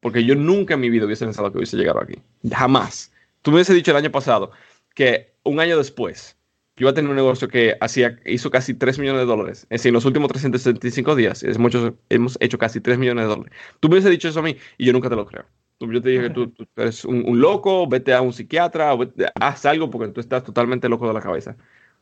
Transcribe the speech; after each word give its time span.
Porque 0.00 0.24
yo 0.24 0.34
nunca 0.34 0.74
en 0.74 0.80
mi 0.80 0.90
vida 0.90 1.04
hubiese 1.04 1.24
pensado 1.24 1.50
que 1.52 1.58
hubiese 1.58 1.76
llegado 1.76 2.00
aquí. 2.00 2.14
Jamás. 2.50 3.12
Tú 3.42 3.50
me 3.50 3.56
hubiese 3.56 3.74
dicho 3.74 3.90
el 3.90 3.96
año 3.96 4.10
pasado 4.10 4.50
que 4.94 5.34
un 5.44 5.60
año 5.60 5.78
después 5.78 6.36
yo 6.76 6.84
iba 6.84 6.92
a 6.92 6.94
tener 6.94 7.10
un 7.10 7.16
negocio 7.16 7.46
que 7.48 7.76
hacía, 7.80 8.18
hizo 8.24 8.50
casi 8.50 8.72
3 8.72 8.98
millones 8.98 9.20
de 9.20 9.26
dólares. 9.26 9.62
Es 9.64 9.80
decir, 9.80 9.90
en 9.90 9.94
los 9.94 10.06
últimos 10.06 10.28
365 10.28 11.14
días 11.14 11.42
es 11.42 11.58
muchos, 11.58 11.92
hemos 12.08 12.38
hecho 12.40 12.56
casi 12.56 12.80
3 12.80 12.98
millones 12.98 13.24
de 13.24 13.28
dólares. 13.28 13.52
Tú 13.80 13.88
me 13.88 13.96
hubiese 13.96 14.08
dicho 14.08 14.28
eso 14.28 14.40
a 14.40 14.42
mí 14.42 14.56
y 14.78 14.86
yo 14.86 14.92
nunca 14.94 15.10
te 15.10 15.16
lo 15.16 15.26
creo. 15.26 15.44
Yo 15.78 16.00
te 16.00 16.08
dije 16.08 16.22
que 16.24 16.30
tú, 16.30 16.54
eres 16.76 17.04
un, 17.04 17.38
loco, 17.38 17.86
vete 17.86 18.14
a 18.14 18.22
un 18.22 18.32
psiquiatra, 18.32 18.96
haz 19.34 19.66
algo 19.66 19.90
porque 19.90 20.08
tú 20.12 20.20
estás 20.20 20.42
totalmente 20.42 20.88
loco 20.88 21.06
de 21.06 21.14
la 21.14 21.20
cabeza. 21.20 21.56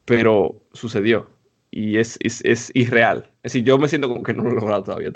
Pero 0.05 0.63
sucedió 0.73 1.29
y 1.71 1.99
es, 1.99 2.19
es, 2.23 2.41
es, 2.45 2.71
irreal. 2.75 3.31
Es 3.43 3.53
decir, 3.53 3.65
yo 3.65 3.79
me 3.79 3.89
siento 3.89 4.09
como 4.09 4.23
que 4.23 4.35
no 4.35 4.43
lo 4.43 4.51
he 4.51 4.55
logrado 4.55 4.85
todavía. 4.85 5.11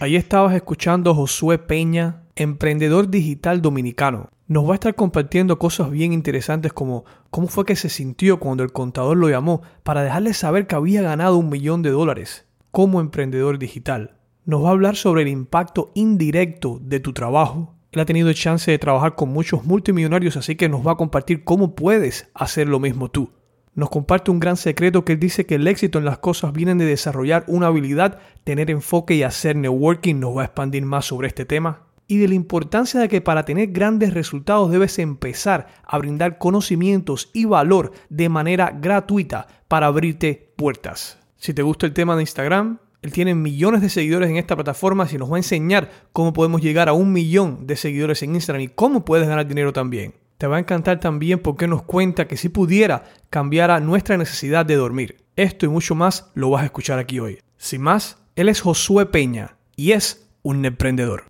Ahí 0.00 0.16
estabas 0.16 0.54
escuchando 0.54 1.10
a 1.10 1.14
Josué 1.14 1.58
Peña, 1.58 2.22
emprendedor 2.36 3.08
digital 3.10 3.60
dominicano. 3.62 4.30
Nos 4.46 4.66
va 4.66 4.72
a 4.72 4.74
estar 4.74 4.94
compartiendo 4.94 5.58
cosas 5.58 5.90
bien 5.90 6.12
interesantes 6.12 6.72
como 6.72 7.04
cómo 7.30 7.46
fue 7.46 7.64
que 7.64 7.76
se 7.76 7.88
sintió 7.88 8.40
cuando 8.40 8.64
el 8.64 8.72
contador 8.72 9.16
lo 9.16 9.28
llamó 9.28 9.62
para 9.84 10.02
dejarle 10.02 10.34
saber 10.34 10.66
que 10.66 10.74
había 10.74 11.02
ganado 11.02 11.36
un 11.36 11.50
millón 11.50 11.82
de 11.82 11.90
dólares 11.90 12.46
como 12.70 13.00
emprendedor 13.00 13.58
digital. 13.58 14.16
Nos 14.44 14.64
va 14.64 14.68
a 14.68 14.72
hablar 14.72 14.96
sobre 14.96 15.22
el 15.22 15.28
impacto 15.28 15.92
indirecto 15.94 16.80
de 16.82 16.98
tu 16.98 17.12
trabajo. 17.12 17.76
Él 17.92 18.00
ha 18.00 18.06
tenido 18.06 18.32
chance 18.32 18.70
de 18.70 18.78
trabajar 18.78 19.14
con 19.14 19.28
muchos 19.28 19.64
multimillonarios, 19.64 20.36
así 20.36 20.56
que 20.56 20.68
nos 20.68 20.84
va 20.84 20.92
a 20.92 20.96
compartir 20.96 21.44
cómo 21.44 21.74
puedes 21.74 22.28
hacer 22.34 22.68
lo 22.68 22.80
mismo 22.80 23.10
tú 23.10 23.30
nos 23.74 23.90
comparte 23.90 24.30
un 24.30 24.40
gran 24.40 24.56
secreto 24.56 25.04
que 25.04 25.12
él 25.12 25.20
dice 25.20 25.46
que 25.46 25.54
el 25.54 25.66
éxito 25.68 25.98
en 25.98 26.04
las 26.04 26.18
cosas 26.18 26.52
viene 26.52 26.74
de 26.74 26.84
desarrollar 26.84 27.44
una 27.46 27.68
habilidad, 27.68 28.18
tener 28.44 28.70
enfoque 28.70 29.14
y 29.14 29.22
hacer 29.22 29.56
networking. 29.56 30.16
Nos 30.16 30.36
va 30.36 30.42
a 30.42 30.44
expandir 30.46 30.84
más 30.84 31.06
sobre 31.06 31.28
este 31.28 31.44
tema. 31.44 31.86
Y 32.08 32.18
de 32.18 32.26
la 32.26 32.34
importancia 32.34 32.98
de 32.98 33.08
que 33.08 33.20
para 33.20 33.44
tener 33.44 33.68
grandes 33.68 34.12
resultados 34.12 34.72
debes 34.72 34.98
empezar 34.98 35.68
a 35.84 35.98
brindar 35.98 36.38
conocimientos 36.38 37.30
y 37.32 37.44
valor 37.44 37.92
de 38.08 38.28
manera 38.28 38.76
gratuita 38.76 39.46
para 39.68 39.86
abrirte 39.86 40.52
puertas. 40.56 41.18
Si 41.36 41.54
te 41.54 41.62
gusta 41.62 41.86
el 41.86 41.92
tema 41.92 42.16
de 42.16 42.22
Instagram, 42.22 42.78
él 43.02 43.12
tiene 43.12 43.36
millones 43.36 43.80
de 43.80 43.88
seguidores 43.88 44.28
en 44.28 44.36
esta 44.36 44.56
plataforma 44.56 45.06
y 45.10 45.16
nos 45.16 45.30
va 45.30 45.36
a 45.36 45.38
enseñar 45.38 45.90
cómo 46.12 46.32
podemos 46.32 46.60
llegar 46.60 46.88
a 46.88 46.92
un 46.92 47.12
millón 47.12 47.66
de 47.68 47.76
seguidores 47.76 48.22
en 48.24 48.34
Instagram 48.34 48.62
y 48.62 48.68
cómo 48.68 49.04
puedes 49.04 49.28
ganar 49.28 49.46
dinero 49.46 49.72
también. 49.72 50.14
Te 50.40 50.46
va 50.46 50.56
a 50.56 50.60
encantar 50.60 51.00
también 51.00 51.40
porque 51.40 51.68
nos 51.68 51.82
cuenta 51.82 52.26
que 52.26 52.38
si 52.38 52.48
pudiera 52.48 53.04
cambiara 53.28 53.78
nuestra 53.78 54.16
necesidad 54.16 54.64
de 54.64 54.74
dormir. 54.74 55.18
Esto 55.36 55.66
y 55.66 55.68
mucho 55.68 55.94
más 55.94 56.30
lo 56.32 56.48
vas 56.48 56.62
a 56.62 56.64
escuchar 56.64 56.98
aquí 56.98 57.20
hoy. 57.20 57.40
Sin 57.58 57.82
más, 57.82 58.16
él 58.36 58.48
es 58.48 58.62
Josué 58.62 59.04
Peña 59.04 59.58
y 59.76 59.92
es 59.92 60.26
un 60.40 60.64
emprendedor. 60.64 61.29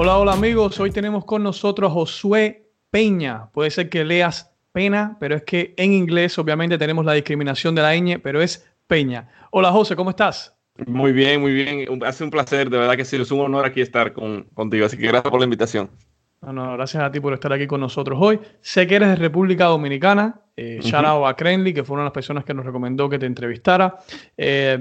Hola, 0.00 0.16
hola 0.16 0.32
amigos. 0.32 0.78
Hoy 0.78 0.92
tenemos 0.92 1.24
con 1.24 1.42
nosotros 1.42 1.90
a 1.90 1.92
Josué 1.92 2.70
Peña. 2.88 3.50
Puede 3.50 3.68
ser 3.72 3.88
que 3.88 4.04
leas 4.04 4.54
Pena, 4.70 5.16
pero 5.18 5.34
es 5.34 5.42
que 5.42 5.74
en 5.76 5.92
inglés 5.92 6.38
obviamente 6.38 6.78
tenemos 6.78 7.04
la 7.04 7.14
discriminación 7.14 7.74
de 7.74 7.82
la 7.82 7.96
ñ, 7.96 8.20
pero 8.22 8.40
es 8.40 8.64
Peña. 8.86 9.28
Hola 9.50 9.72
José, 9.72 9.96
¿cómo 9.96 10.10
estás? 10.10 10.56
Muy 10.86 11.10
bien, 11.10 11.40
muy 11.40 11.52
bien. 11.52 12.04
Hace 12.04 12.22
un 12.22 12.30
placer, 12.30 12.70
de 12.70 12.78
verdad 12.78 12.96
que 12.96 13.04
sí, 13.04 13.16
es 13.16 13.32
un 13.32 13.40
honor 13.40 13.66
aquí 13.66 13.80
estar 13.80 14.12
con, 14.12 14.44
contigo. 14.54 14.86
Así 14.86 14.96
que 14.96 15.08
gracias 15.08 15.32
por 15.32 15.40
la 15.40 15.46
invitación. 15.46 15.90
No, 16.42 16.74
gracias 16.74 17.02
a 17.02 17.10
ti 17.10 17.18
por 17.18 17.34
estar 17.34 17.52
aquí 17.52 17.66
con 17.66 17.80
nosotros 17.80 18.16
hoy. 18.22 18.38
Sé 18.60 18.86
que 18.86 18.94
eres 18.94 19.08
de 19.08 19.16
República 19.16 19.64
Dominicana. 19.64 20.42
Eh, 20.56 20.78
Shout 20.80 21.06
out 21.06 21.26
a 21.26 21.34
Crenly, 21.34 21.74
que 21.74 21.82
fue 21.82 21.94
una 21.94 22.04
de 22.04 22.06
las 22.06 22.14
personas 22.14 22.44
que 22.44 22.54
nos 22.54 22.64
recomendó 22.64 23.08
que 23.08 23.18
te 23.18 23.26
entrevistara. 23.26 23.98
Eh, 24.36 24.78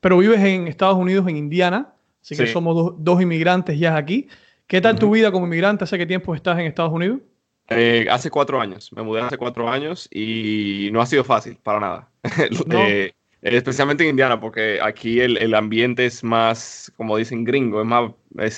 pero 0.00 0.18
vives 0.18 0.40
en 0.40 0.66
Estados 0.66 0.96
Unidos, 0.96 1.28
en 1.28 1.36
Indiana. 1.36 1.92
Así 2.20 2.36
que 2.36 2.48
somos 2.48 2.94
dos 2.98 3.22
inmigrantes 3.22 3.78
ya 3.78 3.96
aquí. 3.96 4.26
¿Qué 4.66 4.80
tal 4.80 4.98
tu 4.98 5.10
vida 5.12 5.30
como 5.30 5.46
inmigrante? 5.46 5.84
¿Hace 5.84 5.96
qué 5.96 6.06
tiempo 6.06 6.34
estás 6.34 6.58
en 6.58 6.66
Estados 6.66 6.92
Unidos? 6.92 7.20
Eh, 7.68 8.06
hace 8.10 8.30
cuatro 8.30 8.60
años. 8.60 8.92
Me 8.92 9.02
mudé 9.02 9.20
hace 9.20 9.38
cuatro 9.38 9.68
años 9.68 10.08
y 10.10 10.88
no 10.92 11.00
ha 11.00 11.06
sido 11.06 11.22
fácil 11.22 11.56
para 11.62 11.80
nada. 11.80 12.08
Eh, 13.42 13.58
especialmente 13.58 14.02
en 14.02 14.10
Indiana, 14.10 14.40
porque 14.40 14.80
aquí 14.82 15.20
el, 15.20 15.54
ambiente 15.54 16.06
es 16.06 16.24
más, 16.24 16.90
como 16.96 17.16
dicen, 17.16 17.44
gringo, 17.44 17.80
es 17.80 17.86
más 17.86 18.10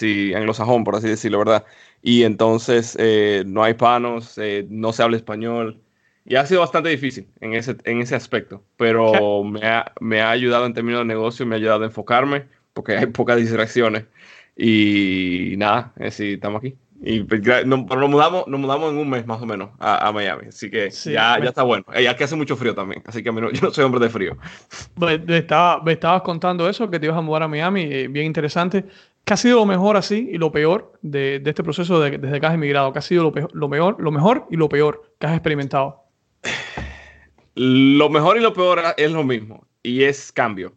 eh, 0.02 0.32
anglosajón, 0.34 0.82
por 0.84 0.96
así 0.96 1.08
decirlo, 1.08 1.40
¿verdad? 1.40 1.66
Y 2.00 2.22
entonces 2.22 2.96
no 3.44 3.64
hay 3.64 3.74
panos, 3.74 4.40
no 4.70 4.92
se 4.94 5.02
habla 5.02 5.18
español. 5.18 5.78
Y 6.24 6.36
ha 6.36 6.46
sido 6.46 6.60
bastante 6.60 6.88
difícil 6.88 7.28
en 7.40 7.52
ese, 7.52 7.76
en 7.84 8.00
ese 8.00 8.14
aspecto, 8.14 8.62
pero 8.78 9.44
me 9.44 9.66
ha, 9.66 9.92
me 10.00 10.22
ha 10.22 10.30
ayudado 10.30 10.64
en 10.64 10.72
términos 10.72 11.00
de 11.00 11.06
negocio, 11.06 11.44
me 11.44 11.56
ha 11.56 11.58
ayudado 11.58 11.82
a 11.82 11.86
enfocarme, 11.86 12.46
porque 12.72 12.96
hay 12.96 13.06
pocas 13.06 13.36
distracciones. 13.36 14.04
Y 14.60 15.54
nada, 15.56 15.92
es 15.96 16.18
decir, 16.18 16.34
estamos 16.34 16.58
aquí. 16.58 16.76
Y 17.00 17.22
pues, 17.22 17.40
nos, 17.64 17.86
mudamos, 17.86 18.48
nos 18.48 18.58
mudamos 18.58 18.90
en 18.90 18.98
un 18.98 19.08
mes 19.08 19.24
más 19.24 19.40
o 19.40 19.46
menos 19.46 19.70
a, 19.78 20.10
Miami. 20.10 20.48
Así 20.48 20.68
que 20.68 20.90
ya, 20.90 21.38
ya 21.38 21.50
está 21.50 21.62
bueno. 21.62 21.84
Y 21.96 22.06
aquí 22.06 22.24
hace 22.24 22.34
mucho 22.34 22.56
frío 22.56 22.74
también. 22.74 23.00
Así 23.06 23.22
que 23.22 23.32
yo 23.32 23.62
no 23.62 23.70
soy 23.70 23.84
hombre 23.84 24.00
de 24.00 24.10
frío. 24.10 24.36
Me, 24.96 25.22
estaba, 25.38 25.80
me 25.82 25.92
estabas 25.92 26.22
contando 26.22 26.68
eso, 26.68 26.90
que 26.90 26.98
te 26.98 27.06
ibas 27.06 27.16
a 27.16 27.20
mudar 27.20 27.44
a 27.44 27.48
Miami. 27.48 27.82
Eh, 27.82 28.08
bien 28.08 28.26
interesante. 28.26 28.84
¿Qué 29.24 29.34
ha 29.34 29.36
sido 29.36 29.58
lo 29.58 29.66
mejor 29.66 29.96
así 29.96 30.28
y 30.32 30.38
lo 30.38 30.50
peor 30.50 30.92
de, 31.02 31.38
de 31.38 31.50
este 31.50 31.62
proceso 31.62 32.00
de, 32.00 32.18
desde 32.18 32.40
que 32.40 32.46
has 32.46 32.54
emigrado? 32.54 32.92
¿Qué 32.92 32.98
ha 32.98 33.02
sido 33.02 33.22
lo, 33.22 33.32
peor, 33.32 33.50
lo, 33.54 33.68
mejor, 33.68 34.00
lo 34.00 34.10
mejor 34.10 34.46
y 34.50 34.56
lo 34.56 34.68
peor 34.68 35.14
que 35.20 35.28
has 35.28 35.34
experimentado? 35.34 36.02
Lo 37.54 38.08
mejor 38.08 38.36
y 38.36 38.40
lo 38.40 38.52
peor 38.52 38.80
es 38.96 39.12
lo 39.12 39.22
mismo. 39.22 39.68
Y 39.84 40.02
es 40.02 40.32
cambio. 40.32 40.72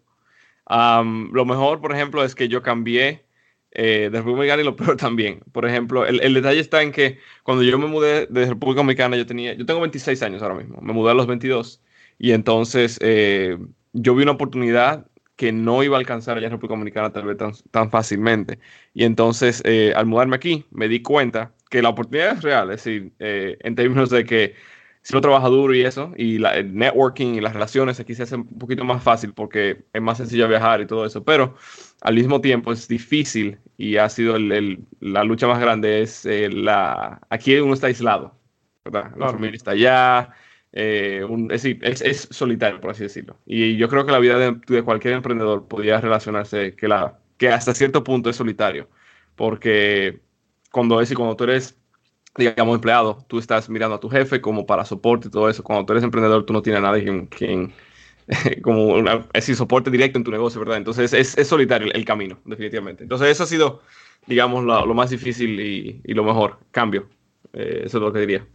lo 0.69 1.46
mejor, 1.46 1.81
por 1.81 1.94
ejemplo, 1.94 2.24
es 2.24 2.36
que 2.36 2.48
yo 2.48 2.62
cambié 2.62 3.25
eh, 3.72 4.09
de 4.12 4.18
República 4.18 4.56
Dominicana 4.56 4.62
y 4.62 4.66
lo 4.66 4.76
peor 4.76 4.98
también. 4.98 5.42
Por 5.52 5.66
ejemplo, 5.66 6.06
el, 6.06 6.22
el, 6.22 6.34
detalle 6.34 6.59
está 6.59 6.82
en 6.82 6.92
que 6.92 7.20
cuando 7.44 7.64
yo 7.64 7.78
me 7.80 7.88
mudé 7.88 8.28
de 8.28 8.46
República 8.46 8.80
Dominicana, 8.80 9.18
yo 9.18 9.26
tenía, 9.26 9.54
yo 9.54 9.66
tengo 9.66 9.80
26 9.82 10.22
años 10.24 10.42
ahora 10.42 10.56
mismo, 10.56 10.82
me 10.82 10.94
mudé 10.94 11.12
a 11.12 11.14
los 11.14 11.28
22 11.28 11.81
y 12.18 12.34
entonces 12.34 13.00
eh, 13.02 13.58
yo 13.94 14.16
vi 14.16 14.24
una 14.24 14.34
oportunidad 14.34 15.08
que 15.36 15.52
no 15.52 15.81
iba 15.84 15.98
a 15.98 16.00
alcanzar 16.00 16.38
allá 16.38 16.46
en 16.48 16.52
República 16.52 16.74
Dominicana 16.74 17.12
tal 17.12 17.26
vez 17.26 17.38
tan, 17.38 17.54
tan 17.72 17.90
fácilmente. 17.90 18.60
Y 18.94 19.06
entonces, 19.06 19.64
eh, 19.66 19.92
al 19.96 20.06
mudarme 20.06 20.36
aquí, 20.36 20.66
me 20.70 20.88
di 20.88 21.02
cuenta 21.02 21.52
que 21.72 21.81
la 21.81 21.90
oportunidad 21.90 22.34
es 22.34 22.44
real, 22.44 22.70
es 22.70 22.84
decir, 22.84 23.14
eh, 23.18 23.58
en 23.62 23.74
términos 23.74 24.12
de 24.12 24.24
que 24.24 24.54
si 25.02 25.16
uno 25.16 25.22
trabaja 25.22 25.48
duro 25.48 25.74
y 25.74 25.81
eso, 25.81 26.14
y 26.16 26.38
la, 26.38 26.56
el 26.58 26.76
networking 26.76 27.34
y 27.34 27.42
las 27.42 27.54
relaciones 27.54 28.00
aquí 28.00 28.14
se 28.14 28.24
hace 28.24 28.36
un 28.36 28.60
poquito 28.60 28.84
más 28.84 29.02
fácil 29.02 29.34
porque 29.34 29.86
es 29.94 30.02
más 30.02 30.18
sencillo 30.20 30.48
viajar 30.48 30.80
y 30.81 30.86
todo 30.86 31.06
eso, 31.06 31.24
pero 31.24 31.56
al 32.01 32.16
mismo 32.16 32.41
tiempo 32.41 32.72
es 32.72 32.88
difícil 32.88 33.59
y 33.78 33.97
ha 33.97 34.09
sido 34.09 34.35
el, 34.35 34.85
la 35.00 35.23
lucha 35.23 35.47
más 35.47 35.59
grande, 35.59 36.01
es 36.01 36.25
eh, 36.25 36.50
la, 36.50 37.22
aquí 37.29 37.56
uno 37.57 37.73
está 37.73 37.88
aislado, 37.88 38.35
¿verdad? 38.84 39.12
La 39.17 39.29
familia 39.29 39.56
está 39.56 39.72
allá, 39.72 40.34
eh, 40.73 41.25
es, 41.50 42.01
es, 42.01 42.28
solitario, 42.31 42.81
por 42.81 42.91
así 42.91 43.03
decirlo. 43.03 43.38
Y 43.45 43.78
yo 43.78 43.88
creo 43.89 44.06
que 44.06 44.12
la 44.12 44.19
vida 44.19 44.38
de, 44.38 44.84
cualquier 44.84 45.13
emprendedor 45.13 45.68
podría 45.68 46.01
relacionarse 46.01 46.75
que, 46.75 46.88
la, 46.88 47.19
que 47.38 47.50
hasta 47.50 47.74
cierto 47.74 48.04
punto 48.04 48.30
es 48.30 48.36
solitario, 48.36 48.89
porque 49.36 50.19
cuando, 50.71 51.01
es, 51.01 51.13
cuando 51.13 51.36
tú 51.36 51.45
eres 51.45 51.77
digamos, 52.36 52.75
empleado, 52.75 53.25
tú 53.27 53.39
estás 53.39 53.69
mirando 53.69 53.95
a 53.95 54.00
tu 54.00 54.09
jefe 54.09 54.42
como 54.42 54.65
para 54.65 54.86
soporte 54.86 55.27
y 55.27 55.31
todo 55.31 55.50
eso. 55.50 55.63
Cuando 55.63 55.86
tú 55.86 55.94
eres 55.94 56.04
emprendedor, 56.04 56.45
tú 56.45 56.54
no 56.54 56.62
tienes 56.62 56.80
a 56.80 56.86
nadie 56.86 57.27
quien, 57.30 57.74
como 58.62 58.88
una, 58.88 59.25
es 59.33 59.45
soporte 59.45 59.92
directo 59.92 60.18
en 60.18 60.24
tu 60.24 60.31
negocio, 60.31 60.60
¿verdad? 60.60 60.78
Entonces 60.78 61.13
es, 61.13 61.38
es 61.38 61.48
solitario 61.48 61.92
el, 61.92 62.06
camino, 62.06 62.39
definitivamente. 62.45 63.04
Entonces 63.04 63.30
eso 63.30 63.44
ha 63.44 63.48
sido, 63.48 63.81
digamos, 64.25 64.63
lo, 64.63 64.86
lo 64.86 64.94
más 64.94 65.10
difícil 65.10 65.60
y, 65.60 66.01
y, 66.04 66.13
lo 66.13 66.24
mejor, 66.24 66.60
cambio. 66.72 67.07
Eh, 67.54 67.83
eso 67.86 67.98
es 67.98 68.04
lo 68.04 68.13
que 68.13 68.19
diría. 68.19 68.48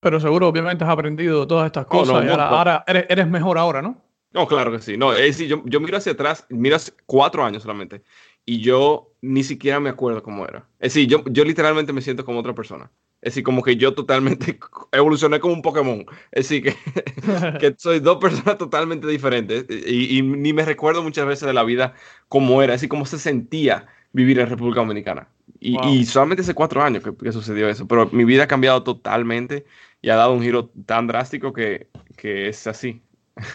Pero 0.00 0.20
seguro, 0.20 0.48
obviamente, 0.48 0.84
has 0.84 0.90
aprendido 0.90 1.46
todas 1.46 1.66
estas 1.66 1.86
cosas 1.86 2.24
y 2.24 2.28
ahora, 2.28 2.84
eres, 2.86 3.06
eres, 3.08 3.26
mejor 3.26 3.58
ahora, 3.58 3.82
¿no? 3.82 4.00
No, 4.32 4.46
claro 4.46 4.70
que 4.70 4.80
sí. 4.80 4.96
No, 4.96 5.12
es 5.12 5.20
decir, 5.20 5.48
yo, 5.48 5.62
yo 5.64 5.80
miro 5.80 5.96
hacia 5.96 6.12
atrás, 6.12 6.46
miro 6.50 6.76
hace 6.76 6.92
cuatro 7.06 7.44
años 7.44 7.62
solamente, 7.62 8.02
y 8.44 8.60
yo 8.60 9.14
ni 9.22 9.42
siquiera 9.42 9.80
me 9.80 9.88
acuerdo 9.88 10.22
cómo 10.22 10.46
era. 10.46 10.68
Es 10.78 10.94
decir, 10.94 11.08
yo, 11.08 11.24
yo 11.26 11.44
literalmente 11.44 11.92
me 11.92 12.02
siento 12.02 12.24
como 12.24 12.40
otra 12.40 12.54
persona. 12.54 12.90
Es 13.20 13.32
decir, 13.32 13.42
como 13.42 13.62
que 13.62 13.76
yo 13.76 13.94
totalmente 13.94 14.58
evolucioné 14.92 15.40
como 15.40 15.54
un 15.54 15.62
Pokémon. 15.62 16.06
Es 16.30 16.48
decir, 16.48 16.62
que, 16.62 17.58
que 17.58 17.74
soy 17.78 18.00
dos 18.00 18.18
personas 18.18 18.58
totalmente 18.58 19.06
diferentes 19.08 19.66
y, 19.68 20.22
ni 20.22 20.52
me 20.52 20.64
recuerdo 20.64 21.02
muchas 21.02 21.26
veces 21.26 21.46
de 21.46 21.52
la 21.52 21.64
vida 21.64 21.94
como 22.28 22.62
era, 22.62 22.74
así 22.74 22.88
como 22.88 23.06
se 23.06 23.18
sentía 23.18 23.86
vivir 24.12 24.38
en 24.38 24.48
República 24.48 24.80
Dominicana. 24.80 25.28
Y, 25.60 26.04
solamente 26.04 26.42
hace 26.42 26.54
cuatro 26.54 26.82
años 26.82 27.02
que, 27.02 27.32
sucedió 27.32 27.68
eso, 27.68 27.88
pero 27.88 28.08
mi 28.12 28.24
vida 28.24 28.44
ha 28.44 28.48
cambiado 28.48 28.84
totalmente 28.84 29.64
y 30.00 30.10
ha 30.10 30.14
dado 30.14 30.32
un 30.32 30.42
giro 30.42 30.70
tan 30.86 31.08
drástico 31.08 31.52
que, 31.52 31.88
que 32.16 32.48
es 32.48 32.66
así. 32.68 33.02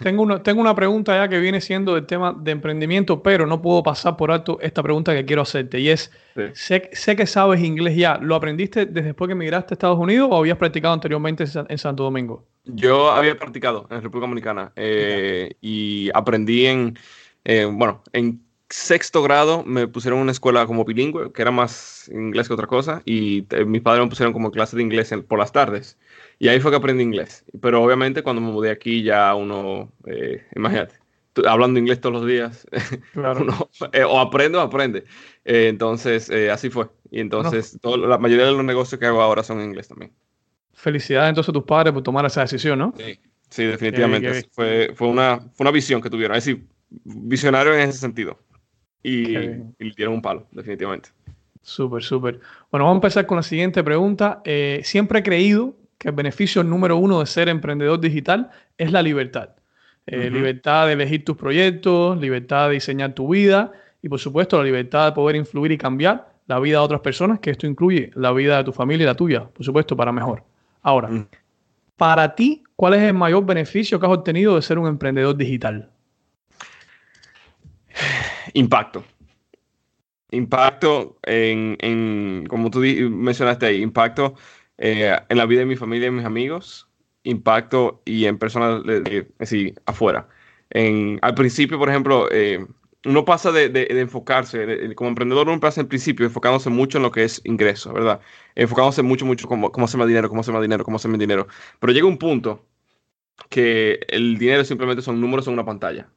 Tengo 0.01 0.24
una, 0.24 0.41
tengo 0.41 0.62
una 0.62 0.75
pregunta 0.75 1.15
ya 1.15 1.27
que 1.27 1.39
viene 1.39 1.62
siendo 1.62 1.95
del 1.95 2.06
tema 2.06 2.33
de 2.38 2.51
emprendimiento, 2.51 3.21
pero 3.21 3.45
no 3.45 3.62
puedo 3.62 3.83
pasar 3.83 4.18
por 4.18 4.31
alto 4.31 4.57
esta 4.62 4.83
pregunta 4.83 5.13
que 5.13 5.25
quiero 5.25 5.41
hacerte. 5.41 5.80
Y 5.80 5.89
es, 5.89 6.12
sé, 6.53 6.89
sé, 6.94 7.15
que 7.15 7.25
sabes 7.25 7.62
inglés 7.62 7.95
ya. 7.95 8.18
¿Lo 8.18 8.35
aprendiste 8.35 8.85
desde 8.85 9.07
después 9.07 9.27
que 9.27 9.35
migraste 9.35 9.74
a 9.74 9.75
Estados 9.75 10.00
Unidos 10.00 10.30
o 10.31 10.38
habías 10.38 10.57
practicado 10.57 10.94
anteriormente 10.94 11.45
en 11.68 11.77
Santo 11.77 12.03
Domingo? 12.03 12.45
Yo 12.65 13.12
había 13.12 13.38
practicado 13.38 13.88
en 13.89 14.01
República 14.01 14.27
Dominicana 14.27 14.71
eh, 14.75 15.56
y 15.62 16.09
aprendí 16.13 16.65
en, 16.65 16.97
eh, 17.44 17.65
bueno, 17.69 18.01
en 18.13 18.41
sexto 18.69 19.21
grado 19.21 19.63
me 19.65 19.88
pusieron 19.88 20.18
en 20.18 20.24
una 20.24 20.31
escuela 20.31 20.65
como 20.65 20.83
bilingüe, 20.83 21.31
que 21.31 21.41
era 21.41 21.51
más 21.51 22.09
inglés 22.12 22.47
que 22.47 22.53
otra 22.53 22.68
cosa, 22.68 23.01
y 23.06 23.45
eh, 23.51 23.65
mis 23.65 23.81
padres 23.81 24.03
me 24.03 24.09
pusieron 24.09 24.33
como 24.33 24.50
clase 24.51 24.75
de 24.75 24.81
inglés 24.81 25.13
por 25.27 25.39
las 25.39 25.51
tardes. 25.51 25.97
Y 26.39 26.47
ahí 26.47 26.59
fue 26.59 26.71
que 26.71 26.77
aprendí 26.77 27.03
inglés. 27.03 27.45
Pero 27.62 27.81
obviamente 27.81 28.24
cuando 28.24 28.41
me 28.41 28.51
mudé 28.51 28.71
aquí 28.71 29.03
ya 29.03 29.33
uno, 29.35 29.91
eh, 30.06 30.45
imagínate, 30.56 30.95
hablando 31.47 31.80
inglés 31.80 32.01
todos 32.01 32.13
los 32.13 32.27
días, 32.27 32.68
uno, 33.15 33.69
eh, 33.91 34.03
o 34.03 34.19
aprende 34.19 34.57
o 34.57 34.62
aprende. 34.62 35.06
Eh, 35.45 35.68
entonces, 35.69 36.30
así 36.30 36.69
fue. 36.69 36.88
Y 37.12 37.19
entonces 37.19 37.80
la 37.83 38.18
mayoría 38.18 38.45
de 38.45 38.51
los 38.51 38.63
negocios 38.63 39.00
que 39.00 39.06
hago 39.06 39.21
ahora 39.21 39.44
son 39.44 39.59
en 39.59 39.69
inglés 39.69 39.88
también. 39.88 40.12
Felicidades 40.74 41.30
entonces 41.30 41.50
a 41.50 41.53
tus 41.53 41.63
padres 41.63 41.94
por 41.94 42.03
tomar 42.03 42.25
esa 42.25 42.41
decisión, 42.41 42.79
¿no? 42.79 42.94
Sí, 42.97 43.19
sí 43.50 43.63
definitivamente. 43.63 44.44
Fue, 44.51 44.91
fue, 44.95 45.07
una, 45.07 45.39
fue 45.39 45.63
una 45.63 45.71
visión 45.71 46.01
que 46.01 46.09
tuvieron. 46.09 46.36
Es 46.36 46.45
decir, 46.45 46.65
visionario 46.89 47.74
en 47.74 47.89
ese 47.89 48.00
sentido. 48.00 48.39
Y, 49.01 49.38
y 49.38 49.65
le 49.79 49.94
dieron 49.95 50.15
un 50.15 50.21
palo, 50.21 50.47
definitivamente. 50.51 51.09
Súper, 51.62 52.03
súper. 52.03 52.39
Bueno, 52.71 52.86
vamos 52.86 52.95
a 52.95 52.97
empezar 52.97 53.25
con 53.25 53.38
la 53.38 53.44
siguiente 53.44 53.83
pregunta. 53.83 54.41
siempre 54.83 55.19
he 55.19 55.24
creído 55.24 55.75
que 56.03 56.09
el 56.09 56.15
beneficio 56.15 56.65
número 56.65 56.97
uno 56.97 57.21
de 57.21 57.25
ser 57.25 57.47
emprendedor 57.47 57.97
digital 57.97 58.50
es 58.77 58.91
la 58.91 59.01
libertad. 59.01 59.51
Eh, 60.05 60.29
libertad 60.29 60.88
de 60.88 60.94
elegir 60.94 61.23
tus 61.23 61.38
proyectos, 61.38 62.19
libertad 62.19 62.67
de 62.67 62.73
diseñar 62.73 63.13
tu 63.13 63.29
vida 63.29 63.71
y 64.01 64.09
por 64.09 64.19
supuesto 64.19 64.57
la 64.57 64.65
libertad 64.65 65.05
de 65.05 65.11
poder 65.13 65.38
influir 65.38 65.71
y 65.71 65.77
cambiar 65.77 66.29
la 66.47 66.59
vida 66.59 66.79
de 66.79 66.83
otras 66.83 67.00
personas, 67.00 67.39
que 67.39 67.51
esto 67.51 67.67
incluye 67.67 68.11
la 68.15 68.33
vida 68.33 68.57
de 68.57 68.65
tu 68.65 68.73
familia 68.73 69.05
y 69.05 69.07
la 69.07 69.15
tuya, 69.15 69.45
por 69.45 69.65
supuesto, 69.65 69.95
para 69.95 70.11
mejor. 70.11 70.44
Ahora, 70.81 71.09
para 71.95 72.35
ti, 72.35 72.65
¿cuál 72.75 72.95
es 72.95 73.03
el 73.03 73.13
mayor 73.13 73.45
beneficio 73.45 73.97
que 73.97 74.05
has 74.05 74.11
obtenido 74.11 74.57
de 74.57 74.61
ser 74.61 74.77
un 74.77 74.89
emprendedor 74.89 75.38
digital? 75.38 75.89
Impacto. 78.51 79.05
Impacto 80.31 81.17
en, 81.23 81.77
en 81.79 82.45
como 82.50 82.69
tú 82.69 82.79
mencionaste 82.79 83.67
ahí, 83.67 83.81
impacto 83.81 84.33
eh, 84.77 85.17
en 85.29 85.37
la 85.37 85.45
vida 85.45 85.59
de 85.59 85.65
mi 85.65 85.75
familia 85.75 86.07
y 86.07 86.11
mis 86.11 86.25
amigos, 86.25 86.89
impacto 87.23 88.01
y 88.05 88.25
en 88.25 88.37
personas 88.37 88.83
así, 89.39 89.73
afuera. 89.85 90.27
En, 90.69 91.19
al 91.21 91.35
principio, 91.35 91.77
por 91.77 91.89
ejemplo, 91.89 92.27
eh, 92.31 92.65
uno 93.05 93.25
pasa 93.25 93.51
de, 93.51 93.87
enfocarse, 93.89 94.93
como 94.95 95.09
emprendedor 95.09 95.49
uno 95.49 95.59
pasa 95.59 95.81
en 95.81 95.87
principio 95.87 96.25
enfocándose 96.25 96.69
mucho 96.69 96.97
en 96.97 97.03
lo 97.03 97.11
que 97.11 97.23
es 97.23 97.41
ingreso, 97.43 97.93
¿verdad? 97.93 98.21
Enfocándose 98.55 99.03
mucho, 99.03 99.25
mucho 99.25 99.47
cómo, 99.47 99.71
cómo 99.71 99.85
hacer 99.85 99.99
más 99.99 100.07
dinero, 100.07 100.29
cómo 100.29 100.41
hacer 100.41 100.53
más 100.53 100.61
dinero, 100.61 100.83
cómo 100.83 100.97
hacer 100.97 101.11
más 101.11 101.19
dinero. 101.19 101.47
Pero 101.79 101.93
llega 101.93 102.07
un 102.07 102.17
punto 102.17 102.65
que 103.49 103.99
el 104.09 104.37
dinero 104.37 104.63
simplemente 104.65 105.01
son 105.01 105.19
números 105.21 105.47
en 105.47 105.53
una 105.53 105.65
pantalla. 105.65 106.09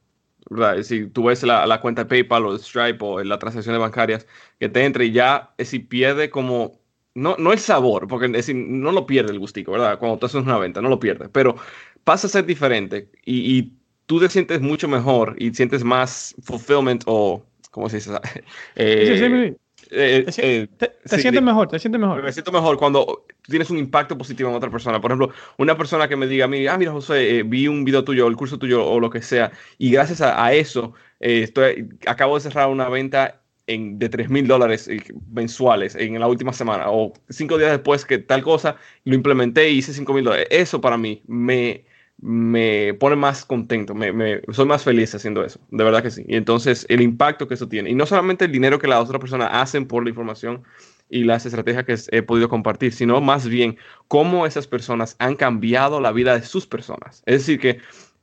¿verdad? 0.48 0.76
Decir, 0.76 1.12
tú 1.12 1.24
ves 1.24 1.42
la, 1.42 1.66
la 1.66 1.80
cuenta 1.80 2.04
de 2.04 2.08
PayPal 2.08 2.46
o 2.46 2.52
de 2.52 2.60
Stripe 2.60 2.98
o 3.00 3.22
las 3.24 3.38
transacciones 3.38 3.80
bancarias 3.80 4.26
que 4.60 4.68
te 4.68 4.84
entra 4.84 5.04
y 5.04 5.12
ya 5.12 5.54
si 5.58 5.80
pierde 5.80 6.30
como 6.30 6.80
no, 7.16 7.34
no 7.38 7.52
el 7.52 7.58
sabor, 7.58 8.06
porque 8.06 8.28
decir, 8.28 8.54
no 8.54 8.92
lo 8.92 9.06
pierde 9.06 9.32
el 9.32 9.38
gustico, 9.38 9.72
¿verdad? 9.72 9.98
Cuando 9.98 10.18
tú 10.18 10.26
haces 10.26 10.42
una 10.42 10.58
venta, 10.58 10.82
no 10.82 10.90
lo 10.90 11.00
pierde, 11.00 11.28
pero 11.30 11.56
pasa 12.04 12.26
a 12.26 12.30
ser 12.30 12.44
diferente 12.44 13.08
y, 13.24 13.72
tú 14.04 14.20
te 14.20 14.28
sientes 14.28 14.60
mucho 14.60 14.86
mejor 14.86 15.34
y 15.36 15.52
sientes 15.52 15.82
más 15.82 16.36
fulfillment 16.40 17.02
o, 17.06 17.42
¿cómo 17.72 17.88
se 17.88 17.96
dice? 17.96 18.12
Eh, 19.92 20.26
eh, 20.26 20.26
eh, 20.38 20.66
te, 20.76 21.18
sientes 21.20 21.42
mejor, 21.42 21.68
te 21.68 21.78
sientes 21.78 22.00
mejor. 22.00 22.20
Me 22.22 22.32
siento 22.32 22.50
mejor 22.50 22.76
cuando 22.76 23.24
tienes 23.42 23.70
un 23.70 23.78
impacto 23.78 24.18
positivo 24.18 24.50
en 24.50 24.56
otra 24.56 24.68
persona. 24.68 25.00
Por 25.00 25.12
ejemplo, 25.12 25.32
una 25.58 25.76
persona 25.76 26.08
que 26.08 26.16
me 26.16 26.26
diga 26.26 26.46
a 26.46 26.48
mí, 26.48 26.66
ah, 26.66 26.76
mira, 26.76 26.90
José, 26.90 27.44
vi 27.44 27.68
un 27.68 27.84
video 27.84 28.02
tuyo, 28.02 28.26
el 28.26 28.34
curso 28.34 28.58
tuyo 28.58 28.84
o 28.84 28.98
lo 28.98 29.10
que 29.10 29.22
sea, 29.22 29.52
y 29.78 29.92
gracias 29.92 30.20
a, 30.22 30.44
a 30.44 30.52
eso 30.54 30.94
estoy, 31.20 31.88
acabo 32.06 32.34
de 32.34 32.40
cerrar 32.40 32.68
una 32.68 32.88
venta 32.88 33.40
de 33.66 34.08
3 34.08 34.30
mil 34.30 34.46
dólares 34.46 34.86
eh, 34.88 35.02
mensuales 35.32 35.96
en 35.96 36.18
la 36.20 36.28
última 36.28 36.52
semana 36.52 36.84
o 36.88 37.12
cinco 37.28 37.58
días 37.58 37.72
después 37.72 38.04
que 38.04 38.18
tal 38.18 38.42
cosa 38.42 38.76
lo 39.04 39.14
implementé 39.14 39.70
y 39.70 39.78
hice 39.78 39.92
5 39.92 40.12
mil 40.14 40.24
dólares. 40.24 40.46
Eso 40.50 40.80
para 40.80 40.96
mí 40.96 41.22
me, 41.26 41.84
me 42.18 42.94
pone 42.94 43.16
más 43.16 43.44
contento, 43.44 43.94
me, 43.94 44.40
soy 44.52 44.66
más 44.66 44.84
feliz 44.84 45.14
haciendo 45.14 45.44
eso, 45.44 45.58
de 45.70 45.84
verdad 45.84 46.02
que 46.02 46.10
sí. 46.10 46.24
Y 46.28 46.36
entonces 46.36 46.86
el 46.88 47.00
impacto 47.00 47.48
que 47.48 47.54
eso 47.54 47.68
tiene, 47.68 47.90
y 47.90 47.94
no 47.94 48.06
solamente 48.06 48.44
el 48.44 48.52
dinero 48.52 48.78
que 48.78 48.86
las 48.86 49.00
otras 49.00 49.20
personas 49.20 49.50
hacen 49.52 49.86
por 49.86 50.04
la 50.04 50.10
información 50.10 50.62
y 51.08 51.24
las 51.24 51.44
estrategias 51.46 51.84
que 51.84 52.16
he 52.16 52.22
podido 52.22 52.48
compartir, 52.48 52.92
sino 52.92 53.20
más 53.20 53.48
bien 53.48 53.76
cómo 54.08 54.46
esas 54.46 54.66
personas 54.66 55.16
han 55.18 55.36
cambiado 55.36 56.00
la 56.00 56.12
vida 56.12 56.34
de 56.38 56.44
sus 56.44 56.66
personas. 56.66 57.22
Es 57.26 57.40
decir, 57.40 57.60
que 57.60 57.78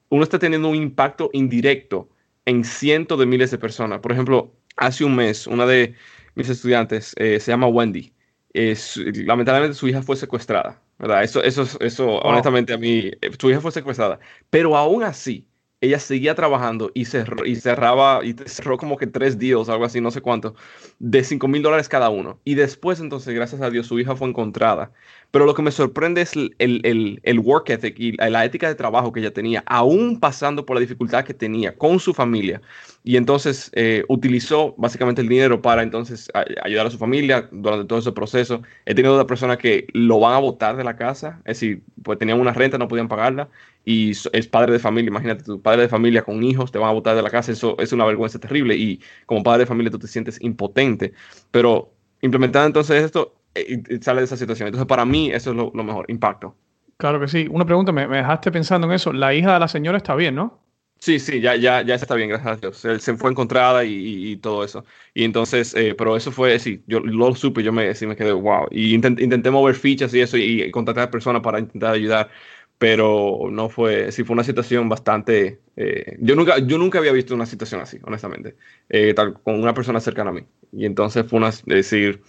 uno 0.09 0.23
está 0.23 0.39
teniendo 0.39 0.69
un 0.69 0.75
impacto 0.75 1.29
indirecto 1.33 2.09
en 2.45 2.63
cientos 2.63 3.17
de 3.19 3.25
miles 3.25 3.51
de 3.51 3.57
personas. 3.57 3.99
Por 3.99 4.11
ejemplo, 4.11 4.51
hace 4.77 5.03
un 5.03 5.15
mes, 5.15 5.47
una 5.47 5.65
de 5.65 5.95
mis 6.35 6.49
estudiantes 6.49 7.13
eh, 7.17 7.39
se 7.39 7.51
llama 7.51 7.67
Wendy. 7.67 8.13
lamentablemente 8.53 9.77
su 9.77 9.87
hija 9.87 10.01
fue 10.01 10.15
secuestrada, 10.15 10.81
¿verdad? 10.99 11.23
Eso, 11.23 11.43
eso, 11.43 11.67
eso 11.79 12.19
honestamente 12.19 12.73
a 12.73 12.77
mí, 12.77 13.11
eh, 13.21 13.31
su 13.39 13.49
hija 13.49 13.61
fue 13.61 13.71
secuestrada. 13.71 14.19
Pero 14.49 14.75
aún 14.77 15.03
así, 15.03 15.47
ella 15.83 15.99
seguía 15.99 16.33
trabajando 16.33 16.91
y, 16.93 17.03
cerró, 17.03 17.45
y 17.45 17.57
cerraba, 17.57 18.21
y 18.23 18.33
cerró 18.45 18.77
como 18.77 18.95
que 18.95 19.05
tres 19.05 19.37
deals, 19.37 19.67
algo 19.67 19.83
así, 19.83 19.99
no 19.99 20.11
sé 20.11 20.21
cuánto, 20.21 20.55
de 20.99 21.25
5 21.25 21.45
mil 21.49 21.61
dólares 21.61 21.89
cada 21.89 22.09
uno. 22.09 22.39
Y 22.45 22.55
después, 22.55 23.01
entonces, 23.01 23.35
gracias 23.35 23.61
a 23.61 23.69
Dios, 23.69 23.87
su 23.87 23.99
hija 23.99 24.15
fue 24.15 24.29
encontrada. 24.29 24.93
Pero 25.31 25.45
lo 25.45 25.53
que 25.53 25.61
me 25.61 25.71
sorprende 25.71 26.21
es 26.21 26.37
el, 26.37 26.55
el, 26.59 27.19
el, 27.23 27.39
work 27.39 27.69
ethic 27.69 27.99
y 27.99 28.13
la 28.13 28.45
ética 28.45 28.69
de 28.69 28.75
trabajo 28.75 29.11
que 29.11 29.19
ella 29.19 29.33
tenía, 29.33 29.61
aún 29.65 30.21
pasando 30.21 30.65
por 30.65 30.77
la 30.77 30.79
dificultad 30.79 31.25
que 31.25 31.33
tenía 31.33 31.75
con 31.75 31.99
su 31.99 32.13
familia. 32.13 32.61
Y 33.03 33.17
entonces 33.17 33.69
eh, 33.73 34.03
utilizó 34.07 34.75
básicamente 34.77 35.21
el 35.21 35.27
dinero 35.27 35.61
para 35.61 35.83
entonces 35.83 36.29
ayudar 36.63 36.87
a 36.87 36.89
su 36.89 36.97
familia 36.97 37.49
durante 37.51 37.85
todo 37.85 37.99
ese 37.99 38.13
proceso. 38.13 38.61
He 38.85 38.95
tenido 38.95 39.13
otra 39.13 39.27
persona 39.27 39.57
que 39.57 39.87
lo 39.93 40.19
van 40.19 40.35
a 40.35 40.39
botar 40.39 40.77
de 40.77 40.85
la 40.85 40.95
casa, 40.95 41.39
es 41.39 41.59
decir, 41.59 41.83
pues 42.01 42.17
tenían 42.17 42.39
una 42.39 42.53
renta, 42.53 42.77
no 42.77 42.87
podían 42.87 43.09
pagarla, 43.09 43.49
y 43.83 44.11
es 44.11 44.47
padre 44.47 44.71
de 44.71 44.79
familia, 44.79 45.09
imagínate, 45.09 45.43
tu 45.43 45.61
padre 45.61 45.81
de 45.81 45.89
familia 45.89 46.21
con 46.21 46.41
hijos 46.43 46.71
te 46.71 46.79
van 46.79 46.89
a 46.89 46.93
botar 46.93 47.15
de 47.15 47.21
la 47.21 47.29
casa, 47.29 47.51
eso 47.51 47.75
es 47.79 47.91
una 47.91 48.05
vergüenza 48.05 48.39
terrible, 48.39 48.77
y 48.77 49.01
como 49.25 49.43
padre 49.43 49.59
de 49.59 49.65
familia 49.65 49.91
tú 49.91 49.99
te 49.99 50.07
sientes 50.07 50.41
impotente. 50.41 51.13
Pero 51.51 51.93
implementando 52.21 52.67
entonces 52.67 53.03
esto, 53.03 53.35
y, 53.55 54.01
sale 54.01 54.21
de 54.21 54.25
esa 54.25 54.37
situación. 54.37 54.67
Entonces, 54.67 54.87
para 54.87 55.05
mí, 55.05 55.31
eso 55.31 55.51
es 55.51 55.55
lo, 55.55 55.71
mejor, 55.71 56.05
impacto. 56.09 56.55
Claro 56.97 57.19
que 57.19 57.27
sí. 57.27 57.47
Una 57.49 57.65
pregunta, 57.65 57.91
me, 57.91 58.07
dejaste 58.07 58.51
pensando 58.51 58.87
en 58.87 58.93
eso. 58.93 59.13
La 59.13 59.33
hija 59.33 59.53
de 59.53 59.59
la 59.59 59.67
señora 59.67 59.97
está 59.97 60.15
bien, 60.15 60.35
¿no? 60.35 60.62
Sí, 61.03 61.19
sí, 61.19 61.41
ya, 61.41 61.57
ya, 61.57 61.81
ya 61.81 61.95
está 61.95 62.15
bien, 62.15 62.29
gracias 62.29 62.53
a 62.53 62.55
Dios. 62.55 62.85
Él 62.85 63.01
se 63.01 63.17
fue 63.17 63.29
encontrada 63.29 63.83
y, 63.83 64.37
todo 64.37 64.63
eso. 64.63 64.85
Y 65.13 65.25
entonces, 65.25 65.75
eh, 65.75 65.95
pero 65.97 66.15
eso 66.15 66.31
fue, 66.31 66.57
sí, 66.59 66.81
yo 66.87 67.01
lo 67.01 67.35
supe, 67.35 67.61
yo 67.61 67.73
me, 67.73 67.93
sí 67.93 68.07
me 68.07 68.15
quedé, 68.15 68.31
wow. 68.31 68.67
Y 68.71 68.93
intenté 68.93 69.51
mover 69.51 69.75
fichas 69.75 70.13
y 70.13 70.21
eso 70.21 70.37
y, 70.37 70.71
contactar 70.71 71.09
a 71.09 71.11
personas 71.11 71.41
para 71.41 71.59
intentar 71.59 71.93
ayudar, 71.93 72.29
pero 72.77 73.49
no 73.51 73.67
fue, 73.67 74.13
sí 74.13 74.23
fue 74.23 74.33
una 74.35 74.45
situación 74.45 74.87
bastante, 74.87 75.59
eh, 75.75 76.15
yo, 76.21 76.37
nunca, 76.37 76.59
yo 76.59 76.77
nunca 76.77 76.99
había 76.99 77.11
visto 77.11 77.35
una 77.35 77.47
situación 77.47 77.81
así, 77.81 77.99
honestamente, 78.03 78.55
eh, 78.87 79.13
tal, 79.13 79.33
con 79.43 79.59
una 79.61 79.73
persona 79.73 79.99
cercana 79.99 80.29
a 80.29 80.33
mí. 80.33 80.45
Y 80.71 80.85
entonces 80.85 81.25
fue 81.27 81.37
una, 81.37 81.51
decir, 81.65 82.21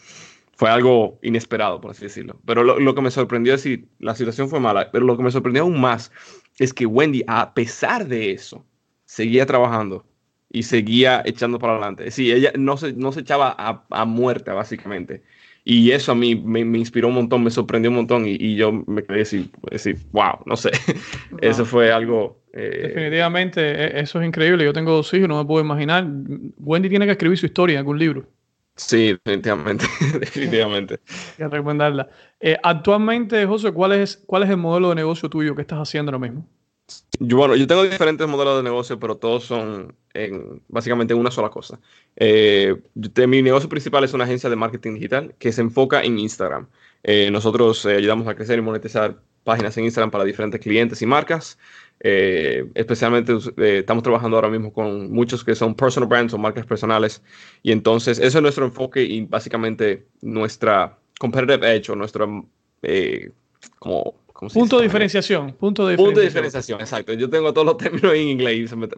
fue 0.56 0.70
algo 0.70 1.18
inesperado, 1.22 1.80
por 1.80 1.92
así 1.92 2.02
decirlo. 2.02 2.40
Pero 2.44 2.64
lo, 2.64 2.94
que 2.94 3.02
me 3.02 3.12
sorprendió 3.12 3.54
es 3.54 3.60
si 3.62 3.86
la 4.00 4.16
situación 4.16 4.48
fue 4.48 4.58
mala, 4.58 4.90
pero 4.90 5.04
lo 5.04 5.16
que 5.16 5.22
me 5.22 5.30
sorprendió 5.30 5.62
aún 5.62 5.80
más 5.80 6.10
es 6.58 6.72
que 6.72 6.86
Wendy, 6.86 7.24
a 7.26 7.54
pesar 7.54 8.06
de 8.06 8.32
eso, 8.32 8.64
seguía 9.04 9.46
trabajando 9.46 10.04
y 10.50 10.62
seguía 10.62 11.22
echando 11.24 11.58
para 11.58 11.74
adelante. 11.74 12.10
Sí, 12.10 12.30
ella 12.30 12.52
no 12.56 12.76
se, 12.76 12.92
no 12.92 13.10
se 13.12 13.20
echaba 13.20 13.56
a, 13.58 14.04
muerte, 14.04 14.52
básicamente. 14.52 15.22
Y 15.64 15.90
eso 15.90 16.12
a 16.12 16.14
mí 16.14 16.36
me, 16.36 16.60
inspiró 16.60 17.08
un 17.08 17.14
montón, 17.14 17.42
me 17.42 17.50
sorprendió 17.50 17.90
un 17.90 17.96
montón 17.96 18.24
y, 18.26 18.54
yo 18.54 18.70
me 18.72 19.02
quedé 19.02 19.18
decir, 19.18 19.50
decir, 19.70 19.96
wow, 20.12 20.40
no 20.46 20.56
sé. 20.56 20.70
eso 21.40 21.64
fue 21.64 21.90
algo... 21.90 22.40
Eh, 22.52 22.82
Definitivamente, 22.84 23.60
e, 23.60 24.00
eso 24.00 24.20
es 24.20 24.28
increíble. 24.28 24.64
Yo 24.64 24.72
tengo 24.72 24.92
dos 24.92 25.12
hijos, 25.12 25.28
no 25.28 25.38
me 25.38 25.44
puedo 25.44 25.64
imaginar. 25.64 26.06
Wendy 26.58 26.88
tiene 26.88 27.06
que 27.06 27.12
escribir 27.12 27.36
su 27.36 27.46
historia 27.46 27.74
en 27.74 27.78
algún 27.78 27.98
libro. 27.98 28.28
Sí, 28.76 29.12
definitivamente, 29.24 29.86
definitivamente. 30.20 31.00
Hay 31.08 31.36
que 31.36 31.48
recomendarla. 31.48 32.08
Eh, 32.40 32.56
actualmente, 32.62 33.46
José, 33.46 33.72
¿cuál 33.72 33.92
es, 33.92 34.22
¿cuál 34.26 34.42
es 34.42 34.50
el 34.50 34.56
modelo 34.56 34.88
de 34.88 34.96
negocio 34.96 35.30
tuyo 35.30 35.54
que 35.54 35.62
estás 35.62 35.78
haciendo 35.78 36.10
ahora 36.10 36.26
mismo? 36.26 36.46
Yo, 37.18 37.38
bueno, 37.38 37.56
yo 37.56 37.66
tengo 37.66 37.82
diferentes 37.82 38.26
modelos 38.28 38.58
de 38.58 38.62
negocio, 38.62 38.98
pero 38.98 39.16
todos 39.16 39.44
son 39.44 39.94
en, 40.12 40.62
básicamente 40.68 41.14
una 41.14 41.30
sola 41.30 41.48
cosa. 41.48 41.80
Eh, 42.16 42.76
mi 43.26 43.42
negocio 43.42 43.68
principal 43.68 44.04
es 44.04 44.12
una 44.12 44.24
agencia 44.24 44.50
de 44.50 44.56
marketing 44.56 44.94
digital 44.94 45.34
que 45.38 45.52
se 45.52 45.62
enfoca 45.62 46.02
en 46.02 46.18
Instagram. 46.18 46.68
Eh, 47.02 47.30
nosotros 47.30 47.86
ayudamos 47.86 48.28
a 48.28 48.34
crecer 48.34 48.58
y 48.58 48.62
monetizar 48.62 49.18
páginas 49.44 49.76
en 49.78 49.84
Instagram 49.84 50.10
para 50.10 50.24
diferentes 50.24 50.60
clientes 50.60 51.00
y 51.00 51.06
marcas. 51.06 51.58
Especialmente 52.04 53.32
estamos 53.56 54.02
trabajando 54.02 54.36
ahora 54.36 54.50
mismo 54.50 54.72
con 54.72 55.10
muchos 55.10 55.42
que 55.42 55.54
son 55.54 55.74
personal 55.74 56.08
brands 56.08 56.34
o 56.34 56.38
marcas 56.38 56.66
personales. 56.66 57.22
Y 57.62 57.72
entonces 57.72 58.18
ese 58.18 58.38
es 58.38 58.42
nuestro 58.42 58.66
enfoque 58.66 59.02
y 59.02 59.22
básicamente 59.22 60.06
nuestra 60.20 60.98
competitive 61.18 61.74
edge 61.74 61.90
o 61.90 61.96
nuestra 61.96 62.26
como 63.78 64.14
punto 64.52 64.78
de 64.78 64.84
diferenciación. 64.84 65.52
Punto 65.52 65.86
de 65.86 65.92
diferenciación. 65.92 66.26
diferenciación, 66.26 66.80
exacto. 66.80 67.12
Yo 67.12 67.30
tengo 67.30 67.52
todos 67.52 67.66
los 67.66 67.76
términos 67.76 68.12
en 68.14 68.28
inglés 68.28 68.56
y 68.56 68.68
se 68.68 68.76
me 68.76 68.88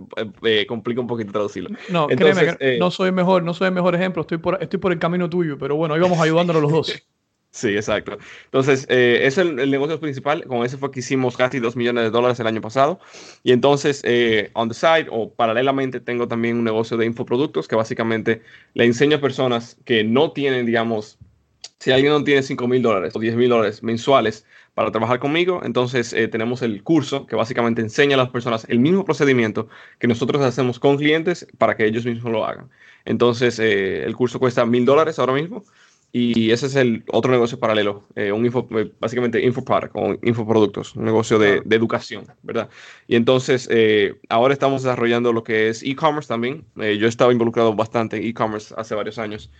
eh, 0.42 0.66
complica 0.66 1.00
un 1.00 1.06
poquito 1.06 1.32
traducirlo. 1.32 1.70
No, 1.90 2.06
créeme, 2.06 2.56
eh, 2.60 2.76
no 2.78 2.90
soy 2.90 3.12
mejor, 3.12 3.42
no 3.42 3.54
soy 3.54 3.68
el 3.68 3.74
mejor 3.74 3.94
ejemplo, 3.94 4.22
estoy 4.22 4.38
por, 4.38 4.62
estoy 4.62 4.80
por 4.80 4.92
el 4.92 4.98
camino 4.98 5.28
tuyo, 5.28 5.58
pero 5.58 5.76
bueno, 5.76 5.96
íbamos 5.96 6.18
ayudándonos 6.18 6.62
los 6.62 6.72
dos. 6.72 7.02
Sí, 7.56 7.68
exacto. 7.68 8.18
Entonces, 8.44 8.86
eh, 8.90 9.20
es 9.22 9.38
el, 9.38 9.56
negocio 9.70 9.98
principal. 9.98 10.44
Con 10.44 10.62
ese 10.66 10.76
fue 10.76 10.90
que 10.90 11.00
hicimos 11.00 11.38
casi 11.38 11.58
2 11.58 11.74
millones 11.74 12.04
de 12.04 12.10
dólares 12.10 12.38
el 12.38 12.46
año 12.46 12.60
pasado. 12.60 13.00
Y 13.42 13.52
entonces, 13.52 14.02
eh, 14.04 14.50
on 14.52 14.68
the 14.68 14.74
side 14.74 15.06
o 15.10 15.32
paralelamente, 15.32 16.00
tengo 16.00 16.28
también 16.28 16.58
un 16.58 16.64
negocio 16.64 16.98
de 16.98 17.06
infoproductos 17.06 17.66
que 17.66 17.74
básicamente 17.74 18.42
le 18.74 18.84
enseño 18.84 19.16
a 19.16 19.20
personas 19.22 19.78
que 19.86 20.04
no 20.04 20.32
tienen, 20.32 20.66
digamos, 20.66 21.18
si 21.78 21.92
alguien 21.92 22.12
no 22.12 22.24
tiene 22.24 22.42
5 22.42 22.68
mil 22.68 22.82
dólares 22.82 23.16
o 23.16 23.20
10 23.20 23.36
mil 23.36 23.48
dólares 23.48 23.82
mensuales 23.82 24.44
para 24.74 24.90
trabajar 24.90 25.18
conmigo, 25.18 25.62
entonces 25.64 26.12
eh, 26.12 26.28
tenemos 26.28 26.60
el 26.60 26.82
curso 26.82 27.26
que 27.26 27.36
básicamente 27.36 27.80
enseña 27.80 28.16
a 28.16 28.18
las 28.18 28.28
personas 28.28 28.66
el 28.68 28.80
mismo 28.80 29.06
procedimiento 29.06 29.68
que 29.98 30.08
nosotros 30.08 30.42
hacemos 30.42 30.78
con 30.78 30.98
clientes 30.98 31.46
para 31.56 31.74
que 31.74 31.86
ellos 31.86 32.04
mismos 32.04 32.30
lo 32.32 32.44
hagan. 32.44 32.68
Entonces, 33.06 33.58
eh, 33.58 34.04
el 34.04 34.14
curso 34.14 34.38
cuesta 34.38 34.66
mil 34.66 34.84
dólares 34.84 35.18
ahora 35.18 35.32
mismo 35.32 35.64
y 36.12 36.50
ese 36.50 36.66
es 36.66 36.76
el 36.76 37.04
otro 37.12 37.30
negocio 37.30 37.58
paralelo, 37.58 38.04
eh, 38.14 38.32
un 38.32 38.46
info, 38.46 38.66
básicamente 39.00 39.44
infoproduct 39.44 39.92
o 39.94 40.16
infoproductos, 40.22 40.96
un 40.96 41.04
negocio 41.04 41.38
de, 41.38 41.60
de, 41.64 41.76
educación, 41.76 42.24
¿verdad? 42.42 42.70
Y 43.06 43.16
entonces, 43.16 43.68
ahora 44.28 44.54
estamos 44.54 44.82
desarrollando 44.82 45.32
lo 45.32 45.44
que 45.44 45.68
es 45.68 45.82
e-commerce 45.82 46.28
también. 46.28 46.64
yo 46.76 46.82
he 46.82 47.08
estado 47.08 47.32
involucrado 47.32 47.74
bastante 47.74 48.16
en 48.16 48.24
e-commerce 48.24 48.74
hace 48.78 48.94
varios 48.94 49.18
años 49.18 49.50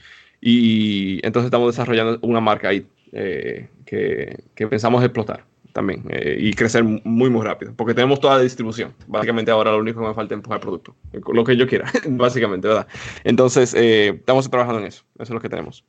y 0.40 1.24
entonces 1.26 1.46
estamos 1.46 1.74
desarrollando 1.74 2.18
una 2.22 2.40
marca 2.40 2.68
ahí 2.68 2.86
eh, 3.12 3.68
que, 3.84 4.66
pensamos 4.68 5.02
explotar 5.02 5.44
también 5.72 6.04
eh, 6.08 6.36
y 6.40 6.52
crecer 6.54 6.82
muy, 6.84 7.30
muy 7.30 7.44
rápido, 7.44 7.72
porque 7.76 7.94
tenemos 7.94 8.18
toda 8.18 8.36
la 8.36 8.42
distribución. 8.42 8.94
Básicamente 9.06 9.50
ahora 9.50 9.72
lo 9.72 9.78
único 9.78 10.00
que 10.00 10.08
me 10.08 10.14
falta 10.14 10.34
es 10.34 10.38
empujar 10.38 10.58
el 10.58 10.62
producto, 10.62 10.96
lo 11.32 11.44
que 11.44 11.56
yo 11.56 11.66
quiera, 11.66 11.90
básicamente, 12.08 12.68
¿verdad? 12.68 12.86
Entonces, 13.24 13.74
eh, 13.74 14.08
estamos 14.08 14.50
trabajando 14.50 14.80
en 14.80 14.86
eso, 14.86 15.04
eso 15.14 15.22
es 15.22 15.30
lo 15.30 15.40
que 15.40 15.48
tenemos. 15.48 15.84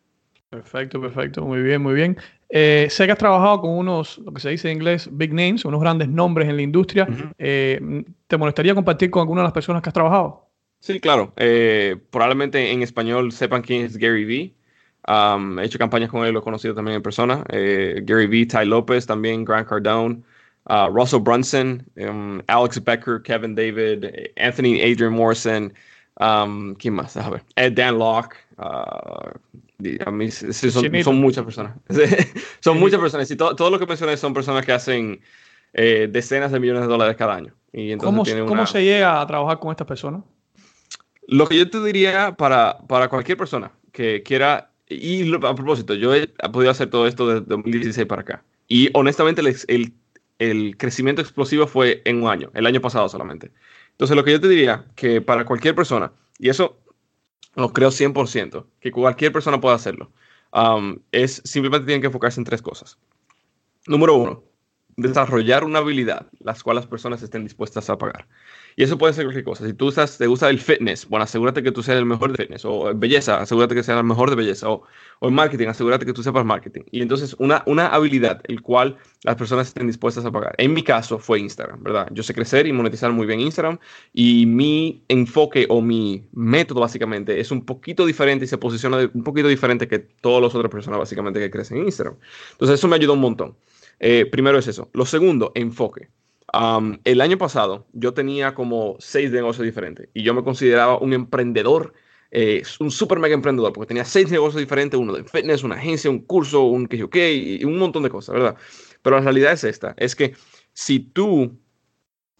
Perfecto, 0.49 1.01
perfecto, 1.01 1.45
muy 1.45 1.61
bien, 1.61 1.81
muy 1.81 1.93
bien. 1.93 2.17
sé 2.49 3.05
que 3.05 3.11
has 3.11 3.17
trabajado 3.17 3.61
con 3.61 3.71
unos, 3.71 4.17
lo 4.19 4.31
que 4.31 4.39
se 4.39 4.49
dice 4.49 4.69
en 4.69 4.77
inglés, 4.77 5.09
big 5.11 5.33
names, 5.33 5.65
unos 5.65 5.81
grandes 5.81 6.07
nombres 6.07 6.47
en 6.47 6.55
la 6.55 6.61
industria. 6.61 7.07
¿Te 7.37 8.37
molestaría 8.37 8.73
compartir 8.73 9.11
con 9.11 9.21
alguna 9.21 9.41
de 9.41 9.45
las 9.47 9.53
personas 9.53 9.81
que 9.81 9.89
has 9.89 9.93
trabajado? 9.93 10.47
Sí, 10.79 10.99
claro. 10.99 11.33
probablemente 12.11 12.71
en 12.71 12.81
español 12.81 13.31
sepan 13.31 13.61
quién 13.61 13.85
es 13.85 13.97
Gary 13.97 14.23
Vee. 14.23 14.53
Um, 15.07 15.57
he 15.57 15.63
hecho 15.63 15.79
campañas 15.79 16.09
con 16.09 16.25
él, 16.25 16.33
lo 16.33 16.39
he 16.39 16.43
conocido 16.43 16.75
también 16.75 16.97
en 16.97 17.01
persona. 17.01 17.43
Eh, 17.49 18.01
Gary 18.03 18.27
Vee, 18.27 18.45
Ty 18.45 18.65
López 18.65 19.05
también, 19.05 19.45
Grant 19.45 19.67
Cardone, 19.67 20.21
uh, 20.69 20.89
Russell 20.91 21.21
Brunson, 21.21 21.85
um, 21.95 22.41
Alex 22.47 22.83
Becker, 22.83 23.21
Kevin 23.21 23.55
David, 23.55 24.05
Anthony 24.35 24.81
Adrian 24.81 25.13
Morrison, 25.13 25.73
um, 26.19 26.75
¿quién 26.75 26.95
más? 26.95 27.15
A 27.15 27.29
ver, 27.29 27.41
Ed 27.55 27.73
Dan 27.73 27.97
Locke. 27.97 28.35
Uh, 28.57 29.31
a 30.05 30.11
mí, 30.11 30.31
son, 30.31 31.19
muchas 31.19 31.43
personas. 31.43 31.77
son 32.59 32.79
muchas 32.79 32.99
personas. 32.99 33.29
Y 33.29 33.35
todo, 33.35 33.69
lo 33.69 33.79
que 33.79 33.85
mencioné 33.85 34.17
son 34.17 34.33
personas 34.33 34.65
que 34.65 34.71
hacen 34.71 35.21
eh, 35.73 36.07
decenas 36.11 36.51
de 36.51 36.59
millones 36.59 36.81
de 36.83 36.87
dólares 36.87 37.15
cada 37.15 37.35
año. 37.35 37.53
Y 37.71 37.95
¿Cómo, 37.97 38.23
¿Cómo 38.47 38.65
se 38.65 38.83
llega 38.83 39.21
a 39.21 39.27
trabajar 39.27 39.59
con 39.59 39.71
estas 39.71 39.87
personas? 39.87 40.23
Lo 41.27 41.47
que 41.47 41.57
yo 41.57 41.69
te 41.69 41.83
diría 41.83 42.35
para, 42.35 42.79
para 42.87 43.09
cualquier 43.09 43.37
persona 43.37 43.71
que 43.91 44.23
quiera 44.23 44.71
y 44.89 45.33
a 45.35 45.55
propósito, 45.55 45.93
yo 45.93 46.15
he, 46.15 46.27
podido 46.27 46.71
hacer 46.71 46.89
todo 46.89 47.07
esto 47.07 47.27
desde 47.27 47.45
2016 47.45 48.07
para 48.07 48.21
acá. 48.21 48.43
Y 48.67 48.89
honestamente, 48.93 49.41
el, 49.41 49.93
el, 50.39 50.77
crecimiento 50.77 51.21
explosivo 51.21 51.67
fue 51.67 52.01
en 52.05 52.23
un 52.23 52.29
año, 52.29 52.49
el 52.53 52.65
año 52.65 52.79
pasado 52.79 53.09
solamente. 53.09 53.51
Entonces, 53.91 54.15
lo 54.15 54.23
que 54.23 54.31
yo 54.31 54.39
te 54.39 54.47
diría, 54.47 54.85
que 54.95 55.21
para 55.21 55.45
cualquier 55.45 55.75
persona, 55.75 56.11
y 56.39 56.49
eso 56.49 56.77
lo 57.57 57.73
creo 57.73 57.89
100%, 57.89 58.65
que 58.79 58.91
cualquier 58.91 59.33
persona 59.33 59.59
pueda 59.59 59.75
hacerlo, 59.75 60.11
es 61.11 61.41
simplemente 61.43 61.87
tienen 61.87 62.01
que 62.01 62.07
enfocarse 62.07 62.39
en 62.39 62.45
tres 62.45 62.61
cosas. 62.61 62.97
Número 63.87 64.15
uno, 64.15 64.43
desarrollar 64.95 65.63
una 65.63 65.79
habilidad 65.79 66.27
las 66.39 66.63
cuales 66.63 66.83
las 66.83 66.89
personas 66.89 67.23
estén 67.23 67.43
dispuestas 67.43 67.89
a 67.89 67.97
pagar. 67.97 68.27
Y 68.79 68.83
eso 68.83 68.95
puede 68.99 69.11
ser 69.13 69.25
cualquier 69.25 69.43
cosa. 69.43 69.65
Si 69.65 69.73
tú 69.73 69.89
estás, 69.89 70.19
te 70.19 70.27
gusta 70.27 70.51
el 70.51 70.59
fitness, 70.59 71.09
bueno, 71.09 71.23
asegúrate 71.23 71.63
que 71.63 71.71
tú 71.71 71.81
seas 71.81 71.97
el 71.97 72.05
mejor 72.05 72.31
de 72.31 72.43
fitness. 72.43 72.63
O 72.63 72.93
belleza, 72.93 73.41
asegúrate 73.41 73.73
que 73.73 73.81
seas 73.81 73.97
el 73.97 74.03
mejor 74.03 74.29
de 74.29 74.35
belleza. 74.35 74.69
O, 74.69 75.31
marketing, 75.31 75.69
asegúrate 75.69 76.05
que 76.05 76.13
tú 76.13 76.21
sepas 76.21 76.45
marketing. 76.45 76.83
Y 76.91 77.01
entonces, 77.01 77.35
una, 77.39 77.63
una 77.65 77.87
habilidad 77.87 78.39
el 78.47 78.61
cual 78.61 78.95
las 79.23 79.35
personas 79.35 79.69
estén 79.69 79.87
dispuestas 79.87 80.25
a 80.25 80.31
pagar. 80.31 80.53
En 80.59 80.73
mi 80.73 80.83
caso 80.83 81.17
fue 81.17 81.39
Instagram, 81.39 81.81
¿verdad? 81.81 82.07
Yo 82.11 82.21
sé 82.21 82.35
crecer 82.35 82.67
y 82.67 82.71
monetizar 82.71 83.11
muy 83.11 83.25
bien 83.25 83.39
Instagram. 83.39 83.79
Y 84.13 84.45
mi 84.45 85.03
enfoque 85.07 85.65
o 85.69 85.81
mi 85.81 86.27
método, 86.33 86.81
básicamente, 86.81 87.39
es 87.39 87.49
un 87.49 87.65
poquito 87.65 88.05
diferente 88.05 88.45
y 88.45 88.47
se 88.47 88.59
posiciona 88.59 89.09
un 89.11 89.23
poquito 89.23 89.47
diferente 89.47 89.87
que 89.87 89.97
todas 89.97 90.43
las 90.43 90.53
otras 90.53 90.69
personas, 90.69 90.99
básicamente, 90.99 91.39
que 91.39 91.49
crecen 91.49 91.79
en 91.79 91.85
Instagram. 91.85 92.17
Entonces, 92.51 92.77
eso 92.77 92.87
me 92.87 92.95
ayudó 92.95 93.13
un 93.13 93.21
montón. 93.21 93.57
Eh, 93.99 94.27
primero 94.31 94.59
es 94.59 94.67
eso. 94.67 94.91
Lo 94.93 95.07
segundo, 95.07 95.51
enfoque 95.55 96.09
el 97.03 97.21
año 97.21 97.37
pasado 97.37 97.87
yo 97.93 98.13
tenía 98.13 98.53
como 98.53 98.95
seis 98.99 99.31
negocios 99.31 99.65
diferentes 99.65 100.09
y 100.13 100.23
yo 100.23 100.33
me 100.33 100.43
consideraba 100.43 100.97
un 100.97 101.13
emprendedor, 101.13 101.93
eh, 102.31 102.63
un 102.79 102.91
super 102.91 103.19
mega 103.19 103.33
emprendedor, 103.33 103.73
porque 103.73 103.87
tenía 103.87 104.05
seis 104.05 104.31
negocios 104.31 104.59
diferentes, 104.59 104.99
uno 104.99 105.13
de 105.13 105.23
fitness, 105.23 105.63
una 105.63 105.75
agencia, 105.75 106.09
un 106.09 106.19
curso, 106.19 106.63
un 106.63 106.87
que 106.87 107.33
y 107.35 107.63
un 107.65 107.77
montón 107.77 108.03
de 108.03 108.09
cosas, 108.09 108.35
¿verdad? 108.35 108.55
Pero 109.01 109.17
la 109.17 109.23
realidad 109.23 109.53
es 109.53 109.63
esta, 109.63 109.93
es 109.97 110.15
que 110.15 110.35
si 110.73 110.99
tú 110.99 111.59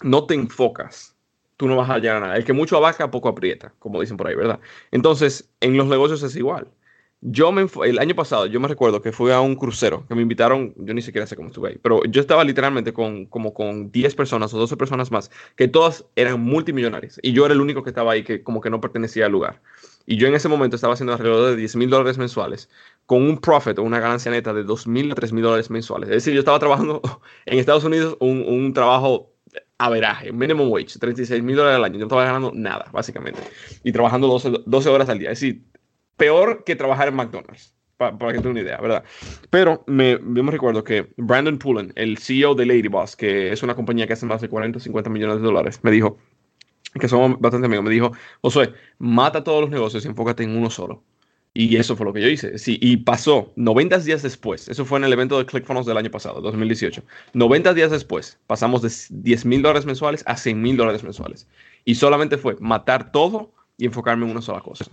no 0.04 0.26
te 0.26 0.36
enfocas, 0.36 1.18
tú 1.58 1.68
no 1.68 1.76
vas 1.76 1.90
a 1.90 1.98
llegar 1.98 2.18
a 2.18 2.20
nada. 2.22 2.38
El 2.38 2.46
que 2.46 2.54
mucho 2.54 2.78
abarca, 2.78 3.12
poco 3.12 3.30
aprieta, 3.30 3.74
como 3.80 4.00
dicen 4.00 4.18
por 4.18 4.28
ahí, 4.28 4.36
¿verdad? 4.36 4.60
Entonces, 4.92 5.52
en 5.60 5.76
los 5.76 5.88
negocios 5.88 6.24
es 6.24 6.36
igual. 6.36 6.72
Yo 7.22 7.52
me, 7.52 7.66
el 7.86 7.98
año 7.98 8.14
pasado, 8.14 8.46
yo 8.46 8.60
me 8.60 8.68
recuerdo 8.68 9.02
que 9.02 9.12
fui 9.12 9.32
a 9.32 9.42
un 9.42 9.56
crucero, 9.56 10.06
que 10.08 10.14
me 10.14 10.22
invitaron, 10.22 10.76
yo 10.78 10.94
ni 10.94 11.02
siquiera 11.02 11.26
sé 11.26 11.36
cómo 11.36 11.48
estuve 11.48 11.70
ahí, 11.70 11.80
pero 11.82 12.04
yo 12.06 12.22
estaba 12.22 12.44
literalmente 12.44 12.94
con, 12.94 13.26
como 13.26 13.56
con 13.56 13.92
10 13.92 14.14
personas 14.14 14.54
o 14.54 14.60
12 14.60 14.78
personas 14.78 15.12
más, 15.12 15.32
que 15.56 15.68
todas 15.68 16.06
eran 16.16 16.40
multimillonarias, 16.40 17.20
y 17.24 17.34
yo 17.34 17.46
era 17.46 17.56
el 17.56 17.62
único 17.62 17.82
que 17.84 17.90
estaba 17.90 18.12
ahí 18.12 18.24
que 18.24 18.44
como 18.44 18.62
que 18.62 18.70
no 18.70 18.80
pertenecía 18.80 19.26
al 19.26 19.32
lugar. 19.32 19.62
Y 20.06 20.18
yo 20.18 20.28
en 20.28 20.36
ese 20.36 20.48
momento 20.48 20.76
estaba 20.76 20.94
haciendo 20.94 21.14
alrededor 21.14 21.50
de 21.50 21.56
10 21.56 21.76
mil 21.76 21.90
dólares 21.90 22.20
mensuales, 22.20 22.70
con 23.08 23.24
un 23.24 23.40
profit 23.40 23.80
o 23.80 23.84
una 23.84 24.00
ganancia 24.00 24.32
neta 24.32 24.54
de 24.54 24.64
2 24.64 24.88
mil 24.88 25.12
a 25.12 25.16
3 25.16 25.34
mil 25.34 25.44
dólares 25.44 25.72
mensuales. 25.72 26.10
Es 26.10 26.18
decir, 26.18 26.34
yo 26.34 26.40
estaba 26.40 26.60
trabajando 26.60 27.02
en 27.48 27.58
Estados 27.58 27.84
Unidos 27.84 28.16
un, 28.20 28.44
un 28.48 28.74
trabajo 28.74 29.34
averaje, 29.78 30.32
minimum 30.32 30.72
wage, 30.72 31.00
36 31.00 31.44
mil 31.44 31.56
dólares 31.56 31.78
al 31.78 31.84
año. 31.84 31.96
Yo 31.96 32.00
no 32.02 32.06
estaba 32.06 32.26
ganando 32.26 32.52
nada, 32.54 32.90
básicamente. 32.94 33.42
Y 33.84 33.92
trabajando 33.92 34.28
12, 34.28 34.64
12 34.66 34.90
horas 34.90 35.10
al 35.10 35.20
día. 35.20 35.32
Es 35.32 35.40
decir, 35.40 35.64
peor 36.18 36.64
que 36.64 36.76
trabajar 36.76 37.08
en 37.08 37.16
McDonald's, 37.16 37.74
para, 37.98 38.18
que 38.18 38.40
tenga 38.40 38.50
una 38.50 38.62
idea, 38.62 38.78
¿verdad? 38.82 39.04
Pero 39.50 39.84
me, 39.88 40.18
me 40.20 40.52
recuerdo 40.52 40.84
que 40.84 41.14
Brandon 41.18 41.58
Pullen, 41.58 41.94
el 41.96 42.18
CEO 42.18 42.56
de 42.56 42.66
Ladyboss, 42.66 43.16
que 43.16 43.52
es 43.52 43.64
una 43.64 43.76
compañía 43.76 44.08
que 44.08 44.14
hace 44.14 44.26
más 44.26 44.42
de 44.42 44.50
40 44.50 44.78
o 44.78 44.82
50 44.82 45.10
millones 45.10 45.38
de 45.38 45.44
dólares, 45.44 45.80
me 45.84 45.92
dijo, 45.92 46.18
que 47.00 47.08
somos 47.08 47.40
bastante 47.40 47.66
amigos, 47.68 47.86
me 47.86 47.92
dijo, 47.92 48.12
Josué, 48.42 48.74
mata 49.00 49.44
todos 49.44 49.62
los 49.62 49.70
negocios 49.70 50.06
y 50.06 50.08
enfócate 50.08 50.44
en 50.44 50.58
uno 50.58 50.70
solo. 50.70 51.04
Y 51.54 51.76
eso 51.78 51.96
fue 51.96 52.06
lo 52.06 52.14
que 52.14 52.22
yo 52.22 52.28
hice. 52.28 52.60
Sí, 52.60 52.78
y 52.80 52.98
pasó 52.98 53.52
90 53.56 53.98
días 54.00 54.22
después. 54.22 54.70
Eso 54.70 54.86
fue 54.86 55.00
en 55.00 55.06
el 55.06 55.14
evento 55.14 55.40
de 55.40 55.46
ClickFunnels 55.48 55.88
del 55.88 55.98
año 55.98 56.12
pasado, 56.12 56.40
2018. 56.40 57.02
90 57.34 57.74
días 57.74 57.90
después, 57.90 58.38
pasamos 58.46 58.84
de 58.84 58.92
10 59.10 59.46
mil 59.46 59.64
dólares 59.64 59.88
mensuales 59.88 60.24
a 60.28 60.38
100 60.38 60.62
mil 60.62 60.78
dólares 60.78 61.04
mensuales. 61.04 61.48
Y 61.84 61.96
solamente 61.96 62.38
fue 62.38 62.58
matar 62.60 63.12
todo 63.12 63.52
y 63.76 63.86
enfocarme 63.86 64.26
en 64.26 64.32
una 64.32 64.42
sola 64.44 64.62
cosa. 64.62 64.86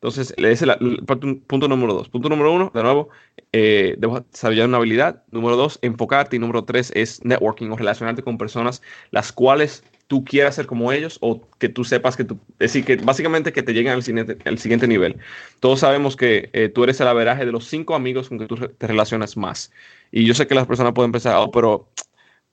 Entonces, 0.00 0.32
ese 0.38 0.52
es 0.52 0.62
el, 0.62 1.04
punto 1.46 1.68
número 1.68 1.92
dos. 1.92 2.08
Punto 2.08 2.30
número 2.30 2.52
uno, 2.52 2.70
de 2.74 2.82
nuevo, 2.82 3.10
eh, 3.52 3.96
debo 3.98 4.20
desarrollar 4.20 4.66
una 4.66 4.78
habilidad. 4.78 5.22
Número 5.30 5.56
dos, 5.56 5.78
enfocarte. 5.82 6.36
Y 6.36 6.38
número 6.38 6.64
tres 6.64 6.90
es 6.94 7.22
networking 7.22 7.70
o 7.70 7.76
relacionarte 7.76 8.22
con 8.22 8.38
personas 8.38 8.80
las 9.10 9.30
cuales 9.30 9.84
tú 10.10 10.24
quieras 10.24 10.56
ser 10.56 10.66
como 10.66 10.90
ellos 10.90 11.18
o 11.20 11.40
que 11.58 11.68
tú 11.68 11.84
sepas 11.84 12.16
que 12.16 12.24
tú, 12.24 12.36
es 12.54 12.72
decir, 12.72 12.84
que 12.84 12.96
básicamente 12.96 13.52
que 13.52 13.62
te 13.62 13.72
lleguen 13.72 13.92
al 13.92 14.02
siguiente, 14.02 14.38
al 14.44 14.58
siguiente 14.58 14.88
nivel. 14.88 15.18
Todos 15.60 15.80
sabemos 15.80 16.16
que 16.16 16.50
eh, 16.52 16.68
tú 16.68 16.82
eres 16.82 17.00
el 17.00 17.06
averaje 17.06 17.46
de 17.46 17.52
los 17.52 17.66
cinco 17.66 17.94
amigos 17.94 18.28
con 18.28 18.40
que 18.40 18.46
tú 18.46 18.56
te 18.56 18.86
relacionas 18.88 19.36
más. 19.36 19.70
Y 20.10 20.24
yo 20.24 20.34
sé 20.34 20.48
que 20.48 20.56
las 20.56 20.66
personas 20.66 20.94
pueden 20.94 21.12
pensar, 21.12 21.36
oh, 21.36 21.52
pero, 21.52 21.88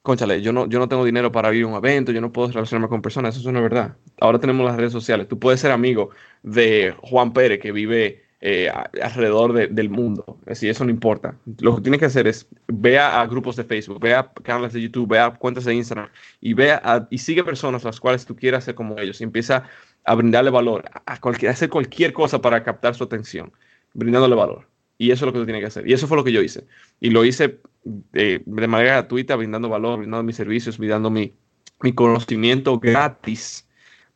conchale, 0.08 0.42
yo 0.42 0.54
no, 0.54 0.68
yo 0.68 0.80
no 0.80 0.88
tengo 0.88 1.04
dinero 1.04 1.32
para 1.32 1.54
ir 1.54 1.66
a 1.66 1.68
un 1.68 1.76
evento, 1.76 2.14
yo 2.14 2.22
no 2.22 2.32
puedo 2.32 2.48
relacionarme 2.48 2.88
con 2.88 3.02
personas, 3.02 3.36
eso 3.36 3.50
es 3.50 3.56
verdad. 3.56 3.98
Ahora 4.22 4.40
tenemos 4.40 4.66
las 4.66 4.78
redes 4.78 4.94
sociales, 4.94 5.28
tú 5.28 5.38
puedes 5.38 5.60
ser 5.60 5.72
amigo 5.72 6.12
de 6.44 6.96
Juan 7.02 7.34
Pérez 7.34 7.60
que 7.60 7.74
vive 7.74 8.24
eh, 8.40 8.72
alrededor 9.02 9.70
del 9.70 9.90
mundo. 9.90 10.38
Decir, 10.46 10.70
eso 10.70 10.86
no 10.86 10.92
importa. 10.92 11.36
Lo 11.60 11.76
que 11.76 11.82
tienes 11.82 12.00
que 12.00 12.06
hacer 12.06 12.28
es 12.28 12.48
vea 12.68 13.20
a 13.20 13.28
grupos 13.28 13.56
de 13.58 13.66
Facebook, 13.66 14.00
vea 14.00 14.32
canales 14.44 14.74
de 14.74 14.82
YouTube, 14.82 15.10
vea 15.10 15.32
cuentas 15.32 15.66
de 15.66 15.74
Instagram 15.74 16.10
y 16.40 16.54
vea 16.54 17.08
y 17.10 17.18
sigue 17.18 17.44
personas 17.44 17.84
las 17.84 18.00
cuales 18.00 18.26
tú 18.26 18.36
quieras 18.36 18.64
ser 18.64 18.76
como 18.76 18.98
ellos 19.00 19.20
y 19.20 19.26
empieza 19.26 19.64
a 20.06 20.16
brindarle 20.16 20.52
valor, 20.52 20.86
a, 21.06 21.20
cualquier, 21.20 21.52
hacer 21.52 21.70
cualquier 21.70 22.14
cosa 22.14 22.40
para 22.40 22.64
captar 22.64 22.96
su 22.96 23.04
atención, 23.04 23.52
brindándole 23.94 24.36
valor. 24.36 24.68
Y 24.98 25.12
eso 25.12 25.26
es 25.26 25.28
lo 25.28 25.34
que 25.34 25.40
tú 25.40 25.46
tienes 25.46 25.62
que 25.62 25.68
hacer. 25.68 25.88
Y 25.88 25.94
eso 25.94 26.08
fue 26.08 26.18
lo 26.18 26.24
que 26.24 26.32
yo 26.32 26.42
hice. 26.42 26.66
Y 27.00 27.10
lo 27.10 27.26
hice 27.26 27.60
de, 27.84 28.42
de 28.46 28.68
manera 28.68 28.94
gratuita, 28.94 29.36
brindando 29.36 29.70
valor, 29.70 30.00
brindando 30.00 30.24
mis 30.24 30.36
servicios, 30.36 30.78
brindando 30.78 31.10
mi, 31.10 31.34
mi 31.82 31.94
conocimiento 31.94 32.80
gratis 32.80 33.68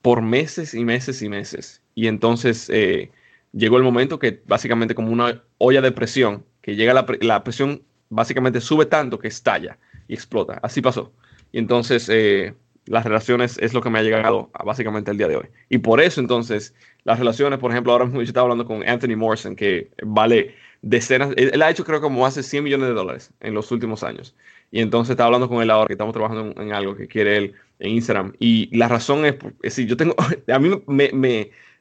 por 0.01 0.21
meses 0.21 0.73
y 0.73 0.83
meses 0.83 1.21
y 1.21 1.29
meses. 1.29 1.81
Y 1.95 2.07
entonces, 2.07 2.69
eh, 2.69 3.11
llegó 3.53 3.77
el 3.77 3.83
momento 3.83 4.19
que 4.19 4.41
básicamente 4.45 4.95
como 4.95 5.11
una 5.11 5.43
olla 5.57 5.81
de 5.81 5.91
presión, 5.91 6.45
que 6.61 6.75
llega 6.75 6.93
la, 6.93 7.05
la 7.21 7.43
presión 7.43 7.83
básicamente 8.09 8.61
sube 8.61 8.85
tanto 8.85 9.19
que 9.19 9.27
estalla 9.27 9.77
y 10.07 10.13
explota. 10.13 10.59
Así 10.61 10.81
pasó. 10.81 11.11
Y 11.51 11.59
entonces 11.59 12.07
eh, 12.09 12.53
las 12.85 13.03
relaciones 13.03 13.57
es 13.59 13.73
lo 13.73 13.81
que 13.81 13.89
me 13.89 13.99
ha 13.99 14.03
llegado 14.03 14.51
básicamente 14.65 15.11
el 15.11 15.17
día 15.17 15.27
de 15.27 15.37
hoy. 15.37 15.45
Y 15.69 15.79
por 15.79 16.01
eso 16.01 16.21
entonces 16.21 16.73
las 17.03 17.19
relaciones, 17.19 17.59
por 17.59 17.71
ejemplo, 17.71 17.91
ahora 17.91 18.05
mismo 18.05 18.21
yo 18.21 18.27
estaba 18.27 18.43
hablando 18.43 18.65
con 18.65 18.87
Anthony 18.87 19.17
Morrison, 19.17 19.55
que 19.55 19.91
vale 20.03 20.55
decenas, 20.81 21.31
él, 21.37 21.61
ha 21.61 21.69
hecho 21.69 21.83
creo 21.83 22.01
como 22.01 22.25
hace 22.25 22.43
100 22.43 22.63
millones 22.63 22.87
de 22.89 22.93
dólares 22.93 23.31
en 23.39 23.53
los 23.53 23.71
últimos 23.71 24.03
años. 24.03 24.35
Y 24.71 24.81
entonces 24.81 25.11
estaba 25.11 25.27
hablando 25.27 25.49
con 25.49 25.61
él 25.61 25.69
ahora 25.69 25.87
que 25.87 25.93
estamos 25.93 26.13
trabajando 26.13 26.59
en, 26.61 26.73
algo 26.73 26.95
que 26.95 27.07
quiere 27.07 27.37
él 27.37 27.53
en 27.79 27.91
Instagram. 27.91 28.33
Y 28.39 28.75
la 28.75 28.87
razón 28.87 29.25
es, 29.25 29.35
es 29.35 29.75
decir, 29.75 29.87
yo 29.87 29.97
tengo, 29.97 30.15
a 30.47 30.59
mí 30.59 30.69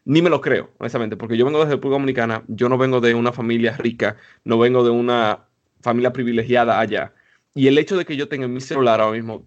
ni 0.04 0.22
me 0.22 0.30
lo 0.30 0.40
creo, 0.40 0.70
honestamente, 0.78 1.16
porque 1.16 1.36
yo 1.36 1.44
vengo 1.44 1.64
de 1.64 1.70
República 1.70 1.94
Dominicana, 1.94 2.44
yo 2.48 2.68
no 2.68 2.78
vengo 2.78 3.00
de 3.00 3.14
una 3.14 3.32
familia 3.32 3.76
rica, 3.76 4.16
no 4.44 4.58
vengo 4.58 4.82
de 4.82 4.90
una 4.90 5.44
familia 5.82 6.12
privilegiada 6.12 6.80
allá. 6.80 7.14
Y 7.54 7.66
el 7.66 7.78
hecho 7.78 7.96
de 7.96 8.04
que 8.04 8.16
yo 8.16 8.28
tenga 8.28 8.46
en 8.46 8.54
mi 8.54 8.60
celular 8.60 9.00
ahora 9.00 9.16
mismo 9.16 9.46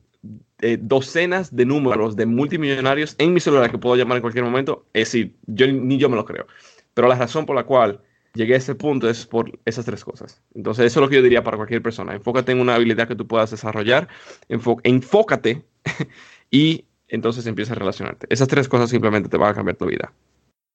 eh, 0.61 0.77
docenas 0.79 1.53
de 1.55 1.65
números 1.65 2.15
de 2.15 2.25
multimillonarios 2.25 3.15
en 3.17 3.33
mi 3.33 3.39
celular 3.39 3.69
que 3.69 3.77
puedo 3.77 3.95
llamar 3.95 4.17
en 4.17 4.21
cualquier 4.21 4.45
momento, 4.45 4.85
es 4.93 5.11
decir, 5.11 5.35
yo, 5.47 5.67
ni 5.67 5.97
yo 5.97 6.09
me 6.09 6.15
lo 6.15 6.25
creo. 6.25 6.47
Pero 6.93 7.07
la 7.07 7.15
razón 7.15 7.45
por 7.45 7.55
la 7.55 7.65
cual 7.65 8.01
llegué 8.33 8.55
a 8.55 8.57
ese 8.57 8.75
punto 8.75 9.09
es 9.09 9.25
por 9.25 9.59
esas 9.65 9.85
tres 9.85 10.03
cosas. 10.03 10.41
Entonces, 10.53 10.85
eso 10.85 10.99
es 10.99 11.01
lo 11.01 11.09
que 11.09 11.17
yo 11.17 11.21
diría 11.21 11.43
para 11.43 11.57
cualquier 11.57 11.81
persona. 11.81 12.13
Enfócate 12.13 12.51
en 12.51 12.59
una 12.59 12.75
habilidad 12.75 13.07
que 13.07 13.15
tú 13.15 13.27
puedas 13.27 13.51
desarrollar, 13.51 14.07
enfócate 14.49 15.65
y 16.51 16.85
entonces 17.07 17.45
empieza 17.45 17.73
a 17.73 17.75
relacionarte. 17.75 18.27
Esas 18.29 18.47
tres 18.47 18.67
cosas 18.67 18.89
simplemente 18.89 19.29
te 19.29 19.37
van 19.37 19.51
a 19.51 19.53
cambiar 19.53 19.77
tu 19.77 19.85
vida. 19.85 20.11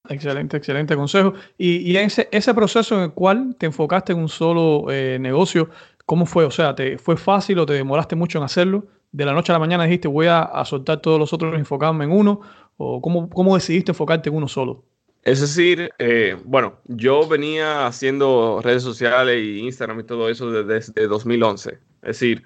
Excelente, 0.09 0.57
excelente 0.57 0.97
consejo. 0.97 1.35
Y, 1.59 1.95
ese, 1.97 2.29
ese, 2.31 2.55
proceso 2.55 2.97
en 2.97 3.03
el 3.03 3.13
cual 3.13 3.57
te 3.59 3.67
enfocaste 3.67 4.13
en 4.13 4.21
un 4.21 4.29
solo 4.29 4.87
eh, 4.91 5.19
negocio, 5.21 5.69
¿cómo 6.07 6.25
fue? 6.25 6.45
O 6.45 6.51
sea, 6.51 6.75
¿te 6.75 6.97
fue 6.97 7.17
fácil 7.17 7.59
o 7.59 7.67
te 7.67 7.75
demoraste 7.75 8.17
mucho 8.17 8.39
en 8.39 8.45
hacerlo? 8.45 8.87
¿De 9.11 9.25
la 9.25 9.33
noche 9.33 9.53
a 9.53 9.55
la 9.55 9.59
mañana 9.59 9.85
dijiste 9.85 10.09
voy 10.09 10.27
a, 10.29 10.51
soltar 10.65 11.01
todos 11.01 11.19
los 11.19 11.33
otros 11.33 11.53
y 11.55 11.59
enfocarme 11.59 12.05
en 12.05 12.13
uno? 12.13 12.41
¿O 12.77 13.03
cómo, 13.03 13.29
cómo 13.29 13.55
decidiste 13.57 13.91
enfocarte 13.91 14.31
en 14.31 14.37
uno 14.37 14.49
solo? 14.49 14.85
Es 15.23 15.41
decir, 15.41 15.91
eh, 15.99 16.37
bueno, 16.45 16.81
yo 16.87 17.29
venía 17.29 17.87
haciendo 17.87 18.61
redes 18.63 18.83
sociales 18.83 19.43
y 19.43 19.61
Instagram 19.61 20.01
y 20.01 20.05
todo 20.05 20.29
eso 20.29 20.51
desde, 20.51 21.07
2011. 21.07 21.71
Es 21.71 21.81
decir, 22.03 22.45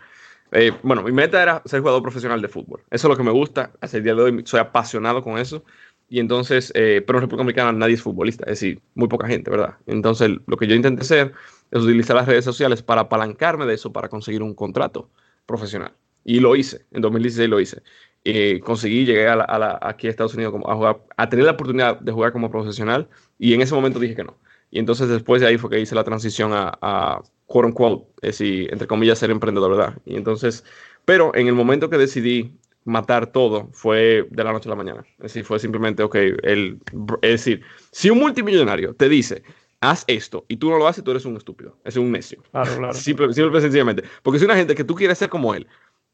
eh, 0.51 0.73
bueno, 0.83 1.03
mi 1.03 1.13
meta 1.13 1.43
era 1.43 1.63
ser 1.65 1.81
jugador 1.81 2.03
profesional 2.03 2.43
de 2.43 2.49
fútbol. 2.49 2.83
Eso 2.91 3.07
es 3.07 3.11
lo 3.11 3.17
que 3.17 3.23
me 3.23 3.31
gusta. 3.31 3.73
Hasta 3.81 3.99
el 3.99 4.05
día 4.05 4.15
de 4.15 4.23
hoy 4.23 4.43
soy 4.45 4.61
apasionado 4.61 5.23
con 5.23 5.39
eso. 5.39 5.65
Y 6.09 6.21
entonces, 6.21 6.73
eh, 6.75 7.03
pero 7.07 7.19
en 7.19 7.23
República 7.23 7.43
Dominicana 7.43 7.73
nadie 7.73 7.95
es 7.95 8.03
futbolista, 8.03 8.45
es 8.45 8.61
decir, 8.61 8.83
muy 8.95 9.09
poca 9.09 9.27
gente, 9.27 9.51
¿verdad? 9.51 9.79
Entonces, 9.87 10.31
lo 10.47 10.59
que 10.59 10.67
yo 10.67 10.75
intenté 10.75 11.03
hacer 11.03 11.33
es 11.71 11.83
utilizar 11.83 12.17
las 12.17 12.27
redes 12.27 12.45
sociales 12.45 12.83
para 12.83 13.03
apalancarme 13.03 13.65
de 13.65 13.75
eso, 13.75 13.95
para 13.95 14.11
conseguir 14.11 14.43
un 14.43 14.55
contrato 14.55 15.09
profesional. 15.47 15.95
Y 16.25 16.41
lo 16.41 16.55
hice, 16.55 16.85
en 16.91 17.01
2016 17.01 17.49
lo 17.49 17.61
hice. 17.61 17.83
Eh, 18.25 18.61
conseguí, 18.61 19.05
llegué 19.05 19.27
a 19.29 19.79
aquí 19.83 20.07
a 20.07 20.11
Estados 20.11 20.35
Unidos 20.35 20.55
a, 20.67 20.75
jugar, 20.77 21.01
a 21.17 21.29
tener 21.29 21.45
la 21.45 21.53
oportunidad 21.53 21.99
de 21.99 22.13
jugar 22.13 22.33
como 22.33 22.51
profesional 22.51 23.09
y 23.39 23.53
en 23.53 23.63
ese 23.63 23.75
momento 23.75 23.99
dije 23.99 24.15
que 24.15 24.25
no. 24.25 24.39
Y 24.71 24.79
entonces 24.79 25.09
después 25.09 25.43
de 25.43 25.49
ahí 25.49 25.59
fue 25.59 25.71
que 25.71 25.81
hice 25.81 25.95
la 25.95 26.05
transición 26.05 26.53
a, 26.53 26.79
a 26.81 27.23
quote 27.47 27.67
unquote, 27.67 28.07
es 28.23 28.39
decir, 28.39 28.73
entre 28.73 28.87
comillas, 28.87 29.19
ser 29.19 29.31
emprendedor, 29.31 29.77
¿verdad? 29.77 29.99
Y 30.05 30.17
entonces, 30.17 30.65
pero 31.05 31.35
en 31.35 31.49
el 31.49 31.55
momento 31.55 31.91
que 31.91 31.99
decidí 31.99 32.53
matar 32.85 33.27
todo 33.33 33.69
fue 33.73 34.27
de 34.31 34.45
la 34.45 34.53
noche 34.53 34.69
a 34.69 34.71
la 34.71 34.77
mañana. 34.77 35.05
Es 35.19 35.25
decir, 35.25 35.45
fue 35.45 35.59
simplemente, 35.59 36.03
ok, 36.03 36.15
el, 36.15 36.79
es 37.23 37.31
decir, 37.31 37.63
si 37.91 38.11
un 38.11 38.19
multimillonario 38.19 38.95
te 38.95 39.09
dice, 39.09 39.43
haz 39.81 40.05
esto, 40.07 40.45
y 40.49 40.57
tú 40.57 40.71
no 40.71 40.79
lo 40.79 40.87
haces, 40.87 41.05
tú 41.05 41.11
eres 41.11 41.25
un 41.25 41.37
estúpido, 41.37 41.79
es 41.85 41.97
un 41.97 42.11
necio. 42.11 42.43
Claro, 42.51 42.77
claro. 42.77 42.95
Simple, 42.95 43.33
simple, 43.33 43.61
sencillamente. 43.61 44.05
Porque 44.23 44.39
si 44.39 44.45
una 44.45 44.57
gente 44.57 44.75
que 44.75 44.85
tú 44.85 44.95
quieres 44.95 45.19
ser 45.19 45.29
como 45.29 45.55
él, 45.55 45.67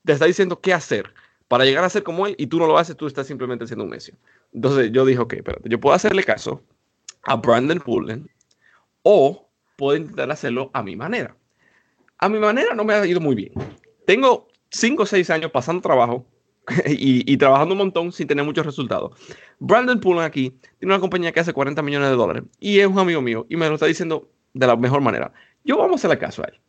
te 0.04 0.12
está 0.12 0.24
diciendo 0.24 0.60
qué 0.60 0.72
hacer 0.72 1.12
para 1.48 1.64
llegar 1.64 1.84
a 1.84 1.90
ser 1.90 2.02
como 2.02 2.26
él, 2.26 2.34
y 2.38 2.46
tú 2.46 2.58
no 2.58 2.66
lo 2.66 2.78
haces, 2.78 2.96
tú 2.96 3.06
estás 3.06 3.26
simplemente 3.26 3.66
siendo 3.66 3.84
un 3.84 3.90
necio. 3.90 4.14
Entonces 4.52 4.92
yo 4.92 5.04
dije, 5.04 5.20
ok, 5.20 5.32
espérate, 5.34 5.68
yo 5.68 5.80
puedo 5.80 5.94
hacerle 5.94 6.22
caso 6.22 6.62
a 7.24 7.36
Brandon 7.36 7.80
Pullen, 7.80 8.30
o 9.02 9.48
puedo 9.76 9.96
intentar 9.96 10.30
hacerlo 10.30 10.70
a 10.74 10.82
mi 10.82 10.96
manera. 10.96 11.34
A 12.18 12.28
mi 12.28 12.38
manera 12.38 12.74
no 12.74 12.84
me 12.84 12.94
ha 12.94 13.06
ido 13.06 13.20
muy 13.20 13.34
bien. 13.34 13.52
Tengo 14.06 14.48
5 14.70 15.02
o 15.02 15.06
6 15.06 15.30
años 15.30 15.50
pasando 15.50 15.80
trabajo 15.80 16.26
y, 16.86 17.36
trabajando 17.36 17.74
un 17.74 17.78
montón 17.78 18.12
sin 18.12 18.26
tener 18.26 18.44
muchos 18.44 18.66
resultados. 18.66 19.18
Brandon 19.58 20.00
Pullen 20.00 20.22
aquí 20.22 20.50
tiene 20.78 20.94
una 20.94 21.00
compañía 21.00 21.32
que 21.32 21.40
hace 21.40 21.52
40 21.52 21.80
millones 21.82 22.10
de 22.10 22.16
dólares 22.16 22.42
y 22.60 22.80
es 22.80 22.86
un 22.86 22.98
amigo 22.98 23.22
mío 23.22 23.46
y 23.48 23.56
me 23.56 23.68
lo 23.68 23.74
está 23.74 23.86
diciendo 23.86 24.30
de 24.52 24.66
la 24.66 24.76
mejor 24.76 25.00
manera. 25.00 25.32
Yo 25.64 25.76
vamos 25.76 25.92
a 25.92 25.96
hacerle 25.96 26.18
caso 26.18 26.42
a 26.42 26.48
él. 26.48 26.60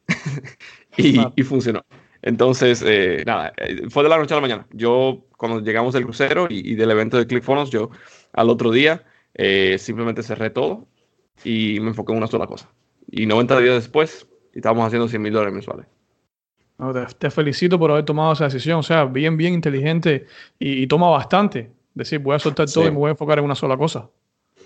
y, 1.35 1.43
funcionó. 1.43 1.83
Entonces, 2.21 2.83
eh, 2.85 3.23
nada, 3.25 3.53
eh, 3.57 3.89
fue 3.89 4.03
de 4.03 4.09
la 4.09 4.17
noche 4.17 4.33
a 4.33 4.37
la 4.37 4.41
mañana. 4.41 4.67
Yo, 4.71 5.25
cuando 5.37 5.61
llegamos 5.61 5.93
del 5.93 6.03
crucero 6.03 6.47
y, 6.49 6.75
del 6.75 6.91
evento 6.91 7.17
de 7.17 7.27
ClickFunnels, 7.27 7.69
yo 7.69 7.89
al 8.33 8.49
otro 8.49 8.71
día 8.71 9.03
eh, 9.33 9.77
simplemente 9.79 10.23
cerré 10.23 10.49
todo 10.49 10.87
y 11.43 11.79
me 11.79 11.89
enfoqué 11.89 12.11
en 12.11 12.17
una 12.17 12.27
sola 12.27 12.47
cosa. 12.47 12.69
Y 13.09 13.25
90 13.25 13.59
días 13.59 13.75
después, 13.75 14.27
estábamos 14.53 14.85
haciendo 14.85 15.07
100 15.07 15.21
mil 15.21 15.33
dólares 15.33 15.53
mensuales 15.53 15.87
te, 17.17 17.29
felicito 17.29 17.77
por 17.77 17.91
haber 17.91 18.05
tomado 18.05 18.33
esa 18.33 18.45
decisión. 18.45 18.79
O 18.79 18.83
sea, 18.83 19.05
bien, 19.05 19.37
bien 19.37 19.53
inteligente 19.53 20.25
y, 20.57 20.87
toma 20.87 21.09
bastante. 21.09 21.71
Decir, 21.93 22.19
voy 22.19 22.35
a 22.35 22.39
soltar 22.39 22.69
todo 22.71 22.87
y 22.87 22.91
me 22.91 22.97
voy 22.97 23.07
a 23.09 23.11
enfocar 23.11 23.39
en 23.39 23.45
una 23.45 23.55
sola 23.55 23.75
cosa. 23.75 24.09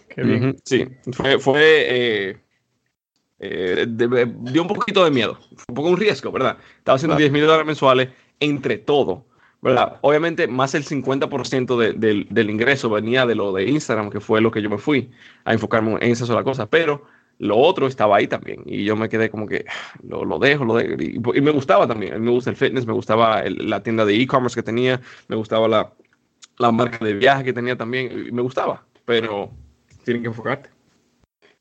Qué 0.10 0.22
bien. 0.22 0.56
Sí, 0.64 0.88
fue, 1.12 1.40
fue 1.40 1.62
eh, 1.62 2.38
eh, 3.44 3.86
dio 3.88 4.62
un 4.62 4.68
poquito 4.68 5.04
de 5.04 5.12
miedo. 5.12 5.38
Fue 5.56 5.66
un 5.70 5.76
poco 5.76 5.90
un 5.90 5.98
riesgo, 5.98 6.32
¿verdad? 6.32 6.58
Estaba 6.78 6.96
haciendo 6.96 7.18
10 7.18 7.32
mil 7.32 7.44
dólares 7.44 7.66
mensuales 7.66 8.10
entre 8.40 8.78
todo. 8.78 9.26
¿verdad? 9.62 9.98
Obviamente, 10.02 10.46
más 10.46 10.74
del 10.74 10.84
50% 10.84 11.78
del 12.28 12.50
ingreso 12.50 12.90
venía 12.90 13.26
de 13.26 13.34
lo 13.34 13.54
de 13.54 13.70
Instagram, 13.70 14.10
que 14.10 14.20
fue 14.20 14.42
lo 14.42 14.52
que 14.52 14.62
yo 14.62 14.70
me 14.70 14.78
fui 14.78 15.10
a 15.46 15.54
enfocarme 15.54 15.94
en 16.02 16.12
esa 16.12 16.26
sola 16.26 16.44
cosa. 16.44 16.70
Pero 16.70 17.06
lo 17.40 17.58
otro 17.58 17.88
estaba 17.88 18.18
ahí 18.18 18.28
también. 18.28 18.64
Y 18.66 18.84
yo 18.84 18.96
me 18.98 19.08
quedé 19.08 19.30
como 19.30 19.48
que 19.48 19.66
lo, 20.04 20.26
lo 20.26 20.38
dejo, 20.38 20.66
lo 20.66 20.76
dejo. 20.76 21.02
Y, 21.02 21.42
me 21.42 21.52
gustaba 21.52 21.88
también. 21.88 22.22
Me 22.22 22.32
gusta 22.32 22.50
el 22.50 22.58
fitness, 22.58 22.86
me 22.86 22.94
gustaba 22.94 23.44
la 23.46 23.82
tienda 23.82 24.06
de 24.06 24.16
e-commerce 24.16 24.56
que 24.56 24.64
tenía, 24.64 25.00
me 25.30 25.36
gustaba 25.38 25.70
la, 25.70 25.94
la, 26.58 26.72
marca 26.72 27.04
de 27.04 27.14
viaje 27.14 27.46
que 27.46 27.54
tenía 27.54 27.78
también. 27.78 28.28
Y 28.28 28.32
me 28.32 28.42
gustaba, 28.42 28.86
pero 29.06 29.50
tienen 30.04 30.24
que 30.24 30.28
enfocarte. 30.28 30.70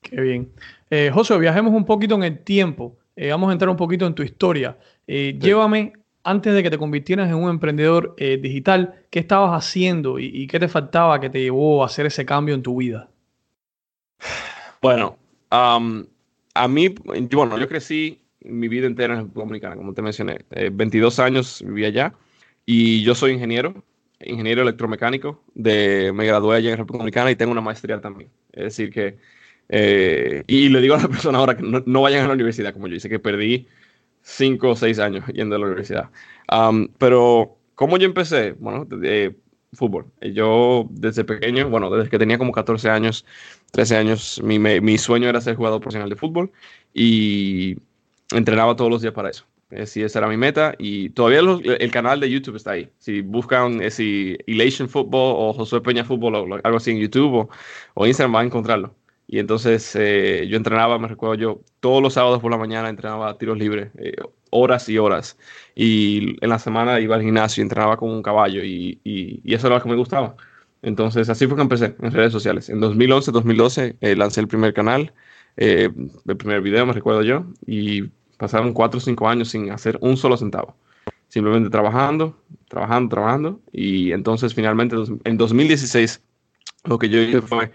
Qué 0.02 0.20
bien. 0.20 0.52
Eh, 0.90 1.10
José, 1.12 1.38
viajemos 1.38 1.72
un 1.72 1.84
poquito 1.84 2.14
en 2.16 2.24
el 2.24 2.38
tiempo. 2.40 2.98
Eh, 3.16 3.30
vamos 3.30 3.50
a 3.50 3.52
entrar 3.52 3.70
un 3.70 3.76
poquito 3.76 4.06
en 4.06 4.14
tu 4.14 4.22
historia. 4.22 4.76
Eh, 5.06 5.38
llévame, 5.40 5.94
antes 6.22 6.54
de 6.54 6.62
que 6.62 6.70
te 6.70 6.78
convirtieras 6.78 7.28
en 7.28 7.36
un 7.36 7.50
emprendedor 7.50 8.14
digital, 8.16 9.06
¿qué 9.10 9.18
estabas 9.18 9.52
haciendo 9.52 10.18
y, 10.18 10.26
y 10.26 10.46
qué 10.46 10.60
te 10.60 10.68
faltaba 10.68 11.20
que 11.20 11.30
te 11.30 11.40
llevó 11.40 11.82
a 11.82 11.86
hacer 11.86 12.06
ese 12.06 12.24
cambio 12.24 12.54
en 12.54 12.62
tu 12.62 12.76
vida? 12.76 13.08
Bueno, 14.80 15.16
a 15.50 16.68
mí, 16.68 16.88
bueno, 16.88 17.58
yo 17.58 17.68
crecí 17.68 18.20
mi 18.40 18.68
vida 18.68 18.86
entera 18.86 19.14
en 19.14 19.20
República 19.20 19.40
Dominicana, 19.44 19.76
como 19.76 19.94
te 19.94 20.02
mencioné. 20.02 20.44
22 20.72 21.18
eh, 21.18 21.22
años 21.22 21.62
viví 21.64 21.84
allá 21.84 22.14
y 22.66 23.02
yo 23.02 23.14
soy 23.14 23.32
ingeniero, 23.32 23.74
ingeniero 24.20 24.62
electromecánico. 24.62 25.42
De, 25.54 26.12
me 26.12 26.26
gradué 26.26 26.56
allá 26.56 26.70
en 26.72 26.78
República 26.78 26.98
Dominicana 26.98 27.30
y 27.30 27.36
tengo 27.36 27.52
una 27.52 27.60
maestría 27.60 28.00
también. 28.00 28.30
Es 28.52 28.64
decir, 28.64 28.90
que. 28.90 29.18
Eh, 29.74 30.44
y 30.46 30.68
le 30.68 30.82
digo 30.82 30.94
a 30.94 30.98
la 30.98 31.08
persona 31.08 31.38
ahora 31.38 31.56
que 31.56 31.62
no, 31.62 32.02
vayan 32.02 32.24
a 32.24 32.28
la 32.28 32.34
universidad, 32.34 32.74
como 32.74 32.88
yo 32.88 32.96
hice, 32.96 33.08
que 33.08 33.18
perdí 33.18 33.66
5 34.22 34.68
o 34.70 34.76
6 34.76 34.98
años 34.98 35.24
yendo 35.32 35.56
a 35.56 35.58
la 35.58 35.66
universidad. 35.66 36.10
pero, 36.98 37.56
¿cómo 37.74 37.96
yo 37.96 38.06
empecé? 38.06 38.52
Bueno, 38.52 38.86
eh, 39.02 39.34
fútbol. 39.72 40.06
Yo 40.20 40.86
desde 40.90 41.24
pequeño, 41.24 41.70
bueno, 41.70 41.90
desde 41.90 42.10
que 42.10 42.18
tenía 42.18 42.38
como 42.38 42.52
14 42.52 42.90
años, 42.90 43.24
13 43.72 43.96
años, 43.96 44.40
mi, 44.44 44.58
mi 44.58 44.98
sueño 44.98 45.28
era 45.28 45.40
ser 45.40 45.56
jugador 45.56 45.80
profesional 45.80 46.10
de 46.10 46.16
fútbol 46.16 46.52
y 46.92 47.76
entrenaba 48.32 48.76
todos 48.76 48.90
los 48.90 49.02
días 49.02 49.14
para 49.14 49.30
eso. 49.30 49.46
Eh, 49.70 49.86
sí, 49.86 50.02
esa 50.02 50.18
era 50.18 50.28
mi 50.28 50.36
meta 50.36 50.74
y 50.78 51.08
todavía 51.10 51.40
el 51.40 51.90
canal 51.90 52.20
de 52.20 52.30
YouTube 52.30 52.56
está 52.56 52.72
ahí. 52.72 52.90
Si 52.98 53.22
buscan 53.22 53.80
eh, 53.82 53.90
si 53.90 54.36
Elation 54.46 54.86
Football 54.88 55.34
o 55.38 55.52
Josué 55.54 55.80
Peña 55.80 56.04
Fútbol 56.04 56.34
o 56.34 56.60
algo 56.62 56.76
así 56.76 56.90
en 56.90 56.98
YouTube 56.98 57.34
o, 57.34 57.50
o 57.94 58.06
Instagram 58.06 58.32
van 58.32 58.42
a 58.44 58.46
encontrarlo. 58.48 58.94
Y 59.32 59.38
entonces 59.38 59.96
eh, 59.96 60.46
yo 60.48 60.58
entrenaba, 60.58 60.98
me 60.98 61.08
recuerdo 61.08 61.36
yo, 61.36 61.60
todos 61.80 62.02
los 62.02 62.12
sábados 62.12 62.40
por 62.40 62.50
la 62.50 62.58
mañana 62.58 62.90
entrenaba 62.90 63.38
tiros 63.38 63.56
libres, 63.56 63.90
horas 64.50 64.88
y 64.90 64.98
horas. 64.98 65.38
Y 65.74 66.36
en 66.44 66.50
la 66.50 66.58
semana 66.58 67.00
iba 67.00 67.16
al 67.16 67.22
gimnasio 67.22 67.62
entrenaba 67.62 67.96
como 67.96 68.12
un 68.12 68.22
caballo 68.22 68.62
y, 68.62 69.00
y, 69.02 69.40
y, 69.42 69.54
eso 69.54 69.68
era 69.68 69.76
lo 69.76 69.82
que 69.82 69.88
me 69.88 69.96
gustaba. 69.96 70.36
Entonces 70.82 71.30
así 71.30 71.46
fue 71.46 71.56
que 71.56 71.62
empecé 71.62 71.96
en 71.98 72.12
redes 72.12 72.32
sociales. 72.32 72.68
En 72.68 72.80
2011, 72.80 73.32
2012 73.32 73.96
lancé 74.16 74.40
el 74.40 74.48
primer 74.48 74.74
canal, 74.74 75.14
el 75.56 76.36
primer 76.36 76.60
video 76.60 76.84
me 76.84 76.92
recuerdo 76.92 77.22
yo, 77.22 77.46
y 77.66 78.10
Pasaron 78.42 78.72
cuatro 78.72 78.98
o 78.98 79.00
cinco 79.00 79.28
años 79.28 79.50
sin 79.50 79.70
hacer 79.70 79.96
un 80.00 80.16
solo 80.16 80.36
centavo. 80.36 80.76
Simplemente 81.28 81.70
trabajando, 81.70 82.36
trabajando, 82.68 83.08
trabajando. 83.08 83.60
Y 83.70 84.10
entonces 84.10 84.52
finalmente 84.52 84.96
en 85.22 85.36
2016 85.36 86.20
lo 86.82 86.98
que 86.98 87.08
yo 87.08 87.20
hice 87.20 87.40
fue, 87.40 87.70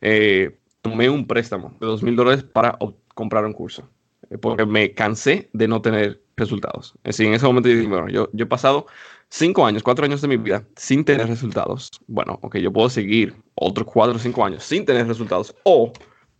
eh, 0.00 0.56
tomé 0.82 1.08
un 1.08 1.26
préstamo 1.26 1.74
de 1.80 1.86
dos 1.86 2.02
mil 2.02 2.16
dólares 2.16 2.44
para 2.44 2.78
comprar 3.14 3.44
un 3.44 3.52
curso. 3.52 3.88
Eh, 4.30 4.38
porque 4.38 4.66
me 4.66 4.92
cansé 4.92 5.48
de 5.52 5.68
no 5.68 5.80
tener 5.80 6.20
resultados. 6.36 6.94
Es 7.04 7.16
decir, 7.16 7.26
en 7.26 7.34
ese 7.34 7.46
momento 7.46 7.68
dije, 7.68 7.86
bueno, 7.86 8.08
yo, 8.08 8.28
yo 8.32 8.44
he 8.44 8.48
pasado 8.48 8.86
cinco 9.28 9.64
años, 9.64 9.82
cuatro 9.82 10.04
años 10.04 10.20
de 10.20 10.28
mi 10.28 10.36
vida 10.36 10.64
sin 10.76 11.04
tener 11.04 11.26
resultados. 11.26 11.90
Bueno, 12.06 12.38
ok, 12.42 12.56
yo 12.56 12.72
puedo 12.72 12.88
seguir 12.90 13.34
otros 13.54 13.86
cuatro 13.86 14.16
o 14.16 14.18
cinco 14.18 14.44
años 14.44 14.64
sin 14.64 14.84
tener 14.84 15.06
resultados. 15.06 15.54
O 15.64 15.92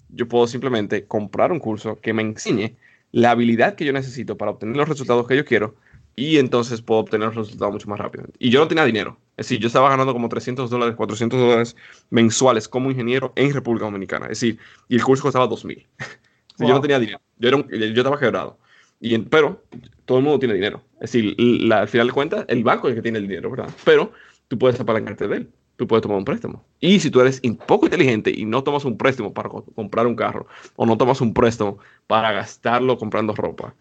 yo 0.09 0.28
puedo 0.28 0.46
simplemente 0.46 1.07
comprar 1.07 1.52
un 1.52 1.59
curso 1.59 2.00
que 2.00 2.12
me 2.12 2.22
enseñe 2.22 2.76
la 3.12 3.31
habilidad 3.31 3.74
que 3.74 3.85
yo 3.85 3.92
necesito 3.92 4.37
para 4.37 4.52
obtener 4.52 4.76
los 4.76 4.88
resultados 4.88 5.26
que 5.26 5.37
yo 5.37 5.44
quiero 5.44 5.74
y 6.16 6.38
entonces 6.38 6.83
puedo 6.83 7.00
obtener 7.00 7.28
los 7.28 7.37
resultados 7.37 7.72
mucho 7.72 7.88
más 7.88 7.98
rápido. 7.98 8.24
Y 8.38 8.50
yo 8.50 8.61
no 8.61 8.68
tenía 8.68 8.85
dinero. 8.85 9.18
Es 9.36 9.46
decir, 9.46 9.60
yo 9.60 9.66
estaba 9.68 9.88
ganando 9.88 10.12
como 10.12 10.28
300 10.28 10.68
dólares, 10.68 10.94
400 10.94 11.40
dólares 11.40 11.76
mensuales 12.10 12.68
como 12.68 12.90
ingeniero 12.90 13.32
en 13.36 13.52
República 13.52 13.86
Dominicana. 13.86 14.26
Es 14.26 14.40
decir, 14.40 14.58
y 14.88 14.96
el 14.96 15.02
curso 15.02 15.22
costaba 15.22 15.46
2000. 15.46 15.86
Yo 16.58 16.68
no 16.68 16.80
tenía 16.80 16.98
dinero. 16.98 17.20
Yo, 17.38 17.48
era 17.48 17.58
yo 17.68 18.02
estaba 18.02 18.20
quebrado. 18.20 18.58
Y 19.00 19.18
pero 19.18 19.64
todo 20.04 20.18
el 20.18 20.24
mundo 20.24 20.38
tiene 20.38 20.54
dinero. 20.54 20.84
Es 21.00 21.10
decir, 21.10 21.34
al 21.72 21.88
final 21.88 22.06
de 22.06 22.12
cuentas, 22.12 22.44
el 22.46 22.62
banco 22.62 22.86
es 22.86 22.92
el 22.92 22.96
que 22.98 23.02
tiene 23.02 23.18
el 23.18 23.26
dinero, 23.26 23.50
¿verdad? 23.50 23.70
Pero 23.84 24.12
tú 24.46 24.58
puedes 24.58 24.78
apalancarte 24.78 25.26
de 25.26 25.36
él 25.38 25.50
tú 25.76 25.86
puedes 25.86 26.02
tomar 26.02 26.18
un 26.18 26.24
préstamo. 26.24 26.64
Y 26.80 27.00
si 27.00 27.10
tú 27.10 27.20
eres 27.20 27.40
poco 27.66 27.86
inteligente 27.86 28.32
y 28.34 28.44
no 28.44 28.62
tomas 28.62 28.84
un 28.84 28.96
préstamo 28.96 29.32
para 29.32 29.48
comprar 29.48 30.06
un 30.06 30.14
carro, 30.14 30.46
o 30.76 30.86
no 30.86 30.96
tomas 30.96 31.20
un 31.20 31.34
préstamo 31.34 31.78
para 32.06 32.32
gastarlo 32.32 32.96
comprando 32.96 33.34
ropa, 33.34 33.74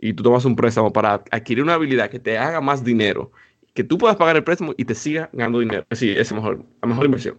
y 0.00 0.12
tú 0.12 0.22
tomas 0.22 0.44
un 0.44 0.56
préstamo 0.56 0.92
para 0.92 1.22
adquirir 1.30 1.62
una 1.62 1.74
habilidad 1.74 2.10
que 2.10 2.18
te 2.18 2.38
haga 2.38 2.60
más 2.60 2.84
dinero, 2.84 3.32
que 3.74 3.84
tú 3.84 3.98
puedas 3.98 4.16
pagar 4.16 4.36
el 4.36 4.44
préstamo 4.44 4.74
y 4.76 4.84
te 4.84 4.94
siga 4.94 5.30
ganando 5.32 5.60
dinero. 5.60 5.84
Sí, 5.90 6.10
es 6.10 6.32
mejor, 6.32 6.64
la 6.80 6.88
mejor 6.88 7.04
inversión. 7.04 7.38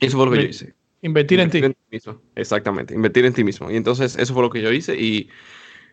Eso 0.00 0.16
fue 0.16 0.26
lo 0.26 0.32
que 0.32 0.42
yo 0.42 0.48
hice. 0.48 0.74
Invertir, 1.02 1.40
en 1.40 1.50
ti. 1.50 1.62
mismo. 1.90 2.20
Exactamente, 2.34 2.94
invertir 2.94 3.24
en 3.24 3.32
ti 3.32 3.44
mismo. 3.44 3.70
Y 3.70 3.76
entonces 3.76 4.16
eso 4.16 4.34
fue 4.34 4.42
lo 4.42 4.50
que 4.50 4.62
yo 4.62 4.72
hice 4.72 4.96
y 4.96 5.28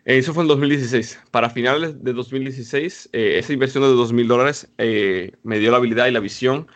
eso 0.04 0.32
fue 0.32 0.44
en 0.44 0.48
2016. 0.48 1.20
Para 1.30 1.50
finales 1.50 2.02
de 2.02 2.12
2016, 2.12 3.10
eh, 3.12 3.38
esa 3.38 3.52
inversión 3.52 3.84
de 3.84 3.90
2 3.90 4.12
mil 4.12 4.28
dólares 4.28 4.68
eh, 4.78 5.32
me 5.42 5.58
dio 5.58 5.70
la 5.70 5.76
habilidad 5.76 6.06
y 6.06 6.12
la 6.12 6.20
visión 6.20 6.66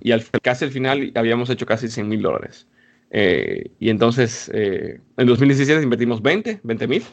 y 0.00 0.12
al, 0.12 0.24
casi 0.42 0.64
al 0.64 0.70
final 0.70 1.12
habíamos 1.14 1.50
hecho 1.50 1.66
casi 1.66 1.88
100 1.88 2.08
mil 2.08 2.22
dólares. 2.22 2.66
Eh, 3.10 3.70
y 3.78 3.90
entonces 3.90 4.50
eh, 4.54 5.00
en 5.16 5.26
2017 5.26 5.82
invertimos 5.82 6.20
20, 6.22 6.60
20 6.62 6.88
mil 6.88 7.04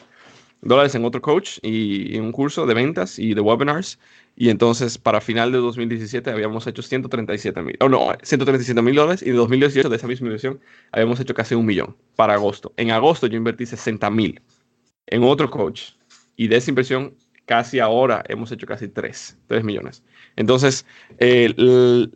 dólares 0.62 0.94
en 0.94 1.04
otro 1.04 1.20
coach 1.20 1.58
y 1.62 2.16
en 2.16 2.24
un 2.24 2.32
curso 2.32 2.66
de 2.66 2.74
ventas 2.74 3.18
y 3.18 3.34
de 3.34 3.40
webinars. 3.40 3.98
Y 4.34 4.48
entonces 4.48 4.98
para 4.98 5.20
final 5.20 5.52
de 5.52 5.58
2017 5.58 6.30
habíamos 6.30 6.66
hecho 6.66 6.82
137 6.82 7.62
mil, 7.62 7.76
o 7.80 7.88
no, 7.88 8.12
137 8.22 8.80
mil 8.80 8.94
dólares 8.94 9.22
y 9.22 9.30
en 9.30 9.36
2018 9.36 9.88
de 9.88 9.96
esa 9.96 10.06
misma 10.06 10.28
inversión 10.28 10.60
habíamos 10.90 11.20
hecho 11.20 11.34
casi 11.34 11.54
un 11.54 11.66
millón 11.66 11.96
para 12.16 12.34
agosto. 12.34 12.72
En 12.76 12.90
agosto 12.90 13.26
yo 13.26 13.36
invertí 13.36 13.66
60 13.66 14.08
mil 14.10 14.40
en 15.06 15.24
otro 15.24 15.50
coach 15.50 15.92
y 16.36 16.48
de 16.48 16.56
esa 16.56 16.70
inversión 16.70 17.14
casi 17.44 17.78
ahora 17.78 18.22
hemos 18.28 18.50
hecho 18.52 18.66
casi 18.66 18.88
3, 18.88 19.38
3 19.48 19.64
millones. 19.64 20.02
Entonces, 20.36 20.86
la 21.18 22.08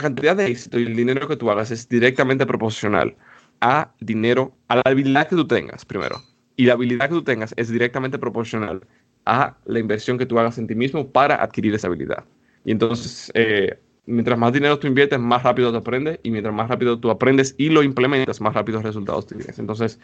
cantidad 0.00 0.36
de 0.36 0.46
éxito 0.46 0.78
y 0.78 0.84
el 0.84 0.94
dinero 0.94 1.26
que 1.26 1.36
tú 1.36 1.50
hagas 1.50 1.72
es 1.72 1.88
directamente 1.88 2.46
proporcional 2.46 3.16
a 3.60 3.92
dinero, 3.98 4.56
a 4.68 4.76
la 4.76 4.82
habilidad 4.84 5.28
que 5.28 5.34
tú 5.34 5.46
tengas, 5.46 5.84
primero. 5.84 6.22
Y 6.54 6.66
la 6.66 6.74
habilidad 6.74 7.08
que 7.08 7.14
tú 7.14 7.24
tengas 7.24 7.52
es 7.56 7.68
directamente 7.68 8.18
proporcional 8.18 8.86
a 9.28 9.56
la 9.66 9.78
inversión 9.78 10.18
que 10.18 10.26
tú 10.26 10.38
hagas 10.38 10.58
en 10.58 10.66
ti 10.66 10.74
mismo 10.74 11.08
para 11.08 11.42
adquirir 11.42 11.74
esa 11.74 11.88
habilidad. 11.88 12.24
Y 12.64 12.72
entonces, 12.72 13.30
eh, 13.34 13.78
mientras 14.06 14.38
más 14.38 14.52
dinero 14.52 14.78
tú 14.78 14.86
inviertes, 14.86 15.18
más 15.18 15.42
rápido 15.42 15.70
te 15.70 15.78
aprendes. 15.78 16.20
Y 16.22 16.30
mientras 16.30 16.54
más 16.54 16.68
rápido 16.68 16.98
tú 16.98 17.10
aprendes 17.10 17.54
y 17.58 17.68
lo 17.68 17.82
implementas, 17.82 18.40
más 18.40 18.54
rápidos 18.54 18.82
resultados 18.82 19.26
tienes. 19.26 19.58
Entonces, 19.58 20.00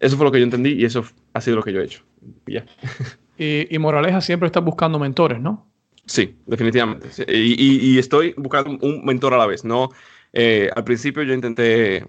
eso 0.00 0.16
fue 0.16 0.26
lo 0.26 0.32
que 0.32 0.38
yo 0.38 0.44
entendí 0.44 0.72
y 0.72 0.84
eso 0.84 1.04
ha 1.32 1.40
sido 1.40 1.56
lo 1.56 1.62
que 1.62 1.72
yo 1.72 1.80
he 1.80 1.84
hecho. 1.84 2.02
Ya. 2.46 2.66
Y, 3.36 3.66
y 3.68 3.80
Moraleja 3.80 4.20
siempre 4.20 4.46
está 4.46 4.60
buscando 4.60 4.96
mentores, 5.00 5.40
¿no? 5.40 5.66
Sí, 6.06 6.36
definitivamente. 6.46 7.08
Y, 7.28 7.98
estoy 7.98 8.34
buscando 8.36 8.78
un 8.80 9.04
mentor 9.04 9.34
a 9.34 9.38
la 9.38 9.46
vez. 9.46 9.64
No, 9.64 9.90
eh, 10.32 10.70
al 10.74 10.84
principio 10.84 11.22
yo 11.22 11.32
intenté 11.32 12.06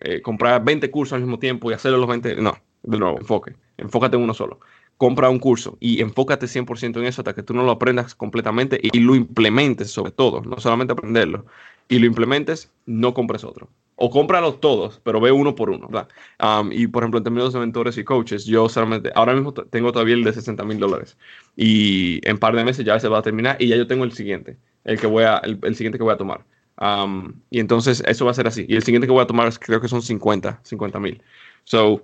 eh, 0.00 0.22
comprar 0.22 0.64
20 0.64 0.90
cursos 0.90 1.14
al 1.14 1.20
mismo 1.20 1.38
tiempo 1.38 1.70
y 1.70 1.74
hacerlo 1.74 1.98
los 1.98 2.08
20. 2.08 2.36
No, 2.36 2.56
de 2.82 2.98
nuevo, 2.98 3.18
enfoque. 3.18 3.54
Enfócate 3.76 4.16
en 4.16 4.22
uno 4.22 4.34
solo. 4.34 4.60
Compra 5.04 5.28
un 5.28 5.38
curso 5.38 5.76
y 5.80 6.00
enfócate 6.00 6.46
100% 6.46 6.98
en 6.98 7.04
eso 7.04 7.20
hasta 7.20 7.34
que 7.34 7.42
tú 7.42 7.52
no 7.52 7.62
lo 7.62 7.72
aprendas 7.72 8.14
completamente 8.14 8.80
y 8.82 9.00
lo 9.00 9.14
implementes 9.14 9.90
sobre 9.90 10.12
todo. 10.12 10.40
No 10.40 10.58
solamente 10.58 10.94
aprenderlo. 10.94 11.44
Y 11.90 11.98
lo 11.98 12.06
implementes, 12.06 12.72
no 12.86 13.12
compres 13.12 13.44
otro 13.44 13.68
o 13.96 14.08
cómpralos 14.08 14.60
todos, 14.60 14.98
pero 15.04 15.20
ve 15.20 15.30
uno 15.30 15.54
por 15.54 15.68
uno, 15.68 15.88
¿verdad? 15.88 16.08
y 16.70 16.86
por 16.86 17.02
ejemplo, 17.02 17.18
en 17.18 17.24
términos 17.24 17.52
de 17.52 17.60
mentores 17.60 17.98
y 17.98 18.04
coaches, 18.04 18.46
yo 18.46 18.66
solamente, 18.70 19.12
ahora 19.14 19.34
mismo 19.34 19.52
tengo 19.52 19.92
todavía 19.92 20.14
el 20.14 20.24
de 20.24 20.32
60 20.32 20.64
mil 20.64 20.78
dólares 20.78 21.18
y 21.54 22.26
en 22.26 22.38
par 22.38 22.56
de 22.56 22.64
meses 22.64 22.86
ya 22.86 22.98
se 22.98 23.08
va 23.08 23.18
a 23.18 23.22
terminar 23.22 23.56
y 23.60 23.68
ya 23.68 23.76
yo 23.76 23.86
tengo 23.86 24.04
el 24.04 24.12
siguiente, 24.12 24.56
el 24.84 24.98
que 24.98 25.06
voy 25.06 25.24
a, 25.24 25.36
el, 25.36 25.76
siguiente 25.76 25.98
que 25.98 26.04
voy 26.04 26.14
a 26.14 26.16
tomar. 26.16 26.46
y 27.50 27.60
entonces 27.60 28.02
eso 28.06 28.24
va 28.24 28.30
a 28.30 28.34
ser 28.34 28.46
así. 28.46 28.64
Y 28.66 28.76
el 28.76 28.82
siguiente 28.82 29.06
que 29.06 29.12
voy 29.12 29.22
a 29.22 29.26
tomar 29.26 29.52
creo 29.58 29.82
que 29.82 29.88
son 29.88 30.00
50, 30.00 30.60
50 30.62 30.98
mil. 30.98 31.22
So, 31.64 32.02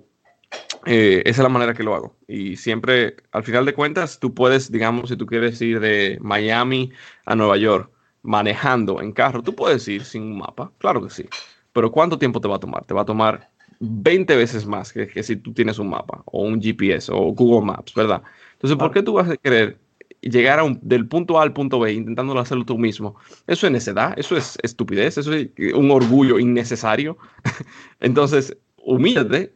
eh, 0.85 1.21
esa 1.25 1.41
es 1.41 1.43
la 1.43 1.49
manera 1.49 1.73
que 1.73 1.83
lo 1.83 1.95
hago. 1.95 2.15
Y 2.27 2.55
siempre, 2.57 3.17
al 3.31 3.43
final 3.43 3.65
de 3.65 3.73
cuentas, 3.73 4.19
tú 4.19 4.33
puedes, 4.33 4.71
digamos, 4.71 5.09
si 5.09 5.15
tú 5.15 5.25
quieres 5.25 5.61
ir 5.61 5.79
de 5.79 6.17
Miami 6.21 6.91
a 7.25 7.35
Nueva 7.35 7.57
York 7.57 7.91
manejando 8.23 9.01
en 9.01 9.11
carro, 9.11 9.41
tú 9.41 9.55
puedes 9.55 9.87
ir 9.87 10.03
sin 10.03 10.23
un 10.23 10.37
mapa, 10.39 10.71
claro 10.77 11.03
que 11.03 11.09
sí. 11.09 11.25
Pero 11.73 11.91
¿cuánto 11.91 12.17
tiempo 12.17 12.41
te 12.41 12.47
va 12.47 12.55
a 12.55 12.59
tomar? 12.59 12.85
Te 12.85 12.93
va 12.93 13.01
a 13.01 13.05
tomar 13.05 13.49
20 13.79 14.35
veces 14.35 14.65
más 14.65 14.93
que, 14.93 15.23
si 15.23 15.35
tú 15.37 15.53
tienes 15.53 15.79
un 15.79 15.89
mapa 15.89 16.21
o 16.25 16.43
un 16.43 16.61
GPS 16.61 17.11
o 17.11 17.33
Google 17.33 17.65
Maps, 17.65 17.93
¿verdad? 17.93 18.21
Entonces, 18.53 18.77
¿por 18.77 18.91
qué 18.91 19.01
tú 19.01 19.13
vas 19.13 19.29
a 19.29 19.37
querer 19.37 19.79
llegar 20.21 20.59
a 20.59 20.63
un, 20.63 20.79
del 20.83 21.07
punto 21.07 21.39
A 21.39 21.43
al 21.43 21.53
punto 21.53 21.79
B 21.79 21.93
intentándolo 21.93 22.39
hacerlo 22.39 22.65
tú 22.65 22.77
mismo? 22.77 23.15
Eso 23.47 23.65
es 23.65 23.73
necedad, 23.73 24.13
eso 24.17 24.37
es 24.37 24.57
estupidez, 24.61 25.17
eso 25.17 25.33
es 25.33 25.49
un 25.73 25.89
orgullo 25.89 26.37
innecesario. 26.37 27.17
Entonces, 27.99 28.55
humíllate, 28.77 29.53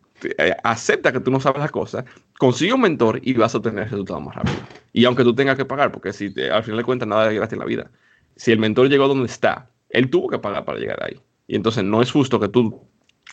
acepta 0.64 1.12
que 1.12 1.20
tú 1.20 1.32
no 1.32 1.40
sabes 1.40 1.60
las 1.60 1.72
cosas, 1.72 2.06
consigue 2.38 2.74
un 2.74 2.82
mentor 2.82 3.20
y 3.22 3.34
vas 3.34 3.54
a 3.54 3.58
obtener 3.58 3.84
el 3.84 3.90
resultado 3.90 4.20
más 4.20 4.36
rápido. 4.36 4.58
Y 4.94 5.06
aunque 5.06 5.24
tú 5.24 5.36
tengas 5.36 5.58
que 5.58 5.66
pagar, 5.66 5.92
porque 5.92 6.14
si 6.14 6.34
al 6.52 6.64
final 6.64 6.78
de 6.78 6.84
cuentas 6.84 7.08
nada 7.08 7.30
es 7.30 7.36
gratis 7.36 7.54
en 7.54 7.60
la 7.60 7.66
vida, 7.66 7.92
si 8.36 8.52
el 8.52 8.60
mentor 8.60 8.90
llegó 8.90 9.08
donde 9.08 9.26
está, 9.26 9.70
él 9.90 10.10
tuvo 10.10 10.30
que 10.30 10.40
pagar 10.40 10.66
para 10.66 10.80
llegar 10.80 11.04
ahí. 11.04 11.20
Y 11.48 11.56
entonces 11.56 11.84
no 11.84 12.02
es 12.02 12.12
justo 12.12 12.40
que 12.40 12.48
tú 12.48 12.82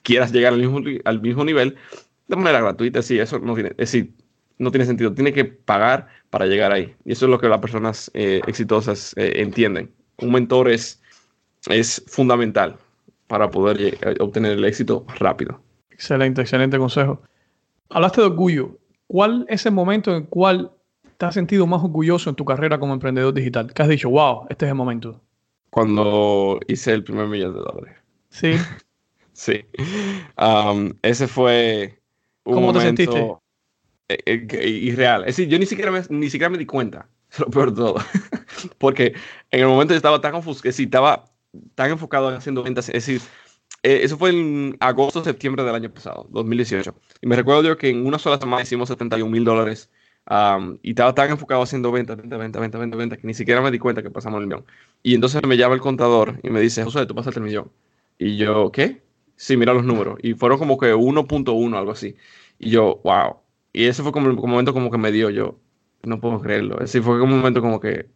quieras 0.02 0.32
llegar 0.32 0.52
al 0.52 0.60
mismo, 0.60 0.80
al 1.04 1.20
mismo 1.20 1.44
nivel 1.44 1.76
de 2.28 2.36
manera 2.36 2.60
gratuita. 2.60 3.02
Sí, 3.02 3.18
eso 3.18 3.38
no 3.38 3.54
tiene, 3.54 3.72
es 3.78 3.96
no 4.58 4.70
tiene 4.70 4.86
sentido. 4.86 5.12
Tiene 5.12 5.32
que 5.32 5.44
pagar 5.44 6.08
para 6.30 6.46
llegar 6.46 6.72
ahí. 6.72 6.94
Y 7.04 7.12
eso 7.12 7.26
es 7.26 7.30
lo 7.30 7.38
que 7.38 7.48
las 7.48 7.60
personas 7.60 8.10
eh, 8.14 8.40
exitosas 8.46 9.14
eh, 9.16 9.34
entienden. 9.36 9.92
Un 10.18 10.32
mentor 10.32 10.68
es, 10.68 11.02
es 11.68 12.02
fundamental 12.06 12.76
para 13.26 13.50
poder 13.50 13.80
eh, 13.80 14.14
obtener 14.20 14.52
el 14.52 14.64
éxito 14.64 15.06
rápido. 15.18 15.60
Excelente, 16.02 16.40
excelente 16.40 16.78
consejo. 16.78 17.22
Hablaste 17.88 18.22
de 18.22 18.26
orgullo. 18.26 18.76
¿Cuál 19.06 19.46
es 19.48 19.64
el 19.66 19.72
momento 19.72 20.10
en 20.10 20.22
el 20.22 20.28
cual 20.28 20.72
te 21.16 21.26
has 21.26 21.34
sentido 21.34 21.64
más 21.64 21.80
orgulloso 21.80 22.28
en 22.28 22.34
tu 22.34 22.44
carrera 22.44 22.80
como 22.80 22.92
emprendedor 22.92 23.32
digital? 23.32 23.72
¿Qué 23.72 23.82
has 23.82 23.88
dicho, 23.88 24.10
wow, 24.10 24.44
este 24.50 24.64
es 24.64 24.70
el 24.70 24.74
momento? 24.74 25.20
Cuando 25.70 26.58
hice 26.66 26.92
el 26.92 27.04
primer 27.04 27.28
millón 27.28 27.54
de 27.54 27.60
dólares. 27.60 27.96
Sí. 28.30 28.54
sí. 29.32 29.64
Um, 30.36 30.92
ese 31.02 31.28
fue 31.28 32.00
un 32.42 32.54
¿Cómo 32.54 32.72
te 32.72 32.80
sentiste? 32.80 33.20
Eh, 34.08 34.18
eh, 34.26 34.68
irreal. 34.68 35.20
Es 35.20 35.36
decir, 35.36 35.48
yo 35.48 35.56
ni 35.56 35.66
siquiera, 35.66 35.92
me, 35.92 36.02
ni 36.08 36.30
siquiera 36.30 36.50
me 36.50 36.58
di 36.58 36.66
cuenta. 36.66 37.06
lo 37.38 37.46
peor 37.46 37.70
de 37.70 37.76
todo. 37.76 37.94
Porque 38.78 39.14
en 39.52 39.60
el 39.60 39.68
momento 39.68 39.94
estaba 39.94 40.20
tan 40.20 40.34
ofuscado, 40.34 40.68
estaba 40.68 41.26
tan 41.76 41.92
enfocado 41.92 42.28
en 42.30 42.38
haciendo 42.38 42.64
ventas, 42.64 42.88
es 42.88 43.06
decir, 43.06 43.20
eh, 43.82 44.00
eso 44.02 44.16
fue 44.16 44.30
en 44.30 44.76
agosto, 44.80 45.24
septiembre 45.24 45.64
del 45.64 45.74
año 45.74 45.92
pasado, 45.92 46.26
2018. 46.30 46.94
Y 47.20 47.26
me 47.26 47.36
recuerdo 47.36 47.62
yo 47.62 47.76
que 47.76 47.88
en 47.88 48.06
una 48.06 48.18
sola 48.18 48.38
semana 48.38 48.62
hicimos 48.62 48.88
71 48.88 49.30
mil 49.30 49.44
dólares 49.44 49.90
y 50.82 50.90
estaba 50.90 51.14
tan 51.14 51.30
enfocado 51.30 51.62
haciendo 51.62 51.90
ventas, 51.90 52.16
ventas, 52.16 52.38
ventas, 52.38 52.60
ventas, 52.60 52.98
ventas, 52.98 53.18
que 53.18 53.26
ni 53.26 53.34
siquiera 53.34 53.60
me 53.60 53.70
di 53.70 53.78
cuenta 53.78 54.02
que 54.02 54.10
pasamos 54.10 54.40
el 54.40 54.46
millón. 54.46 54.64
Y 55.02 55.14
entonces 55.14 55.42
me 55.46 55.56
llama 55.56 55.74
el 55.74 55.80
contador 55.80 56.38
y 56.42 56.50
me 56.50 56.60
dice, 56.60 56.84
José, 56.84 57.06
tú 57.06 57.14
pasaste 57.14 57.40
el 57.40 57.44
millón. 57.46 57.72
Y 58.18 58.36
yo, 58.36 58.70
¿qué? 58.70 59.02
Sí, 59.36 59.56
mira 59.56 59.74
los 59.74 59.84
números. 59.84 60.18
Y 60.22 60.34
fueron 60.34 60.58
como 60.58 60.78
que 60.78 60.94
1.1, 60.94 61.76
algo 61.76 61.90
así. 61.90 62.16
Y 62.58 62.70
yo, 62.70 63.00
wow. 63.02 63.38
Y 63.72 63.86
ese 63.86 64.02
fue 64.02 64.12
como 64.12 64.28
un 64.28 64.36
momento 64.36 64.72
como 64.72 64.90
que 64.90 64.98
me 64.98 65.10
dio 65.10 65.30
yo, 65.30 65.58
no 66.04 66.20
puedo 66.20 66.40
creerlo. 66.40 66.80
Ese 66.80 67.02
fue 67.02 67.18
como 67.18 67.32
un 67.34 67.40
momento 67.40 67.60
como 67.60 67.80
que, 67.80 68.08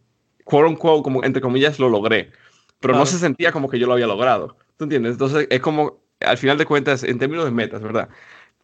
quote 0.45 0.69
unquote, 0.69 1.03
como 1.03 1.23
entre 1.25 1.41
comillas, 1.41 1.79
lo 1.79 1.89
logré. 1.89 2.31
Pero 2.79 2.95
no 2.95 3.05
se 3.05 3.17
sentía 3.17 3.51
como 3.51 3.69
que 3.69 3.79
yo 3.79 3.87
lo 3.87 3.93
había 3.93 4.07
logrado. 4.07 4.55
¿Tú 4.77 4.85
entiendes? 4.85 5.13
Entonces 5.13 5.47
es 5.49 5.59
como, 5.59 5.99
al 6.19 6.37
final 6.37 6.57
de 6.57 6.65
cuentas, 6.65 7.03
en 7.03 7.17
términos 7.19 7.45
de 7.45 7.51
metas, 7.51 7.81
¿verdad? 7.81 8.09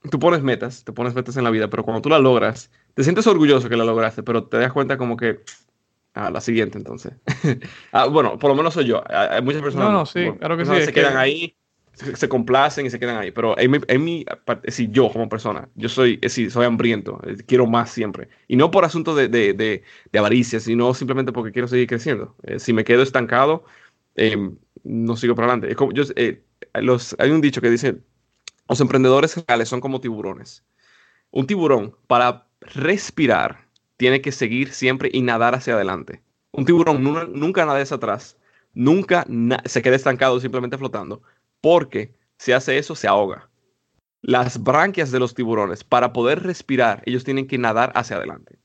Tú 0.10 0.20
pones 0.20 0.44
metas, 0.44 0.84
te 0.84 0.92
pones 0.92 1.16
metas 1.16 1.38
en 1.38 1.44
la 1.44 1.50
vida, 1.50 1.70
pero 1.70 1.84
cuando 1.84 2.02
tú 2.02 2.10
la 2.10 2.20
logras, 2.20 2.70
te 2.94 3.04
sientes 3.04 3.26
orgulloso 3.26 3.70
que 3.70 3.78
la 3.78 3.86
lograste, 3.86 4.22
pero 4.22 4.44
te 4.46 4.58
das 4.58 4.72
cuenta 4.72 4.98
como 4.98 5.18
que, 5.18 5.40
ah, 6.14 6.30
la 6.30 6.42
siguiente 6.42 6.78
entonces. 6.78 7.14
ah, 7.92 8.06
bueno, 8.06 8.38
por 8.38 8.50
lo 8.50 8.56
menos 8.56 8.74
soy 8.74 8.86
yo. 8.86 9.04
Hay 9.10 9.42
muchas 9.42 9.62
personas 9.62 9.88
no, 9.88 9.94
no, 10.00 10.06
sí, 10.06 10.30
claro 10.40 10.58
que 10.58 10.66
sí, 10.66 10.82
se 10.84 10.94
quedan 10.94 11.18
ahí, 11.18 11.56
se, 11.94 12.28
complacen 12.30 12.86
y 12.86 12.90
se 12.90 13.00
quedan 13.00 13.18
ahí, 13.18 13.32
pero 13.32 13.58
en 13.58 13.72
mi, 13.72 13.78
en 13.88 14.04
mi 14.04 14.26
si 14.68 14.90
yo 14.90 15.12
como 15.12 15.30
persona, 15.30 15.70
yo 15.76 15.90
soy, 15.90 16.20
si 16.28 16.50
soy 16.50 16.66
hambriento, 16.66 17.20
eh, 17.26 17.38
quiero 17.48 17.66
más 17.66 17.90
siempre. 17.90 18.30
Y 18.48 18.56
no 18.56 18.72
por 18.72 18.86
asunto 18.86 19.16
de, 19.16 19.30
de, 19.30 19.54
de, 19.54 20.20
avaricia, 20.20 20.60
sino 20.60 20.94
simplemente 20.94 21.32
porque 21.32 21.52
quiero 21.52 21.68
seguir 21.68 21.88
creciendo. 21.88 22.36
Eh, 22.44 22.60
si 22.60 22.74
me 22.74 22.84
quedo 22.84 23.04
estancado, 23.04 23.64
eh, 24.16 24.52
no 24.84 25.16
sigo 25.16 25.36
para 25.36 25.54
adelante. 25.54 25.76
Yo, 25.94 26.04
eh, 26.16 26.44
los, 26.76 27.16
hay 27.20 27.32
un 27.32 27.42
dicho 27.42 27.62
que 27.62 27.70
dice, 27.70 28.02
los 28.68 28.82
emprendedores 28.82 29.44
reales 29.48 29.70
son 29.70 29.82
como 29.82 30.02
tiburones. 30.02 30.64
Un 31.32 31.48
tiburón, 31.48 31.96
para 32.08 32.48
respirar, 32.62 33.68
tiene 33.98 34.22
que 34.22 34.32
seguir 34.32 34.72
siempre 34.72 35.10
y 35.12 35.22
nadar 35.22 35.56
hacia 35.56 35.74
adelante. 35.74 36.22
Un 36.52 36.66
tiburón 36.66 37.04
nunca 37.04 37.66
nada 37.66 37.82
hacia 37.82 37.98
atrás, 37.98 38.38
nunca 38.74 39.26
se 39.66 39.82
queda 39.82 39.96
estancado 39.96 40.40
simplemente 40.40 40.78
flotando, 40.78 41.24
porque 41.62 42.14
si 42.38 42.52
hace 42.52 42.78
eso 42.78 42.96
se 42.96 43.08
ahoga. 43.08 43.50
Las 44.22 44.62
branquias 44.62 45.12
de 45.12 45.20
los 45.20 45.34
tiburones, 45.34 45.84
para 45.84 46.14
poder 46.14 46.44
respirar, 46.44 47.02
ellos 47.06 47.24
tienen 47.24 47.48
que 47.48 47.58
nadar 47.58 47.92
hacia 47.96 48.18
adelante. 48.18 48.60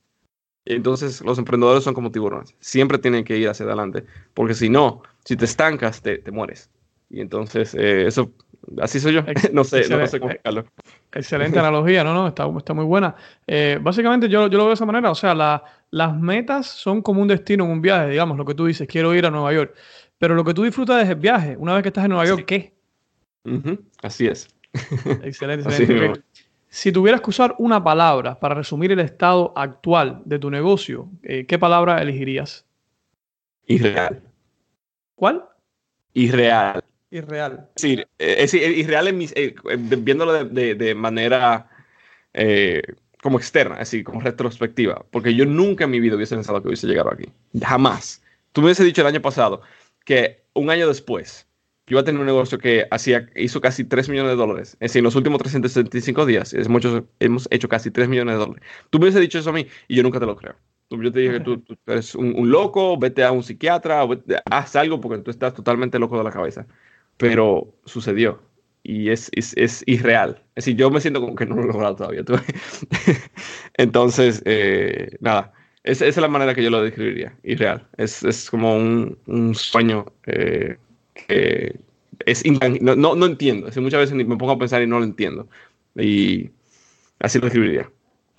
Entonces, 0.64 1.22
los 1.22 1.38
emprendedores 1.38 1.82
son 1.82 1.94
como 1.94 2.12
tiburones. 2.12 2.54
Siempre 2.60 2.98
tienen 2.98 3.24
que 3.24 3.38
ir 3.38 3.48
hacia 3.48 3.64
adelante. 3.64 4.04
Porque 4.34 4.52
si 4.52 4.68
no, 4.68 5.02
si 5.28 5.36
te 5.36 5.44
estancas, 5.44 6.00
te, 6.00 6.16
te 6.16 6.30
mueres. 6.30 6.70
Y 7.10 7.20
entonces, 7.20 7.74
eh, 7.74 8.06
eso, 8.06 8.32
así 8.80 8.98
soy 8.98 9.12
yo. 9.12 9.20
no 9.52 9.62
sé, 9.62 9.86
no 9.86 10.06
sé 10.06 10.18
cómo 10.18 10.30
explicarlo. 10.30 10.64
Excelente 11.12 11.58
analogía, 11.58 12.02
no, 12.02 12.14
no, 12.14 12.28
está, 12.28 12.48
está 12.56 12.72
muy 12.72 12.86
buena. 12.86 13.14
Eh, 13.46 13.78
básicamente, 13.78 14.26
yo, 14.30 14.48
yo, 14.48 14.56
lo 14.56 14.64
veo 14.64 14.68
de 14.68 14.74
esa 14.74 14.86
manera. 14.86 15.10
O 15.10 15.14
sea, 15.14 15.34
la, 15.34 15.62
las 15.90 16.18
metas 16.18 16.66
son 16.68 17.02
como 17.02 17.20
un 17.20 17.28
destino 17.28 17.66
en 17.66 17.72
un 17.72 17.82
viaje, 17.82 18.08
digamos, 18.08 18.38
lo 18.38 18.46
que 18.46 18.54
tú 18.54 18.64
dices, 18.64 18.88
quiero 18.88 19.14
ir 19.14 19.26
a 19.26 19.30
Nueva 19.30 19.52
York. 19.52 19.74
Pero 20.16 20.34
lo 20.34 20.44
que 20.44 20.54
tú 20.54 20.62
disfrutas 20.62 21.04
es 21.04 21.10
el 21.10 21.16
viaje. 21.16 21.58
Una 21.58 21.74
vez 21.74 21.82
que 21.82 21.88
estás 21.88 22.04
en 22.04 22.12
Nueva 22.12 22.24
York, 22.24 22.46
¿qué? 22.46 22.72
Así 24.02 24.28
es. 24.28 24.48
Excelente, 25.22 25.68
excelente. 25.68 26.22
Si 26.70 26.90
tuvieras 26.90 27.20
que 27.20 27.28
usar 27.28 27.54
una 27.58 27.84
palabra 27.84 28.40
para 28.40 28.54
resumir 28.54 28.92
el 28.92 29.00
estado 29.00 29.52
actual 29.56 30.22
de 30.24 30.38
tu 30.38 30.50
negocio, 30.50 31.10
eh, 31.22 31.44
¿qué 31.44 31.58
palabra 31.58 32.00
elegirías? 32.00 32.64
Irreal. 33.66 34.22
¿Cuál? 35.18 35.44
Irreal. 36.14 36.84
Irreal. 37.10 37.68
Sí, 37.74 38.00
es, 38.18 38.54
irreal 38.54 39.08
en 39.08 39.22
eh, 39.34 39.54
viéndolo 39.98 40.44
de, 40.44 40.94
manera 40.94 41.68
eh, 42.34 42.80
como 43.20 43.38
externa, 43.38 43.74
así 43.80 44.04
como 44.04 44.20
retrospectiva, 44.20 45.04
porque 45.10 45.34
yo 45.34 45.44
nunca 45.44 45.84
en 45.84 45.90
mi 45.90 45.98
vida 45.98 46.14
hubiese 46.14 46.36
pensado 46.36 46.62
que 46.62 46.68
hubiese 46.68 46.86
llegado 46.86 47.12
aquí. 47.12 47.24
Jamás. 47.60 48.22
Tú 48.52 48.60
me 48.60 48.66
hubiese 48.66 48.84
dicho 48.84 49.00
el 49.00 49.08
año 49.08 49.20
pasado 49.20 49.62
que 50.04 50.44
un 50.52 50.70
año 50.70 50.86
después 50.86 51.48
yo 51.88 51.94
iba 51.94 52.02
a 52.02 52.04
tener 52.04 52.20
un 52.20 52.26
negocio 52.26 52.58
que 52.58 52.86
hacía, 52.92 53.28
hizo 53.34 53.60
casi 53.60 53.82
3 53.82 54.08
millones 54.10 54.32
de 54.32 54.36
dólares. 54.36 54.74
Es 54.74 54.90
decir, 54.90 55.00
en 55.00 55.04
los 55.04 55.16
últimos 55.16 55.40
365 55.40 56.26
días 56.26 56.54
es 56.54 56.68
muchos, 56.68 57.02
hemos 57.18 57.48
hecho 57.50 57.68
casi 57.68 57.90
3 57.90 58.08
millones 58.08 58.34
de 58.34 58.38
dólares. 58.38 58.62
Tú 58.90 58.98
me 59.00 59.06
hubiese 59.06 59.18
dicho 59.18 59.40
eso 59.40 59.50
a 59.50 59.52
mí 59.52 59.66
y 59.88 59.96
yo 59.96 60.04
nunca 60.04 60.20
te 60.20 60.26
lo 60.26 60.36
creo. 60.36 60.54
Yo 60.90 61.12
te 61.12 61.20
dije 61.20 61.34
que 61.34 61.40
tú, 61.40 61.62
eres 61.86 62.14
un, 62.14 62.50
loco, 62.50 62.98
vete 62.98 63.22
a 63.22 63.32
un 63.32 63.42
psiquiatra, 63.42 64.06
haz 64.50 64.76
algo 64.76 65.00
porque 65.00 65.22
tú 65.22 65.30
estás 65.30 65.54
totalmente 65.54 65.98
loco 65.98 66.16
de 66.16 66.24
la 66.24 66.30
cabeza. 66.30 66.66
Pero 67.16 67.74
sucedió 67.84 68.40
y 68.82 69.10
es, 69.10 69.30
es, 69.34 69.54
es, 69.56 69.82
irreal. 69.86 70.42
Es 70.54 70.64
decir, 70.64 70.76
yo 70.76 70.90
me 70.90 71.00
siento 71.00 71.20
como 71.20 71.34
que 71.34 71.46
no 71.46 71.56
lo 71.56 71.64
he 71.64 71.66
logrado 71.66 71.96
todavía. 71.96 72.24
Entonces, 73.74 74.42
eh, 74.46 75.10
nada, 75.20 75.52
esa, 75.84 76.06
es 76.06 76.16
la 76.16 76.28
manera 76.28 76.54
que 76.54 76.62
yo 76.62 76.70
lo 76.70 76.82
describiría, 76.82 77.36
irreal. 77.42 77.86
Es, 77.96 78.22
es 78.22 78.50
como 78.50 78.76
un, 78.76 79.18
un 79.26 79.54
sueño 79.54 80.06
eh, 80.26 80.78
que 81.14 81.76
es 82.26 82.44
no, 82.80 82.96
no, 82.96 83.14
no, 83.14 83.26
entiendo. 83.26 83.68
muchas 83.80 84.00
veces 84.00 84.14
me 84.14 84.36
pongo 84.36 84.52
a 84.52 84.58
pensar 84.58 84.82
y 84.82 84.86
no 84.86 84.98
lo 84.98 85.04
entiendo. 85.04 85.48
Y 85.94 86.50
así 87.18 87.38
lo 87.38 87.48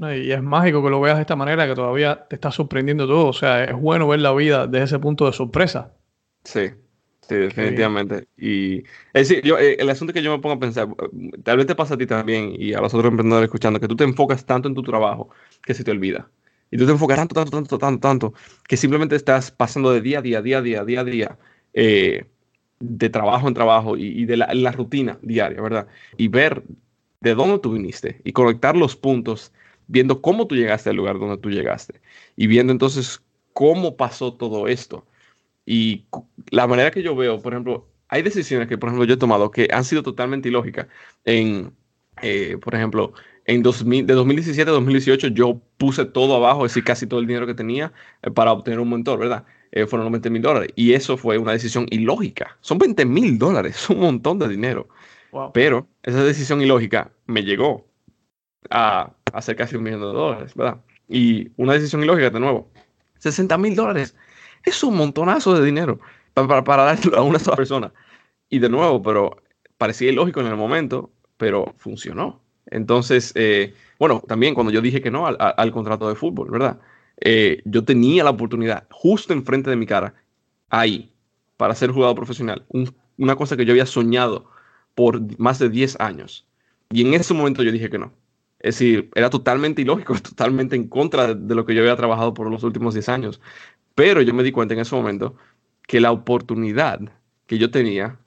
Y 0.01 0.31
es 0.31 0.41
mágico 0.41 0.83
que 0.83 0.89
lo 0.89 1.01
veas 1.01 1.17
de 1.17 1.21
esta 1.21 1.35
manera, 1.35 1.67
que 1.67 1.75
todavía 1.75 2.25
te 2.29 2.35
está 2.35 2.51
sorprendiendo 2.51 3.07
todo. 3.07 3.27
O 3.27 3.33
sea, 3.33 3.63
es 3.63 3.75
bueno 3.75 4.07
ver 4.07 4.21
la 4.21 4.33
vida 4.33 4.67
desde 4.67 4.85
ese 4.85 4.99
punto 4.99 5.25
de 5.25 5.33
sorpresa. 5.33 5.93
Sí, 6.43 6.69
sí, 7.21 7.35
definitivamente. 7.35 8.27
Y 8.37 8.77
es 9.13 9.27
decir, 9.27 9.41
yo, 9.43 9.57
eh, 9.57 9.75
el 9.79 9.89
asunto 9.89 10.13
que 10.13 10.21
yo 10.21 10.31
me 10.31 10.41
pongo 10.41 10.55
a 10.55 10.59
pensar, 10.59 10.87
tal 11.43 11.57
vez 11.57 11.67
te 11.67 11.75
pasa 11.75 11.95
a 11.95 11.97
ti 11.97 12.05
también 12.05 12.53
y 12.57 12.73
a 12.73 12.81
los 12.81 12.93
otros 12.93 13.11
emprendedores 13.11 13.47
escuchando, 13.47 13.79
que 13.79 13.87
tú 13.87 13.95
te 13.95 14.05
enfocas 14.05 14.45
tanto 14.45 14.69
en 14.69 14.75
tu 14.75 14.83
trabajo 14.83 15.29
que 15.63 15.73
se 15.73 15.83
te 15.83 15.91
olvida. 15.91 16.29
Y 16.71 16.77
tú 16.77 16.85
te 16.85 16.91
enfocas 16.91 17.17
tanto, 17.17 17.35
tanto, 17.35 17.51
tanto, 17.51 17.77
tanto, 17.77 17.99
tanto, 17.99 18.33
que 18.67 18.77
simplemente 18.77 19.15
estás 19.15 19.51
pasando 19.51 19.91
de 19.91 20.01
día 20.01 20.19
a 20.19 20.21
día, 20.21 20.41
día 20.41 20.59
a 20.59 20.61
día, 20.61 20.85
día 20.85 20.99
a 21.01 21.03
día, 21.03 21.37
eh, 21.73 22.25
de 22.79 23.09
trabajo 23.09 23.47
en 23.47 23.53
trabajo 23.53 23.97
y, 23.97 24.25
de 24.25 24.37
la, 24.37 24.71
rutina 24.71 25.17
diaria, 25.21 25.61
¿verdad? 25.61 25.87
Y 26.17 26.27
ver 26.29 26.63
de 27.21 27.35
dónde 27.35 27.59
tú 27.59 27.73
viniste 27.73 28.21
y 28.23 28.31
conectar 28.31 28.77
los 28.77 28.95
puntos, 28.95 29.51
viendo 29.89 30.21
cómo 30.21 30.47
tú 30.47 30.55
llegaste 30.55 30.89
al 30.91 30.95
lugar 30.95 31.19
donde 31.19 31.37
tú 31.37 31.49
llegaste 31.49 31.99
y 32.37 32.47
viendo 32.47 32.71
entonces 32.71 33.21
cómo 33.53 33.97
pasó 33.97 34.33
todo 34.33 34.67
esto. 34.67 35.05
Y 35.65 36.05
la 36.51 36.67
manera 36.67 36.91
que 36.91 37.03
yo 37.03 37.15
veo, 37.15 37.41
por 37.41 37.53
ejemplo, 37.53 37.87
hay 38.07 38.21
decisiones 38.21 38.67
que, 38.67 38.77
por 38.77 38.89
ejemplo, 38.89 39.05
yo 39.05 39.15
he 39.15 39.17
tomado 39.17 39.51
que 39.51 39.67
han 39.71 39.83
sido 39.83 40.03
totalmente 40.03 40.49
ilógicas. 40.49 40.87
En, 41.25 41.73
eh, 42.21 42.57
por 42.61 42.75
ejemplo, 42.75 43.13
en 43.45 43.63
2000, 43.63 44.05
de 44.05 44.13
2017 44.13 44.69
a 44.69 44.73
2018 44.73 45.27
yo 45.29 45.61
puse 45.77 46.05
todo 46.05 46.35
abajo, 46.35 46.65
es 46.65 46.71
decir, 46.71 46.83
casi 46.83 47.07
todo 47.07 47.19
el 47.19 47.27
dinero 47.27 47.47
que 47.47 47.55
tenía 47.55 47.91
eh, 48.21 48.31
para 48.31 48.51
obtener 48.51 48.79
un 48.79 48.89
mentor, 48.89 49.19
¿verdad? 49.19 49.45
Eh, 49.71 49.85
fueron 49.85 50.05
los 50.05 50.11
20 50.11 50.29
mil 50.29 50.41
dólares. 50.41 50.69
Y 50.75 50.93
eso 50.93 51.17
fue 51.17 51.37
una 51.37 51.51
decisión 51.51 51.87
ilógica. 51.89 52.57
Son 52.61 52.77
20 52.77 53.05
mil 53.05 53.37
dólares, 53.37 53.75
es 53.75 53.89
un 53.89 53.99
montón 53.99 54.39
de 54.39 54.47
dinero. 54.47 54.87
Pero 55.53 55.87
esa 56.01 56.23
decisión 56.23 56.61
ilógica 56.61 57.11
me 57.27 57.43
llegó 57.43 57.85
a 58.69 59.13
hacer 59.33 59.55
casi 59.55 59.75
un 59.75 59.83
millón 59.83 60.01
de 60.01 60.07
dólares, 60.07 60.53
¿verdad? 60.55 60.77
Y 61.07 61.51
una 61.57 61.73
decisión 61.73 62.03
ilógica, 62.03 62.29
de 62.29 62.39
nuevo, 62.39 62.69
60 63.17 63.57
mil 63.57 63.75
dólares. 63.75 64.15
Es 64.63 64.83
un 64.83 64.95
montonazo 64.95 65.57
de 65.57 65.65
dinero 65.65 65.99
para, 66.33 66.63
para, 66.63 66.83
dárselo 66.83 67.17
a 67.17 67.21
una 67.21 67.39
sola 67.39 67.57
persona. 67.57 67.93
Y 68.49 68.59
de 68.59 68.69
nuevo, 68.69 69.01
pero 69.01 69.41
parecía 69.77 70.11
ilógico 70.11 70.41
en 70.41 70.47
el 70.47 70.55
momento, 70.55 71.11
pero 71.37 71.73
funcionó. 71.77 72.41
Entonces, 72.67 73.31
eh, 73.35 73.73
bueno, 73.97 74.23
también 74.27 74.53
cuando 74.53 74.71
yo 74.71 74.81
dije 74.81 75.01
que 75.01 75.11
no 75.11 75.25
al 75.25 75.71
contrato 75.71 76.07
de 76.07 76.15
fútbol, 76.15 76.49
¿verdad? 76.51 76.79
Eh, 77.21 77.61
yo 77.65 77.83
tenía 77.83 78.23
la 78.23 78.29
oportunidad 78.29 78.87
justo 78.91 79.33
enfrente 79.33 79.69
de 79.69 79.75
mi 79.75 79.85
cara, 79.85 80.13
ahí, 80.69 81.11
para 81.57 81.75
ser 81.75 81.91
jugador 81.91 82.15
profesional. 82.15 82.65
una 83.17 83.35
cosa 83.35 83.57
que 83.57 83.65
yo 83.65 83.73
había 83.73 83.85
soñado 83.85 84.49
por 84.95 85.19
más 85.39 85.59
de 85.59 85.69
10 85.69 85.99
años. 85.99 86.45
Y 86.91 87.05
en 87.05 87.13
ese 87.13 87.33
momento 87.33 87.63
yo 87.63 87.71
dije 87.71 87.89
que 87.89 87.97
no. 87.97 88.13
Es 88.59 88.75
decir, 88.75 89.09
era 89.15 89.29
totalmente 89.29 89.81
ilógico, 89.81 90.13
totalmente 90.21 90.75
en 90.75 90.87
contra 90.87 91.33
de, 91.33 91.55
lo 91.55 91.65
que 91.65 91.73
yo 91.75 91.81
había 91.81 91.95
trabajado 91.95 92.33
por 92.33 92.49
los 92.49 92.63
últimos 92.63 92.93
10 92.93 93.09
años. 93.09 93.41
Pero 93.95 94.21
yo 94.21 94.33
me 94.33 94.43
di 94.43 94.51
cuenta 94.51 94.73
en 94.73 94.81
ese 94.81 94.95
momento 94.95 95.35
que 95.87 95.99
la 95.99 96.11
oportunidad 96.11 96.99
que 97.47 97.57
yo 97.57 97.71
tenía 97.71 98.19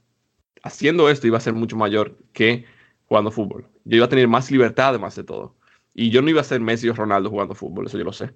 haciendo 0.63 1.09
esto 1.11 1.27
iba 1.27 1.39
a 1.39 1.41
ser 1.41 1.55
mucho 1.55 1.77
mayor 1.77 2.17
que 2.33 2.65
jugando 3.07 3.31
fútbol. 3.31 3.67
Yo 3.85 3.97
iba 3.97 4.07
a 4.07 4.09
tener 4.09 4.29
más 4.29 4.51
libertad 4.51 4.91
además 4.91 5.17
de 5.17 5.25
todo. 5.25 5.57
Y 5.95 6.11
yo 6.11 6.23
no 6.23 6.31
iba 6.31 6.41
a 6.41 6.45
ser 6.45 6.61
Messi 6.61 6.89
o 6.89 6.95
Ronaldo 6.95 7.31
jugando 7.31 7.55
fútbol, 7.55 7.87
eso 7.87 7.99
yo 7.99 8.05
lo 8.05 8.13
sé. 8.13 8.33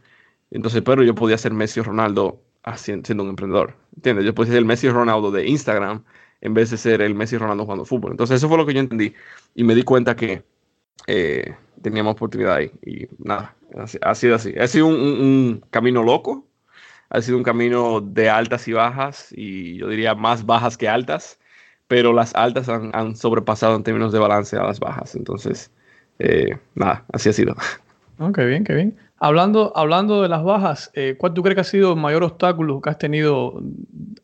Entonces, 0.50 0.82
pero 0.82 1.02
yo 1.02 1.14
podía 1.14 1.38
ser 1.38 1.52
Messi 1.52 1.80
o 1.80 1.84
Ronaldo 1.84 2.42
siendo 2.76 3.22
un 3.22 3.30
emprendedor. 3.30 3.76
¿Entiendes? 3.94 4.26
Yo 4.26 4.34
podía 4.34 4.52
ser 4.52 4.58
el 4.58 4.64
Messi 4.66 4.88
o 4.88 4.92
Ronaldo 4.92 5.30
de 5.30 5.46
Instagram 5.48 6.04
en 6.40 6.54
vez 6.54 6.70
de 6.70 6.76
ser 6.76 7.00
el 7.00 7.14
Messi 7.14 7.38
Ronaldo 7.38 7.64
jugando 7.64 7.84
fútbol. 7.84 8.10
Entonces, 8.12 8.36
eso 8.36 8.48
fue 8.48 8.58
lo 8.58 8.66
que 8.66 8.74
yo 8.74 8.80
entendí. 8.80 9.14
Y 9.54 9.64
me 9.64 9.74
di 9.74 9.82
cuenta 9.82 10.16
que 10.16 10.44
eh, 11.06 11.54
teníamos 11.82 12.14
oportunidad 12.14 12.54
ahí. 12.54 12.72
Y 12.84 13.06
nada, 13.18 13.54
ha 14.02 14.14
sido 14.14 14.34
así. 14.34 14.54
Ha 14.58 14.66
sido 14.66 14.86
un, 14.86 15.64
camino 15.70 16.02
loco, 16.02 16.46
ha 17.10 17.20
sido 17.20 17.36
un 17.36 17.44
camino 17.44 18.00
de 18.00 18.28
altas 18.28 18.66
y 18.68 18.72
bajas, 18.72 19.32
y 19.32 19.78
yo 19.78 19.88
diría 19.88 20.14
más 20.14 20.44
bajas 20.44 20.76
que 20.76 20.88
altas, 20.88 21.38
pero 21.88 22.12
las 22.12 22.34
altas 22.34 22.68
han, 22.68 23.16
sobrepasado 23.16 23.76
en 23.76 23.84
términos 23.84 24.12
de 24.12 24.18
balance 24.18 24.56
a 24.56 24.64
las 24.64 24.80
bajas. 24.80 25.14
Entonces, 25.14 25.70
eh, 26.18 26.58
nada, 26.74 27.04
así 27.12 27.28
ha 27.28 27.32
sido. 27.32 27.54
Oh, 28.18 28.32
qué 28.32 28.44
bien, 28.46 28.64
qué 28.64 28.74
bien. 28.74 28.96
Hablando, 29.18 29.72
hablando 29.76 30.22
de 30.22 30.28
las 30.28 30.42
bajas, 30.42 30.90
eh, 30.94 31.16
¿cuál 31.18 31.32
tú 31.34 31.42
crees 31.42 31.54
que 31.54 31.60
ha 31.62 31.64
sido 31.64 31.94
el 31.94 32.00
mayor 32.00 32.22
obstáculo 32.22 32.80
que 32.80 32.90
has 32.90 32.98
tenido 32.98 33.62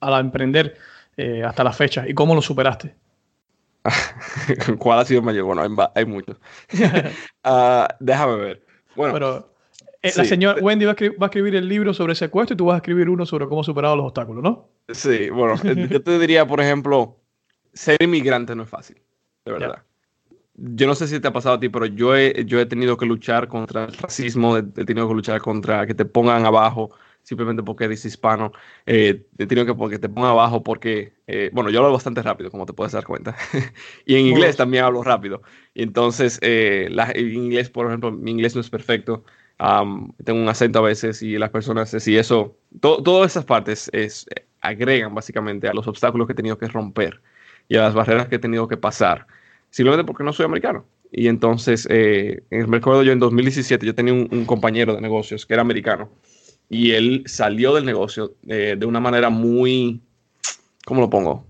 al 0.01 0.21
emprender 0.21 0.77
eh, 1.17 1.45
hasta 1.45 1.65
la 1.65 1.73
fecha 1.73 2.09
y 2.09 2.15
cómo 2.15 2.35
lo 2.35 2.43
superaste? 2.43 2.95
¿Cuál 4.79 5.01
ha 5.01 5.05
sido 5.05 5.21
el 5.21 5.27
mayor? 5.27 5.45
Bueno, 5.45 5.63
hay, 5.95 6.05
muchos. 6.07 6.37
Ah, 7.45 7.89
déjame 7.99 8.37
ver. 8.37 8.67
Bueno, 8.95 9.15
pero 9.15 9.53
eh, 10.03 10.13
la 10.17 10.25
señora 10.25 10.61
Wendy 10.61 10.85
va 10.85 10.93
a, 10.93 11.27
escribir, 11.27 11.57
el 11.57 11.69
libro 11.69 11.95
sobre 11.95 12.15
secuestro 12.15 12.55
y 12.55 12.57
tú 12.57 12.67
vas 12.67 12.75
a 12.75 12.77
escribir 12.79 13.09
uno 13.09 13.25
sobre 13.27 13.47
cómo 13.47 13.65
superar 13.65 13.97
los 13.97 14.07
obstáculos, 14.07 14.43
¿no? 14.43 14.69
Sí, 14.89 15.31
bueno, 15.31 15.55
yo 15.63 16.03
te 16.03 16.19
diría, 16.19 16.47
por 16.47 16.61
ejemplo, 16.61 17.21
ser 17.73 17.97
inmigrante 18.03 18.55
no 18.55 18.65
es 18.65 18.69
fácil, 18.69 19.01
de 19.45 19.53
verdad. 19.53 19.83
Yo 20.55 20.87
no 20.87 20.95
sé 20.95 21.09
si 21.09 21.19
te 21.19 21.29
ha 21.29 21.33
pasado 21.33 21.55
a 21.55 21.61
ti, 21.61 21.69
pero 21.69 21.87
yo 21.87 22.15
he, 22.15 22.45
yo 22.45 22.61
he 22.61 22.67
tenido 22.67 22.97
que 22.97 23.07
luchar 23.07 23.49
contra 23.49 23.85
el 23.85 23.93
racismo, 23.95 24.57
he, 24.57 24.63
tenido 24.63 25.09
que 25.09 25.15
luchar 25.15 25.41
contra 25.41 25.87
que 25.87 25.95
te 25.95 26.05
pongan 26.05 26.45
abajo 26.45 26.91
simplemente 27.23 27.63
porque 27.63 27.85
eres 27.85 28.05
hispano, 28.05 28.53
eh, 28.87 29.27
tenido 29.37 29.65
que 29.67 29.75
porque 29.75 29.99
te 29.99 30.09
pongan 30.09 30.31
abajo 30.31 30.63
porque, 30.63 31.15
eh, 31.27 31.51
bueno, 31.53 31.71
yo 31.71 31.81
hablo 31.81 31.93
bastante 31.93 32.23
rápido, 32.23 32.51
como 32.51 32.67
te 32.67 32.73
puedes 32.73 32.93
dar 32.93 33.05
cuenta, 33.05 33.37
y 34.07 34.17
en 34.17 34.27
inglés 34.27 34.57
también 34.57 34.85
hablo 34.85 35.03
rápido, 35.03 35.43
y 35.75 35.83
entonces, 35.83 36.39
eh, 36.43 36.89
en 37.15 37.35
inglés, 37.35 37.71
por 37.71 37.87
ejemplo, 37.87 38.13
mi 38.13 38.33
inglés 38.33 38.55
no 38.55 38.61
es 38.61 38.71
perfecto, 38.71 39.25
tengo 40.25 40.41
un 40.41 40.49
acento 40.49 40.81
a 40.81 40.83
veces 40.83 41.23
y 41.23 41.39
las 41.39 41.51
personas, 41.51 41.91
si 41.91 42.17
eso, 42.17 42.57
todas 42.81 43.31
esas 43.31 43.45
partes 43.45 43.89
es, 43.93 44.27
agregan 44.61 45.15
básicamente 45.15 45.69
a 45.69 45.73
los 45.73 45.87
obstáculos 45.87 46.27
que 46.27 46.33
he 46.33 46.37
tenido 46.37 46.59
que 46.59 46.67
romper 46.67 47.21
y 47.69 47.77
a 47.77 47.83
las 47.83 47.95
barreras 47.95 48.27
que 48.27 48.37
he 48.37 48.39
tenido 48.41 48.67
que 48.67 48.77
pasar, 48.77 49.27
simplemente 49.71 50.05
porque 50.05 50.25
no 50.25 50.33
soy 50.33 50.47
americano. 50.47 50.85
Y 51.13 51.29
entonces, 51.29 51.87
eh, 51.91 52.43
me 52.51 52.79
acuerdo 52.79 53.03
yo 53.03 53.13
en 53.13 53.19
2017, 53.19 53.85
yo 53.85 53.95
tenía 53.95 54.15
un, 54.15 54.47
compañero 54.47 54.95
de 54.95 55.01
negocios 55.03 55.45
que 55.45 55.53
era 55.53 55.61
americano 55.61 56.11
y 56.73 56.93
él 56.93 57.23
salió 57.27 57.75
del 57.75 57.85
negocio 57.85 58.35
eh, 58.49 58.77
de 58.79 58.87
una 58.87 58.99
manera 58.99 59.29
muy, 59.29 60.01
¿cómo 60.87 61.03
lo 61.03 61.11
pongo? 61.11 61.47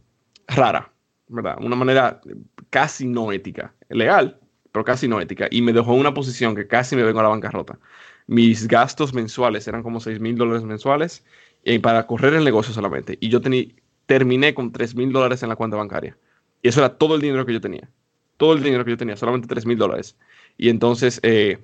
Rara, 0.49 0.93
¿verdad? 1.29 1.59
Una 1.61 1.77
manera 1.77 2.21
casi 2.71 3.07
no 3.07 3.31
ética, 3.31 3.73
legal, 3.89 4.41
pero 4.73 4.85
casi 4.85 5.07
no 5.07 5.21
ética. 5.21 5.47
Y 5.49 5.63
me 5.63 5.73
dejó 5.73 5.95
en 5.95 6.01
una 6.01 6.13
posición 6.13 6.57
que 6.57 6.67
casi 6.67 6.97
me 6.97 7.05
vengo 7.05 7.21
a 7.21 7.23
la 7.23 7.29
bancarrota. 7.29 7.79
Mis 8.27 8.67
gastos 8.67 9.15
mensuales 9.15 9.69
eran 9.69 9.85
como 9.85 10.01
6 10.01 10.19
mil 10.19 10.35
dólares 10.35 10.65
mensuales 10.65 11.25
y 11.63 11.79
para 11.79 12.05
correr 12.09 12.35
el 12.35 12.43
negocio 12.43 12.75
solamente. 12.75 13.17
Y 13.21 13.29
yo 13.29 13.41
terminé 14.07 14.55
con 14.55 14.73
3 14.73 14.97
mil 14.97 15.13
dólares 15.13 15.45
en 15.45 15.51
la 15.51 15.55
cuenta 15.55 15.77
bancaria. 15.77 16.19
Y 16.63 16.69
eso 16.69 16.81
era 16.81 16.99
todo 16.99 17.15
el 17.15 17.21
dinero 17.21 17.47
que 17.47 17.53
yo 17.53 17.61
tenía. 17.61 17.89
Todo 18.39 18.55
el 18.55 18.63
dinero 18.65 18.85
que 18.85 18.91
yo 18.91 18.97
tenía, 18.97 19.17
solamente 19.17 19.47
3 19.47 19.67
mil 19.67 19.79
dólares. 19.79 20.17
Y 20.59 20.69
entonces 20.69 21.21
eh, 21.23 21.61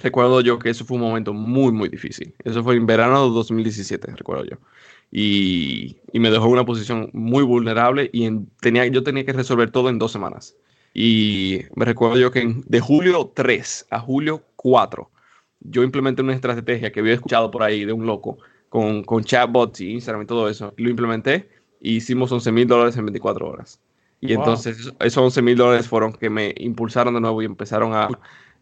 recuerdo 0.00 0.40
yo 0.40 0.58
que 0.58 0.70
eso 0.70 0.84
fue 0.84 0.96
un 0.96 1.02
momento 1.02 1.32
muy, 1.32 1.72
muy 1.72 1.88
difícil. 1.88 2.34
Eso 2.44 2.62
fue 2.62 2.76
en 2.76 2.86
verano 2.86 3.28
de 3.28 3.34
2017, 3.34 4.12
recuerdo 4.16 4.44
yo. 4.44 4.56
Y, 5.10 5.98
y 6.12 6.20
me 6.20 6.30
dejó 6.30 6.46
en 6.46 6.52
una 6.52 6.64
posición 6.64 7.10
muy 7.12 7.42
vulnerable 7.42 8.08
y 8.12 8.28
tenía, 8.60 8.86
yo 8.86 9.02
tenía 9.02 9.24
que 9.24 9.32
resolver 9.32 9.70
todo 9.70 9.88
en 9.90 9.98
dos 9.98 10.12
semanas. 10.12 10.56
Y 10.94 11.60
me 11.74 11.84
recuerdo 11.84 12.18
yo 12.18 12.30
que 12.30 12.54
de 12.66 12.80
julio 12.80 13.32
3 13.34 13.86
a 13.90 14.00
julio 14.00 14.42
4, 14.56 15.10
yo 15.60 15.82
implementé 15.82 16.22
una 16.22 16.34
estrategia 16.34 16.92
que 16.92 17.00
había 17.00 17.14
escuchado 17.14 17.50
por 17.50 17.62
ahí 17.62 17.84
de 17.84 17.92
un 17.92 18.06
loco 18.06 18.38
con, 18.68 19.02
con 19.04 19.22
chatbots 19.22 19.80
y 19.80 19.92
Instagram 19.92 20.22
y 20.22 20.26
todo 20.26 20.48
eso. 20.48 20.72
Lo 20.76 20.90
implementé 20.90 21.48
y 21.80 21.96
hicimos 21.96 22.32
11 22.32 22.52
mil 22.52 22.66
dólares 22.66 22.96
en 22.96 23.06
24 23.06 23.46
horas. 23.46 23.80
Y 24.20 24.34
entonces 24.34 24.92
esos 25.00 25.22
11 25.22 25.42
mil 25.42 25.56
dólares 25.56 25.88
fueron 25.88 26.12
que 26.12 26.30
me 26.30 26.54
impulsaron 26.56 27.12
de 27.14 27.20
nuevo 27.20 27.42
y 27.42 27.44
empezaron 27.44 27.92
a... 27.92 28.08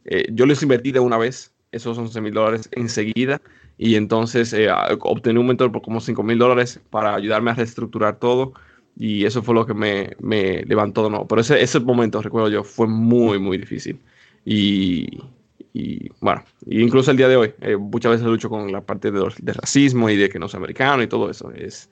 Eh, 0.04 0.26
yo 0.32 0.46
les 0.46 0.62
invertí 0.62 0.92
de 0.92 1.00
una 1.00 1.18
vez 1.18 1.52
esos 1.72 1.96
11 1.96 2.20
mil 2.20 2.34
dólares 2.34 2.68
enseguida 2.72 3.40
y 3.78 3.94
entonces 3.94 4.52
eh, 4.52 4.68
obtuve 4.70 5.38
un 5.38 5.46
mentor 5.46 5.72
por 5.72 5.82
como 5.82 6.00
5 6.00 6.22
mil 6.22 6.38
dólares 6.38 6.80
para 6.90 7.14
ayudarme 7.14 7.50
a 7.50 7.54
reestructurar 7.54 8.18
todo 8.18 8.52
y 8.96 9.24
eso 9.24 9.42
fue 9.42 9.54
lo 9.54 9.66
que 9.66 9.74
me, 9.74 10.16
me 10.20 10.62
levantó 10.64 11.04
de 11.04 11.10
nuevo. 11.10 11.26
Pero 11.26 11.40
ese, 11.40 11.62
ese 11.62 11.80
momento, 11.80 12.20
recuerdo 12.20 12.48
yo, 12.50 12.64
fue 12.64 12.86
muy, 12.86 13.38
muy 13.38 13.56
difícil. 13.56 13.98
Y, 14.44 15.22
y 15.72 16.08
bueno, 16.20 16.44
incluso 16.66 17.10
el 17.10 17.16
día 17.16 17.28
de 17.28 17.36
hoy, 17.36 17.54
eh, 17.60 17.76
muchas 17.76 18.12
veces 18.12 18.26
lucho 18.26 18.50
con 18.50 18.70
la 18.70 18.80
parte 18.82 19.10
de, 19.10 19.20
de, 19.38 19.52
racismo 19.52 20.10
y 20.10 20.16
de 20.16 20.28
que 20.28 20.38
no 20.38 20.48
soy 20.48 20.58
americano 20.58 21.02
y 21.02 21.06
todo 21.06 21.30
eso. 21.30 21.50
Es, 21.52 21.90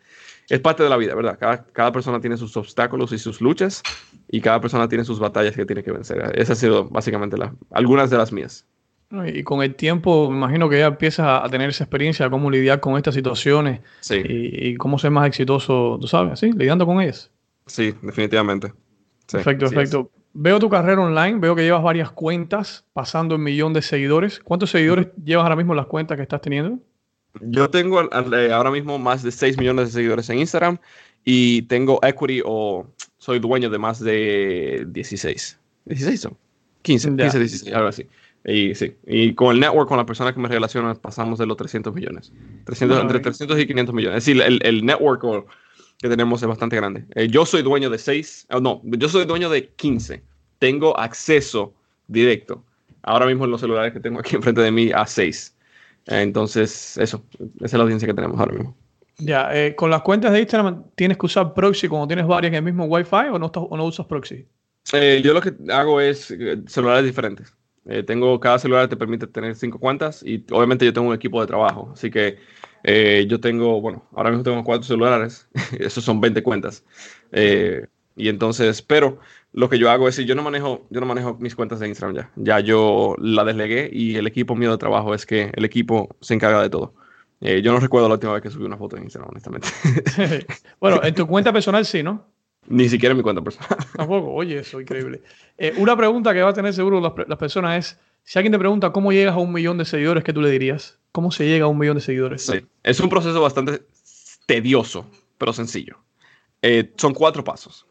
es 0.48 0.60
parte 0.60 0.82
de 0.82 0.88
la 0.88 0.96
vida, 0.96 1.14
¿verdad? 1.14 1.38
Cada, 1.38 1.64
cada, 1.64 1.92
persona 1.92 2.20
tiene 2.20 2.36
sus 2.36 2.56
obstáculos 2.56 3.12
y 3.12 3.18
sus 3.18 3.40
luchas 3.40 3.82
y 4.28 4.40
cada 4.40 4.60
persona 4.60 4.88
tiene 4.88 5.04
sus 5.04 5.18
batallas 5.18 5.54
que 5.54 5.66
tiene 5.66 5.82
que 5.82 5.92
vencer. 5.92 6.32
Esas 6.34 6.50
han 6.50 6.56
sido 6.56 6.84
básicamente 6.88 7.36
la, 7.36 7.54
algunas 7.70 8.10
de 8.10 8.16
las 8.16 8.32
mías. 8.32 8.66
Y 9.10 9.42
con 9.42 9.62
el 9.62 9.74
tiempo, 9.74 10.30
me 10.30 10.36
imagino 10.36 10.68
que 10.68 10.78
ya 10.78 10.86
empiezas 10.86 11.42
a 11.42 11.48
tener 11.48 11.70
esa 11.70 11.84
experiencia 11.84 12.26
de 12.26 12.30
cómo 12.30 12.50
lidiar 12.50 12.80
con 12.80 12.96
estas 12.98 13.14
situaciones 13.14 13.80
y, 14.10 14.74
cómo 14.76 14.98
ser 14.98 15.10
más 15.10 15.26
exitoso, 15.26 15.96
tú 15.98 16.06
sabes, 16.06 16.38
¿sí? 16.38 16.52
Lidiando 16.52 16.84
con 16.84 17.00
ellas. 17.00 17.30
Sí, 17.66 17.94
definitivamente. 18.02 18.72
perfecto, 19.30 19.70
perfecto. 19.70 20.10
Veo 20.34 20.58
tu 20.58 20.68
carrera 20.68 21.00
online, 21.00 21.38
veo 21.38 21.56
que 21.56 21.62
llevas 21.62 21.82
varias 21.82 22.10
cuentas, 22.10 22.84
pasando 22.92 23.36
un 23.36 23.42
millón 23.42 23.72
de 23.72 23.80
seguidores. 23.80 24.40
¿Cuántos 24.40 24.70
seguidores 24.70 25.08
llevas 25.24 25.44
ahora 25.44 25.56
mismo 25.56 25.72
en 25.72 25.78
las 25.78 25.86
cuentas 25.86 26.16
que 26.16 26.22
estás 26.22 26.42
teniendo? 26.42 26.78
Yo 27.40 27.70
tengo 27.70 28.02
eh, 28.02 28.52
ahora 28.52 28.70
mismo 28.70 28.98
más 28.98 29.22
de 29.22 29.30
6 29.30 29.58
millones 29.58 29.86
de 29.86 29.92
seguidores 29.92 30.28
en 30.30 30.38
Instagram 30.38 30.78
y 31.24 31.62
tengo 31.62 32.00
equity 32.02 32.42
o 32.44 32.86
soy 33.18 33.38
dueño 33.38 33.70
de 33.70 33.78
más 33.78 34.00
de 34.00 34.86
16. 34.88 35.58
¿16 35.86 36.16
son? 36.16 36.36
15, 36.82 37.08
15, 37.16 37.38
16, 37.38 37.74
algo 37.74 37.88
así. 37.88 38.06
Y 38.44 38.74
sí, 38.74 38.94
y 39.06 39.34
con 39.34 39.54
el 39.54 39.60
network, 39.60 39.88
con 39.88 39.98
las 39.98 40.06
personas 40.06 40.32
que 40.32 40.40
me 40.40 40.48
relacionan, 40.48 40.96
pasamos 40.96 41.38
de 41.38 41.46
los 41.46 41.56
300 41.56 41.92
millones. 41.92 42.32
300, 42.64 43.00
entre 43.00 43.20
300 43.20 43.58
y 43.58 43.66
500 43.66 43.94
millones. 43.94 44.18
Es 44.18 44.24
decir, 44.24 44.42
el, 44.42 44.60
el 44.64 44.86
network 44.86 45.22
que 45.98 46.08
tenemos 46.08 46.40
es 46.40 46.48
bastante 46.48 46.76
grande. 46.76 47.04
Eh, 47.14 47.28
yo 47.28 47.44
soy 47.44 47.62
dueño 47.62 47.90
de 47.90 47.98
6, 47.98 48.48
no, 48.62 48.80
yo 48.84 49.08
soy 49.08 49.24
dueño 49.24 49.50
de 49.50 49.68
15. 49.68 50.22
Tengo 50.58 50.98
acceso 50.98 51.74
directo, 52.06 52.64
ahora 53.02 53.26
mismo 53.26 53.44
en 53.44 53.50
los 53.50 53.60
celulares 53.60 53.92
que 53.92 54.00
tengo 54.00 54.20
aquí 54.20 54.36
enfrente 54.36 54.60
de 54.60 54.70
mí, 54.70 54.90
a 54.94 55.06
6. 55.06 55.54
Entonces, 56.08 56.98
eso, 56.98 57.24
esa 57.56 57.66
es 57.66 57.72
la 57.74 57.82
audiencia 57.82 58.06
que 58.08 58.14
tenemos 58.14 58.38
ahora 58.40 58.52
mismo. 58.52 58.76
Ya, 59.18 59.48
eh, 59.52 59.74
con 59.74 59.90
las 59.90 60.02
cuentas 60.02 60.32
de 60.32 60.40
Instagram, 60.40 60.84
¿tienes 60.94 61.18
que 61.18 61.26
usar 61.26 61.52
proxy 61.52 61.88
cuando 61.88 62.06
tienes 62.06 62.26
varias 62.26 62.50
en 62.50 62.56
el 62.56 62.62
mismo 62.62 62.84
Wi-Fi 62.84 63.28
o 63.32 63.38
no, 63.38 63.46
o 63.46 63.76
no 63.76 63.84
usas 63.84 64.06
proxy? 64.06 64.46
Eh, 64.92 65.20
yo 65.22 65.34
lo 65.34 65.40
que 65.40 65.54
hago 65.70 66.00
es 66.00 66.34
celulares 66.66 67.04
diferentes. 67.04 67.52
Eh, 67.88 68.02
tengo, 68.02 68.38
cada 68.38 68.58
celular 68.58 68.86
te 68.86 68.96
permite 68.96 69.26
tener 69.26 69.56
cinco 69.56 69.78
cuentas 69.78 70.22
y 70.22 70.44
obviamente 70.50 70.84
yo 70.84 70.92
tengo 70.92 71.08
un 71.08 71.14
equipo 71.14 71.40
de 71.40 71.46
trabajo. 71.46 71.90
Así 71.94 72.10
que 72.10 72.38
eh, 72.84 73.26
yo 73.28 73.40
tengo, 73.40 73.80
bueno, 73.80 74.06
ahora 74.14 74.30
mismo 74.30 74.44
tengo 74.44 74.62
cuatro 74.62 74.84
celulares, 74.84 75.48
esos 75.78 76.04
son 76.04 76.20
20 76.20 76.42
cuentas. 76.42 76.84
Eh, 77.32 77.86
y 78.14 78.28
entonces, 78.28 78.82
pero 78.82 79.20
lo 79.52 79.68
que 79.68 79.78
yo 79.78 79.90
hago 79.90 80.08
es, 80.08 80.14
si 80.14 80.24
yo 80.24 80.34
no 80.34 80.42
manejo, 80.42 80.86
yo 80.90 81.00
no 81.00 81.06
manejo 81.06 81.36
mis 81.40 81.54
cuentas 81.54 81.80
de 81.80 81.88
Instagram 81.88 82.16
ya. 82.16 82.30
Ya 82.36 82.60
yo 82.60 83.14
la 83.18 83.44
deslegué 83.44 83.88
y 83.92 84.16
el 84.16 84.26
equipo 84.26 84.54
mío 84.54 84.70
de 84.70 84.78
trabajo 84.78 85.14
es 85.14 85.26
que 85.26 85.50
el 85.54 85.64
equipo 85.64 86.16
se 86.20 86.34
encarga 86.34 86.62
de 86.62 86.70
todo. 86.70 86.94
yo 87.40 87.72
no 87.72 87.80
recuerdo 87.80 88.08
la 88.08 88.14
última 88.14 88.34
vez 88.34 88.42
que 88.42 88.50
subí 88.50 88.64
una 88.64 88.76
foto 88.76 88.96
en 88.96 89.04
Instagram, 89.04 89.30
honestamente. 89.30 89.68
bueno, 90.80 91.00
en 91.02 91.14
tu 91.14 91.26
cuenta 91.26 91.52
personal 91.52 91.86
sí, 91.86 92.02
¿no? 92.02 92.26
Ni 92.68 92.88
siquiera 92.88 93.12
en 93.12 93.16
mi 93.16 93.22
cuenta 93.22 93.42
personal. 93.42 93.78
Tampoco, 93.96 94.32
oye, 94.32 94.58
eso, 94.58 94.80
increíble. 94.80 95.22
Eh, 95.56 95.72
una 95.78 95.96
pregunta 95.96 96.34
que 96.34 96.42
va 96.42 96.50
a 96.50 96.54
tener 96.54 96.74
seguro 96.74 97.00
las, 97.00 97.38
personas 97.38 97.78
es, 97.78 98.00
si 98.24 98.38
alguien 98.38 98.52
te 98.52 98.58
pregunta 98.58 98.92
cómo 98.92 99.10
llegas 99.10 99.34
a 99.34 99.38
un 99.38 99.52
millón 99.52 99.78
de 99.78 99.86
seguidores, 99.86 100.22
¿qué 100.22 100.34
tú 100.34 100.42
le 100.42 100.50
dirías? 100.50 100.98
¿Cómo 101.12 101.30
se 101.30 101.46
llega 101.46 101.64
a 101.64 101.68
un 101.68 101.78
millón 101.78 101.96
de 101.96 102.02
seguidores? 102.02 102.42
Sí, 102.42 102.60
es 102.82 103.00
un 103.00 103.08
proceso 103.08 103.40
bastante 103.40 103.82
tedioso, 104.46 105.06
pero 105.38 105.54
sencillo. 105.54 105.96
Eh, 106.60 106.92
son 106.96 107.14
cuatro 107.14 107.42
pasos. 107.42 107.87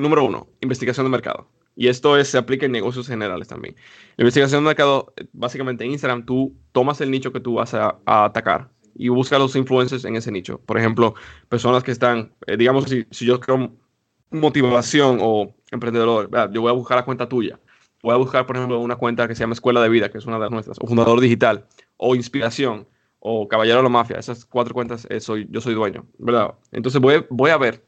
Número 0.00 0.24
uno, 0.24 0.48
investigación 0.60 1.06
de 1.06 1.10
mercado. 1.10 1.48
Y 1.74 1.86
esto 1.86 2.16
es, 2.16 2.28
se 2.28 2.38
aplica 2.38 2.66
en 2.66 2.72
negocios 2.72 3.06
generales 3.06 3.46
también. 3.46 3.76
investigación 4.16 4.62
de 4.62 4.66
mercado, 4.66 5.12
eh, 5.16 5.26
básicamente 5.32 5.84
en 5.84 5.92
Instagram, 5.92 6.26
tú 6.26 6.56
tomas 6.72 7.00
el 7.00 7.10
nicho 7.10 7.32
que 7.32 7.38
tú 7.38 7.54
vas 7.54 7.72
a, 7.74 8.00
atacar 8.04 8.70
y 8.96 9.08
buscas 9.10 9.38
los 9.38 9.54
influencers 9.54 10.04
en 10.04 10.16
ese 10.16 10.32
nicho. 10.32 10.60
Por 10.66 10.76
ejemplo, 10.76 11.14
personas 11.48 11.84
que 11.84 11.92
están, 11.92 12.32
digamos, 12.58 12.86
si, 12.86 13.06
yo 13.24 13.38
creo 13.38 13.72
motivación 14.30 15.18
o 15.20 15.54
emprendedor, 15.70 16.28
yo 16.52 16.62
voy 16.62 16.70
a 16.70 16.74
buscar 16.74 16.96
la 16.96 17.04
cuenta 17.04 17.28
tuya. 17.28 17.60
Voy 18.02 18.12
a 18.12 18.16
buscar, 18.16 18.44
por 18.44 18.56
ejemplo, 18.56 18.80
una 18.80 18.96
cuenta 18.96 19.28
que 19.28 19.36
se 19.36 19.40
llama 19.40 19.54
Escuela 19.54 19.80
de 19.80 19.88
Vida, 19.88 20.10
que 20.10 20.18
es 20.18 20.26
una 20.26 20.38
de 20.40 20.50
nuestras, 20.50 20.78
o 20.80 20.86
Fundador 20.88 21.20
Digital, 21.20 21.66
o 21.96 22.16
Inspiración, 22.16 22.88
o 23.20 23.46
Caballero 23.48 23.78
de 23.78 23.82
la 23.84 23.88
Mafia. 23.88 24.18
Esas 24.18 24.44
cuatro 24.44 24.74
cuentas 24.74 25.06
eh, 25.10 25.20
soy, 25.20 25.46
yo 25.50 25.60
soy 25.60 25.74
dueño, 25.74 26.06
¿verdad? 26.18 26.54
Entonces 26.72 27.00
voy, 27.00 27.24
voy 27.30 27.50
a 27.50 27.56
ver 27.56 27.84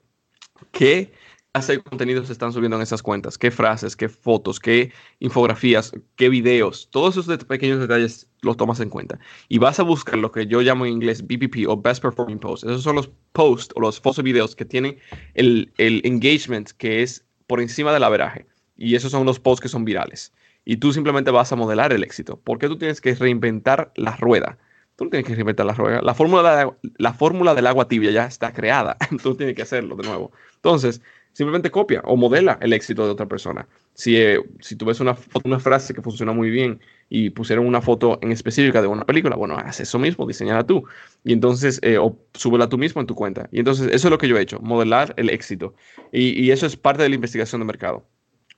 qué 0.73 1.13
clase 1.53 1.73
de 1.73 1.83
contenido 1.83 2.25
se 2.25 2.33
están 2.33 2.53
subiendo 2.53 2.77
en 2.77 2.83
esas 2.83 3.03
cuentas, 3.03 3.37
qué 3.37 3.51
frases, 3.51 3.97
qué 3.97 4.09
fotos, 4.09 4.61
qué 4.61 4.93
infografías, 5.19 5.93
qué 6.17 6.29
videos, 6.29 6.89
todos 6.91 7.17
esos 7.17 7.45
pequeños 7.45 7.81
detalles 7.81 8.29
los 8.43 8.57
tomas 8.57 8.81
en 8.81 8.89
cuenta. 8.89 9.19
Y 9.49 9.59
vas 9.59 9.81
a 9.81 9.83
buscar 9.83 10.17
lo 10.19 10.31
que 10.31 10.47
yo 10.47 10.61
llamo 10.61 10.87
en 10.87 10.93
inglés 10.93 11.23
BPP 11.23 11.69
o 11.69 11.77
Best 11.77 12.03
Performing 12.03 12.39
Posts. 12.39 12.67
Esos 12.67 12.83
son 12.83 12.97
los 12.97 13.11
posts 13.33 13.75
o 13.77 13.81
los 13.81 14.01
fotos 14.01 14.23
videos 14.23 14.55
que 14.55 14.65
tienen 14.65 14.99
el, 15.35 15.73
el 15.79 16.01
engagement 16.05 16.71
que 16.71 17.03
es 17.03 17.25
por 17.47 17.61
encima 17.61 17.93
del 17.93 18.05
averaje. 18.05 18.47
Y 18.77 18.95
esos 18.95 19.11
son 19.11 19.27
los 19.27 19.41
posts 19.41 19.61
que 19.61 19.69
son 19.69 19.85
virales. 19.85 20.33
Y 20.65 20.77
tú 20.77 20.93
simplemente 20.93 21.31
vas 21.31 21.53
a 21.53 21.57
modelar 21.57 21.93
el 21.93 22.05
éxito. 22.05 22.39
¿Por 22.39 22.59
qué 22.59 22.69
tú 22.69 22.79
tienes 22.79 23.01
que 23.01 23.15
reinventar 23.15 23.93
la 23.97 24.17
rueda? 24.17 24.59
Tú 24.97 25.05
no 25.05 25.11
tienes 25.11 25.27
que 25.27 25.35
reinventar 25.35 25.67
la 25.67 25.75
rueda. 25.75 26.01
La 26.03 26.15
fórmula, 26.15 26.77
la 26.99 27.13
fórmula 27.13 27.55
del 27.55 27.67
agua 27.67 27.89
tibia 27.89 28.11
ya 28.11 28.27
está 28.27 28.53
creada. 28.53 28.97
tú 29.23 29.35
tienes 29.35 29.57
que 29.57 29.63
hacerlo 29.63 29.97
de 29.97 30.07
nuevo. 30.07 30.33
Entonces, 30.57 31.03
simplemente 31.33 31.71
copia 31.71 32.03
o 32.05 32.17
modela 32.17 32.59
el 32.61 32.73
éxito 32.73 33.05
de 33.05 33.13
otra 33.13 33.27
persona. 33.27 33.67
Si, 33.95 34.17
eh, 34.17 34.41
si 34.61 34.77
tú 34.77 34.85
ves 34.85 35.01
una, 35.01 35.17
una 35.45 35.59
frase 35.59 35.95
que 35.95 36.03
funciona 36.03 36.33
muy 36.33 36.51
bien 36.51 36.81
y 37.09 37.31
pusieron 37.31 37.67
una 37.67 37.81
foto 37.81 38.19
en 38.23 38.33
específica 38.33 38.81
de 38.81 38.89
una 38.89 39.05
película, 39.05 39.37
bueno, 39.37 39.57
haz 39.57 39.81
eso 39.81 39.99
mismo, 39.99 40.27
diseñala 40.27 40.65
tú. 40.65 40.85
Y 41.25 41.33
entonces, 41.33 41.81
eh, 41.83 41.99
o 41.99 42.17
súbela 42.35 42.69
tú 42.69 42.79
mismo 42.79 43.01
en 43.01 43.07
tu 43.07 43.15
cuenta. 43.15 43.49
Y 43.53 43.59
entonces, 43.59 43.89
eso 43.89 44.09
es 44.09 44.11
lo 44.11 44.19
que 44.19 44.29
yo 44.29 44.39
he 44.39 44.43
hecho, 44.43 44.61
modelar 44.61 45.15
el 45.17 45.31
éxito. 45.31 45.75
Y, 46.13 46.51
eso 46.51 46.67
es 46.67 46.77
parte 46.77 47.03
de 47.03 47.09
la 47.09 47.15
investigación 47.15 47.61
de 47.61 47.65
mercado. 47.65 48.05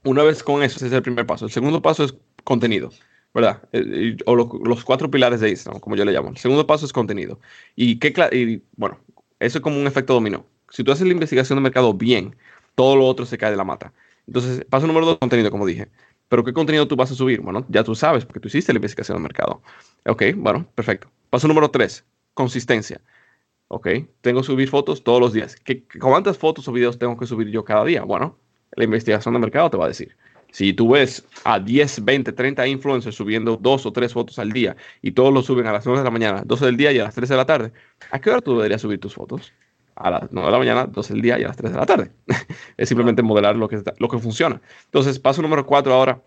Una 0.05 0.23
vez 0.23 0.43
con 0.43 0.63
eso, 0.63 0.77
ese 0.77 0.87
es 0.87 0.93
el 0.93 1.03
primer 1.03 1.27
paso. 1.27 1.45
El 1.45 1.51
segundo 1.51 1.83
paso 1.83 2.05
es 2.05 2.15
contenido. 2.45 2.91
¿verdad? 3.35 3.63
Eh, 3.73 4.17
o 4.27 4.37
los 4.37 4.85
cuatro 4.85 5.11
pilares 5.11 5.41
de 5.41 5.49
Instagram, 5.49 5.81
como 5.81 5.97
yo 5.97 6.05
le 6.05 6.13
llamo. 6.13 6.31
El 6.31 6.37
segundo 6.37 6.67
paso 6.67 6.85
es 6.85 6.93
contenido. 6.93 7.41
Y, 7.77 7.99
qué 7.99 8.13
y 8.33 8.63
bueno, 8.77 8.99
eso 9.41 9.59
es 9.59 9.63
como 9.63 9.81
un 9.81 9.87
efecto 9.87 10.13
dominó. 10.13 10.45
Si 10.73 10.85
tú 10.85 10.93
haces 10.93 11.07
la 11.07 11.13
investigación 11.13 11.59
de 11.59 11.63
mercado 11.63 11.93
bien, 11.93 12.35
todo 12.75 12.97
lo 12.97 13.07
otro 13.07 13.27
se 13.27 13.39
cae 13.39 13.51
de 13.51 13.57
la 13.57 13.65
mata. 13.65 13.93
Entonces, 14.27 14.65
paso 14.69 14.87
número 14.87 15.07
dos, 15.07 15.19
contenido, 15.19 15.51
como 15.51 15.67
dije. 15.67 15.89
Pero 16.29 16.45
¿qué 16.45 16.53
contenido 16.53 16.89
tú 16.89 16.97
vas 16.97 17.11
a 17.11 17.15
subir? 17.15 17.41
Bueno, 17.41 17.67
ya 17.69 17.85
tú 17.85 17.95
sabes, 17.95 18.25
porque 18.25 18.41
tú 18.41 18.49
hiciste 18.49 18.73
la 18.73 18.79
investigación 18.79 19.19
de 19.19 19.23
mercado. 19.23 19.63
Ok, 20.07 20.23
bueno, 20.37 20.67
perfecto. 20.75 21.11
Paso 21.31 21.49
número 21.49 21.71
tres, 21.71 22.05
consistencia. 22.35 23.01
Ok, 23.69 23.89
tengo 24.21 24.41
que 24.41 24.47
subir 24.47 24.69
fotos 24.69 25.03
todos 25.03 25.21
los 25.21 25.33
días. 25.33 25.57
¿Qué, 25.57 25.85
¿Cuántas 26.01 26.39
fotos 26.39 26.67
o 26.69 26.73
videos 26.73 26.99
tengo 26.99 27.17
que 27.17 27.27
subir 27.27 27.49
yo 27.49 27.65
cada 27.65 27.85
día? 27.85 28.03
Bueno, 28.03 28.39
la 28.73 28.85
investigación 28.85 29.35
de 29.35 29.41
mercado 29.41 29.71
te 29.71 29.77
va 29.77 29.87
a 29.87 29.89
decir. 29.89 30.17
Si 30.53 30.75
tú 30.75 30.91
ves 30.91 31.27
a 31.45 31.59
10, 31.59 32.05
20, 32.05 32.33
30 32.33 32.67
influencers 32.67 33.17
subiendo 33.17 33.57
dos 33.57 33.87
o 33.87 33.93
tres 33.93 34.13
fotos 34.13 34.39
al 34.39 34.53
día 34.53 34.77
y 35.01 35.13
todos 35.13 35.33
lo 35.33 35.43
suben 35.43 35.67
a 35.67 35.73
las 35.73 35.87
9 35.87 36.01
de 36.01 36.05
la 36.05 36.11
mañana, 36.11 36.43
12 36.45 36.67
del 36.67 36.77
día 36.77 36.93
y 36.93 36.99
a 36.99 37.05
las 37.05 37.15
3 37.15 37.29
de 37.31 37.37
la 37.37 37.47
tarde, 37.47 37.73
¿a 38.11 38.21
qué 38.21 38.31
hora 38.31 38.43
tú 38.43 38.57
deberías 38.57 38.83
subir 38.83 39.01
tus 39.01 39.15
fotos? 39.15 39.55
A 40.03 40.11
las 40.11 40.33
9 40.33 40.47
de 40.47 40.53
la 40.53 40.59
mañana, 40.59 40.87
12 40.87 41.13
del 41.15 41.23
día 41.23 41.39
y 41.39 41.45
a 41.45 41.49
las 41.49 41.57
3 41.57 41.73
de 41.73 41.79
la 41.79 41.87
tarde. 41.87 42.11
es 42.77 42.89
simplemente 42.89 43.23
modelar 43.23 43.57
lo 43.57 43.69
que, 43.69 43.83
lo 43.99 44.09
que 44.09 44.19
funciona. 44.19 44.61
Entonces, 44.87 45.19
paso 45.19 45.43
número 45.43 45.65
4 45.67 45.93
ahora 45.93 46.23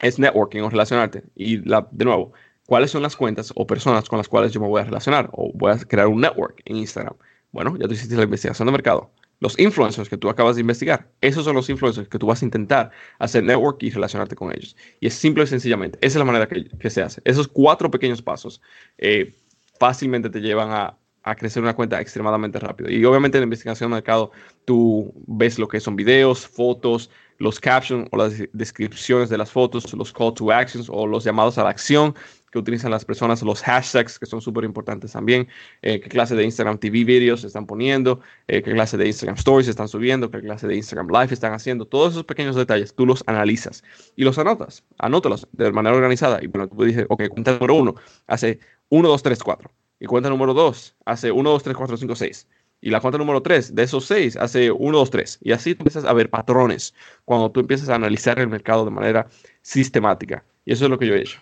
es 0.00 0.18
networking 0.18 0.60
o 0.60 0.70
relacionarte. 0.70 1.24
Y 1.34 1.58
la, 1.68 1.88
de 1.90 2.04
nuevo, 2.04 2.32
¿cuáles 2.66 2.90
son 2.90 3.02
las 3.02 3.16
cuentas 3.16 3.52
o 3.56 3.66
personas 3.66 4.08
con 4.08 4.18
las 4.18 4.28
cuales 4.28 4.52
yo 4.52 4.60
me 4.60 4.68
voy 4.68 4.80
a 4.80 4.84
relacionar? 4.84 5.30
O 5.32 5.50
voy 5.54 5.72
a 5.72 5.78
crear 5.78 6.06
un 6.06 6.20
network 6.20 6.62
en 6.64 6.76
Instagram. 6.76 7.14
Bueno, 7.50 7.76
ya 7.76 7.86
tú 7.86 7.94
hiciste 7.94 8.14
la 8.16 8.24
investigación 8.24 8.66
de 8.66 8.72
mercado 8.72 9.10
los 9.40 9.58
influencers 9.58 10.08
que 10.08 10.16
tú 10.16 10.28
acabas 10.28 10.56
de 10.56 10.62
investigar, 10.62 11.08
esos 11.20 11.44
son 11.44 11.54
los 11.54 11.68
influencers 11.70 12.08
que 12.08 12.18
tú 12.18 12.26
vas 12.26 12.42
a 12.42 12.44
intentar 12.44 12.90
hacer 13.18 13.44
network 13.44 13.82
y 13.82 13.90
relacionarte 13.90 14.34
con 14.34 14.52
ellos. 14.52 14.76
Y 15.00 15.06
es 15.06 15.14
simple 15.14 15.44
y 15.44 15.46
sencillamente, 15.46 15.98
esa 16.00 16.18
es 16.18 16.20
la 16.20 16.24
manera 16.24 16.48
que, 16.48 16.90
se 16.90 17.02
hace. 17.02 17.20
Esos 17.24 17.46
cuatro 17.46 17.90
pequeños 17.90 18.22
pasos 18.22 18.60
eh, 18.98 19.34
fácilmente 19.78 20.30
te 20.30 20.40
llevan 20.40 20.70
a, 20.72 20.97
a, 21.22 21.34
crecer 21.34 21.62
una 21.62 21.74
cuenta 21.74 22.00
extremadamente 22.00 22.58
rápido. 22.58 22.90
Y 22.90 23.04
obviamente 23.04 23.38
en 23.38 23.42
la 23.42 23.46
investigación 23.46 23.90
de 23.90 23.96
mercado 23.96 24.30
tú 24.64 25.12
ves 25.26 25.58
lo 25.58 25.68
que 25.68 25.80
son 25.80 25.96
videos, 25.96 26.46
fotos, 26.46 27.10
los 27.38 27.60
captions 27.60 28.08
o 28.10 28.16
las 28.16 28.34
descripciones 28.52 29.28
de 29.28 29.38
las 29.38 29.50
fotos, 29.50 29.92
los 29.94 30.12
call 30.12 30.34
to 30.34 30.50
actions 30.52 30.88
o 30.90 31.06
los 31.06 31.24
llamados 31.24 31.56
a 31.58 31.64
la 31.64 31.70
acción 31.70 32.14
que 32.50 32.58
utilizan 32.58 32.90
las 32.90 33.04
personas, 33.04 33.42
los 33.42 33.62
hashtags 33.62 34.18
que 34.18 34.26
son 34.26 34.40
súper 34.40 34.64
importantes 34.64 35.12
también, 35.12 35.48
eh, 35.82 36.00
qué 36.00 36.08
clase 36.08 36.34
de 36.34 36.44
Instagram 36.44 36.78
TV 36.78 37.04
videos 37.04 37.44
están 37.44 37.66
poniendo, 37.66 38.20
eh, 38.46 38.62
qué 38.62 38.72
clase 38.72 38.96
de 38.96 39.06
Instagram 39.06 39.36
Stories 39.36 39.68
están 39.68 39.88
subiendo, 39.88 40.30
qué 40.30 40.40
clase 40.40 40.66
de 40.66 40.76
Instagram 40.76 41.08
Live 41.08 41.34
están 41.34 41.52
haciendo, 41.52 41.86
todos 41.86 42.12
esos 42.12 42.24
pequeños 42.24 42.56
detalles 42.56 42.94
tú 42.94 43.06
los 43.06 43.22
analizas 43.26 43.84
y 44.16 44.24
los 44.24 44.38
anotas, 44.38 44.84
anótalos 44.98 45.46
de 45.52 45.70
manera 45.72 45.94
organizada. 45.94 46.38
Y 46.42 46.46
bueno, 46.46 46.68
tú 46.68 46.84
dices, 46.84 47.06
ok, 47.08 47.28
cuenta 47.28 47.52
número 47.52 47.74
uno 47.74 47.94
hace 48.26 48.60
1, 48.88 49.08
2, 49.08 49.22
3, 49.22 49.42
4 49.42 49.70
y 50.00 50.06
cuenta 50.06 50.28
número 50.28 50.54
dos 50.54 50.96
hace 51.04 51.32
1, 51.32 51.50
2, 51.50 51.62
3, 51.62 51.76
4, 51.76 51.96
5, 51.96 52.14
6 52.16 52.48
y 52.80 52.90
la 52.90 53.00
cuenta 53.00 53.18
número 53.18 53.42
3 53.42 53.74
de 53.74 53.82
esos 53.82 54.06
6 54.06 54.36
hace 54.36 54.70
1, 54.70 54.98
2, 54.98 55.10
3 55.10 55.38
y 55.42 55.52
así 55.52 55.74
tú 55.74 55.82
empiezas 55.82 56.04
a 56.04 56.12
ver 56.12 56.30
patrones 56.30 56.94
cuando 57.24 57.50
tú 57.50 57.60
empiezas 57.60 57.88
a 57.88 57.96
analizar 57.96 58.38
el 58.38 58.48
mercado 58.48 58.84
de 58.84 58.90
manera 58.90 59.26
sistemática. 59.62 60.44
Y 60.64 60.72
eso 60.72 60.84
es 60.84 60.90
lo 60.90 60.98
que 60.98 61.06
yo 61.06 61.14
he 61.14 61.20
hecho. 61.20 61.40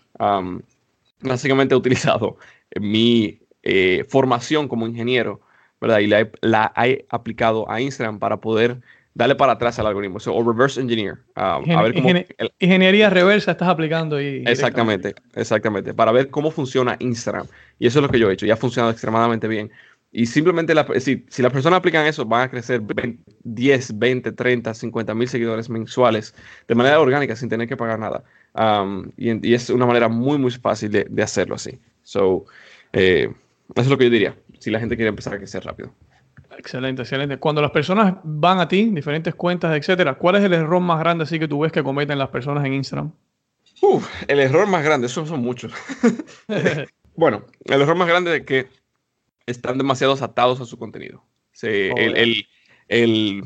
Básicamente 1.20 1.74
he 1.74 1.78
utilizado 1.78 2.36
mi 2.80 3.40
eh, 3.62 4.04
formación 4.08 4.68
como 4.68 4.86
ingeniero, 4.86 5.40
¿verdad? 5.80 5.98
Y 5.98 6.06
la 6.06 6.72
he, 6.76 7.06
aplicado 7.08 7.70
a 7.70 7.80
Instagram 7.80 8.18
para 8.18 8.40
poder 8.40 8.80
darle 9.16 9.34
para 9.34 9.52
atrás 9.52 9.78
al 9.78 9.86
algoritmo, 9.86 10.18
o 10.26 10.42
reverse 10.42 10.78
engineer. 10.78 11.14
Um, 11.36 11.70
a 11.74 11.82
ver 11.82 11.94
cómo, 11.94 12.10
ingeniería 12.58 13.08
reversa 13.08 13.52
estás 13.52 13.68
aplicando 13.68 14.16
ahí. 14.16 14.44
Exactamente, 14.46 15.14
exactamente, 15.34 15.94
para 15.94 16.12
ver 16.12 16.28
cómo 16.28 16.50
funciona 16.50 16.96
Instagram. 16.98 17.46
Y 17.78 17.86
eso 17.86 17.98
es 17.98 18.02
lo 18.02 18.10
que 18.10 18.18
yo 18.18 18.30
he 18.30 18.34
hecho, 18.34 18.44
y 18.44 18.50
ha 18.50 18.56
funcionado 18.56 18.92
extremadamente 18.92 19.48
bien. 19.48 19.70
Y 20.12 20.26
simplemente, 20.26 20.74
si, 21.00 21.24
si 21.28 21.42
las 21.42 21.50
personas 21.50 21.78
aplican 21.78 22.06
eso, 22.06 22.26
van 22.26 22.42
a 22.42 22.50
crecer 22.50 22.82
10, 23.44 23.98
20, 23.98 24.32
30, 24.32 24.74
50 24.74 25.14
mil 25.14 25.28
seguidores 25.28 25.70
mensuales 25.70 26.34
de 26.68 26.74
manera 26.74 27.00
orgánica 27.00 27.34
sin 27.36 27.48
tener 27.48 27.68
que 27.68 27.76
pagar 27.76 27.98
nada. 27.98 28.22
Um, 28.52 29.10
y, 29.16 29.54
es 29.54 29.70
una 29.70 29.86
manera 29.86 30.08
muy, 30.08 30.38
muy 30.38 30.50
fácil 30.50 30.90
de, 30.90 31.22
hacerlo 31.22 31.54
así. 31.54 31.78
So, 32.02 32.44
eh, 32.92 33.30
eso 33.74 33.80
es 33.80 33.88
lo 33.88 33.96
que 33.96 34.04
yo 34.04 34.10
diría, 34.10 34.36
si 34.58 34.70
la 34.70 34.78
gente 34.78 34.94
quiere 34.96 35.08
empezar 35.08 35.34
a 35.34 35.38
crecer 35.38 35.64
rápido. 35.64 35.92
Excelente, 36.58 37.02
excelente. 37.02 37.38
Cuando 37.38 37.60
las 37.60 37.70
personas 37.70 38.14
van 38.24 38.58
a 38.58 38.68
ti, 38.68 38.90
diferentes 38.90 39.34
cuentas, 39.34 39.76
etcétera, 39.76 40.14
¿cuál 40.14 40.36
es 40.36 40.44
el 40.44 40.52
error 40.52 40.80
más 40.80 40.98
grande 40.98 41.24
así 41.24 41.38
que 41.38 41.48
tú 41.48 41.60
ves 41.60 41.72
que 41.72 41.82
cometen 41.82 42.18
las 42.18 42.28
personas 42.28 42.64
en 42.64 42.74
Instagram? 42.74 43.12
el 44.26 44.40
error 44.40 44.66
más 44.66 44.82
grande, 44.82 45.06
esos 45.06 45.28
son 45.28 45.40
muchos. 45.40 45.72
bueno, 47.14 47.44
el 47.64 47.82
error 47.82 47.96
más 47.96 48.08
grande 48.08 48.36
es 48.36 48.46
que 48.46 48.68
están 49.46 49.78
demasiado 49.78 50.14
atados 50.14 50.60
a 50.60 50.64
su 50.64 50.78
contenido. 50.78 51.22
Oh, 51.62 51.66
el, 51.66 52.46
el, 52.88 53.44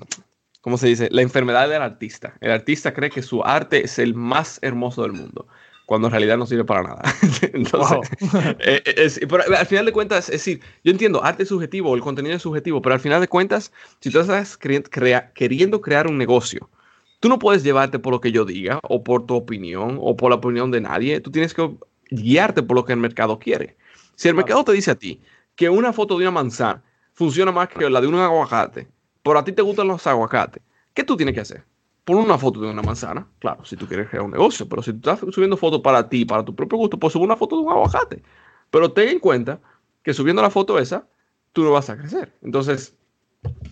¿cómo 0.60 0.78
se 0.78 0.88
dice? 0.88 1.08
La 1.10 1.22
enfermedad 1.22 1.68
del 1.68 1.82
artista. 1.82 2.36
El 2.40 2.50
artista 2.50 2.92
cree 2.94 3.10
que 3.10 3.22
su 3.22 3.42
arte 3.44 3.84
es 3.84 3.98
el 3.98 4.14
más 4.14 4.58
hermoso 4.62 5.02
del 5.02 5.12
mundo, 5.12 5.46
cuando 5.90 6.06
en 6.06 6.12
realidad 6.12 6.38
no 6.38 6.46
sirve 6.46 6.64
para 6.64 6.84
nada. 6.84 7.02
Entonces, 7.52 7.98
eh, 8.60 8.80
eh, 8.86 9.28
al 9.58 9.66
final 9.66 9.84
de 9.86 9.90
cuentas, 9.90 10.28
es 10.28 10.34
decir, 10.34 10.60
yo 10.84 10.92
entiendo, 10.92 11.24
arte 11.24 11.42
es 11.42 11.48
subjetivo, 11.48 11.96
el 11.96 12.00
contenido 12.00 12.36
es 12.36 12.42
subjetivo, 12.42 12.80
pero 12.80 12.94
al 12.94 13.00
final 13.00 13.20
de 13.20 13.26
cuentas, 13.26 13.72
si 13.98 14.08
tú 14.08 14.20
estás 14.20 14.56
queriendo 14.56 15.80
crear 15.80 16.06
un 16.06 16.16
negocio, 16.16 16.70
tú 17.18 17.28
no 17.28 17.40
puedes 17.40 17.64
llevarte 17.64 17.98
por 17.98 18.12
lo 18.12 18.20
que 18.20 18.30
yo 18.30 18.44
diga, 18.44 18.78
o 18.84 19.02
por 19.02 19.26
tu 19.26 19.34
opinión, 19.34 19.98
o 20.00 20.16
por 20.16 20.30
la 20.30 20.36
opinión 20.36 20.70
de 20.70 20.80
nadie, 20.80 21.18
tú 21.18 21.32
tienes 21.32 21.54
que 21.54 21.68
guiarte 22.12 22.62
por 22.62 22.76
lo 22.76 22.84
que 22.84 22.92
el 22.92 23.00
mercado 23.00 23.40
quiere. 23.40 23.76
Si 24.14 24.28
el 24.28 24.36
mercado 24.36 24.62
te 24.62 24.70
dice 24.70 24.92
a 24.92 24.94
ti 24.94 25.20
que 25.56 25.68
una 25.70 25.92
foto 25.92 26.16
de 26.16 26.22
una 26.22 26.30
manzana 26.30 26.84
funciona 27.14 27.50
más 27.50 27.68
que 27.68 27.90
la 27.90 28.00
de 28.00 28.06
un 28.06 28.14
aguacate, 28.14 28.86
pero 29.24 29.40
a 29.40 29.42
ti 29.42 29.50
te 29.50 29.62
gustan 29.62 29.88
los 29.88 30.06
aguacates, 30.06 30.62
¿qué 30.94 31.02
tú 31.02 31.16
tienes 31.16 31.34
que 31.34 31.40
hacer? 31.40 31.64
Pon 32.04 32.16
una 32.16 32.38
foto 32.38 32.60
de 32.60 32.70
una 32.70 32.82
manzana, 32.82 33.26
claro, 33.38 33.64
si 33.64 33.76
tú 33.76 33.86
quieres 33.86 34.08
crear 34.08 34.24
un 34.24 34.30
negocio, 34.30 34.68
pero 34.68 34.82
si 34.82 34.92
tú 34.92 35.10
estás 35.10 35.20
subiendo 35.34 35.56
fotos 35.56 35.80
para 35.80 36.08
ti, 36.08 36.24
para 36.24 36.44
tu 36.44 36.54
propio 36.54 36.78
gusto, 36.78 36.98
pues 36.98 37.12
sube 37.12 37.24
una 37.24 37.36
foto 37.36 37.56
de 37.56 37.62
un 37.62 37.70
aguacate. 37.70 38.22
Pero 38.70 38.92
ten 38.92 39.08
en 39.08 39.18
cuenta 39.18 39.60
que 40.02 40.14
subiendo 40.14 40.42
la 40.42 40.50
foto 40.50 40.78
esa, 40.78 41.06
tú 41.52 41.62
no 41.62 41.72
vas 41.72 41.90
a 41.90 41.96
crecer. 41.96 42.32
Entonces, 42.42 42.96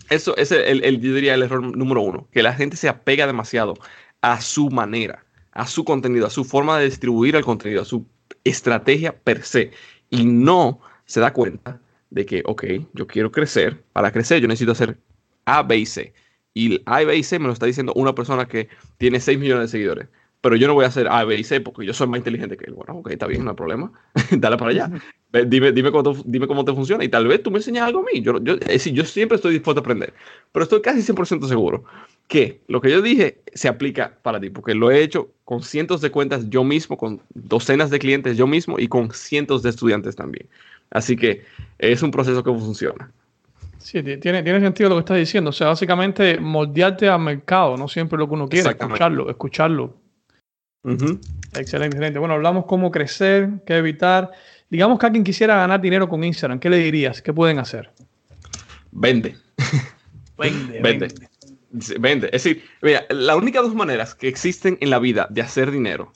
eso 0.09 0.35
es 0.37 0.51
el, 0.51 0.83
el, 0.83 0.99
yo 1.01 1.13
diría 1.15 1.33
el 1.33 1.43
error 1.43 1.61
número 1.75 2.01
uno, 2.01 2.27
que 2.31 2.43
la 2.43 2.53
gente 2.53 2.77
se 2.77 2.89
apega 2.89 3.27
demasiado 3.27 3.75
a 4.21 4.41
su 4.41 4.69
manera, 4.69 5.25
a 5.51 5.67
su 5.67 5.83
contenido, 5.83 6.27
a 6.27 6.29
su 6.29 6.43
forma 6.43 6.77
de 6.77 6.85
distribuir 6.85 7.35
el 7.35 7.45
contenido, 7.45 7.81
a 7.81 7.85
su 7.85 8.05
estrategia 8.43 9.17
per 9.17 9.43
se, 9.43 9.71
y 10.09 10.25
no 10.25 10.79
se 11.05 11.19
da 11.19 11.33
cuenta 11.33 11.81
de 12.09 12.25
que, 12.25 12.43
ok, 12.45 12.65
yo 12.93 13.07
quiero 13.07 13.31
crecer, 13.31 13.83
para 13.93 14.11
crecer 14.11 14.41
yo 14.41 14.47
necesito 14.47 14.71
hacer 14.71 14.97
a, 15.45 15.63
B 15.63 15.77
y 15.77 15.85
C. 15.85 16.13
Y 16.53 16.81
A, 16.85 17.03
B 17.03 17.15
y 17.15 17.23
C 17.23 17.39
me 17.39 17.47
lo 17.47 17.53
está 17.53 17.65
diciendo 17.65 17.93
una 17.95 18.15
persona 18.15 18.47
que 18.47 18.69
tiene 18.97 19.19
6 19.19 19.39
millones 19.39 19.71
de 19.71 19.77
seguidores. 19.77 20.07
Pero 20.41 20.55
yo 20.55 20.67
no 20.67 20.73
voy 20.73 20.85
a 20.85 20.87
hacer 20.87 21.07
A, 21.09 21.25
B 21.25 21.37
y 21.37 21.43
C 21.43 21.59
porque 21.59 21.85
yo 21.85 21.93
soy 21.93 22.07
más 22.07 22.19
inteligente 22.19 22.55
que 22.55 22.65
él. 22.65 22.73
Bueno, 22.73 22.95
ok, 22.95 23.11
está 23.11 23.27
bien, 23.27 23.43
no 23.43 23.51
hay 23.51 23.57
problema. 23.57 23.91
Dale 24.31 24.57
para 24.57 24.71
allá. 24.71 24.89
Dime, 25.47 25.73
dime, 25.73 25.91
cómo 25.91 26.13
te, 26.13 26.21
dime 26.25 26.47
cómo 26.47 26.63
te 26.63 26.73
funciona 26.73 27.03
y 27.03 27.09
tal 27.09 27.27
vez 27.27 27.43
tú 27.43 27.51
me 27.51 27.57
enseñas 27.57 27.85
algo 27.85 27.99
a 27.99 28.03
mí. 28.03 28.21
Yo, 28.21 28.41
yo, 28.41 28.53
es 28.53 28.67
decir, 28.67 28.93
yo 28.93 29.03
siempre 29.03 29.35
estoy 29.35 29.53
dispuesto 29.53 29.81
a 29.81 29.83
aprender. 29.83 30.13
Pero 30.51 30.63
estoy 30.63 30.81
casi 30.81 31.01
100% 31.01 31.47
seguro 31.47 31.83
que 32.29 32.61
lo 32.67 32.79
que 32.79 32.91
yo 32.91 33.01
dije 33.01 33.41
se 33.53 33.67
aplica 33.67 34.17
para 34.21 34.39
ti, 34.39 34.49
porque 34.49 34.75
lo 34.75 34.91
he 34.91 35.01
hecho 35.01 35.29
con 35.43 35.61
cientos 35.61 35.99
de 35.99 36.11
cuentas 36.11 36.49
yo 36.49 36.63
mismo, 36.63 36.95
con 36.95 37.21
docenas 37.33 37.89
de 37.89 37.99
clientes 37.99 38.37
yo 38.37 38.47
mismo 38.47 38.79
y 38.79 38.87
con 38.87 39.11
cientos 39.11 39.61
de 39.63 39.71
estudiantes 39.71 40.15
también. 40.15 40.47
Así 40.91 41.17
que 41.17 41.43
es 41.79 42.01
un 42.01 42.11
proceso 42.11 42.43
que 42.43 42.51
funciona. 42.51 43.11
Sí, 43.79 44.03
tiene, 44.03 44.43
tiene 44.43 44.59
sentido 44.59 44.89
lo 44.89 44.95
que 44.95 44.99
estás 44.99 45.17
diciendo. 45.17 45.49
O 45.49 45.53
sea, 45.53 45.67
básicamente 45.67 46.37
moldearte 46.39 47.07
al 47.07 47.21
mercado, 47.21 47.77
no 47.77 47.87
siempre 47.87 48.19
lo 48.19 48.27
que 48.27 48.33
uno 48.33 48.47
quiere, 48.47 48.69
escucharlo, 48.69 49.29
escucharlo. 49.29 49.97
Excelente, 50.83 51.95
excelente. 51.95 52.19
Bueno, 52.19 52.35
hablamos 52.35 52.65
cómo 52.65 52.91
crecer, 52.91 53.49
qué 53.65 53.77
evitar. 53.77 54.31
Digamos 54.69 54.99
que 54.99 55.05
alguien 55.05 55.23
quisiera 55.23 55.55
ganar 55.55 55.81
dinero 55.81 56.07
con 56.07 56.23
Instagram, 56.23 56.59
¿qué 56.59 56.69
le 56.69 56.77
dirías? 56.77 57.21
¿Qué 57.21 57.33
pueden 57.33 57.59
hacer? 57.59 57.91
Vende. 58.91 59.35
Vende. 60.37 60.79
vende. 60.81 61.07
Vende. 61.99 62.27
Es 62.27 62.43
decir, 62.43 62.63
mira, 62.81 63.05
las 63.09 63.35
únicas 63.35 63.63
dos 63.63 63.75
maneras 63.75 64.15
que 64.15 64.27
existen 64.27 64.77
en 64.81 64.89
la 64.89 64.99
vida 64.99 65.27
de 65.29 65.41
hacer 65.41 65.71
dinero, 65.71 66.11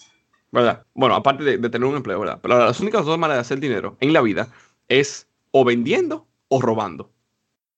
¿verdad? 0.51 0.84
Bueno, 0.93 1.16
aparte 1.16 1.43
de, 1.43 1.70
tener 1.70 1.88
un 1.88 1.95
empleo, 1.95 2.20
¿verdad? 2.20 2.39
Pero 2.41 2.57
las 2.57 2.80
únicas 2.80 3.05
dos 3.05 3.18
maneras 3.18 3.38
de 3.38 3.41
hacer 3.41 3.59
dinero 3.59 3.97
en 3.99 4.14
la 4.14 4.22
vida 4.22 4.49
es 4.88 5.28
o 5.51 5.64
vendiendo 5.64 6.28
o 6.47 6.61
robando. 6.61 7.12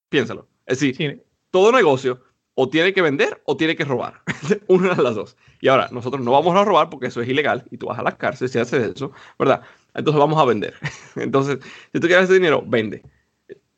Piénsalo. 0.09 0.47
Es 0.65 0.79
decir, 0.79 1.23
todo 1.51 1.71
negocio 1.71 2.21
o 2.55 2.69
tiene 2.69 2.93
que 2.93 3.01
vender 3.01 3.41
o 3.45 3.55
tiene 3.57 3.75
que 3.75 3.83
robar. 3.83 4.21
Una 4.67 4.95
de 4.95 5.03
las 5.03 5.15
dos. 5.15 5.37
Y 5.61 5.67
ahora, 5.67 5.89
nosotros 5.91 6.23
no 6.23 6.31
vamos 6.31 6.55
a 6.55 6.63
robar 6.63 6.89
porque 6.89 7.07
eso 7.07 7.21
es 7.21 7.29
ilegal 7.29 7.65
y 7.69 7.77
tú 7.77 7.87
vas 7.87 7.99
a 7.99 8.03
la 8.03 8.17
cárcel 8.17 8.49
si 8.49 8.57
haces 8.57 8.95
eso, 8.95 9.11
¿verdad? 9.37 9.61
Entonces 9.93 10.19
vamos 10.19 10.41
a 10.41 10.45
vender. 10.45 10.73
Entonces, 11.15 11.59
si 11.93 11.99
tú 11.99 12.07
quieres 12.07 12.25
hacer 12.25 12.35
dinero, 12.35 12.63
vende. 12.65 13.03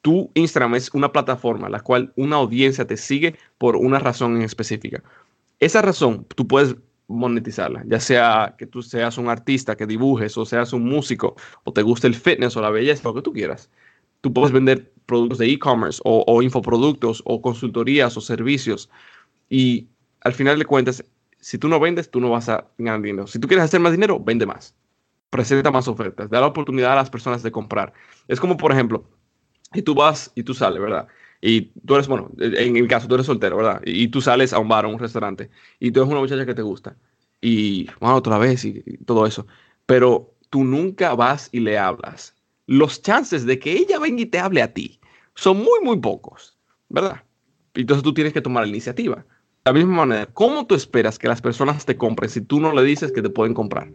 Tu 0.01 0.31
Instagram 0.35 0.75
es 0.75 0.93
una 0.93 1.11
plataforma 1.11 1.65
en 1.65 1.73
la 1.73 1.81
cual 1.81 2.13
una 2.15 2.37
audiencia 2.37 2.85
te 2.85 2.97
sigue 2.97 3.35
por 3.57 3.75
una 3.75 3.99
razón 3.99 4.37
en 4.37 4.43
específica. 4.43 5.03
Esa 5.59 5.81
razón 5.81 6.25
tú 6.35 6.47
puedes 6.47 6.75
monetizarla, 7.07 7.83
ya 7.87 7.99
sea 7.99 8.55
que 8.57 8.67
tú 8.67 8.81
seas 8.81 9.17
un 9.17 9.29
artista 9.29 9.75
que 9.75 9.85
dibujes 9.85 10.37
o 10.37 10.45
seas 10.45 10.73
un 10.73 10.83
músico 10.83 11.35
o 11.63 11.71
te 11.71 11.81
guste 11.81 12.07
el 12.07 12.15
fitness 12.15 12.57
o 12.57 12.61
la 12.61 12.69
belleza, 12.69 13.01
lo 13.05 13.13
que 13.15 13.21
tú 13.21 13.33
quieras. 13.33 13.69
Tú 14.21 14.33
puedes 14.33 14.51
vender 14.51 14.91
productos 15.05 15.37
de 15.37 15.51
e-commerce 15.51 16.01
o, 16.03 16.41
infoproductos 16.41 17.21
o 17.25 17.41
consultorías 17.41 18.15
o 18.17 18.21
servicios 18.21 18.89
y 19.49 19.87
al 20.21 20.33
final 20.33 20.59
de 20.59 20.65
cuentas, 20.65 21.03
si 21.39 21.57
tú 21.57 21.69
no 21.69 21.79
vendes, 21.79 22.11
tú 22.11 22.19
no 22.19 22.29
vas 22.29 22.49
a 22.49 22.67
ganar 22.77 23.01
dinero. 23.01 23.27
Si 23.27 23.39
tú 23.39 23.47
quieres 23.47 23.65
hacer 23.65 23.79
más 23.79 23.93
dinero, 23.93 24.19
vende 24.19 24.45
más. 24.45 24.75
Presenta 25.29 25.71
más 25.71 25.87
ofertas, 25.87 26.29
da 26.29 26.41
la 26.41 26.47
oportunidad 26.47 26.93
a 26.93 26.95
las 26.95 27.09
personas 27.09 27.43
de 27.43 27.51
comprar. 27.51 27.93
Es 28.27 28.39
como, 28.39 28.57
por 28.57 28.71
ejemplo, 28.71 29.05
y 29.73 29.81
tú 29.81 29.95
vas 29.95 30.31
y 30.35 30.43
tú 30.43 30.53
sales, 30.53 30.81
¿verdad? 30.81 31.07
Y 31.41 31.61
tú 31.85 31.95
eres, 31.95 32.07
bueno, 32.07 32.31
en 32.39 32.73
mi 32.73 32.87
caso, 32.87 33.07
tú 33.07 33.15
eres 33.15 33.27
soltero, 33.27 33.57
¿verdad? 33.57 33.81
Y, 33.85 34.07
tú 34.07 34.21
sales 34.21 34.53
a 34.53 34.59
un 34.59 34.67
bar 34.67 34.85
o 34.85 34.89
un 34.89 34.99
restaurante 34.99 35.49
y 35.79 35.91
tú 35.91 36.01
eres 36.01 36.11
una 36.11 36.21
muchacha 36.21 36.45
que 36.45 36.55
te 36.55 36.61
gusta. 36.61 36.95
Y, 37.41 37.87
bueno, 37.99 38.15
otra 38.15 38.37
vez 38.37 38.65
y, 38.65 38.81
todo 39.05 39.25
eso. 39.27 39.45
Pero 39.85 40.33
tú 40.49 40.63
nunca 40.63 41.15
vas 41.15 41.49
y 41.51 41.59
le 41.59 41.77
hablas. 41.77 42.35
Los 42.67 43.01
chances 43.01 43.45
de 43.45 43.59
que 43.59 43.71
ella 43.71 43.99
venga 43.99 44.21
y 44.21 44.25
te 44.25 44.39
hable 44.39 44.61
a 44.61 44.73
ti 44.73 44.99
son 45.35 45.57
muy, 45.57 45.79
muy 45.83 45.99
pocos, 45.99 46.57
¿verdad? 46.89 47.23
Entonces 47.73 48.03
tú 48.03 48.13
tienes 48.13 48.33
que 48.33 48.41
tomar 48.41 48.63
la 48.63 48.69
iniciativa. 48.69 49.15
De 49.15 49.71
la 49.71 49.73
misma 49.73 50.05
manera, 50.05 50.25
¿cómo 50.27 50.65
tú 50.65 50.75
esperas 50.75 51.17
que 51.19 51.27
las 51.27 51.41
personas 51.41 51.85
te 51.85 51.97
compren 51.97 52.29
si 52.29 52.41
tú 52.41 52.59
no 52.59 52.73
le 52.73 52.83
dices 52.83 53.11
que 53.11 53.21
te 53.21 53.29
pueden 53.29 53.53
comprar? 53.53 53.89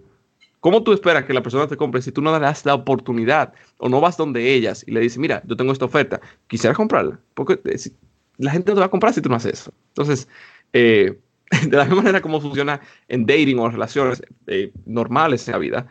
¿Cómo 0.60 0.82
tú 0.84 0.92
esperas 0.92 1.24
que 1.24 1.32
la 1.32 1.42
persona 1.42 1.66
te 1.66 1.76
compre 1.76 2.02
si 2.02 2.12
tú 2.12 2.22
no 2.22 2.32
le 2.32 2.38
das 2.38 2.64
la 2.64 2.74
oportunidad 2.74 3.52
o 3.78 3.88
no 3.88 4.00
vas 4.00 4.16
donde 4.16 4.54
ellas 4.54 4.84
y 4.86 4.92
le 4.92 5.00
dices, 5.00 5.18
mira, 5.18 5.42
yo 5.44 5.56
tengo 5.56 5.72
esta 5.72 5.86
oferta, 5.86 6.20
quisiera 6.46 6.72
comprarla? 6.72 7.18
Porque 7.34 7.54
eh, 7.64 7.90
la 8.38 8.52
gente 8.52 8.70
no 8.70 8.76
te 8.76 8.80
va 8.80 8.86
a 8.86 8.90
comprar 8.90 9.12
si 9.12 9.20
tú 9.20 9.28
no 9.28 9.34
haces 9.34 9.54
eso. 9.54 9.74
Entonces, 9.88 10.28
eh, 10.72 11.18
de 11.66 11.76
la 11.76 11.84
misma 11.84 12.02
manera 12.02 12.20
como 12.20 12.40
funciona 12.40 12.80
en 13.08 13.26
dating 13.26 13.58
o 13.58 13.68
relaciones 13.68 14.22
eh, 14.46 14.72
normales 14.86 15.48
en 15.48 15.52
la 15.52 15.58
vida, 15.58 15.88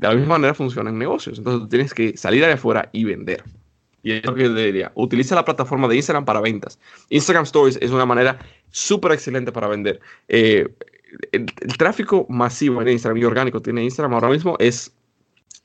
de 0.00 0.08
la 0.08 0.14
misma 0.14 0.34
manera 0.34 0.54
funciona 0.54 0.90
en 0.90 0.98
negocios. 0.98 1.38
Entonces, 1.38 1.62
tú 1.62 1.68
tienes 1.68 1.94
que 1.94 2.16
salir 2.16 2.44
de 2.44 2.52
afuera 2.52 2.88
y 2.92 3.04
vender. 3.04 3.44
Y 4.02 4.12
es 4.12 4.24
lo 4.24 4.34
que 4.34 4.44
yo 4.44 4.54
diría. 4.54 4.92
Utiliza 4.94 5.34
la 5.34 5.44
plataforma 5.44 5.86
de 5.86 5.96
Instagram 5.96 6.24
para 6.24 6.40
ventas. 6.40 6.78
Instagram 7.10 7.44
Stories 7.44 7.78
es 7.82 7.90
una 7.90 8.06
manera 8.06 8.38
súper 8.70 9.12
excelente 9.12 9.52
para 9.52 9.68
vender 9.68 10.00
el, 11.32 11.46
tráfico 11.78 12.26
masivo 12.28 12.80
en 12.82 12.88
Instagram 12.88 13.18
y 13.18 13.24
orgánico 13.24 13.60
tiene 13.60 13.84
Instagram 13.84 14.14
ahora 14.14 14.28
mismo 14.28 14.56
es 14.58 14.92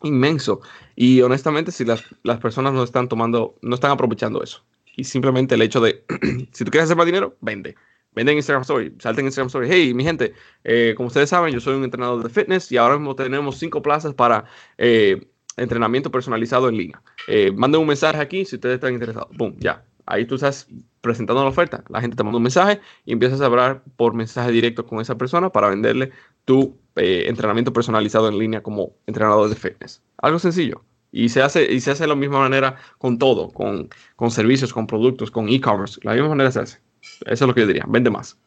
inmenso. 0.04 0.62
Y 0.96 1.22
honestamente, 1.22 1.72
si 1.72 1.86
las, 1.86 2.04
las, 2.24 2.40
personas 2.40 2.74
no 2.74 2.84
están 2.84 3.08
tomando, 3.08 3.56
no 3.62 3.76
están 3.76 3.92
aprovechando 3.92 4.44
eso. 4.44 4.64
Y 4.96 5.04
simplemente 5.04 5.56
el 5.56 5.62
hecho 5.62 5.82
de, 5.82 6.04
si 6.52 6.64
tú 6.64 6.72
quieres 6.72 6.86
hacer 6.86 6.98
más 6.98 7.06
dinero, 7.06 7.36
vende. 7.42 7.76
Vende 8.16 8.32
en 8.32 8.38
Instagram 8.38 8.62
Story, 8.62 8.96
salte 9.00 9.22
en 9.22 9.28
Instagram 9.28 9.48
Story. 9.48 9.68
Hey, 9.70 9.94
mi 9.94 10.04
gente, 10.04 10.34
eh, 10.64 10.94
como 10.96 11.08
ustedes 11.08 11.30
saben, 11.30 11.54
yo 11.54 11.60
soy 11.60 11.76
un 11.76 11.84
entrenador 11.84 12.24
de 12.24 12.30
fitness 12.30 12.72
y 12.72 12.78
ahora 12.78 12.98
mismo 12.98 13.16
tenemos 13.16 13.58
cinco 13.58 13.82
plazas 13.82 14.14
para 14.14 14.46
eh, 14.78 15.28
entrenamiento 15.58 16.12
personalizado 16.12 16.70
en 16.70 16.78
línea. 16.78 17.02
Eh, 17.28 17.52
manden 17.52 17.82
un 17.82 17.88
mensaje 17.88 18.18
aquí 18.20 18.46
si 18.46 18.56
ustedes 18.56 18.76
están 18.76 18.94
interesados. 18.94 19.36
Boom, 19.36 19.56
ya. 19.60 19.84
Ahí 20.06 20.26
tú 20.26 20.36
estás 20.36 20.68
presentando 21.02 21.44
la 21.44 21.50
oferta. 21.50 21.84
La 21.90 22.00
gente 22.00 22.16
te 22.16 22.24
manda 22.24 22.38
un 22.38 22.44
mensaje 22.44 22.80
y 23.06 23.12
empiezas 23.12 23.42
a 23.42 23.48
hablar 23.48 23.84
por 23.96 24.14
mensaje 24.14 24.52
directo 24.52 24.86
con 24.86 25.02
esa 25.02 25.18
persona 25.18 25.50
para 25.52 25.70
venderle 25.70 26.12
tu 26.46 26.78
eh, 26.96 27.26
entrenamiento 27.28 27.74
personalizado 27.74 28.28
en 28.30 28.38
línea 28.38 28.62
como 28.62 28.94
entrenador 29.08 29.50
de 29.50 29.56
fitness. 29.56 30.02
Algo 30.18 30.40
sencillo. 30.40 30.84
Y 31.12 31.30
se 31.30 31.42
hace, 31.42 31.72
y 31.72 31.80
se 31.80 31.92
hace 31.92 32.04
de 32.04 32.10
la 32.10 32.16
misma 32.16 32.40
manera 32.40 32.76
con 32.98 33.18
todo, 33.18 33.50
con, 33.50 33.90
con 34.16 34.32
servicios, 34.32 34.74
con 34.74 34.86
productos, 34.86 35.32
con 35.32 35.48
e-commerce. 35.50 36.00
La 36.04 36.14
misma 36.14 36.30
manera 36.30 36.52
se 36.52 36.60
hace. 36.60 36.85
Eso 37.22 37.46
es 37.46 37.48
lo 37.48 37.54
que 37.54 37.62
yo 37.62 37.68
diría. 37.68 37.86
Vende 37.88 38.10
más. 38.10 38.38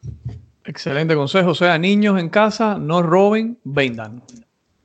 Excelente 0.65 1.15
consejo. 1.15 1.51
O 1.51 1.55
sea, 1.55 1.79
niños 1.79 2.21
en 2.21 2.29
casa, 2.29 2.79
no 2.79 3.03
roben, 3.03 3.59
vendan. 3.65 4.23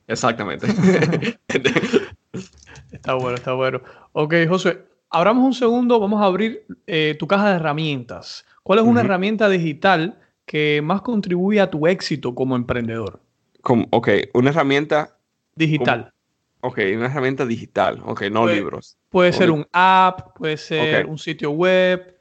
Exactamente. 0.06 0.66
está 2.92 3.14
bueno, 3.14 3.36
está 3.36 3.52
bueno. 3.52 3.80
Ok, 4.12 4.34
José, 4.48 4.78
abramos 5.10 5.44
un 5.44 5.54
segundo, 5.54 6.00
vamos 6.00 6.20
a 6.22 6.24
abrir 6.26 6.64
eh, 6.86 7.16
tu 7.18 7.26
caja 7.26 7.50
de 7.50 7.56
herramientas. 7.56 8.44
¿Cuál 8.62 8.78
es 8.78 8.84
una 8.86 9.02
herramienta 9.02 9.48
digital 9.48 10.18
que 10.46 10.80
más 10.82 11.02
contribuye 11.02 11.60
a 11.60 11.70
tu 11.70 11.86
éxito 11.86 12.34
como 12.34 12.56
emprendedor? 12.56 13.20
Como, 13.60 13.86
ok, 13.90 14.08
una 14.32 14.50
herramienta 14.50 15.18
digital. 15.54 16.12
ok, 16.60 16.78
una 16.96 17.06
herramienta 17.06 17.44
digital, 17.46 18.02
ok, 18.04 18.22
no 18.30 18.46
libros. 18.46 18.96
Puede 19.10 19.32
ser 19.32 19.50
un 19.50 19.66
app, 19.72 20.36
puede 20.36 20.56
ser 20.56 21.06
un 21.06 21.18
sitio 21.18 21.50
web. 21.50 22.13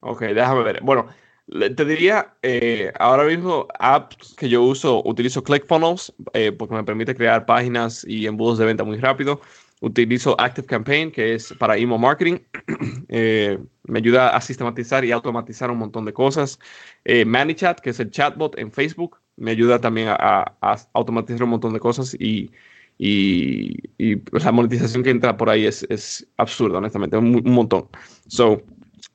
Ok, 0.00 0.22
déjame 0.22 0.62
ver. 0.62 0.80
Bueno, 0.82 1.06
te 1.48 1.84
diría, 1.84 2.34
eh, 2.42 2.92
ahora 2.98 3.24
mismo 3.24 3.66
apps 3.78 4.34
que 4.36 4.48
yo 4.48 4.62
uso, 4.62 5.02
utilizo 5.04 5.42
ClickFunnels 5.42 6.12
eh, 6.34 6.52
porque 6.52 6.74
me 6.74 6.84
permite 6.84 7.14
crear 7.14 7.46
páginas 7.46 8.04
y 8.06 8.26
embudos 8.26 8.58
de 8.58 8.66
venta 8.66 8.84
muy 8.84 8.98
rápido. 8.98 9.40
Utilizo 9.80 10.38
Active 10.40 10.66
Campaign, 10.66 11.12
que 11.12 11.34
es 11.34 11.54
para 11.58 11.76
email 11.76 12.00
marketing. 12.00 12.38
Eh, 13.10 13.58
me 13.84 14.00
ayuda 14.00 14.36
a 14.36 14.40
sistematizar 14.42 15.02
y 15.02 15.12
automatizar 15.12 15.70
un 15.70 15.78
montón 15.78 16.04
de 16.04 16.12
cosas. 16.12 16.58
Eh, 17.06 17.24
ManyChat, 17.24 17.80
que 17.80 17.88
es 17.90 18.00
el 18.00 18.10
chatbot 18.10 18.58
en 18.58 18.70
Facebook, 18.70 19.16
me 19.36 19.52
ayuda 19.52 19.80
también 19.80 20.08
a, 20.10 20.54
automatizar 20.92 21.42
un 21.44 21.50
montón 21.50 21.72
de 21.72 21.80
cosas 21.80 22.14
y, 22.20 22.50
la 22.98 24.52
monetización 24.52 25.02
que 25.02 25.10
entra 25.10 25.38
por 25.38 25.48
ahí 25.48 25.64
es, 25.64 25.86
es 25.88 26.28
absurda, 26.36 26.78
honestamente, 26.78 27.16
un, 27.16 27.42
montón. 27.44 27.88
So, 28.26 28.62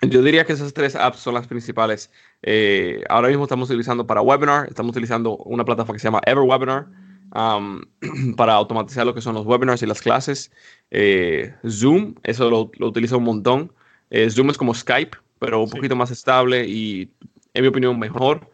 yo 0.09 0.21
diría 0.21 0.45
que 0.45 0.53
esas 0.53 0.73
tres 0.73 0.95
apps 0.95 1.19
son 1.19 1.33
las 1.33 1.47
principales. 1.47 2.11
Eh, 2.41 3.03
ahora 3.09 3.27
mismo 3.29 3.43
estamos 3.43 3.69
utilizando 3.69 4.05
para 4.05 4.21
webinar, 4.21 4.67
estamos 4.67 4.91
utilizando 4.91 5.37
una 5.37 5.65
plataforma 5.65 5.93
que 5.93 5.99
se 5.99 6.07
llama 6.07 6.21
EverWebinar 6.25 6.87
para 8.37 8.53
automatizar 8.53 9.05
lo 9.05 9.13
que 9.13 9.21
son 9.21 9.35
los 9.35 9.45
webinars 9.45 9.81
y 9.81 9.85
las 9.85 10.01
clases. 10.01 10.51
Eh, 10.91 11.53
Zoom, 11.67 12.15
eso 12.23 12.49
lo, 12.49 12.71
lo 12.77 12.87
utilizo 12.87 13.17
un 13.17 13.23
montón. 13.23 13.71
Eh, 14.09 14.29
Zoom 14.29 14.49
es 14.49 14.57
como 14.57 14.73
Skype, 14.73 15.17
pero 15.39 15.63
un 15.63 15.69
poquito 15.69 15.95
más 15.95 16.11
estable 16.11 16.67
y, 16.67 17.11
en 17.53 17.61
mi 17.61 17.67
opinión, 17.67 17.97
mejor. 17.99 18.49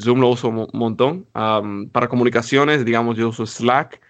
Zoom 0.00 0.20
lo 0.20 0.28
uso 0.28 0.48
un 0.48 0.68
montón. 0.72 1.26
para 1.32 2.08
comunicaciones, 2.08 2.84
digamos, 2.84 3.16
yo 3.16 3.28
uso 3.28 3.44
Slack 3.44 4.00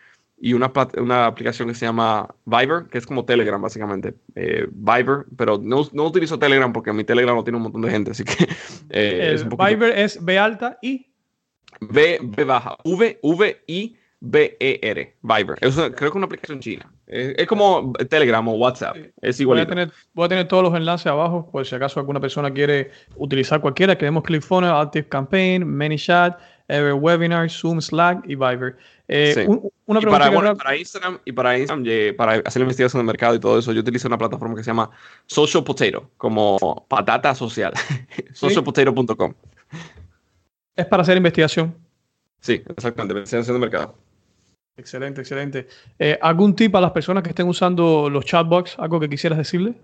y 0.41 0.53
una, 0.53 0.73
una 0.99 1.27
aplicación 1.27 1.69
que 1.69 1.75
se 1.75 1.87
llama 1.87 2.29
Viber, 2.45 2.85
que 2.91 2.99
es 2.99 3.07
como 3.07 3.25
Telegram, 3.25 3.61
básicamente. 3.61 4.15
Eh, 4.35 4.67
Viber, 4.71 5.27
pero 5.37 5.59
no, 5.59 5.87
no, 5.93 6.05
utilizo 6.05 6.39
Telegram 6.39 6.73
porque 6.73 6.93
mi 6.93 7.05
Telegram 7.05 7.35
no 7.35 7.45
tiene 7.45 7.57
un 7.57 7.65
montón 7.65 7.83
de 7.83 7.91
gente, 7.91 8.11
así 8.13 8.25
que... 8.25 8.49
es 8.91 9.45
Viber 9.49 9.99
es 9.99 10.25
B 10.25 10.39
alta 10.39 10.79
y 10.81 11.07
B, 11.81 12.19
B 12.23 12.45
baja, 12.45 12.77
V, 12.85 13.19
V, 13.23 13.63
I, 13.67 13.97
B, 14.21 14.57
E, 14.59 14.81
R, 14.83 15.17
Viber. 15.23 15.59
creo 15.59 15.93
que 15.93 16.05
es 16.07 16.15
una 16.15 16.27
aplicación 16.27 16.61
china. 16.61 16.91
Es, 17.07 17.47
como 17.47 17.93
Telegram 18.11 18.47
o 18.49 18.53
WhatsApp. 18.53 18.97
Es 19.23 19.41
igual. 19.41 19.59
Voy, 19.59 19.63
a 19.63 19.67
tener, 19.67 19.93
voy 20.13 20.27
a 20.27 20.29
tener 20.29 20.49
todos 20.49 20.63
los 20.63 20.75
enlaces 20.75 21.07
abajo 21.07 21.49
por 21.51 21.65
si 21.65 21.75
acaso 21.75 22.01
alguna 22.01 22.21
persona 22.21 22.53
quiere 22.53 22.91
utilizar 23.17 23.61
cualquiera. 23.63 23.97
Que 23.97 24.05
demos 24.05 24.25
ClickFunnels, 24.25 24.75
Active 24.75 25.09
Campaign, 25.09 25.67
ManyChat, 25.67 26.39
Webinar, 26.69 27.49
Zoom, 27.49 27.81
Slack 27.81 28.25
y 28.27 28.35
Viber. 28.35 28.77
Eh, 29.11 29.47
una 29.87 30.01
pregunta 30.01 30.31
para, 30.31 30.55
para, 30.55 30.77
Instagram 30.77 31.19
y 31.25 31.33
para 31.33 31.59
Instagram, 31.59 32.15
para 32.17 32.33
hacer 32.45 32.61
investigación 32.61 33.01
de 33.01 33.07
mercado 33.07 33.35
y 33.35 33.41
todo 33.41 33.59
eso, 33.59 33.73
yo 33.73 33.81
utilizo 33.81 34.07
una 34.07 34.19
plataforma 34.19 34.55
que 34.55 34.63
se 34.63 34.69
llama 34.69 34.91
Social 35.27 35.65
Potato, 35.65 36.11
como 36.19 36.87
patata 36.89 37.35
social. 37.35 37.73
Socialpotato.com. 38.35 39.33
Es 40.77 40.87
para 40.87 41.03
hacer 41.03 41.17
investigación. 41.17 41.75
Sí, 42.41 42.63
exactamente, 42.77 43.15
investigación 43.15 43.57
de 43.57 43.61
mercado. 43.61 43.95
Excelente, 44.77 45.23
excelente. 45.23 45.67
Eh, 45.99 46.19
¿Algún 46.21 46.55
tip 46.55 46.77
a 46.77 46.81
las 46.81 46.93
personas 46.93 47.23
que 47.23 47.31
estén 47.31 47.49
usando 47.49 48.09
los 48.11 48.25
chatbots? 48.25 48.79
¿Algo 48.79 49.01
que 49.01 49.09
quisieras 49.09 49.39
decirle? 49.39 49.75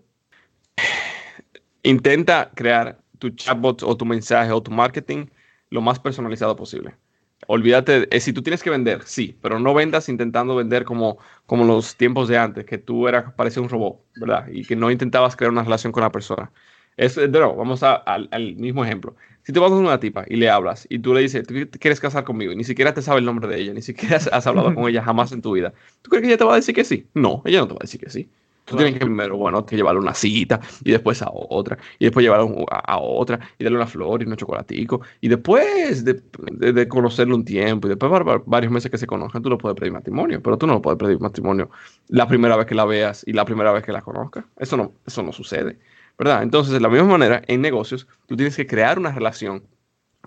intenta 1.85 2.51
crear 2.55 2.99
tu 3.19 3.31
chatbot 3.31 3.83
o 3.83 3.97
tu 3.97 4.05
mensaje 4.05 4.51
o 4.51 4.61
tu 4.61 4.71
marketing 4.71 5.27
lo 5.71 5.81
más 5.81 5.99
personalizado 5.99 6.57
posible. 6.57 6.97
Olvídate, 7.47 8.09
eh, 8.11 8.21
si 8.21 8.33
tú 8.33 8.43
tienes 8.43 8.63
que 8.63 8.71
vender, 8.71 9.03
sí, 9.05 9.37
pero 9.43 9.59
no 9.59 9.75
vendas 9.75 10.09
intentando 10.09 10.57
vender 10.57 10.85
como, 10.85 11.19
como 11.47 11.65
los 11.65 11.97
tiempos 11.97 12.29
de 12.29 12.39
antes, 12.39 12.65
que 12.65 12.79
tú 12.79 13.09
eras, 13.09 13.33
parecía 13.35 13.63
un 13.63 13.69
robot, 13.69 14.01
¿verdad? 14.17 14.49
Y 14.51 14.65
que 14.65 14.77
no 14.77 14.91
intentabas 14.91 15.37
crear 15.37 15.53
una 15.53 15.63
relación 15.63 15.93
con 15.93 16.03
la 16.03 16.13
persona. 16.13 16.51
Es, 16.97 17.17
de 17.17 17.29
nuevo, 17.29 17.57
vamos 17.57 17.83
al 17.83 18.57
mismo 18.57 18.85
ejemplo. 18.85 19.17
Si 19.43 19.53
tú 19.53 19.61
vas 19.61 19.73
a 19.73 19.75
una 19.75 20.01
tipa 20.01 20.25
y 20.27 20.37
le 20.37 20.49
hablas 20.49 20.87
y 20.89 20.99
tú 21.01 21.13
le 21.13 21.21
dices, 21.21 21.47
tú 21.47 21.55
quieres 21.79 22.01
casar 22.01 22.25
conmigo 22.25 22.53
y 22.53 22.57
ni 22.57 22.65
siquiera 22.65 22.95
te 22.95 23.03
sabe 23.03 23.19
el 23.19 23.27
nombre 23.27 23.47
de 23.49 23.61
ella, 23.61 23.75
ni 23.75 23.83
siquiera 23.83 24.17
has 24.17 24.47
hablado 24.47 24.75
con 24.75 24.89
ella 24.89 25.03
jamás 25.03 25.33
en 25.33 25.43
tu 25.43 25.53
vida, 25.53 25.75
¿tú 26.03 26.11
crees 26.11 26.23
que 26.23 26.29
ella 26.29 26.39
te 26.39 26.45
va 26.45 26.55
a 26.55 26.57
decir 26.57 26.75
que 26.75 26.85
sí? 26.85 27.11
No, 27.15 27.43
ella 27.45 27.61
no 27.61 27.69
te 27.69 27.75
va 27.75 27.79
a 27.81 27.85
decir 27.85 28.01
que 28.01 28.11
sí. 28.11 28.31
Tú 28.65 28.77
tienes 28.77 28.95
que 28.95 29.01
primero, 29.01 29.37
bueno, 29.37 29.67
que 29.67 29.77
llevarle 29.77 30.01
una 30.01 30.15
cita 30.15 30.59
y 30.83 30.91
después 30.91 31.21
a 31.21 31.29
otra 31.31 31.77
y 31.99 32.07
después 32.07 32.25
llevarla 32.25 32.49
a, 32.71 32.99
otra 32.99 33.39
y 33.59 33.65
darle 33.65 33.77
una 33.77 33.87
flor 33.87 34.23
y 34.23 34.27
un 34.27 34.37
chocolatico 34.37 35.03
y 35.21 35.29
después 35.29 36.03
de, 36.05 36.23
de, 36.73 36.89
conocerlo 36.89 37.37
un 37.37 37.45
tiempo 37.45 37.87
y 37.87 37.91
después 37.91 38.11
varios 38.47 38.73
meses 38.73 38.91
que 38.91 38.97
se 38.97 39.07
conozcan, 39.07 39.43
tú 39.43 39.51
lo 39.51 39.59
puedes 39.59 39.79
pedir 39.79 39.93
matrimonio, 39.93 40.43
pero 40.43 40.57
tú 40.57 40.67
no 40.67 40.75
lo 40.75 40.83
puedes 40.83 40.99
pedir 40.99 41.21
matrimonio 41.21 41.69
la 42.09 42.27
primera 42.27 42.57
vez 42.57 42.67
que 42.67 42.75
la 42.75 42.87
veas 42.87 43.23
y 43.27 43.35
la 43.35 43.45
primera 43.45 43.71
vez 43.73 43.83
que 43.83 43.93
la 43.93 44.01
conozcas. 44.01 44.47
Eso 44.59 44.79
no, 44.79 44.95
eso 45.07 45.23
no 45.23 45.33
sucede, 45.33 45.79
¿verdad? 46.19 46.43
Entonces, 46.43 46.73
de 46.73 46.81
la 46.81 46.89
misma 46.89 47.09
manera, 47.09 47.43
en 47.47 47.61
negocios, 47.61 48.07
tú 48.27 48.37
tienes 48.37 48.57
que 48.57 48.67
crear 48.67 48.99
una 48.99 49.13
relación 49.13 49.63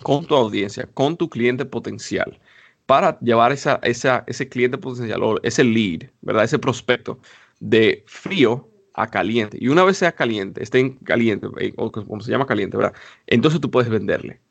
con 0.04 0.26
tu 0.28 0.36
audiencia, 0.36 0.88
con 0.94 1.18
tu 1.18 1.30
cliente 1.30 1.66
potencial 1.66 2.40
para 2.86 3.20
llevar 3.20 3.52
esa, 3.52 3.80
esa, 3.84 4.24
ese 4.28 4.48
cliente 4.48 4.78
potencial 4.78 5.22
o 5.24 5.40
ese 5.44 5.64
lead, 5.64 6.10
¿verdad? 6.22 6.46
Ese 6.46 6.60
prospecto 6.60 7.20
de 7.60 8.03
frío 8.08 8.70
a 8.93 9.08
caliente. 9.08 9.58
Y 9.62 9.70
una 9.70 9.84
vez 9.84 9.97
sea 9.97 10.12
caliente, 10.12 10.64
esté 10.64 10.80
en 10.80 10.95
caliente, 10.97 11.47
o 11.78 11.91
como 11.91 12.22
se 12.22 12.32
llama 12.32 12.47
caliente, 12.47 12.78
¿verdad? 12.78 12.93
Entonces 13.28 13.62
tú 13.62 13.70
puedes 13.70 13.89
venderle, 13.89 14.41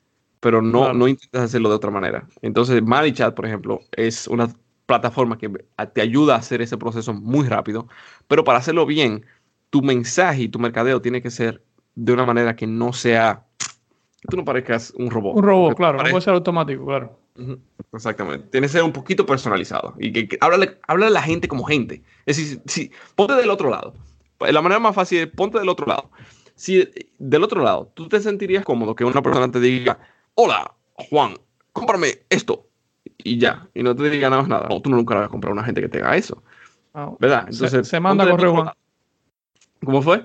pero 0.40 0.62
no, 0.62 0.92
no 0.92 1.08
intentas 1.08 1.42
hacerlo 1.42 1.68
de 1.68 1.74
otra 1.74 1.90
manera. 1.90 2.28
Entonces, 2.42 2.82
ManyChat, 2.82 3.34
por 3.34 3.46
ejemplo, 3.46 3.80
es 3.92 4.28
una 4.28 4.48
plataforma 4.86 5.36
que 5.36 5.50
te 5.92 6.00
ayuda 6.00 6.36
a 6.36 6.38
hacer 6.38 6.62
ese 6.62 6.78
proceso 6.78 7.12
muy 7.12 7.48
rápido, 7.48 7.88
pero 8.28 8.44
para 8.44 8.58
hacerlo 8.58 8.86
bien, 8.86 9.26
tu 9.70 9.82
mensaje 9.82 10.42
y 10.42 10.48
tu 10.48 10.60
mercadeo 10.60 11.02
tiene 11.02 11.20
que 11.20 11.30
ser 11.30 11.62
de 11.96 12.12
una 12.12 12.24
manera 12.24 12.54
que 12.54 12.68
no 12.68 12.92
sea, 12.92 13.46
que 14.20 14.28
tú 14.28 14.36
no 14.36 14.44
parezcas 14.44 14.92
un 14.96 15.10
robot. 15.10 15.36
Un 15.36 15.42
robot, 15.42 15.76
claro, 15.76 15.98
no 15.98 16.04
puede 16.08 16.20
ser 16.20 16.34
automático, 16.34 16.86
claro. 16.86 17.18
Exactamente. 17.92 18.48
Tiene 18.50 18.66
que 18.66 18.72
ser 18.72 18.82
un 18.82 18.92
poquito 18.92 19.26
personalizado. 19.26 19.94
Y 19.98 20.12
que, 20.12 20.28
que 20.28 20.38
háblale, 20.40 20.78
a 20.86 21.10
la 21.10 21.22
gente 21.22 21.48
como 21.48 21.64
gente. 21.64 22.02
Es 22.26 22.36
decir, 22.36 22.60
si, 22.66 22.90
ponte 23.14 23.34
del 23.34 23.50
otro 23.50 23.70
lado. 23.70 23.94
La 24.40 24.60
manera 24.60 24.78
más 24.78 24.94
fácil 24.94 25.18
es 25.18 25.26
ponte 25.28 25.58
del 25.58 25.68
otro 25.68 25.86
lado. 25.86 26.10
Si 26.54 26.88
del 27.18 27.42
otro 27.42 27.62
lado 27.62 27.90
tú 27.94 28.08
te 28.08 28.20
sentirías 28.20 28.64
cómodo 28.64 28.94
que 28.94 29.04
una 29.04 29.22
persona 29.22 29.50
te 29.50 29.60
diga, 29.60 29.98
hola, 30.34 30.74
Juan, 30.94 31.34
cómprame 31.72 32.22
esto. 32.30 32.66
Y 33.18 33.38
ya. 33.38 33.68
Y 33.74 33.82
no 33.82 33.94
te 33.94 34.08
diga 34.08 34.30
nada 34.30 34.42
más 34.42 34.48
nada. 34.48 34.68
No, 34.68 34.80
tú 34.80 34.90
nunca 34.90 35.14
vas 35.14 35.26
a 35.26 35.28
comprar 35.28 35.50
a 35.50 35.54
una 35.54 35.64
gente 35.64 35.80
que 35.80 35.88
te 35.88 35.98
haga 35.98 36.16
eso. 36.16 36.42
Ah, 36.94 37.12
¿Verdad? 37.18 37.46
Entonces, 37.50 37.88
se, 37.88 38.00
manda 38.00 38.24
a 38.24 38.30
correr, 38.30 38.50
Juan. 38.50 38.70
¿Cómo 39.84 40.02
fue? 40.02 40.24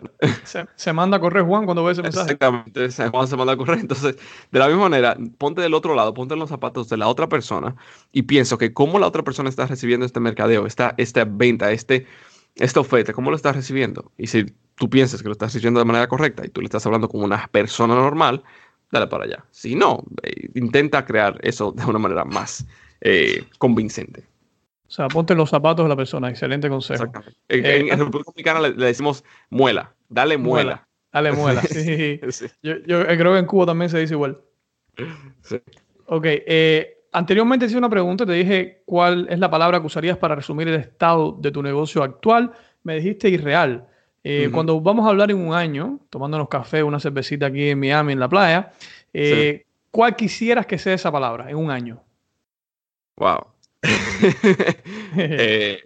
Se, 0.75 0.93
manda 0.93 1.17
a 1.17 1.19
correr 1.19 1.43
Juan 1.43 1.65
cuando 1.65 1.83
ve 1.83 1.91
ese 1.91 2.01
mensaje. 2.01 2.33
Exactamente, 2.33 2.87
Juan 3.09 3.27
se 3.27 3.35
manda 3.35 3.53
a 3.53 3.57
correr. 3.57 3.79
Entonces, 3.79 4.15
de 4.51 4.59
la 4.59 4.67
misma 4.67 4.83
manera, 4.83 5.17
ponte 5.37 5.61
del 5.61 5.73
otro 5.73 5.93
lado, 5.93 6.13
ponte 6.13 6.33
en 6.33 6.39
los 6.39 6.49
zapatos 6.49 6.89
de 6.89 6.97
la 6.97 7.07
otra 7.07 7.27
persona 7.27 7.75
y 8.11 8.23
pienso 8.23 8.57
que 8.57 8.73
cómo 8.73 8.97
la 8.97 9.07
otra 9.07 9.23
persona 9.23 9.49
está 9.49 9.67
recibiendo 9.67 10.05
este 10.05 10.19
mercadeo, 10.19 10.65
esta, 10.65 10.95
esta 10.97 11.25
venta, 11.25 11.71
este, 11.71 12.07
esta 12.55 12.79
oferta, 12.79 13.13
cómo 13.13 13.29
lo 13.29 13.35
está 13.35 13.51
recibiendo. 13.51 14.11
Y 14.17 14.27
si 14.27 14.45
tú 14.75 14.89
piensas 14.89 15.21
que 15.21 15.27
lo 15.27 15.33
estás 15.33 15.53
recibiendo 15.53 15.79
de 15.79 15.85
manera 15.85 16.07
correcta 16.07 16.45
y 16.45 16.49
tú 16.49 16.61
le 16.61 16.65
estás 16.65 16.85
hablando 16.85 17.09
como 17.09 17.25
una 17.25 17.47
persona 17.47 17.93
normal, 17.93 18.43
dale 18.91 19.07
para 19.07 19.25
allá. 19.25 19.45
Si 19.51 19.75
no, 19.75 20.03
eh, 20.23 20.49
intenta 20.55 21.05
crear 21.05 21.39
eso 21.43 21.71
de 21.71 21.85
una 21.85 21.99
manera 21.99 22.25
más 22.25 22.65
eh, 23.01 23.45
convincente. 23.57 24.30
O 24.91 24.93
sea, 24.93 25.07
ponte 25.07 25.33
los 25.35 25.49
zapatos 25.49 25.85
de 25.85 25.89
la 25.89 25.95
persona. 25.95 26.29
Excelente 26.29 26.67
consejo. 26.67 27.05
En, 27.47 27.65
eh, 27.65 27.95
República 27.95 28.25
Dominicana 28.25 28.59
le, 28.59 28.73
decimos 28.73 29.23
muela. 29.49 29.95
Dale 30.09 30.37
muela. 30.37 30.85
Dale 31.13 31.31
muela. 31.31 31.61
Sí. 31.61 32.19
Yo, 32.61 32.75
yo, 32.85 33.05
creo 33.05 33.31
que 33.31 33.39
en 33.39 33.45
Cuba 33.45 33.67
también 33.67 33.89
se 33.89 33.99
dice 33.99 34.15
igual. 34.15 34.41
Sí. 35.43 35.61
Ok. 36.07 36.25
Eh, 36.25 37.05
anteriormente 37.13 37.67
hice 37.67 37.77
una 37.77 37.89
pregunta. 37.89 38.25
Te 38.25 38.33
dije 38.33 38.83
cuál 38.85 39.27
es 39.29 39.39
la 39.39 39.49
palabra 39.49 39.79
que 39.79 39.85
usarías 39.85 40.17
para 40.17 40.35
resumir 40.35 40.67
el 40.67 40.75
estado 40.75 41.37
de 41.39 41.51
tu 41.51 41.63
negocio 41.63 42.03
actual. 42.03 42.51
Me 42.83 42.95
dijiste 42.95 43.29
irreal. 43.29 43.87
Eh, 44.25 44.49
cuando 44.51 44.81
vamos 44.81 45.05
a 45.05 45.09
hablar 45.09 45.31
en 45.31 45.37
un 45.37 45.53
año, 45.53 46.01
tomándonos 46.09 46.49
café, 46.49 46.83
una 46.83 46.99
cervecita 46.99 47.45
aquí 47.45 47.69
en 47.69 47.79
Miami, 47.79 48.11
en 48.11 48.19
la 48.19 48.27
playa, 48.27 48.73
¿cuál 49.89 50.17
quisieras 50.17 50.65
que 50.65 50.77
sea 50.77 50.95
esa 50.95 51.09
palabra 51.13 51.49
en 51.49 51.55
un 51.55 51.71
año? 51.71 52.03
Wow. 53.15 53.50
Eh, 55.17 55.83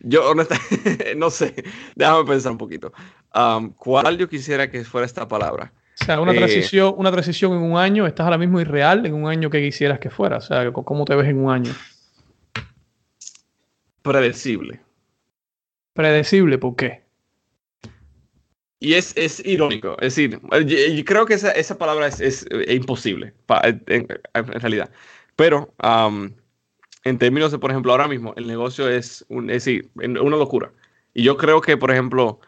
yo 0.00 0.30
honestamente 0.30 1.14
no 1.16 1.30
sé, 1.30 1.54
déjame 1.94 2.24
pensar 2.24 2.52
un 2.52 2.58
poquito. 2.58 2.92
Um, 3.32 3.70
¿Cuál 3.70 4.18
yo 4.18 4.28
quisiera 4.28 4.68
que 4.68 4.84
fuera 4.84 5.06
esta 5.06 5.28
palabra? 5.28 5.72
O 6.00 6.04
sea, 6.04 6.20
una, 6.20 6.32
eh, 6.32 6.36
transición, 6.36 6.94
una 6.96 7.12
transición 7.12 7.52
en 7.52 7.62
un 7.62 7.76
año, 7.76 8.06
estás 8.06 8.24
ahora 8.24 8.38
mismo 8.38 8.60
irreal 8.60 9.06
en 9.06 9.14
un 9.14 9.28
año 9.28 9.50
que 9.50 9.60
quisieras 9.60 10.00
que 10.00 10.10
fuera. 10.10 10.38
O 10.38 10.40
sea, 10.40 10.72
¿cómo 10.72 11.04
te 11.04 11.14
ves 11.14 11.28
en 11.28 11.38
un 11.38 11.52
año? 11.52 11.72
Predecible. 14.02 14.80
Predecible, 15.92 16.58
¿por 16.58 16.76
qué? 16.76 17.02
Y 18.80 18.94
es, 18.94 19.12
es 19.16 19.44
irónico. 19.44 19.96
Es 20.00 20.14
decir, 20.14 20.40
yo, 20.66 21.04
creo 21.04 21.26
que 21.26 21.34
esa, 21.34 21.50
esa 21.50 21.78
palabra 21.78 22.06
es, 22.06 22.20
es, 22.20 22.46
imposible 22.68 23.34
en, 23.86 24.08
realidad. 24.34 24.90
Pero 25.34 25.74
um, 25.82 26.30
en 27.04 27.18
términos 27.18 27.52
de, 27.52 27.58
por 27.58 27.70
ejemplo, 27.70 27.92
ahora 27.92 28.08
mismo 28.08 28.34
el 28.36 28.46
negocio 28.46 28.88
es, 28.88 29.24
un, 29.28 29.50
es 29.50 29.64
decir, 29.64 29.90
una 29.94 30.36
locura. 30.36 30.72
Y 31.14 31.22
yo 31.22 31.36
creo 31.36 31.60
que, 31.60 31.76
por 31.76 31.90
ejemplo, 31.90 32.40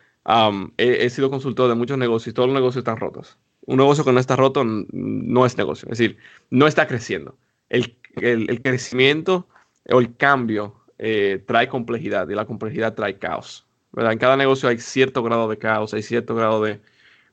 he, 0.77 1.11
sido 1.11 1.31
consultor 1.31 1.69
de 1.69 1.75
muchos 1.75 1.99
negocios 1.99 2.33
y 2.33 2.35
todos 2.35 2.49
los 2.49 2.55
negocios 2.55 2.83
están 2.83 2.99
rotos. 2.99 3.39
Un 3.67 3.79
negocio 3.79 4.05
que 4.05 4.13
no 4.13 4.21
está 4.21 4.37
roto 4.37 4.65
no 4.65 5.47
es 5.47 5.57
negocio, 5.57 5.89
es 5.91 5.99
decir, 5.99 6.19
no 6.51 6.67
está 6.67 6.87
creciendo. 6.87 7.37
El, 7.69 7.97
el, 8.17 8.63
crecimiento 8.63 9.49
o 9.89 10.01
el 10.01 10.17
cambio 10.17 10.75
eh, 10.99 11.43
trae 11.47 11.69
complejidad 11.69 12.29
y 12.29 12.35
la 12.35 12.47
complejidad 12.47 12.95
trae 12.95 13.19
caos. 13.19 13.67
¿verdad? 13.93 14.13
En 14.13 14.19
cada 14.19 14.37
negocio 14.37 14.69
hay 14.69 14.79
cierto 14.79 15.23
grado 15.23 15.49
de 15.49 15.59
caos, 15.59 15.95
hay 15.95 16.03
cierto 16.03 16.35
grado 16.35 16.63
de, 16.63 16.81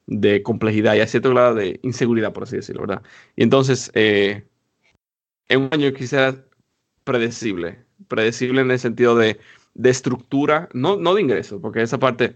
de 0.08 0.44
complejidad 0.44 0.96
y 0.96 1.00
hay 1.02 1.08
cierto 1.08 1.32
grado 1.32 1.56
de 1.56 1.80
inseguridad, 1.84 2.34
por 2.34 2.44
así 2.44 2.56
decirlo, 2.56 2.82
¿verdad? 2.82 3.04
Y 3.36 3.44
entonces, 3.44 3.92
eh, 3.94 4.44
en 5.50 5.62
un 5.62 5.70
año 5.72 5.94
quisiera 5.94 6.47
predecible. 7.08 7.80
Predecible 8.10 8.62
en 8.62 8.70
el 8.70 8.80
sentido 8.80 9.16
de, 9.16 9.40
de 9.74 9.90
estructura, 9.90 10.68
no, 10.74 10.98
no 10.98 11.16
de 11.16 11.22
ingresos, 11.22 11.60
porque 11.62 11.82
esa 11.82 11.98
parte 11.98 12.36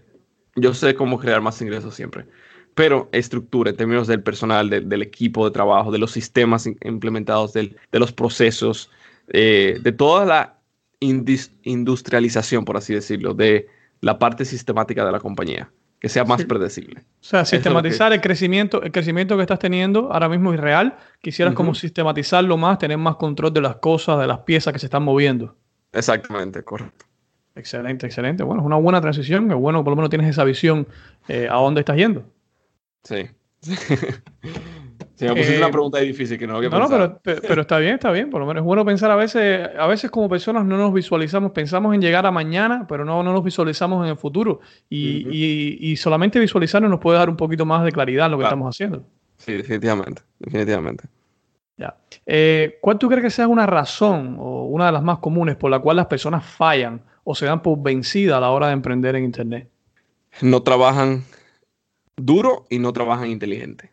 yo 0.56 0.72
sé 0.74 0.94
cómo 0.94 1.18
crear 1.18 1.40
más 1.42 1.60
ingresos 1.60 1.94
siempre, 1.94 2.26
pero 2.74 3.08
estructura 3.12 3.70
en 3.70 3.76
términos 3.76 4.06
del 4.06 4.22
personal, 4.22 4.70
del 4.70 5.02
equipo 5.02 5.44
de 5.44 5.52
trabajo, 5.52 5.92
de 5.92 5.98
los 5.98 6.12
sistemas 6.12 6.66
implementados, 6.66 7.52
de 7.52 7.76
los 7.92 8.12
procesos, 8.12 8.90
eh, 9.28 9.78
de 9.82 9.92
toda 9.92 10.24
la 10.24 10.58
industrialización, 11.00 12.64
por 12.64 12.76
así 12.78 12.94
decirlo, 12.94 13.34
de 13.34 13.68
la 14.00 14.18
parte 14.18 14.44
sistemática 14.44 15.04
de 15.04 15.12
la 15.12 15.20
compañía 15.20 15.70
que 16.02 16.08
sea 16.08 16.24
más 16.24 16.44
predecible. 16.44 16.98
O 16.98 17.24
sea, 17.24 17.44
sistematizar 17.44 18.12
el 18.12 18.20
crecimiento, 18.20 18.82
el 18.82 18.90
crecimiento 18.90 19.36
que 19.36 19.42
estás 19.42 19.60
teniendo 19.60 20.12
ahora 20.12 20.28
mismo 20.28 20.52
es 20.52 20.58
real. 20.58 20.96
Quisieras 21.20 21.54
como 21.54 21.76
sistematizarlo 21.76 22.56
más, 22.56 22.78
tener 22.78 22.98
más 22.98 23.14
control 23.14 23.52
de 23.52 23.60
las 23.60 23.76
cosas, 23.76 24.18
de 24.18 24.26
las 24.26 24.40
piezas 24.40 24.72
que 24.72 24.80
se 24.80 24.86
están 24.86 25.04
moviendo. 25.04 25.54
Exactamente, 25.92 26.64
correcto. 26.64 27.06
Excelente, 27.54 28.06
excelente. 28.06 28.42
Bueno, 28.42 28.62
es 28.62 28.66
una 28.66 28.78
buena 28.78 29.00
transición. 29.00 29.48
Que 29.48 29.54
bueno, 29.54 29.84
por 29.84 29.92
lo 29.92 29.96
menos 29.96 30.10
tienes 30.10 30.28
esa 30.28 30.42
visión 30.42 30.88
eh, 31.28 31.46
a 31.48 31.54
dónde 31.54 31.82
estás 31.82 31.96
yendo. 31.96 32.24
Sí. 33.04 33.30
me 35.26 35.34
pusiste 35.34 35.58
una 35.58 35.68
eh, 35.68 35.72
pregunta 35.72 35.98
difícil 35.98 36.38
que 36.38 36.46
no 36.46 36.56
había 36.56 36.70
pensado. 36.70 36.98
No, 36.98 37.20
pero, 37.22 37.40
pero, 37.42 37.62
está 37.62 37.78
bien, 37.78 37.94
está 37.94 38.10
bien. 38.10 38.30
Por 38.30 38.40
lo 38.40 38.46
menos 38.46 38.62
es 38.62 38.64
bueno 38.64 38.84
pensar 38.84 39.10
a 39.10 39.16
veces, 39.16 39.68
a 39.78 39.86
veces 39.86 40.10
como 40.10 40.28
personas 40.28 40.64
no 40.64 40.76
nos 40.76 40.92
visualizamos, 40.92 41.52
pensamos 41.52 41.94
en 41.94 42.00
llegar 42.00 42.26
a 42.26 42.30
mañana, 42.30 42.86
pero 42.88 43.04
no, 43.04 43.22
no 43.22 43.32
nos 43.32 43.44
visualizamos 43.44 44.04
en 44.04 44.10
el 44.10 44.16
futuro. 44.16 44.60
Y, 44.88 45.26
y, 45.30 45.78
y 45.92 45.96
solamente 45.96 46.38
visualizarnos 46.40 46.90
nos 46.90 47.00
puede 47.00 47.18
dar 47.18 47.30
un 47.30 47.36
poquito 47.36 47.64
más 47.64 47.84
de 47.84 47.92
claridad 47.92 48.26
en 48.26 48.32
lo 48.32 48.38
que 48.38 48.44
estamos 48.44 48.74
haciendo. 48.74 49.04
Sí, 49.38 49.52
definitivamente, 49.54 50.22
definitivamente. 50.38 51.04
Ya. 51.76 51.96
Eh, 52.26 52.78
¿Cuál 52.80 52.98
tú 52.98 53.08
crees 53.08 53.24
que 53.24 53.30
sea 53.30 53.48
una 53.48 53.66
razón 53.66 54.36
o 54.38 54.66
una 54.66 54.86
de 54.86 54.92
las 54.92 55.02
más 55.02 55.18
comunes 55.18 55.56
por 55.56 55.70
la 55.70 55.80
cual 55.80 55.96
las 55.96 56.06
personas 56.06 56.44
fallan 56.44 57.02
o 57.24 57.34
se 57.34 57.46
dan 57.46 57.62
por 57.62 57.82
vencida 57.82 58.36
a 58.36 58.40
la 58.40 58.50
hora 58.50 58.68
de 58.68 58.74
emprender 58.74 59.16
en 59.16 59.24
Internet? 59.24 59.68
No 60.40 60.62
trabajan 60.62 61.24
duro 62.16 62.66
y 62.70 62.78
no 62.78 62.92
trabajan 62.92 63.30
inteligente. 63.30 63.90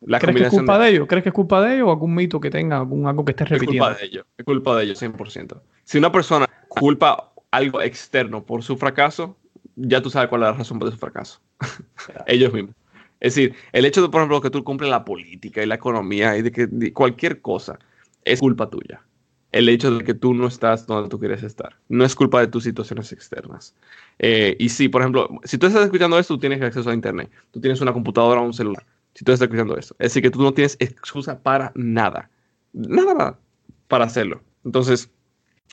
¿Crees 0.00 0.36
que 0.36 0.42
es 0.44 0.50
culpa 0.50 0.78
de... 0.78 0.90
ellos? 0.90 1.06
¿Crees 1.08 1.22
que 1.22 1.28
es 1.30 1.34
culpa 1.34 1.60
de 1.62 1.74
ellos 1.74 1.88
o 1.88 1.90
algún 1.90 2.14
mito 2.14 2.40
que 2.40 2.50
tenga, 2.50 2.76
algún 2.76 3.06
algo 3.06 3.24
que 3.24 3.32
estés 3.32 3.48
repitiendo? 3.48 3.84
Es 3.84 3.90
culpa 3.90 4.00
de 4.00 4.06
ellos, 4.06 4.26
es 4.36 4.44
culpa 4.44 4.76
de 4.76 4.84
ellos 4.84 5.02
100%. 5.02 5.60
Si 5.84 5.98
una 5.98 6.12
persona 6.12 6.46
culpa 6.68 7.32
algo 7.50 7.80
externo 7.80 8.44
por 8.44 8.62
su 8.62 8.76
fracaso, 8.76 9.36
ya 9.76 10.02
tú 10.02 10.10
sabes 10.10 10.28
cuál 10.28 10.42
es 10.42 10.48
la 10.48 10.52
razón 10.54 10.78
de 10.78 10.90
su 10.90 10.98
fracaso. 10.98 11.40
ellos 12.26 12.52
mismos. 12.52 12.74
Es 13.20 13.34
decir, 13.34 13.54
el 13.72 13.84
hecho 13.86 14.02
de, 14.02 14.08
por 14.08 14.20
ejemplo, 14.20 14.40
que 14.40 14.50
tú 14.50 14.62
cumples 14.62 14.90
la 14.90 15.04
política 15.04 15.62
y 15.62 15.66
la 15.66 15.76
economía 15.76 16.36
y 16.36 16.42
de 16.42 16.52
que 16.52 16.92
cualquier 16.92 17.40
cosa 17.40 17.78
es 18.24 18.40
culpa 18.40 18.68
tuya. 18.68 19.02
El 19.52 19.68
hecho 19.70 19.90
de 19.96 20.04
que 20.04 20.12
tú 20.12 20.34
no 20.34 20.48
estás 20.48 20.86
donde 20.86 21.08
tú 21.08 21.18
quieres 21.18 21.42
estar. 21.42 21.76
No 21.88 22.04
es 22.04 22.14
culpa 22.14 22.40
de 22.40 22.48
tus 22.48 22.64
situaciones 22.64 23.10
externas. 23.12 23.74
Eh, 24.18 24.54
y 24.58 24.68
sí, 24.68 24.88
por 24.88 25.00
ejemplo, 25.00 25.30
si 25.44 25.56
tú 25.56 25.66
estás 25.66 25.84
escuchando 25.84 26.18
esto, 26.18 26.34
tú 26.34 26.40
tienes 26.40 26.60
acceso 26.60 26.90
a 26.90 26.94
Internet. 26.94 27.30
Tú 27.52 27.60
tienes 27.60 27.80
una 27.80 27.92
computadora 27.92 28.40
o 28.40 28.44
un 28.44 28.52
celular. 28.52 28.84
Si 29.16 29.24
tú 29.24 29.32
estás 29.32 29.46
escuchando 29.46 29.78
esto. 29.78 29.96
Es 29.98 30.10
decir, 30.10 30.22
que 30.22 30.30
tú 30.30 30.42
no 30.42 30.52
tienes 30.52 30.76
excusa 30.78 31.42
para 31.42 31.72
nada. 31.74 32.30
Nada, 32.74 33.14
nada. 33.14 33.38
Para 33.88 34.04
hacerlo. 34.04 34.42
Entonces, 34.62 35.10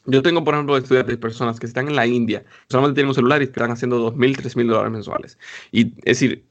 yo 0.06 0.22
tengo, 0.22 0.46
por 0.46 0.54
ejemplo, 0.54 0.78
estudiantes, 0.78 1.18
personas 1.18 1.60
que 1.60 1.66
están 1.66 1.90
en 1.90 1.98
la 1.98 2.08
India, 2.08 2.46
solamente 2.70 2.96
tienen 2.96 3.10
un 3.10 3.16
celular 3.16 3.42
y 3.42 3.46
están 3.46 3.70
haciendo 3.70 4.00
2.000, 4.00 4.38
3.000 4.38 4.68
dólares 4.68 4.92
mensuales. 4.94 5.38
Y 5.74 5.88
es 5.98 6.20
decir, 6.20 6.46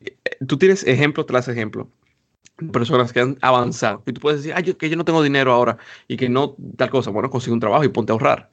tú 0.47 0.59
tienes 0.59 0.87
ejemplo 0.87 1.25
tras 1.25 1.49
ejemplo 1.49 1.89
personas 2.73 3.11
que 3.11 3.21
han 3.21 3.39
avanzado. 3.41 4.03
Y 4.07 4.13
tú 4.13 4.21
puedes 4.21 4.43
decir, 4.43 4.55
ay, 4.55 4.75
que 4.75 4.91
yo 4.91 4.97
no 4.97 5.07
tengo 5.07 5.23
dinero 5.23 5.51
ahora 5.51 5.79
y 6.09 6.19
que 6.19 6.29
no 6.29 6.57
tal 6.77 6.91
cosa. 6.91 7.11
Bueno, 7.11 7.31
consigue 7.31 7.55
un 7.55 7.61
trabajo 7.61 7.85
y 7.85 7.89
ponte 7.89 8.13
a 8.13 8.15
ahorrar. 8.15 8.51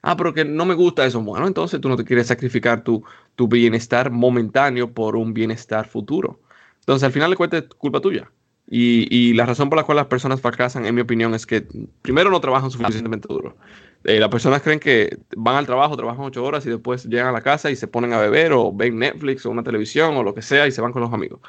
Ah, 0.00 0.16
pero 0.16 0.32
que 0.32 0.44
no 0.46 0.64
me 0.64 0.74
gusta 0.74 1.04
eso. 1.04 1.20
Bueno, 1.20 1.46
entonces 1.46 1.80
tú 1.82 1.90
no 1.90 1.96
te 1.96 2.04
quieres 2.04 2.28
sacrificar 2.28 2.82
tu, 2.82 3.04
tu 3.34 3.46
bienestar 3.46 4.10
momentáneo 4.10 4.92
por 4.92 5.16
un 5.16 5.34
bienestar 5.34 5.86
futuro. 5.86 6.40
Entonces, 6.84 7.04
al 7.04 7.12
final 7.12 7.30
de 7.30 7.36
cuentas, 7.36 7.62
es 7.62 7.68
culpa 7.76 8.00
tuya. 8.00 8.30
Y, 8.66 9.08
y, 9.14 9.32
la 9.34 9.46
razón 9.46 9.70
por 9.70 9.78
la 9.78 9.84
cual 9.84 9.96
las 9.96 10.06
personas 10.06 10.40
fracasan, 10.40 10.84
en 10.84 10.94
mi 10.94 11.00
opinión, 11.00 11.34
es 11.34 11.46
que 11.46 11.66
primero 12.02 12.30
no 12.30 12.40
trabajan 12.40 12.70
suficientemente 12.70 13.26
duro. 13.28 13.56
Eh, 14.04 14.20
las 14.20 14.28
personas 14.28 14.60
creen 14.60 14.80
que 14.80 15.18
van 15.34 15.56
al 15.56 15.64
trabajo, 15.64 15.96
trabajan 15.96 16.24
ocho 16.26 16.44
horas 16.44 16.66
y 16.66 16.70
después 16.70 17.04
llegan 17.06 17.28
a 17.28 17.32
la 17.32 17.40
casa 17.40 17.70
y 17.70 17.76
se 17.76 17.88
ponen 17.88 18.12
a 18.12 18.18
beber 18.20 18.52
o 18.52 18.70
ven 18.70 18.98
Netflix 18.98 19.46
o 19.46 19.50
una 19.50 19.62
televisión 19.62 20.14
o 20.16 20.22
lo 20.22 20.34
que 20.34 20.42
sea 20.42 20.66
y 20.66 20.72
se 20.72 20.82
van 20.82 20.92
con 20.92 21.00
los 21.00 21.12
amigos. 21.12 21.40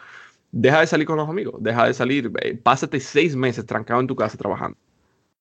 Deja 0.52 0.80
de 0.80 0.88
salir 0.88 1.06
con 1.06 1.18
los 1.18 1.28
amigos, 1.28 1.56
deja 1.62 1.86
de 1.86 1.94
salir, 1.94 2.32
eh, 2.42 2.56
pásate 2.56 3.02
seis 3.02 3.36
meses 3.36 3.66
trancado 3.66 4.00
en 4.00 4.08
tu 4.08 4.16
casa 4.16 4.38
trabajando. 4.38 4.78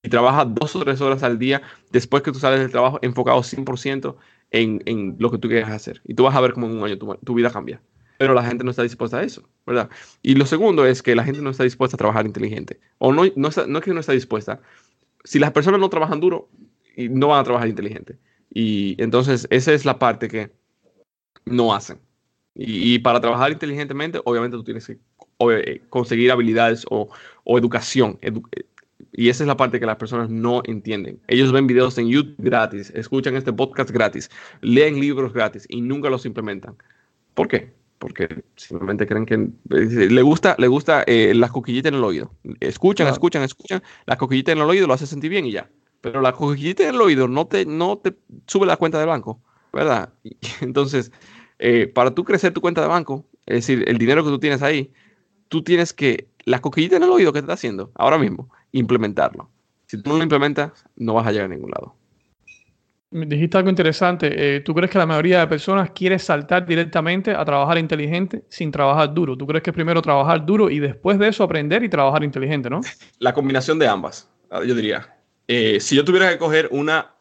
Y 0.02 0.08
trabaja 0.08 0.44
dos 0.44 0.74
o 0.74 0.80
tres 0.80 1.00
horas 1.00 1.22
al 1.22 1.38
día 1.38 1.62
después 1.92 2.22
que 2.24 2.32
tú 2.32 2.40
sales 2.40 2.60
del 2.60 2.70
trabajo 2.72 2.98
enfocado 3.00 3.42
100% 3.42 4.16
en, 4.50 4.82
en 4.86 5.16
lo 5.18 5.30
que 5.30 5.38
tú 5.38 5.48
quieres 5.48 5.68
hacer. 5.68 6.02
Y 6.04 6.14
tú 6.14 6.24
vas 6.24 6.34
a 6.34 6.40
ver 6.40 6.52
cómo 6.52 6.66
en 6.66 6.78
un 6.78 6.84
año 6.84 6.98
tu, 6.98 7.14
tu 7.24 7.34
vida 7.34 7.50
cambia 7.50 7.80
pero 8.18 8.34
la 8.34 8.44
gente 8.44 8.64
no 8.64 8.70
está 8.70 8.82
dispuesta 8.82 9.18
a 9.18 9.22
eso, 9.22 9.48
¿verdad? 9.66 9.90
Y 10.22 10.34
lo 10.34 10.46
segundo 10.46 10.86
es 10.86 11.02
que 11.02 11.14
la 11.14 11.24
gente 11.24 11.42
no 11.42 11.50
está 11.50 11.64
dispuesta 11.64 11.96
a 11.96 11.98
trabajar 11.98 12.26
inteligente. 12.26 12.80
O 12.98 13.12
no, 13.12 13.24
no, 13.36 13.50
no 13.66 13.78
es 13.78 13.84
que 13.84 13.94
no 13.94 14.00
está 14.00 14.12
dispuesta. 14.12 14.60
Si 15.24 15.38
las 15.38 15.52
personas 15.52 15.80
no 15.80 15.88
trabajan 15.88 16.20
duro, 16.20 16.48
no 16.96 17.28
van 17.28 17.40
a 17.40 17.44
trabajar 17.44 17.68
inteligente. 17.68 18.18
Y 18.52 18.94
entonces 19.02 19.46
esa 19.50 19.72
es 19.72 19.84
la 19.84 19.98
parte 19.98 20.28
que 20.28 20.52
no 21.44 21.74
hacen. 21.74 21.98
Y, 22.56 23.00
para 23.00 23.20
trabajar 23.20 23.50
inteligentemente, 23.50 24.20
obviamente 24.24 24.56
tú 24.56 24.62
tienes 24.62 24.86
que 24.86 24.98
eh, 25.50 25.82
conseguir 25.90 26.30
habilidades 26.30 26.86
o, 26.88 27.08
o 27.42 27.58
educación. 27.58 28.16
Eh, 28.22 28.32
y 29.12 29.28
esa 29.28 29.42
es 29.42 29.48
la 29.48 29.56
parte 29.56 29.80
que 29.80 29.86
las 29.86 29.96
personas 29.96 30.30
no 30.30 30.62
entienden. 30.64 31.20
Ellos 31.26 31.50
ven 31.50 31.66
videos 31.66 31.98
en 31.98 32.08
YouTube 32.08 32.36
gratis, 32.38 32.90
escuchan 32.94 33.34
este 33.34 33.52
podcast 33.52 33.90
gratis, 33.90 34.30
leen 34.60 35.00
libros 35.00 35.32
gratis 35.32 35.66
y 35.68 35.80
nunca 35.80 36.10
los 36.10 36.26
implementan. 36.26 36.76
¿Por 37.34 37.48
qué? 37.48 37.72
Porque 38.04 38.44
simplemente 38.56 39.06
creen 39.06 39.24
que 39.24 39.34
eh, 39.34 40.10
le 40.10 40.20
gusta, 40.20 40.56
le 40.58 40.68
gusta 40.68 41.06
las 41.06 41.50
coquillitas 41.50 41.90
en 41.90 41.96
el 41.96 42.04
oído. 42.04 42.34
Escuchan, 42.60 43.06
escuchan, 43.06 43.42
escuchan, 43.42 43.82
las 44.04 44.18
coquillitas 44.18 44.52
en 44.52 44.58
el 44.58 44.68
oído 44.68 44.86
lo 44.86 44.92
hace 44.92 45.06
sentir 45.06 45.30
bien 45.30 45.46
y 45.46 45.52
ya. 45.52 45.70
Pero 46.02 46.20
la 46.20 46.32
coquillita 46.32 46.82
en 46.82 46.96
el 46.96 47.00
oído 47.00 47.28
no 47.28 47.46
te, 47.46 47.64
no 47.64 47.96
te 47.96 48.14
sube 48.46 48.66
la 48.66 48.76
cuenta 48.76 48.98
del 48.98 49.08
banco, 49.08 49.40
¿verdad? 49.72 50.12
entonces, 50.60 51.12
eh, 51.58 51.86
para 51.86 52.10
tú 52.10 52.24
crecer 52.24 52.52
tu 52.52 52.60
cuenta 52.60 52.82
de 52.82 52.88
banco, 52.88 53.24
es 53.46 53.66
decir, 53.66 53.84
el 53.88 53.96
dinero 53.96 54.22
que 54.22 54.28
tú 54.28 54.38
tienes 54.38 54.60
ahí, 54.60 54.92
tú 55.48 55.62
tienes 55.62 55.94
que, 55.94 56.28
la 56.44 56.60
coquillita 56.60 56.96
en 56.96 57.04
el 57.04 57.10
oído 57.10 57.32
que 57.32 57.38
te 57.38 57.44
está 57.44 57.54
haciendo 57.54 57.90
ahora 57.94 58.18
mismo, 58.18 58.50
implementarlo. 58.72 59.48
Si 59.86 59.96
tú 60.02 60.10
no 60.10 60.18
lo 60.18 60.22
implementas, 60.22 60.84
no 60.96 61.14
vas 61.14 61.26
a 61.26 61.32
llegar 61.32 61.46
a 61.46 61.54
ningún 61.54 61.70
lado. 61.70 61.96
Dijiste 63.14 63.56
algo 63.56 63.70
interesante. 63.70 64.56
Eh, 64.56 64.60
¿Tú 64.60 64.74
crees 64.74 64.90
que 64.90 64.98
la 64.98 65.06
mayoría 65.06 65.38
de 65.38 65.46
personas 65.46 65.90
quiere 65.90 66.18
saltar 66.18 66.66
directamente 66.66 67.30
a 67.30 67.44
trabajar 67.44 67.78
inteligente 67.78 68.42
sin 68.48 68.72
trabajar 68.72 69.14
duro? 69.14 69.36
¿Tú 69.36 69.46
crees 69.46 69.62
que 69.62 69.72
primero 69.72 70.02
trabajar 70.02 70.44
duro 70.44 70.68
y 70.68 70.80
después 70.80 71.16
de 71.20 71.28
eso 71.28 71.44
aprender 71.44 71.84
y 71.84 71.88
trabajar 71.88 72.24
inteligente, 72.24 72.68
no? 72.68 72.80
La 73.20 73.32
combinación 73.32 73.78
de 73.78 73.86
ambas, 73.86 74.28
yo 74.66 74.74
diría. 74.74 75.16
Eh, 75.46 75.78
si 75.78 75.94
yo 75.94 76.04
tuviera 76.04 76.28
que 76.30 76.38
coger 76.38 76.68
una 76.72 77.12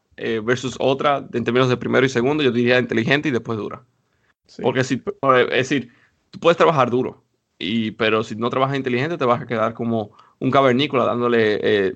versus 0.43 0.75
otra 0.79 1.27
en 1.31 1.43
términos 1.43 1.69
de 1.69 1.77
primero 1.77 2.05
y 2.05 2.09
segundo, 2.09 2.43
yo 2.43 2.51
diría 2.51 2.79
inteligente 2.79 3.29
y 3.29 3.31
después 3.31 3.57
dura. 3.57 3.83
Porque 4.61 4.83
si, 4.83 4.95
es 4.95 5.49
decir, 5.49 5.91
tú 6.31 6.39
puedes 6.39 6.57
trabajar 6.57 6.89
duro, 6.89 7.23
y, 7.59 7.91
pero 7.91 8.23
si 8.23 8.35
no 8.35 8.49
trabajas 8.49 8.77
inteligente 8.77 9.17
te 9.17 9.25
vas 9.25 9.41
a 9.41 9.45
quedar 9.45 9.73
como 9.73 10.11
un 10.39 10.51
cavernícola 10.51 11.05
dándole 11.05 11.59
eh, 11.61 11.95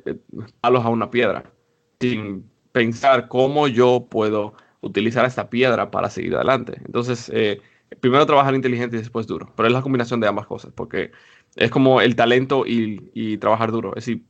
palos 0.61 0.85
a 0.85 0.89
una 0.89 1.09
piedra, 1.09 1.51
sin 1.99 2.49
pensar 2.71 3.27
cómo 3.27 3.67
yo 3.67 4.07
puedo 4.09 4.53
utilizar 4.81 5.25
esta 5.25 5.49
piedra 5.49 5.91
para 5.91 6.09
seguir 6.09 6.35
adelante. 6.35 6.81
Entonces, 6.85 7.31
eh, 7.33 7.61
primero 7.99 8.25
trabajar 8.25 8.55
inteligente 8.55 8.97
y 8.97 8.99
después 8.99 9.27
duro, 9.27 9.51
pero 9.55 9.67
es 9.67 9.73
la 9.73 9.81
combinación 9.81 10.19
de 10.19 10.27
ambas 10.27 10.47
cosas, 10.47 10.71
porque 10.75 11.11
es 11.55 11.71
como 11.71 12.01
el 12.01 12.15
talento 12.15 12.65
y, 12.65 13.37
trabajar 13.37 13.71
duro. 13.71 13.89
Es 13.95 14.05
decir, 14.05 14.23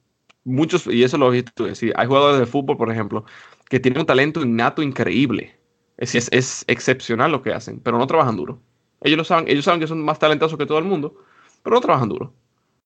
muchos, 0.43 0.87
y 0.87 1.03
eso 1.03 1.17
lo 1.17 1.27
he 1.33 1.41
visto, 1.41 1.65
es 1.65 1.71
decir, 1.71 1.93
hay 1.97 2.07
jugadores 2.07 2.39
de 2.39 2.45
fútbol, 2.45 2.77
por 2.77 2.91
ejemplo, 2.91 3.25
que 3.69 3.79
tienen 3.79 3.99
un 4.01 4.05
talento 4.05 4.41
innato 4.41 4.81
increíble 4.81 5.57
es, 5.97 6.29
es, 6.31 6.63
excepcional 6.67 7.31
lo 7.31 7.41
que 7.41 7.53
hacen, 7.53 7.79
pero 7.79 7.97
no 7.97 8.07
trabajan 8.07 8.37
duro. 8.37 8.61
Ellos 9.01 9.17
lo 9.17 9.23
saben, 9.23 9.47
ellos 9.47 9.65
saben 9.65 9.79
que 9.79 9.87
son 9.87 10.03
más 10.03 10.19
talentosos 10.19 10.57
que 10.57 10.65
todo 10.65 10.77
el 10.79 10.85
mundo, 10.85 11.15
pero 11.63 11.75
no 11.75 11.81
trabajan 11.81 12.09
duro. 12.09 12.33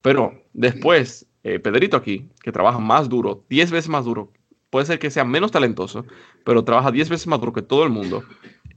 Pero 0.02 0.41
después, 0.54 1.28
eh, 1.43 1.60
Pedrito 1.60 1.97
aquí, 1.97 2.30
que 2.41 2.52
trabaja 2.52 2.80
más 2.80 3.10
duro, 3.10 3.43
10 3.49 3.72
veces 3.72 3.89
más 3.89 4.06
duro, 4.06 4.32
puede 4.72 4.88
ser 4.88 4.97
que 4.97 5.11
sea 5.11 5.24
menos 5.24 5.51
talentoso, 5.51 6.05
pero 6.43 6.63
trabaja 6.63 6.91
10 6.91 7.09
veces 7.09 7.28
más 7.28 7.39
duro 7.39 7.53
que 7.53 7.61
todo 7.61 7.84
el 7.84 7.91
mundo. 7.91 8.24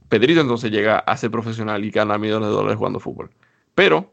Pedrito 0.09 0.41
entonces 0.41 0.69
llega 0.69 0.99
a 0.99 1.17
ser 1.17 1.31
profesional 1.31 1.83
y 1.83 1.89
gana 1.89 2.19
millones 2.19 2.49
de 2.49 2.53
dólares 2.53 2.77
jugando 2.77 2.99
fútbol. 2.99 3.31
Pero 3.73 4.11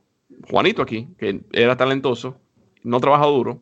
Juanito 0.48 0.80
aquí, 0.80 1.08
que 1.18 1.42
era 1.52 1.76
talentoso, 1.76 2.40
no 2.82 3.00
trabaja 3.00 3.26
duro, 3.26 3.60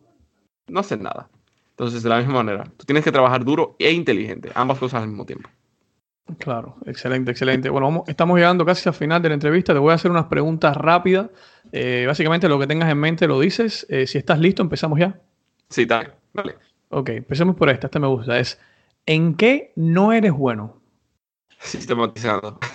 no 0.68 0.81
hace 0.81 0.97
nada. 0.97 1.29
Entonces, 1.71 2.03
de 2.03 2.09
la 2.11 2.18
misma 2.18 2.35
manera, 2.35 2.64
tú 2.77 2.85
tienes 2.85 3.03
que 3.03 3.11
trabajar 3.11 3.45
duro 3.45 3.75
e 3.79 3.91
inteligente, 3.91 4.51
ambas 4.55 4.79
cosas 4.79 5.03
al 5.03 5.09
mismo 5.09 5.25
tiempo. 5.25 5.49
Claro, 6.39 6.77
excelente, 6.87 7.33
excelente. 7.33 7.71
Bueno, 7.71 8.05
estamos 8.07 8.39
llegando 8.39 8.64
casi 8.64 8.89
al 8.89 8.95
final 8.95 9.21
de 9.21 9.31
la 9.31 9.35
entrevista. 9.35 9.73
Te 9.73 9.81
voy 9.81 9.91
a 9.91 9.95
hacer 9.95 10.11
unas 10.11 10.27
preguntas 10.27 10.77
rápidas. 10.77 11.29
Eh, 11.73 12.05
básicamente 12.07 12.49
lo 12.49 12.59
que 12.59 12.68
tengas 12.68 12.89
en 12.89 12.99
mente 12.99 13.27
lo 13.27 13.41
dices. 13.41 13.85
Eh, 13.89 14.07
si 14.07 14.18
estás 14.18 14.39
listo, 14.39 14.62
empezamos 14.62 14.99
ya. 15.01 15.18
Sí, 15.68 15.87
dale. 15.87 16.11
vale. 16.33 16.55
Ok, 16.91 17.09
empecemos 17.11 17.57
por 17.57 17.70
esta. 17.70 17.86
Esta 17.86 17.99
me 17.99 18.09
gusta. 18.09 18.38
Es, 18.38 18.61
¿en 19.07 19.34
qué 19.34 19.72
no 19.76 20.12
eres 20.12 20.32
bueno? 20.32 20.76
Sistematizando. 21.61 22.59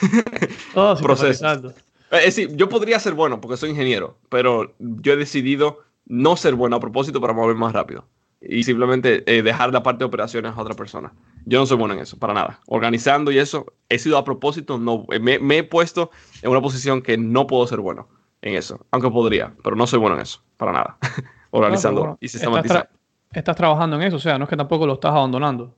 Oh, 0.76 0.96
sistematizando. 0.96 1.74
Es 2.12 2.36
decir, 2.36 2.56
yo 2.56 2.68
podría 2.68 3.00
ser 3.00 3.14
bueno 3.14 3.40
porque 3.40 3.58
soy 3.58 3.70
ingeniero, 3.70 4.18
pero 4.30 4.74
yo 4.80 5.14
he 5.14 5.16
decidido 5.16 5.80
no 6.06 6.36
ser 6.36 6.56
bueno 6.56 6.76
a 6.76 6.80
propósito 6.80 7.22
para 7.22 7.34
mover 7.34 7.56
más 7.56 7.74
rápido 7.74 8.06
y 8.42 8.64
simplemente 8.64 9.24
eh, 9.26 9.42
dejar 9.42 9.74
la 9.74 9.82
parte 9.84 10.00
de 10.00 10.06
operaciones 10.06 10.54
a 10.56 10.62
otra 10.62 10.76
persona. 10.76 11.14
Yo 11.46 11.60
no 11.60 11.66
soy 11.66 11.78
bueno 11.78 11.94
en 11.94 12.02
eso, 12.02 12.18
para 12.18 12.34
nada. 12.34 12.60
Organizando 12.68 13.32
y 13.32 13.40
eso, 13.40 13.66
he 13.90 13.98
sido 14.00 14.18
a 14.18 14.24
propósito, 14.24 14.78
no, 14.78 15.06
me, 15.20 15.58
he 15.58 15.64
puesto 15.64 16.12
en 16.42 16.52
una 16.52 16.62
posición 16.62 17.02
que 17.02 17.18
no 17.18 17.48
puedo 17.48 17.66
ser 17.68 17.80
bueno 17.80 18.08
en 18.42 18.56
eso, 18.56 18.86
aunque 18.92 19.10
podría, 19.10 19.54
pero 19.64 19.76
no 19.76 19.88
soy 19.88 20.00
bueno 20.00 20.16
en 20.16 20.22
eso, 20.22 20.42
para 20.58 20.74
nada. 20.74 20.98
Organizando 21.52 22.18
y 22.20 22.28
sistematizando. 22.28 22.88
Estás, 23.36 23.56
trabajando 23.56 23.98
en 23.98 24.04
eso, 24.04 24.16
o 24.16 24.20
sea, 24.20 24.38
no 24.38 24.46
es 24.46 24.50
que 24.50 24.58
tampoco 24.58 24.88
lo 24.88 24.94
estás 24.94 25.12
abandonando. 25.12 25.76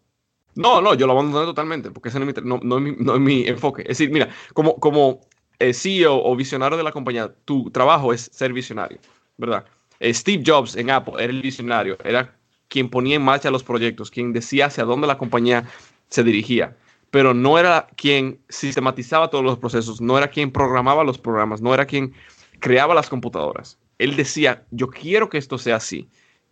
No, 0.55 0.81
no, 0.81 0.93
yo 0.93 1.05
lo 1.05 1.13
abandoné 1.13 1.45
totalmente, 1.45 1.91
porque 1.91 2.09
ese 2.09 2.19
no 2.19 2.29
es 2.29 2.35
mi, 2.43 2.95
no, 2.99 3.15
es 3.15 3.19
mi, 3.19 3.47
enfoque. 3.47 3.81
Es 3.83 3.99
decir, 3.99 4.11
mira, 4.11 4.29
como, 4.53 4.75
como 4.75 5.21
eh, 5.59 5.73
CEO 5.73 6.23
o 6.23 6.35
visionario 6.35 6.77
de 6.77 6.83
la 6.83 6.91
compañía, 6.91 7.33
tu 7.45 7.69
trabajo 7.69 8.13
es 8.13 8.29
ser 8.33 8.53
visionario, 8.53 8.99
¿verdad? 9.37 9.65
Eh, 9.99 10.13
Steve 10.13 10.43
Jobs 10.45 10.75
en 10.75 10.89
Apple 10.89 11.15
era 11.17 11.31
el 11.31 11.41
visionario, 11.41 11.97
era 12.03 12.35
quien 12.67 12.89
ponía 12.89 13.15
en 13.15 13.23
marcha 13.23 13.51
los 13.51 13.63
proyectos, 13.63 14.11
quien 14.11 14.33
decía 14.33 14.67
hacia 14.67 14.83
dónde 14.83 15.07
la 15.07 15.17
compañía 15.17 15.65
se 16.09 16.23
dirigía, 16.23 16.75
pero 17.11 17.33
no 17.33 17.57
era 17.57 17.87
quien 17.95 18.39
sistematizaba 18.49 19.29
todos 19.29 19.43
los 19.43 19.57
procesos, 19.57 20.01
no 20.01 20.17
era 20.17 20.27
quien 20.27 20.51
programaba 20.51 21.03
los 21.03 21.17
programas, 21.17 21.61
no 21.61 21.73
era 21.73 21.85
quien 21.85 22.13
creaba 22.59 22.93
las 22.93 23.09
computadoras. 23.09 23.77
Él 23.97 24.15
decía, 24.15 24.63
yo 24.71 24.87
quiero 24.87 25.29
que 25.29 25.37
esto 25.37 25.57
sea 25.57 25.77
así. 25.77 26.07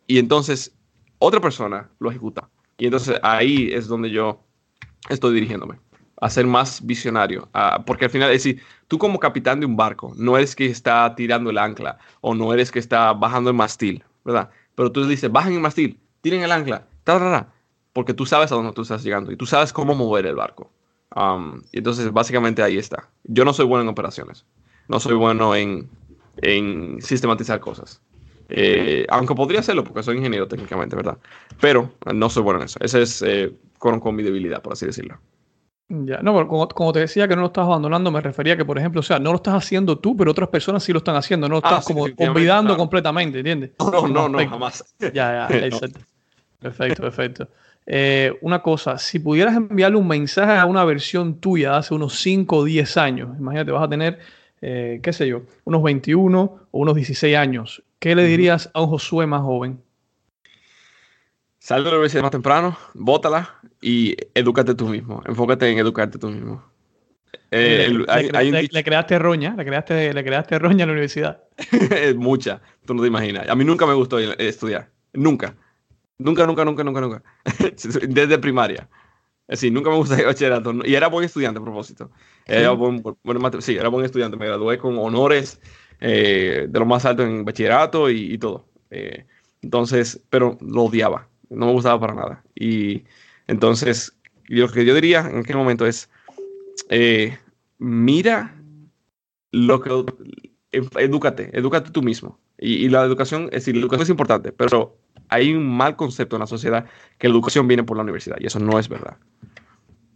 Y 0.08 0.20
entonces 0.20 0.75
otra 1.20 1.40
persona 1.40 1.90
lo 2.00 2.10
ejecuta. 2.10 2.50
Y 2.78 2.86
entonces 2.86 3.20
ahí 3.24 3.70
es 3.72 3.88
donde 3.88 4.10
yo 4.10 4.44
estoy 5.10 5.34
dirigiéndome, 5.34 5.80
a 6.20 6.30
ser 6.30 6.48
más 6.48 6.86
visionario. 6.86 7.50
porque 7.86 8.06
al 8.06 8.12
final, 8.12 8.32
es 8.32 8.44
decir, 8.44 8.62
tú 8.88 8.98
como 8.98 9.20
capitán 9.20 9.60
de 9.60 9.66
un 9.66 9.78
barco, 9.78 10.14
no 10.18 10.38
eres 10.38 10.56
que 10.56 10.66
está 10.66 11.14
tirando 11.16 11.50
el 11.50 11.58
ancla 11.58 11.98
o 12.22 12.36
no 12.36 12.54
eres 12.54 12.72
que 12.72 12.80
está 12.80 13.14
bajando 13.14 13.50
el 13.50 13.56
mastil, 13.56 14.04
¿verdad? 14.24 14.50
Pero 14.76 14.92
tú 14.92 15.06
dices, 15.08 15.32
bajen 15.32 15.54
el 15.54 15.60
mastil, 15.62 16.00
tiren 16.22 16.42
el 16.42 16.52
ancla, 16.52 16.88
porque 17.94 18.14
tú 18.14 18.26
sabes 18.26 18.52
a 18.52 18.56
dónde 18.56 18.74
tú 18.74 18.82
estás 18.82 19.04
llegando 19.04 19.32
y 19.32 19.38
tú 19.38 19.46
sabes 19.46 19.72
cómo 19.72 19.96
mover 19.96 20.26
el 20.26 20.36
barco. 20.36 20.70
Um, 21.16 21.62
y 21.72 21.78
entonces, 21.78 22.12
básicamente 22.12 22.62
ahí 22.62 22.78
está. 22.78 23.10
Yo 23.24 23.46
no 23.46 23.54
soy 23.54 23.66
bueno 23.66 23.84
en 23.84 23.90
operaciones. 23.90 24.46
No 24.88 25.00
soy 25.00 25.16
bueno 25.16 25.56
en, 25.56 25.90
en 26.42 27.02
sistematizar 27.02 27.60
cosas. 27.60 28.02
Eh, 28.50 29.06
aunque 29.10 29.34
podría 29.34 29.60
hacerlo 29.60 29.84
porque 29.84 30.04
soy 30.04 30.18
ingeniero 30.18 30.48
técnicamente, 30.48 30.96
¿verdad? 30.96 31.18
Pero 31.60 31.92
no 32.14 32.30
soy 32.30 32.44
bueno 32.44 32.60
en 32.60 32.66
eso. 32.66 32.80
Esa 32.82 33.00
es 33.00 33.22
eh, 33.22 33.52
con, 33.78 34.00
con, 34.00 34.16
mi 34.16 34.24
debilidad, 34.24 34.62
por 34.62 34.74
así 34.74 34.86
decirlo. 34.86 35.20
Ya, 35.88 36.20
no, 36.22 36.48
como, 36.48 36.68
como, 36.68 36.94
te 36.94 37.00
decía 37.00 37.28
que 37.28 37.36
no 37.36 37.42
lo 37.42 37.48
estás 37.48 37.66
abandonando, 37.66 38.10
me 38.10 38.20
refería 38.20 38.58
que, 38.58 38.66
por 38.66 38.80
ejemplo, 38.80 39.02
o 39.02 39.04
sea, 39.04 39.20
no 39.20 39.32
lo 39.32 39.36
estás 39.36 39.54
haciendo 39.54 40.00
tú, 40.00 40.18
pero 40.18 40.32
otras 40.32 40.50
personas 40.50 40.84
sí 40.84 40.92
lo 40.92 40.98
están 40.98 41.16
haciendo, 41.16 41.48
no 41.48 41.56
lo 41.56 41.58
estás 41.60 41.84
ah, 41.84 41.88
como 41.88 42.04
olvidando 42.04 42.76
completamente, 42.76 43.40
¿entiendes? 43.40 43.72
No, 43.80 44.08
no, 44.08 44.30
no, 44.30 44.50
jamás. 44.50 44.84
Ya, 45.00 45.10
ya, 45.12 45.48
exacto. 45.66 46.00
Perfecto, 46.60 47.02
perfecto. 47.04 47.48
Eh, 47.86 48.36
una 48.42 48.64
cosa, 48.64 48.98
si 48.98 49.20
pudieras 49.20 49.56
enviarle 49.56 49.98
un 49.98 50.08
mensaje 50.08 50.54
a 50.54 50.66
una 50.66 50.84
versión 50.86 51.36
tuya 51.36 51.72
de 51.72 51.78
hace 51.78 51.94
unos 51.94 52.20
5 52.20 52.58
o 52.58 52.64
10 52.64 52.98
años, 52.98 53.38
imagínate, 53.38 53.72
vas 53.72 53.84
a 53.84 53.90
tener, 53.90 54.18
eh, 54.62 55.00
qué 55.04 55.14
sé 55.14 55.28
yo, 55.28 55.44
unos 55.66 55.84
21 55.84 56.40
o 56.72 56.80
unos 56.80 56.96
16 56.96 57.38
años, 57.38 57.84
¿qué 58.06 58.14
le 58.14 58.24
dirías 58.26 58.70
a 58.76 58.82
un 58.84 58.90
Josué 58.90 59.26
más 59.26 59.42
joven? 59.42 59.82
Sal 61.58 61.84
de 61.84 61.90
la 61.90 61.96
universidad 61.96 62.22
más 62.22 62.30
temprano, 62.30 62.78
bótala 62.94 63.56
y 63.82 64.16
edúcate 64.36 64.76
tú 64.76 64.88
mismo. 64.88 65.24
Enfócate 65.26 65.68
en 65.72 65.80
educarte 65.80 66.20
tú 66.20 66.30
mismo. 66.30 66.64
Eh, 67.50 67.90
le, 67.90 68.84
creaste 68.84 69.18
roña, 69.18 69.56
le 69.58 69.66
creaste, 69.66 70.14
le 70.14 70.24
creaste 70.24 70.60
roña 70.60 70.84
en 70.84 70.90
la 70.90 70.94
universidad. 70.94 71.46
Mucha, 72.16 72.62
tú 72.86 72.94
no 72.94 73.02
te 73.02 73.08
imaginas. 73.08 73.50
A 73.50 73.56
mí 73.56 73.66
nunca 73.66 73.88
me 73.88 73.96
gustó 73.96 74.20
estudiar, 74.20 74.92
nunca. 75.12 75.56
Nunca, 76.20 76.46
nunca, 76.46 76.64
nunca, 76.64 76.84
nunca, 76.84 77.02
nunca. 77.02 77.24
Desde 78.08 78.38
primaria. 78.38 78.88
Es 79.48 79.62
decir, 79.62 79.74
nunca 79.74 79.90
me 79.90 79.96
gustó 79.96 80.14
el 80.14 80.26
bachillerato. 80.26 80.76
Y 80.86 80.94
era 80.94 81.08
buen 81.08 81.26
estudiante 81.26 81.60
a 81.60 81.64
propósito. 81.64 82.12
Era 82.46 82.70
buen, 82.70 83.02
sí, 83.62 83.76
era 83.76 83.90
buen 83.90 84.06
estudiante. 84.06 84.38
Me 84.38 84.46
gradué 84.46 84.78
con 84.78 84.96
honores 85.00 85.60
eh, 86.00 86.68
de 86.70 86.80
lo 86.80 86.86
más 86.86 87.06
alto 87.06 87.24
en 87.24 87.46
bachillerato 87.46 88.10
y, 88.10 88.38
todo. 88.38 88.66
Eh, 88.92 89.26
entonces, 89.62 90.22
pero 90.30 90.58
lo 90.62 90.84
odiaba. 90.84 91.28
No 91.50 91.68
me 91.68 91.72
gustaba 91.72 92.00
para 92.00 92.14
nada. 92.14 92.44
Y 92.56 93.04
entonces, 93.48 94.14
lo 94.46 94.70
que 94.70 94.86
yo 94.86 94.94
diría 94.94 95.22
en 95.22 95.40
aquel 95.40 95.58
momento 95.58 95.86
es, 95.86 96.10
eh, 96.90 97.38
mira 97.78 98.56
lo 99.52 99.82
que... 99.82 99.90
Edúcate, 100.72 101.58
edúcate 101.58 101.92
tú 101.92 102.02
mismo. 102.02 102.38
Y, 102.58 102.86
y, 102.86 102.90
la 102.90 103.04
educación, 103.04 103.46
es 103.46 103.66
decir, 103.66 103.76
la 103.76 103.82
educación 103.82 104.04
es 104.04 104.10
importante, 104.10 104.52
pero 104.52 104.98
hay 105.30 105.54
un 105.54 105.66
mal 105.66 105.96
concepto 105.96 106.36
en 106.36 106.42
la 106.42 106.48
sociedad 106.48 106.86
que 107.18 107.28
la 107.28 107.34
educación 107.34 107.68
viene 107.68 107.84
por 107.84 107.98
la 107.98 108.04
universidad 108.04 108.38
y 108.40 108.46
eso 108.46 108.60
no 108.60 108.78
es 108.78 108.90
verdad. 108.90 109.18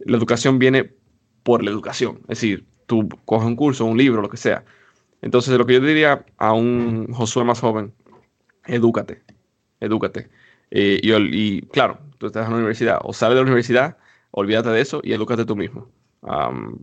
La 0.00 0.16
educación 0.16 0.58
viene 0.58 0.92
por 1.42 1.64
la 1.64 1.70
educación, 1.70 2.18
es 2.22 2.40
decir, 2.40 2.66
tú 2.86 3.08
coges 3.24 3.46
un 3.46 3.56
curso, 3.56 3.84
un 3.84 3.96
libro, 3.96 4.20
lo 4.20 4.28
que 4.28 4.36
sea. 4.36 4.64
Entonces, 5.22 5.56
lo 5.56 5.66
que 5.66 5.74
yo 5.74 5.80
diría 5.80 6.24
a 6.38 6.52
un 6.52 7.12
Josué 7.12 7.44
más 7.44 7.60
joven, 7.60 7.92
edúcate, 8.66 9.22
edúcate. 9.80 10.28
Eh, 10.70 11.00
y, 11.02 11.62
claro, 11.62 11.98
tú 12.18 12.26
estás 12.26 12.46
en 12.46 12.52
la 12.52 12.58
universidad, 12.58 13.00
o 13.02 13.12
sales 13.12 13.34
de 13.34 13.40
la 13.40 13.46
universidad, 13.46 13.98
olvídate 14.30 14.70
de 14.70 14.80
eso 14.80 15.00
y 15.02 15.12
edúcate 15.12 15.44
tú 15.44 15.56
mismo. 15.56 15.88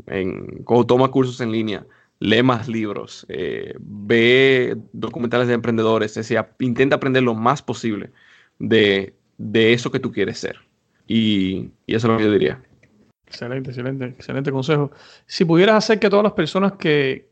en, 0.08 0.66
toma 0.88 1.10
cursos 1.10 1.40
en 1.42 1.52
línea, 1.52 1.86
lee 2.20 2.44
más 2.44 2.68
libros, 2.68 3.26
eh, 3.30 3.74
ve 3.80 4.76
documentales 4.94 5.48
de 5.48 5.54
emprendedores, 5.54 6.12
es 6.12 6.28
decir, 6.28 6.44
intenta 6.60 6.96
aprender 6.96 7.24
lo 7.24 7.36
más 7.36 7.62
posible 7.62 8.12
de, 8.60 9.14
eso 9.54 9.92
que 9.92 10.00
tú 10.00 10.12
quieres 10.12 10.40
ser. 10.40 10.58
Y, 11.08 11.70
eso 11.88 12.08
es 12.08 12.12
lo 12.12 12.18
que 12.18 12.24
yo 12.26 12.32
diría. 12.32 12.62
Excelente, 13.28 13.72
excelente, 13.72 14.06
excelente 14.06 14.52
consejo. 14.52 14.92
Si 15.26 15.44
pudieras 15.44 15.76
hacer 15.76 16.00
que 16.00 16.10
todas 16.10 16.24
las 16.24 16.34
personas 16.34 16.74
que, 16.74 17.28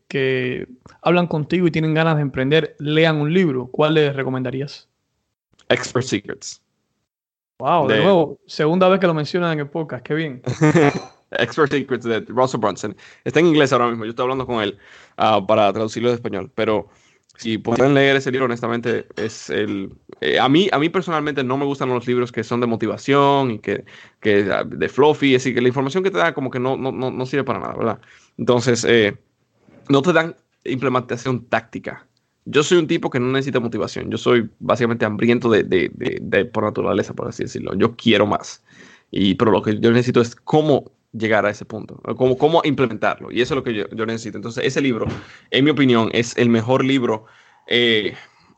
hablan 1.02 1.28
contigo 1.28 1.68
y 1.68 1.72
tienen 1.72 1.94
ganas 1.94 2.18
de 2.18 2.22
emprender 2.22 2.76
lean 2.80 3.18
un 3.18 3.34
libro, 3.34 3.68
¿cuál 3.68 3.96
les 3.96 4.16
recomendarías? 4.16 4.88
Expert 5.70 6.06
Secrets. 6.06 6.62
Wow, 7.60 7.88
de, 7.88 8.02
nuevo, 8.02 8.40
segunda 8.46 8.90
vez 8.90 9.00
que 9.00 9.08
lo 9.08 9.14
mencionan 9.14 9.54
en 9.54 9.60
el 9.60 9.70
podcast, 9.70 10.06
qué 10.06 10.14
bien. 10.14 10.42
Expert 11.32 11.72
Secrets 11.72 12.04
de 12.04 12.20
Russell 12.28 12.60
Brunson. 12.60 12.96
Está 13.24 13.40
en 13.40 13.48
inglés 13.48 13.72
ahora 13.72 13.88
mismo, 13.88 14.04
yo 14.04 14.10
estoy 14.10 14.24
hablando 14.24 14.46
con 14.46 14.62
él 14.62 14.78
ah, 15.18 15.46
para 15.46 15.72
traducirlo 15.72 16.10
de 16.10 16.16
español, 16.16 16.52
pero 16.54 16.90
si 17.38 17.58
pueden 17.58 17.94
leer 17.94 18.16
ese 18.16 18.32
libro, 18.32 18.46
honestamente, 18.46 19.08
es 19.16 19.50
el... 19.50 19.92
Eh, 20.22 20.40
a, 20.40 20.48
mí, 20.48 20.70
a 20.72 20.80
mí 20.80 20.90
personalmente 20.90 21.44
no 21.44 21.58
me 21.58 21.66
gustan 21.66 21.90
los 21.90 22.08
libros 22.08 22.32
que 22.32 22.44
son 22.44 22.62
de 22.62 22.68
motivación 22.68 23.52
y 23.52 23.60
que, 23.60 23.86
que 24.22 24.50
ah, 24.52 24.64
de 24.64 24.90
fluffy, 24.90 25.36
así 25.36 25.54
que 25.54 25.62
la 25.62 25.68
información 25.68 26.04
que 26.04 26.12
te 26.12 26.18
da 26.18 26.34
como 26.34 26.50
que 26.50 26.60
no, 26.60 26.78
no, 26.78 26.92
no 26.92 27.26
sirve 27.26 27.44
para 27.44 27.60
nada, 27.60 27.76
¿verdad? 27.76 28.00
Entonces, 28.38 28.86
eh, 28.86 29.18
no 29.90 30.02
te 30.02 30.14
dan 30.14 30.36
implementación 30.64 31.46
táctica. 31.46 32.08
Yo 32.46 32.64
soy 32.64 32.78
un 32.78 32.88
tipo 32.88 33.10
que 33.10 33.20
no 33.20 33.32
necesita 33.32 33.60
motivación. 33.60 34.12
Yo 34.12 34.18
soy 34.18 34.50
básicamente 34.60 35.06
hambriento 35.06 35.50
de, 35.50 35.64
de, 35.64 35.92
de, 35.94 36.46
por 36.46 36.64
naturaleza, 36.64 37.14
por 37.14 37.28
así 37.28 37.44
decirlo. 37.44 37.74
Yo 37.76 37.96
quiero 37.96 38.28
más. 38.28 38.64
Y, 39.12 39.36
pero 39.36 39.52
lo 39.52 39.62
que 39.62 39.80
yo 39.80 39.92
necesito 39.92 40.22
es 40.22 40.36
cómo 40.36 40.92
llegar 41.18 41.46
a 41.46 41.50
ese 41.50 41.66
punto, 41.66 42.02
cómo, 42.18 42.38
cómo 42.38 42.62
implementarlo. 42.64 43.32
Y 43.32 43.42
eso 43.42 43.54
es 43.54 43.56
lo 43.58 43.64
que 43.64 43.74
yo, 43.74 44.06
necesito. 44.06 44.38
Entonces, 44.38 44.66
ese 44.66 44.82
libro, 44.82 45.08
en 45.52 45.66
mi 45.66 45.72
opinión, 45.72 46.10
es 46.14 46.36
el 46.38 46.50
mejor 46.50 46.84
libro 46.84 47.26
eh, 47.68 48.16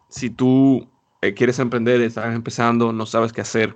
si 0.09 0.29
tú 0.29 0.89
eh, 1.21 1.33
quieres 1.33 1.59
emprender, 1.59 2.01
estás 2.01 2.33
empezando, 2.33 2.91
no 2.91 3.05
sabes 3.05 3.33
qué 3.33 3.41
hacer, 3.41 3.75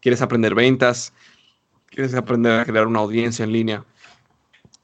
quieres 0.00 0.22
aprender 0.22 0.54
ventas, 0.54 1.12
quieres 1.86 2.14
aprender 2.14 2.60
a 2.60 2.64
crear 2.64 2.86
una 2.86 3.00
audiencia 3.00 3.44
en 3.44 3.52
línea. 3.52 3.84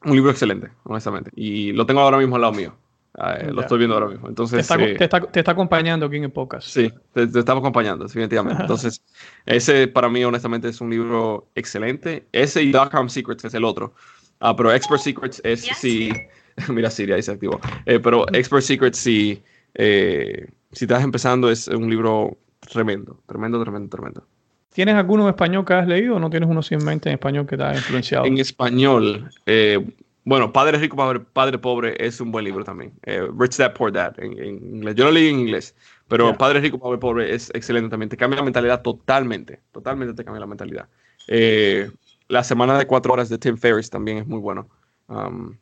Un 0.05 0.15
libro 0.15 0.31
excelente, 0.31 0.71
honestamente. 0.85 1.31
Y 1.35 1.73
lo 1.73 1.87
tengo 1.87 2.01
ahora 2.01 2.19
mismo 2.19 2.37
al 2.37 2.43
lado 2.43 2.53
mío. 2.53 2.77
Ah, 3.21 3.37
eh, 3.41 3.51
lo 3.53 3.63
estoy 3.63 3.79
viendo 3.79 3.95
ahora 3.95 4.09
mismo. 4.09 4.29
Entonces, 4.29 4.67
te 4.67 5.05
está, 5.05 5.21
te, 5.21 5.41
está, 5.41 5.53
acompañando 5.53 6.07
aquí 6.07 6.17
en 6.17 6.25
el 6.25 6.31
podcast. 6.31 6.69
Sí, 6.69 6.93
te, 7.13 7.25
estamos 7.25 7.63
acompañando, 7.63 8.05
definitivamente. 8.05 8.63
Entonces, 8.63 9.03
ese 9.45 9.89
para 9.89 10.09
mí, 10.09 10.25
honestamente, 10.25 10.69
es 10.69 10.81
un 10.81 10.91
libro 10.91 11.49
excelente. 11.57 12.27
Ese 12.31 12.63
y 12.63 12.71
Dotcom 12.71 13.09
Secrets 13.09 13.45
es 13.45 13.55
el 13.55 13.65
otro. 13.65 13.93
Ah, 14.39 14.55
pero 14.55 14.73
Expert 14.73 15.03
Secrets 15.03 15.41
es 15.45 15.63
si. 15.63 16.13
mira, 16.69 16.91
Siri 16.91 17.13
ahí 17.13 17.23
se 17.23 17.33
activó. 17.33 17.61
Eh, 17.87 17.99
pero 17.99 18.27
Expert 18.33 18.63
Secrets, 18.63 18.99
si, 18.99 19.43
eh, 19.75 20.49
si 20.71 20.85
estás 20.85 21.03
empezando, 21.03 21.51
es 21.51 21.67
un 21.67 21.91
libro 21.91 22.39
tremendo, 22.61 23.21
tremendo, 23.27 23.61
tremendo, 23.61 23.89
tremendo. 23.89 24.27
¿Tienes 24.73 24.95
alguno 24.95 25.25
en 25.25 25.31
español 25.31 25.65
que 25.65 25.75
has 25.75 25.89
leído 25.89 26.17
o 26.17 26.21
no 26.21 26.31
tienes 26.31 26.49
uno 26.49 26.63
simplemente 26.63 27.09
en 27.09 27.15
español 27.15 27.47
que 27.47 27.57
te 27.57 27.65
ha 27.65 27.75
influenciado? 27.75 28.27
En 28.27 28.39
español, 28.39 29.29
eh, 29.47 29.85
bueno, 30.29 30.53
Padre 30.53 30.77
Rico, 30.77 30.95
Padre, 31.33 31.59
Pobre 31.59 31.97
es 31.99 32.21
un 32.21 32.31
buen 32.31 32.45
libro 32.45 32.63
también. 32.63 32.93
Eh, 33.05 33.27
Rich 33.35 33.57
Dad, 33.57 33.73
Poor 33.73 33.91
Dad, 33.91 34.15
en, 34.19 34.33
inglés. 34.75 34.95
Yo 34.95 35.07
lo 35.07 35.11
leí 35.11 35.29
en 35.29 35.39
inglés, 35.39 35.75
pero 36.07 36.37
Padre 36.37 36.61
Rico, 36.61 36.79
Padre 36.79 36.99
Pobre 36.99 37.35
es 37.35 37.49
excelente 37.55 37.89
también. 37.89 38.11
Te 38.11 38.19
cambia 38.19 38.37
la 38.37 38.45
mentalidad 38.45 38.83
totalmente, 38.83 39.63
totalmente 39.73 40.13
te 40.13 40.25
cambia 40.25 40.41
la 40.41 40.47
mentalidad. 40.47 40.87
Eh, 41.29 41.91
la 42.29 42.45
semana 42.45 42.79
de 42.79 42.87
cuatro 42.87 43.15
horas 43.15 43.31
de 43.31 43.39
Tim 43.39 43.57
Ferriss 43.57 43.89
también 43.89 44.19
es 44.19 44.27
muy 44.27 44.39
bueno. 44.39 44.69
Um, 45.07 45.57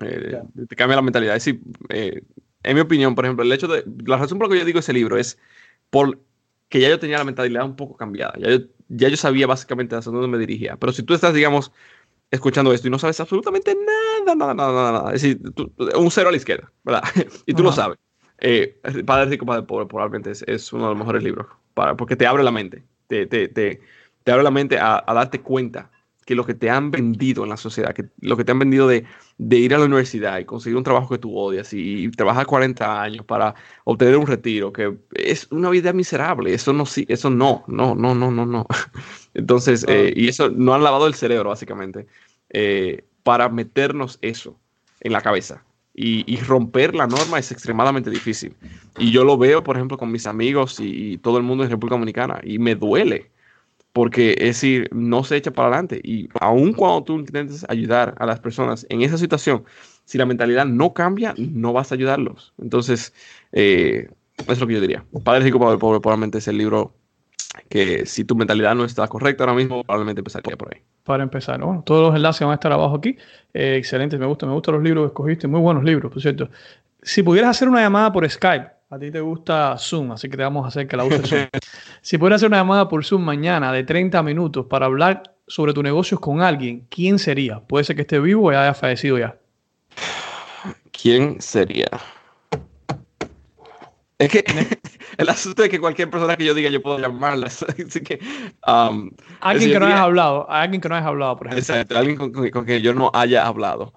eh, 0.00 0.40
te 0.66 0.74
cambia 0.74 0.96
la 0.96 1.02
mentalidad. 1.02 1.36
Es 1.36 1.44
decir, 1.44 1.60
en 1.90 2.74
mi 2.74 2.80
opinión, 2.80 3.14
por 3.14 3.26
ejemplo, 3.26 3.44
el 3.44 3.52
hecho 3.52 3.68
de. 3.68 3.84
La 4.06 4.16
razón 4.16 4.38
por 4.38 4.48
la 4.48 4.54
que 4.54 4.60
yo 4.60 4.64
digo 4.64 4.78
ese 4.78 4.94
libro 4.94 5.18
es 5.18 5.38
por 5.90 6.18
que 6.70 6.80
ya 6.80 6.88
yo 6.88 6.98
tenía 6.98 7.18
la 7.18 7.24
mentalidad 7.24 7.66
un 7.66 7.76
poco 7.76 7.98
cambiada. 7.98 8.32
Ya 8.38 8.52
yo, 8.52 8.64
ya 8.88 9.08
yo 9.10 9.18
sabía 9.18 9.46
básicamente 9.46 9.94
hacia 9.96 10.10
dónde 10.10 10.28
me 10.28 10.38
dirigía. 10.38 10.76
Pero 10.76 10.94
si 10.94 11.02
tú 11.02 11.12
estás, 11.12 11.34
digamos, 11.34 11.72
escuchando 12.32 12.72
esto 12.72 12.88
y 12.88 12.90
no 12.90 12.98
sabes 12.98 13.20
absolutamente 13.20 13.76
nada, 13.76 14.34
nada, 14.34 14.54
nada, 14.54 14.92
nada. 14.92 15.14
Es 15.14 15.22
decir, 15.22 15.40
un 15.94 16.10
cero 16.10 16.30
a 16.30 16.32
la 16.32 16.38
izquierda, 16.38 16.72
¿verdad? 16.82 17.04
y 17.46 17.54
tú 17.54 17.62
lo 17.62 17.70
sabes. 17.70 17.98
Eh, 18.38 18.80
Padre 19.06 19.26
Rico, 19.26 19.46
Padre 19.46 19.62
Pobre 19.62 19.86
probablemente 19.86 20.32
es, 20.32 20.72
uno 20.72 20.84
de 20.84 20.90
los 20.90 20.98
mejores 20.98 21.22
libros, 21.22 21.46
para, 21.74 21.96
porque 21.96 22.16
te 22.16 22.26
abre 22.26 22.42
la 22.42 22.50
mente, 22.50 22.82
te, 23.06 23.26
te, 23.26 23.46
te, 23.48 23.80
te 24.24 24.32
abre 24.32 24.42
la 24.42 24.50
mente 24.50 24.78
a, 24.80 25.04
darte 25.06 25.42
cuenta 25.42 25.90
que 26.24 26.34
lo 26.34 26.46
que 26.46 26.54
te 26.54 26.70
han 26.70 26.90
vendido 26.90 27.44
en 27.44 27.50
la 27.50 27.56
sociedad, 27.56 27.92
que 27.92 28.06
lo 28.20 28.36
que 28.36 28.44
te 28.44 28.52
han 28.52 28.58
vendido 28.58 28.88
de, 28.88 29.04
de 29.38 29.56
ir 29.58 29.74
a 29.74 29.78
la 29.78 29.84
universidad 29.84 30.38
y 30.38 30.44
conseguir 30.44 30.76
un 30.76 30.84
trabajo 30.84 31.08
que 31.10 31.18
tú 31.18 31.36
odias 31.36 31.72
y, 31.72 32.10
trabajar 32.12 32.46
40 32.46 33.02
años 33.02 33.26
para 33.26 33.54
obtener 33.84 34.16
un 34.16 34.26
retiro, 34.26 34.72
que 34.72 34.96
es 35.14 35.46
una 35.52 35.68
vida 35.68 35.92
miserable, 35.92 36.54
eso 36.54 36.72
no, 36.72 36.84
eso 36.84 37.30
no, 37.30 37.64
no, 37.68 37.94
no, 37.94 38.14
no, 38.14 38.30
no, 38.30 38.46
no. 38.46 38.66
Entonces, 39.34 39.84
eh, 39.88 40.12
y 40.14 40.28
eso 40.28 40.50
no 40.50 40.74
han 40.74 40.82
lavado 40.82 41.06
el 41.06 41.14
cerebro, 41.14 41.50
básicamente, 41.50 42.06
eh, 42.50 43.04
para 43.22 43.48
meternos 43.48 44.18
eso 44.22 44.58
en 45.00 45.12
la 45.12 45.20
cabeza. 45.20 45.64
Y, 45.94 46.36
romper 46.36 46.94
la 46.94 47.06
norma 47.06 47.38
es 47.38 47.52
extremadamente 47.52 48.10
difícil. 48.10 48.54
Y 48.98 49.10
yo 49.10 49.24
lo 49.24 49.36
veo, 49.36 49.62
por 49.62 49.76
ejemplo, 49.76 49.98
con 49.98 50.10
mis 50.10 50.26
amigos 50.26 50.78
y, 50.80 51.18
todo 51.18 51.36
el 51.36 51.42
mundo 51.42 51.64
en 51.64 51.70
República 51.70 51.96
Dominicana, 51.96 52.40
y 52.42 52.58
me 52.58 52.74
duele, 52.74 53.30
porque 53.92 54.32
es 54.38 54.56
decir, 54.56 54.88
no 54.90 55.22
se 55.22 55.36
echa 55.36 55.50
para 55.50 55.68
adelante. 55.68 56.00
Y 56.02 56.28
aun 56.40 56.72
cuando 56.72 57.04
tú 57.04 57.18
intentes 57.18 57.66
ayudar 57.68 58.14
a 58.18 58.26
las 58.26 58.40
personas 58.40 58.86
en 58.88 59.02
esa 59.02 59.18
situación, 59.18 59.64
si 60.04 60.16
la 60.16 60.26
mentalidad 60.26 60.64
no 60.64 60.94
cambia, 60.94 61.34
no 61.36 61.72
vas 61.74 61.92
a 61.92 61.94
ayudarlos. 61.94 62.54
Entonces, 62.58 63.12
eh, 63.52 64.08
eso 64.38 64.52
es 64.52 64.60
lo 64.60 64.66
que 64.66 64.74
yo 64.74 64.80
diría. 64.80 65.04
Padre 65.24 65.44
Rico, 65.44 65.58
Padre 65.60 65.78
Pobre, 65.78 66.00
probablemente 66.00 66.38
es 66.38 66.48
el 66.48 66.56
libro 66.56 66.94
que 67.68 68.06
si 68.06 68.24
tu 68.24 68.34
mentalidad 68.34 68.74
no 68.74 68.84
está 68.84 69.06
correcta 69.08 69.44
ahora 69.44 69.54
mismo, 69.54 69.82
probablemente 69.84 70.20
empezaría 70.20 70.56
por 70.56 70.74
ahí. 70.74 70.82
Para 71.04 71.22
empezar, 71.22 71.58
¿no? 71.58 71.82
todos 71.84 72.08
los 72.08 72.16
enlaces 72.16 72.42
van 72.42 72.52
a 72.52 72.54
estar 72.54 72.72
abajo 72.72 72.96
aquí. 72.96 73.16
Eh, 73.52 73.76
excelente, 73.76 74.16
me 74.18 74.26
gusta, 74.26 74.46
me 74.46 74.52
gustan 74.52 74.74
los 74.74 74.82
libros 74.82 75.04
que 75.04 75.08
escogiste, 75.08 75.48
muy 75.48 75.60
buenos 75.60 75.84
libros, 75.84 76.12
por 76.12 76.22
cierto. 76.22 76.48
si 77.02 77.22
pudieras 77.22 77.50
hacer 77.50 77.68
una 77.68 77.80
llamada 77.80 78.12
por 78.12 78.28
Skype, 78.28 78.66
a 78.90 78.98
ti 78.98 79.10
te 79.10 79.20
gusta 79.20 79.76
Zoom, 79.78 80.12
así 80.12 80.28
que 80.28 80.36
te 80.36 80.42
vamos 80.42 80.64
a 80.64 80.68
hacer 80.68 80.86
que 80.86 80.96
la 80.96 81.04
uses 81.04 81.28
Zoom. 81.28 81.46
si 82.02 82.18
pudieras 82.18 82.40
hacer 82.40 82.48
una 82.48 82.58
llamada 82.58 82.88
por 82.88 83.04
Zoom 83.04 83.22
mañana 83.22 83.72
de 83.72 83.84
30 83.84 84.22
minutos 84.22 84.66
para 84.66 84.86
hablar 84.86 85.22
sobre 85.46 85.72
tus 85.72 85.82
negocios 85.82 86.20
con 86.20 86.40
alguien, 86.40 86.86
¿quién 86.88 87.18
sería? 87.18 87.60
Puede 87.60 87.84
ser 87.84 87.96
que 87.96 88.02
esté 88.02 88.18
vivo 88.18 88.46
o 88.46 88.50
haya 88.50 88.74
fallecido 88.74 89.18
ya. 89.18 89.36
¿Quién 90.90 91.40
sería? 91.40 91.88
Es 94.18 94.30
que 94.30 94.44
el 95.18 95.28
asunto 95.28 95.62
es 95.64 95.70
que 95.70 95.80
cualquier 95.80 96.10
persona 96.10 96.36
que 96.36 96.44
yo 96.44 96.54
diga 96.54 96.70
yo 96.70 96.82
puedo 96.82 96.98
llamarla. 96.98 97.46
Así 97.86 98.00
que, 98.00 98.20
um, 98.66 99.10
alguien 99.40 99.70
que 99.70 99.78
no 99.78 99.86
hayas 99.86 100.00
hablado, 100.00 100.50
alguien 100.50 100.80
que 100.80 100.88
no 100.88 100.94
hayas 100.94 101.06
hablado, 101.06 101.36
por 101.36 101.46
ejemplo. 101.48 101.60
Exacto, 101.60 101.98
alguien 101.98 102.16
con, 102.16 102.50
con, 102.50 102.66
que 102.66 102.80
yo 102.80 102.94
no 102.94 103.10
haya 103.14 103.46
hablado 103.46 103.92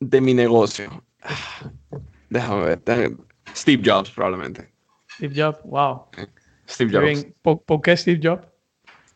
de 0.00 0.20
mi 0.20 0.34
negocio. 0.34 1.04
Déjame 2.30 2.64
ver. 2.64 3.16
Steve 3.54 3.82
Jobs, 3.84 4.10
probablemente. 4.10 4.72
Steve 5.16 5.34
Jobs, 5.36 5.58
wow. 5.64 6.06
Steve 6.68 6.90
Jobs. 6.92 7.26
¿Por, 7.42 7.80
qué 7.82 7.96
Steve 7.96 8.20
Jobs? 8.22 8.46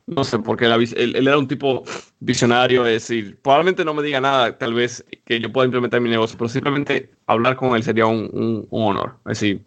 No 0.07 0.23
sé, 0.23 0.39
porque 0.39 0.67
él, 0.67 1.17
era 1.17 1.37
un 1.37 1.49
tipo 1.49 1.83
visionario, 2.21 2.87
es 2.87 3.09
decir, 3.09 3.41
probablemente 3.43 3.85
no 3.85 3.93
me 3.93 4.05
diga 4.05 4.21
nada, 4.21 4.57
tal 4.57 4.73
vez 4.75 5.05
que 5.25 5.41
yo 5.41 5.51
pueda 5.51 5.65
implementar 5.65 6.01
mi 6.01 6.09
negocio, 6.09 6.39
pero 6.39 6.49
simplemente 6.49 7.11
hablar 7.27 7.57
con 7.57 7.75
él 7.75 7.83
sería 7.83 8.07
un, 8.07 8.31
un, 8.33 8.67
un 8.71 8.83
honor. 8.85 9.17
Es 9.27 9.41
decir, 9.41 9.65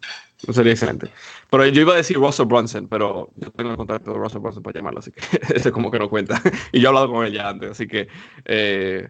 sería 0.52 0.72
excelente. 0.72 1.10
Pero 1.50 1.66
yo 1.66 1.82
iba 1.82 1.94
a 1.94 1.96
decir 1.96 2.16
Russell 2.16 2.46
Brunson, 2.46 2.88
pero 2.88 3.30
yo 3.36 3.50
tengo 3.50 3.70
el 3.70 3.76
contacto 3.76 4.12
de 4.12 4.18
Russell 4.18 4.40
Brunson 4.40 4.62
para 4.62 4.78
llamarlo, 4.78 5.00
así 5.00 5.12
que 5.12 5.20
ese 5.54 5.72
como 5.72 5.90
que 5.90 5.98
no 5.98 6.08
cuenta. 6.08 6.40
y 6.72 6.80
yo 6.80 6.86
he 6.86 6.88
hablado 6.88 7.10
con 7.12 7.26
él 7.26 7.32
ya 7.32 7.48
antes, 7.48 7.70
así 7.70 7.86
que 7.86 8.08
eh, 8.44 9.08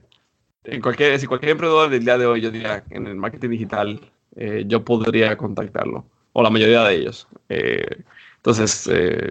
en 0.64 0.80
cualquier, 0.80 1.18
si 1.18 1.26
cualquier 1.26 1.52
emprendedor 1.52 1.90
del 1.90 2.04
día 2.04 2.18
de 2.18 2.26
hoy, 2.26 2.40
yo 2.40 2.50
diría 2.50 2.84
en 2.90 3.06
el 3.06 3.16
marketing 3.16 3.50
digital, 3.50 4.00
eh, 4.36 4.64
yo 4.66 4.84
podría 4.84 5.36
contactarlo, 5.36 6.04
o 6.32 6.42
la 6.42 6.50
mayoría 6.50 6.82
de 6.84 6.94
ellos. 6.94 7.26
Eh, 7.48 8.02
entonces, 8.36 8.88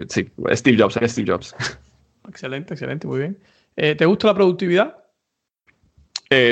sí, 0.08 0.30
Steve 0.52 0.78
Jobs, 0.78 0.98
Steve 1.02 1.32
Jobs. 1.32 1.54
Excelente, 2.28 2.74
excelente, 2.74 3.08
muy 3.08 3.18
bien. 3.18 3.38
¿Te 3.74 4.04
gusta 4.04 4.28
la 4.28 4.34
productividad? 4.34 4.96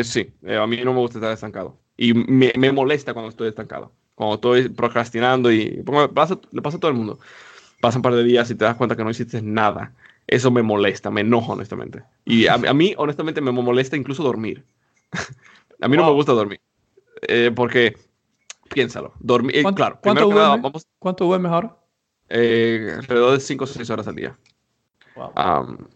sí, 0.02 0.32
a 0.48 0.66
mí 0.66 0.78
no 0.82 0.92
me 0.92 0.98
gusta 0.98 1.18
estar 1.18 1.32
estancado. 1.32 1.78
Y 1.96 2.14
me, 2.14 2.52
me, 2.56 2.72
molesta 2.72 3.12
cuando 3.12 3.28
estoy 3.28 3.48
estancado. 3.48 3.92
Cuando 4.18 4.34
estoy 4.34 4.68
procrastinando 4.68 5.52
y 5.52 5.70
le 5.70 6.08
pasa 6.08 6.34
a 6.34 6.78
todo 6.80 6.90
el 6.90 6.96
mundo. 6.96 7.20
Pasan 7.80 8.00
un 8.00 8.02
par 8.02 8.14
de 8.16 8.24
días 8.24 8.50
y 8.50 8.56
te 8.56 8.64
das 8.64 8.74
cuenta 8.74 8.96
que 8.96 9.04
no 9.04 9.10
hiciste 9.10 9.40
nada. 9.40 9.92
Eso 10.26 10.50
me 10.50 10.60
molesta, 10.62 11.08
me 11.08 11.20
enojo 11.20 11.52
honestamente. 11.52 12.02
Y 12.24 12.48
a, 12.48 12.58
mí, 12.58 12.94
honestamente, 12.96 13.40
me 13.40 13.52
molesta 13.52 13.96
incluso 13.96 14.24
dormir. 14.24 14.64
a 15.80 15.86
mí 15.86 15.96
no 15.96 16.04
me 16.04 16.10
gusta 16.10 16.32
dormir. 16.32 16.60
porque 17.54 17.94
piénsalo. 18.68 19.12
Dormir, 19.20 19.56
eh, 19.56 19.62
¿Cuánto, 19.62 19.76
claro, 19.76 19.98
¿cuánto, 20.02 20.24
duermes, 20.24 20.62
vamos, 20.62 20.86
¿Cuánto 20.98 21.24
duermes 21.24 21.52
ahora? 21.52 21.76
Eh, 22.28 22.92
alrededor 22.98 23.34
de 23.34 23.40
5 23.40 23.62
o 23.62 23.66
6 23.68 23.88
horas 23.90 24.08
al 24.08 24.16
día. 24.16 24.36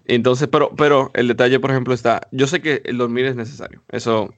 entonces, 0.04 0.46
pero, 0.46 0.70
pero 0.76 1.10
el 1.14 1.26
detalle, 1.26 1.58
por 1.58 1.72
ejemplo, 1.72 1.92
está, 1.92 2.28
yo 2.30 2.46
sé 2.46 2.62
que 2.62 2.82
el 2.84 2.98
dormir 2.98 3.26
es 3.26 3.34
necesario, 3.34 3.82
eso 3.88 4.32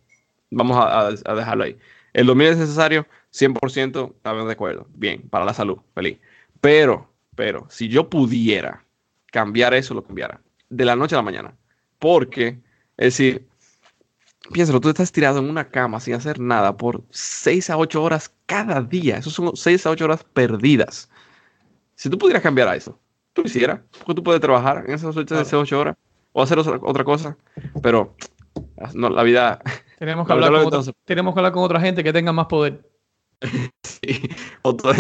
vamos 0.51 0.79
a, 0.81 1.11
dejarlo 1.35 1.65
ahí. 1.65 1.77
El 2.15 2.27
dormir 2.27 2.49
es 2.49 2.57
necesario, 2.57 3.07
100%, 3.35 4.15
estamos 4.15 4.47
de 4.47 4.53
acuerdo, 4.53 4.87
bien, 4.95 5.29
para 5.29 5.45
la 5.45 5.55
salud, 5.55 5.79
feliz. 5.95 6.19
Pero, 6.61 7.11
pero, 7.35 7.67
si 7.69 7.89
yo 7.89 8.09
pudiera 8.09 8.85
cambiar 9.27 9.75
eso, 9.75 9.93
lo 9.93 10.05
cambiara, 10.05 10.41
de 10.69 10.85
la 10.85 10.95
noche 10.95 11.17
a 11.17 11.19
la 11.19 11.23
mañana, 11.23 11.57
porque, 11.99 12.61
es 12.97 13.07
decir, 13.07 13.47
piénsalo, 14.53 14.81
tú 14.81 14.89
estás 14.89 15.11
tirado 15.11 15.41
en 15.41 15.51
una 15.51 15.69
cama 15.69 15.99
sin 15.99 16.15
hacer 16.15 16.39
nada 16.39 16.77
por 16.77 17.03
6 17.11 17.71
a 17.71 17.77
8 17.77 18.03
horas 18.03 18.33
cada 18.47 18.81
día. 18.81 19.17
Eso 19.17 19.31
son 19.31 19.57
6 19.57 19.87
a 19.87 19.91
8 19.91 20.05
horas 20.05 20.25
perdidas. 20.25 21.11
Si 21.97 22.09
tú 22.09 22.19
pudieras 22.19 22.43
cambiar 22.43 22.69
a 22.69 22.77
eso, 22.77 22.99
tú 23.33 23.43
lo 23.43 23.49
hicieras, 23.49 23.81
porque 23.99 24.15
tú 24.15 24.23
puedes 24.23 24.41
trabajar 24.41 24.85
en 24.87 24.95
esas 24.95 25.17
8, 25.17 25.79
horas 25.79 25.97
o 26.33 26.43
hacer 26.43 26.59
otra, 26.59 27.05
cosa, 27.05 27.37
pero 27.83 28.15
no, 28.95 29.09
la 29.09 29.23
vida... 29.23 29.61
Tenemos 29.99 30.27
que, 30.27 30.33
hablar 30.35 30.53
con 30.53 30.67
otra, 30.67 30.93
tenemos 31.05 31.35
que 31.35 31.41
hablar 31.41 31.53
con 31.53 31.65
otra 31.65 31.81
gente 31.81 32.05
que 32.05 32.13
tenga 32.13 32.33
más 32.33 32.47
poder. 32.47 32.94
sí, 33.83 34.23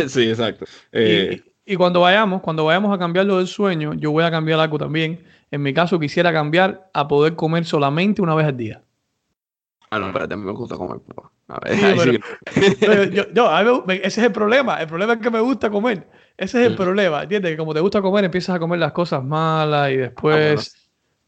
sí, 0.08 0.28
exacto. 0.28 0.64
Eh, 0.92 1.42
y, 1.64 1.76
cuando 1.76 2.00
vayamos, 2.00 2.42
cuando 2.42 2.64
vayamos 2.64 2.94
a 2.94 2.98
cambiar 2.98 3.26
lo 3.26 3.38
del 3.38 3.46
sueño, 3.46 3.94
yo 3.94 4.10
voy 4.10 4.24
a 4.24 4.30
cambiar 4.30 4.60
algo 4.60 4.78
también. 4.78 5.24
En 5.50 5.62
mi 5.62 5.72
caso, 5.72 5.98
quisiera 5.98 6.32
cambiar 6.32 6.90
a 6.92 7.08
poder 7.08 7.36
comer 7.36 7.64
solamente 7.64 8.22
una 8.22 8.34
vez 8.34 8.46
al 8.46 8.56
día. 8.56 8.82
Ah, 9.90 9.98
no, 9.98 10.08
espérate, 10.08 10.34
a 10.34 10.36
mí 10.36 10.44
me 10.44 10.52
gusta 10.52 10.76
comer. 10.76 11.00
A 11.48 11.60
ver, 11.60 12.20
ese 14.02 14.02
es 14.02 14.18
el 14.18 14.32
problema. 14.32 14.80
El 14.80 14.88
problema 14.88 15.12
es 15.12 15.18
que 15.20 15.30
me 15.30 15.40
gusta 15.40 15.70
comer. 15.70 16.08
Ese 16.36 16.60
es 16.62 16.66
el 16.66 16.72
mm. 16.72 16.76
problema, 16.76 17.22
¿entiendes? 17.22 17.52
Que 17.52 17.56
como 17.56 17.74
te 17.74 17.80
gusta 17.80 18.02
comer, 18.02 18.24
empiezas 18.24 18.56
a 18.56 18.58
comer 18.58 18.80
las 18.80 18.92
cosas 18.92 19.22
malas 19.22 19.90
y 19.92 19.96
después... 19.96 20.74
Ah, 20.74 20.83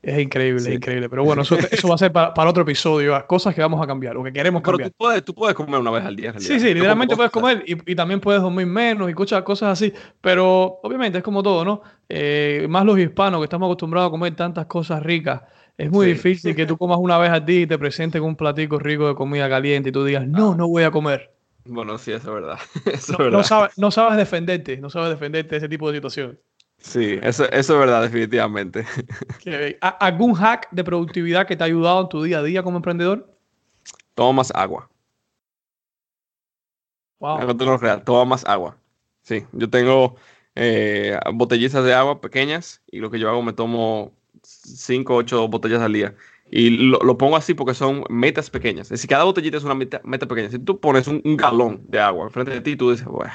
es 0.06 0.18
increíble, 0.18 0.60
es 0.60 0.68
increíble. 0.68 1.08
Pero 1.08 1.24
bueno, 1.24 1.42
eso, 1.42 1.56
va 1.88 1.94
a 1.94 1.98
ser 1.98 2.12
para, 2.12 2.48
otro 2.48 2.62
episodio. 2.62 3.24
Cosas 3.26 3.54
que 3.54 3.60
vamos 3.60 3.82
a 3.82 3.86
cambiar 3.86 4.16
o 4.16 4.22
que 4.22 4.32
queremos 4.32 4.62
cambiar. 4.62 4.90
Pero 4.90 4.90
tú 4.90 4.96
puedes, 4.96 5.24
tú 5.24 5.34
puedes 5.34 5.54
comer 5.54 5.80
una 5.80 5.90
vez 5.90 6.04
al 6.04 6.16
día. 6.16 6.32
Sí, 6.38 6.60
sí, 6.60 6.74
literalmente 6.74 7.16
puedes 7.16 7.32
comer 7.32 7.64
y, 7.66 7.90
y, 7.90 7.94
también 7.94 8.20
puedes 8.20 8.40
dormir 8.40 8.66
menos 8.66 9.10
y 9.10 9.14
cosas, 9.14 9.42
cosas 9.42 9.70
así. 9.70 9.92
Pero 10.20 10.78
obviamente 10.82 11.18
es 11.18 11.24
como 11.24 11.42
todo, 11.42 11.64
¿no? 11.64 11.82
Eh, 12.08 12.66
más 12.68 12.84
los 12.84 12.98
hispanos 12.98 13.40
que 13.40 13.44
estamos 13.44 13.66
acostumbrados 13.66 14.08
a 14.08 14.10
comer 14.10 14.36
tantas 14.36 14.66
cosas 14.66 15.02
ricas 15.02 15.42
es 15.78 15.90
muy 15.90 16.06
difícil 16.06 16.54
que 16.56 16.64
tú 16.66 16.78
comas 16.78 16.98
una 16.98 17.18
vez 17.18 17.30
al 17.30 17.44
día 17.44 17.60
y 17.60 17.66
te 17.66 17.78
presenten 17.78 18.22
un 18.22 18.34
platico 18.34 18.78
rico 18.78 19.08
de 19.08 19.14
comida 19.14 19.48
caliente 19.48 19.90
y 19.90 19.92
tú 19.92 20.04
digas, 20.04 20.26
no, 20.26 20.54
no 20.54 20.68
voy 20.68 20.84
a 20.84 20.90
comer. 20.90 21.32
Bueno, 21.66 21.98
sí, 21.98 22.12
eso 22.12 22.28
es 22.28 22.34
verdad. 22.34 22.58
no, 23.30 23.42
sabes, 23.42 23.76
no 23.76 23.90
sabes 23.90 24.16
defenderte, 24.16 24.78
no 24.78 24.88
sabes 24.88 25.10
defenderte 25.10 25.50
de 25.50 25.56
ese 25.58 25.68
tipo 25.68 25.90
de 25.90 25.98
situación. 25.98 26.38
Sí, 26.78 27.18
eso, 27.22 27.44
eso 27.50 27.72
es 27.74 27.78
verdad, 27.78 28.02
definitivamente. 28.02 28.84
¿Algún 29.80 30.34
hack 30.34 30.68
de 30.70 30.84
productividad 30.84 31.46
que 31.46 31.56
te 31.56 31.64
ha 31.64 31.66
ayudado 31.66 32.02
en 32.02 32.08
tu 32.08 32.22
día 32.22 32.38
a 32.38 32.42
día 32.42 32.62
como 32.62 32.76
emprendedor? 32.76 33.28
Toma 34.14 34.32
más 34.34 34.52
agua. 34.54 34.88
Wow. 37.18 37.56
Toma 38.04 38.24
más 38.24 38.44
agua. 38.44 38.76
Sí, 39.22 39.44
yo 39.52 39.68
tengo 39.68 40.16
eh, 40.54 41.18
botellitas 41.34 41.84
de 41.84 41.94
agua 41.94 42.20
pequeñas 42.20 42.82
y 42.90 42.98
lo 43.00 43.10
que 43.10 43.18
yo 43.18 43.28
hago 43.28 43.42
me 43.42 43.52
tomo 43.52 44.12
5 44.42 45.14
o 45.14 45.16
8 45.18 45.48
botellas 45.48 45.82
al 45.82 45.92
día. 45.92 46.14
Y 46.50 46.70
lo, 46.70 47.18
pongo 47.18 47.36
así 47.36 47.54
porque 47.54 47.74
son 47.74 48.04
metas 48.08 48.50
pequeñas. 48.50 48.86
Es 48.86 48.90
decir, 48.90 49.10
cada 49.10 49.24
botellita 49.24 49.56
es 49.56 49.64
una 49.64 49.74
meta, 49.74 50.00
pequeña. 50.28 50.48
Si 50.50 50.60
tú 50.60 50.78
pones 50.78 51.08
un, 51.08 51.20
galón 51.36 51.82
de 51.88 51.98
agua 51.98 52.26
enfrente 52.26 52.52
de 52.52 52.60
ti, 52.60 52.76
tú 52.76 52.92
dices, 52.92 53.06
bueno, 53.06 53.32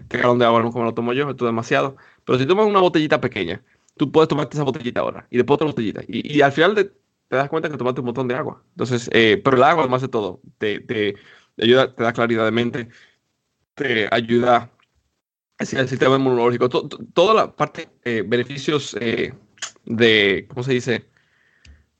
este 0.00 0.18
galón 0.18 0.38
de 0.38 0.44
agua 0.44 0.62
no 0.62 0.70
como 0.70 0.84
lo 0.84 0.94
tomo 0.94 1.12
yo, 1.12 1.28
esto 1.28 1.44
es 1.44 1.48
demasiado. 1.48 1.96
Pero 2.24 2.38
si 2.38 2.46
tomas 2.46 2.66
una 2.66 2.80
botellita 2.80 3.20
pequeña, 3.20 3.62
tú 3.96 4.10
puedes 4.10 4.28
tomarte 4.28 4.56
esa 4.56 4.64
botellita 4.64 5.00
ahora 5.00 5.26
y 5.30 5.36
después 5.36 5.56
otra 5.56 5.66
botellita. 5.66 6.02
Y, 6.06 6.40
al 6.40 6.52
final 6.52 6.74
te 6.74 7.36
das 7.36 7.48
cuenta 7.48 7.68
que 7.68 7.76
tomaste 7.76 8.00
un 8.00 8.06
montón 8.06 8.28
de 8.28 8.34
agua. 8.34 8.62
Entonces, 8.70 9.08
eh, 9.12 9.40
pero 9.42 9.56
el 9.56 9.62
agua, 9.62 9.82
además 9.84 10.02
de 10.02 10.08
todo, 10.08 10.40
te, 10.58 10.80
te, 10.80 11.14
ayuda, 11.60 11.94
te 11.94 12.02
da 12.02 12.12
claridad 12.12 12.44
de 12.44 12.50
mente, 12.50 12.88
te 13.74 14.08
ayuda 14.10 14.70
al 15.58 15.88
sistema 15.88 16.16
inmunológico, 16.16 16.68
toda 16.68 17.34
la 17.34 17.52
parte, 17.54 17.88
eh, 18.04 18.24
beneficios 18.26 18.96
eh, 19.00 19.32
de, 19.84 20.46
¿cómo 20.48 20.62
se 20.62 20.72
dice? 20.72 21.04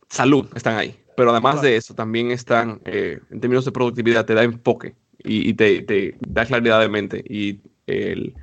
Salud 0.08 0.48
están 0.54 0.76
ahí. 0.76 0.98
Pero 1.16 1.30
además 1.30 1.62
de 1.62 1.76
eso, 1.76 1.94
también 1.94 2.30
están, 2.30 2.80
eh, 2.84 3.20
en 3.30 3.40
términos 3.40 3.64
de 3.64 3.72
productividad, 3.72 4.24
te 4.24 4.34
da 4.34 4.42
enfoque 4.42 4.94
y, 5.18 5.52
te, 5.54 6.16
da 6.20 6.46
claridad 6.46 6.80
de 6.80 6.88
mente. 6.88 7.24
Y 7.28 7.60
el, 7.86 8.34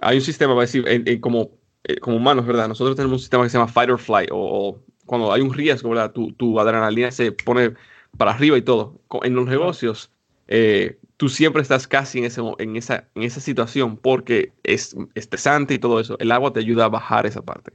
hay 0.00 0.16
un 0.16 0.22
sistema, 0.22 0.54
va 0.54 0.62
a 0.62 0.66
decir, 0.66 0.84
como, 1.20 1.50
eh, 1.84 1.98
como 1.98 2.16
humanos, 2.16 2.46
¿verdad? 2.46 2.68
Nosotros 2.68 2.96
tenemos 2.96 3.14
un 3.14 3.18
sistema 3.20 3.44
que 3.44 3.50
se 3.50 3.58
llama 3.58 3.70
fight 3.70 3.90
or 3.90 3.98
flight, 3.98 4.30
o, 4.32 4.78
cuando 5.06 5.32
hay 5.32 5.40
un 5.40 5.52
riesgo, 5.52 5.90
¿verdad? 5.90 6.12
Tu, 6.12 6.32
tu, 6.32 6.60
adrenalina 6.60 7.10
se 7.10 7.32
pone 7.32 7.74
para 8.16 8.32
arriba 8.32 8.56
y 8.56 8.62
todo. 8.62 9.00
En 9.22 9.34
los 9.34 9.46
negocios, 9.46 10.10
eh, 10.46 10.98
tú 11.16 11.28
siempre 11.28 11.62
estás 11.62 11.88
casi 11.88 12.18
en, 12.18 12.24
ese, 12.26 12.40
en, 12.58 12.76
esa, 12.76 13.08
en 13.14 13.24
esa 13.24 13.40
situación 13.40 13.96
porque 13.96 14.52
es 14.62 14.96
estresante 15.14 15.74
y 15.74 15.78
todo 15.78 15.98
eso. 15.98 16.16
El 16.20 16.30
agua 16.30 16.52
te 16.52 16.60
ayuda 16.60 16.84
a 16.84 16.88
bajar 16.88 17.26
esa 17.26 17.42
parte. 17.42 17.72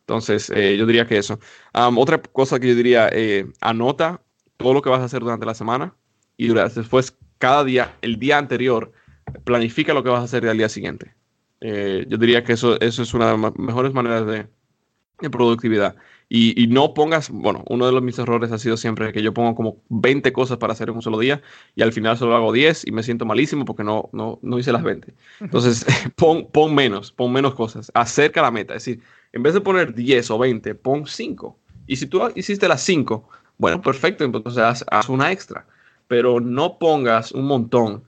Entonces, 0.00 0.50
eh, 0.50 0.76
yo 0.76 0.84
diría 0.84 1.06
que 1.06 1.16
eso. 1.16 1.40
otra 1.72 2.20
cosa 2.20 2.60
que 2.60 2.68
yo 2.68 2.74
diría, 2.74 3.08
eh, 3.10 3.46
anota 3.60 4.20
todo 4.58 4.74
lo 4.74 4.82
que 4.82 4.90
vas 4.90 5.00
a 5.00 5.04
hacer 5.04 5.20
durante 5.20 5.46
la 5.46 5.54
semana 5.54 5.94
y 6.36 6.48
después, 6.48 7.16
cada 7.38 7.64
día, 7.64 7.96
el 8.02 8.18
día 8.18 8.38
anterior, 8.38 8.92
planifica 9.44 9.94
lo 9.94 10.02
que 10.02 10.10
vas 10.10 10.20
a 10.20 10.24
hacer 10.24 10.44
el 10.44 10.58
día 10.58 10.68
siguiente. 10.68 11.14
Eh, 11.60 12.04
yo 12.08 12.18
diría 12.18 12.44
que 12.44 12.52
eso, 12.52 12.80
eso 12.80 13.02
es 13.02 13.14
una 13.14 13.32
de 13.32 13.38
las 13.38 13.56
mejores 13.56 13.92
maneras 13.92 14.26
de, 14.26 14.46
productividad. 15.30 15.96
Y, 16.28 16.66
no 16.66 16.94
pongas, 16.94 17.30
bueno, 17.30 17.62
uno 17.68 17.86
de 17.90 18.00
mis 18.00 18.18
errores 18.18 18.50
ha 18.50 18.58
sido 18.58 18.76
siempre 18.76 19.12
que 19.12 19.22
yo 19.22 19.32
pongo 19.32 19.54
como 19.54 19.76
20 19.88 20.32
cosas 20.32 20.58
para 20.58 20.72
hacer 20.72 20.88
en 20.88 20.96
un 20.96 21.02
solo 21.02 21.18
día 21.18 21.40
y 21.76 21.82
al 21.82 21.92
final 21.92 22.18
solo 22.18 22.34
hago 22.34 22.52
10 22.52 22.88
y 22.88 22.92
me 22.92 23.04
siento 23.04 23.24
malísimo 23.24 23.64
porque 23.64 23.84
no, 23.84 24.10
no, 24.12 24.40
no 24.42 24.58
hice 24.58 24.72
las 24.72 24.82
20. 24.82 25.14
Entonces, 25.40 25.86
pon, 26.16 26.48
pon 26.50 26.74
menos, 26.74 27.12
pon 27.12 27.32
menos 27.32 27.54
cosas, 27.54 27.92
acerca 27.94 28.42
la 28.42 28.50
meta. 28.50 28.74
Es 28.74 28.84
decir, 28.84 29.02
en 29.32 29.42
vez 29.42 29.54
de 29.54 29.60
poner 29.60 29.94
10 29.94 30.30
o 30.32 30.38
20, 30.38 30.74
pon 30.74 31.06
5. 31.06 31.56
Y 31.86 31.96
si 31.96 32.06
tú 32.06 32.20
hiciste 32.34 32.66
las 32.66 32.82
5, 32.82 33.28
bueno, 33.58 33.80
perfecto, 33.80 34.24
entonces 34.24 34.58
haz, 34.58 35.08
una 35.08 35.32
extra. 35.32 35.66
Pero 36.08 36.40
no 36.40 36.78
pongas 36.78 37.32
un 37.32 37.46
montón 37.46 38.04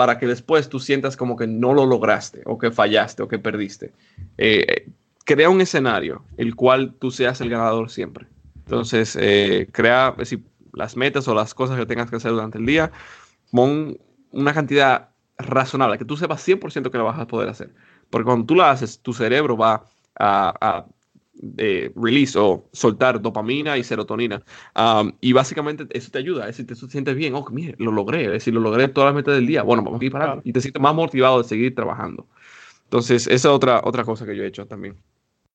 para 0.00 0.18
que 0.18 0.26
después 0.26 0.70
tú 0.70 0.80
sientas 0.80 1.14
como 1.14 1.36
que 1.36 1.46
no 1.46 1.74
lo 1.74 1.84
lograste 1.84 2.40
o 2.46 2.56
que 2.56 2.70
fallaste 2.70 3.22
o 3.22 3.28
que 3.28 3.38
perdiste. 3.38 3.92
Eh, 4.38 4.90
crea 5.26 5.50
un 5.50 5.60
escenario 5.60 6.24
el 6.38 6.56
cual 6.56 6.94
tú 6.98 7.10
seas 7.10 7.38
el 7.42 7.50
ganador 7.50 7.90
siempre. 7.90 8.26
Entonces, 8.60 9.14
eh, 9.20 9.68
crea 9.70 10.14
si, 10.22 10.42
las 10.72 10.96
metas 10.96 11.28
o 11.28 11.34
las 11.34 11.52
cosas 11.52 11.78
que 11.78 11.84
tengas 11.84 12.08
que 12.08 12.16
hacer 12.16 12.30
durante 12.30 12.56
el 12.56 12.64
día, 12.64 12.92
pon 13.52 13.98
una 14.30 14.54
cantidad 14.54 15.10
razonable, 15.36 15.98
que 15.98 16.06
tú 16.06 16.16
sepas 16.16 16.48
100% 16.48 16.90
que 16.90 16.96
lo 16.96 17.04
vas 17.04 17.18
a 17.18 17.26
poder 17.26 17.50
hacer. 17.50 17.74
Porque 18.08 18.24
cuando 18.24 18.46
tú 18.46 18.54
lo 18.54 18.64
haces, 18.64 19.00
tu 19.02 19.12
cerebro 19.12 19.54
va 19.54 19.84
a 20.18 20.86
release 21.94 22.38
o 22.38 22.68
soltar 22.72 23.20
dopamina 23.20 23.76
y 23.78 23.84
serotonina. 23.84 24.42
Um, 24.76 25.12
y 25.20 25.32
básicamente 25.32 25.86
eso 25.90 26.10
te 26.10 26.18
ayuda, 26.18 26.48
es 26.48 26.56
decir, 26.56 26.66
te 26.66 26.74
sientes 26.74 27.14
bien, 27.16 27.34
oh, 27.34 27.46
mire, 27.50 27.74
lo 27.78 27.92
logré, 27.92 28.24
es 28.26 28.32
decir, 28.32 28.54
lo 28.54 28.60
logré 28.60 28.88
todas 28.88 29.08
las 29.08 29.14
metas 29.14 29.34
del 29.34 29.46
día, 29.46 29.62
bueno, 29.62 29.82
vamos 29.82 30.00
a 30.00 30.04
ir 30.04 30.12
para 30.12 30.40
y 30.44 30.52
te 30.52 30.60
sientes 30.60 30.82
más 30.82 30.94
motivado 30.94 31.42
de 31.42 31.48
seguir 31.48 31.74
trabajando. 31.74 32.26
Entonces, 32.84 33.26
esa 33.26 33.34
es 33.34 33.54
otra, 33.54 33.80
otra 33.84 34.04
cosa 34.04 34.26
que 34.26 34.36
yo 34.36 34.42
he 34.42 34.46
hecho 34.46 34.66
también. 34.66 34.96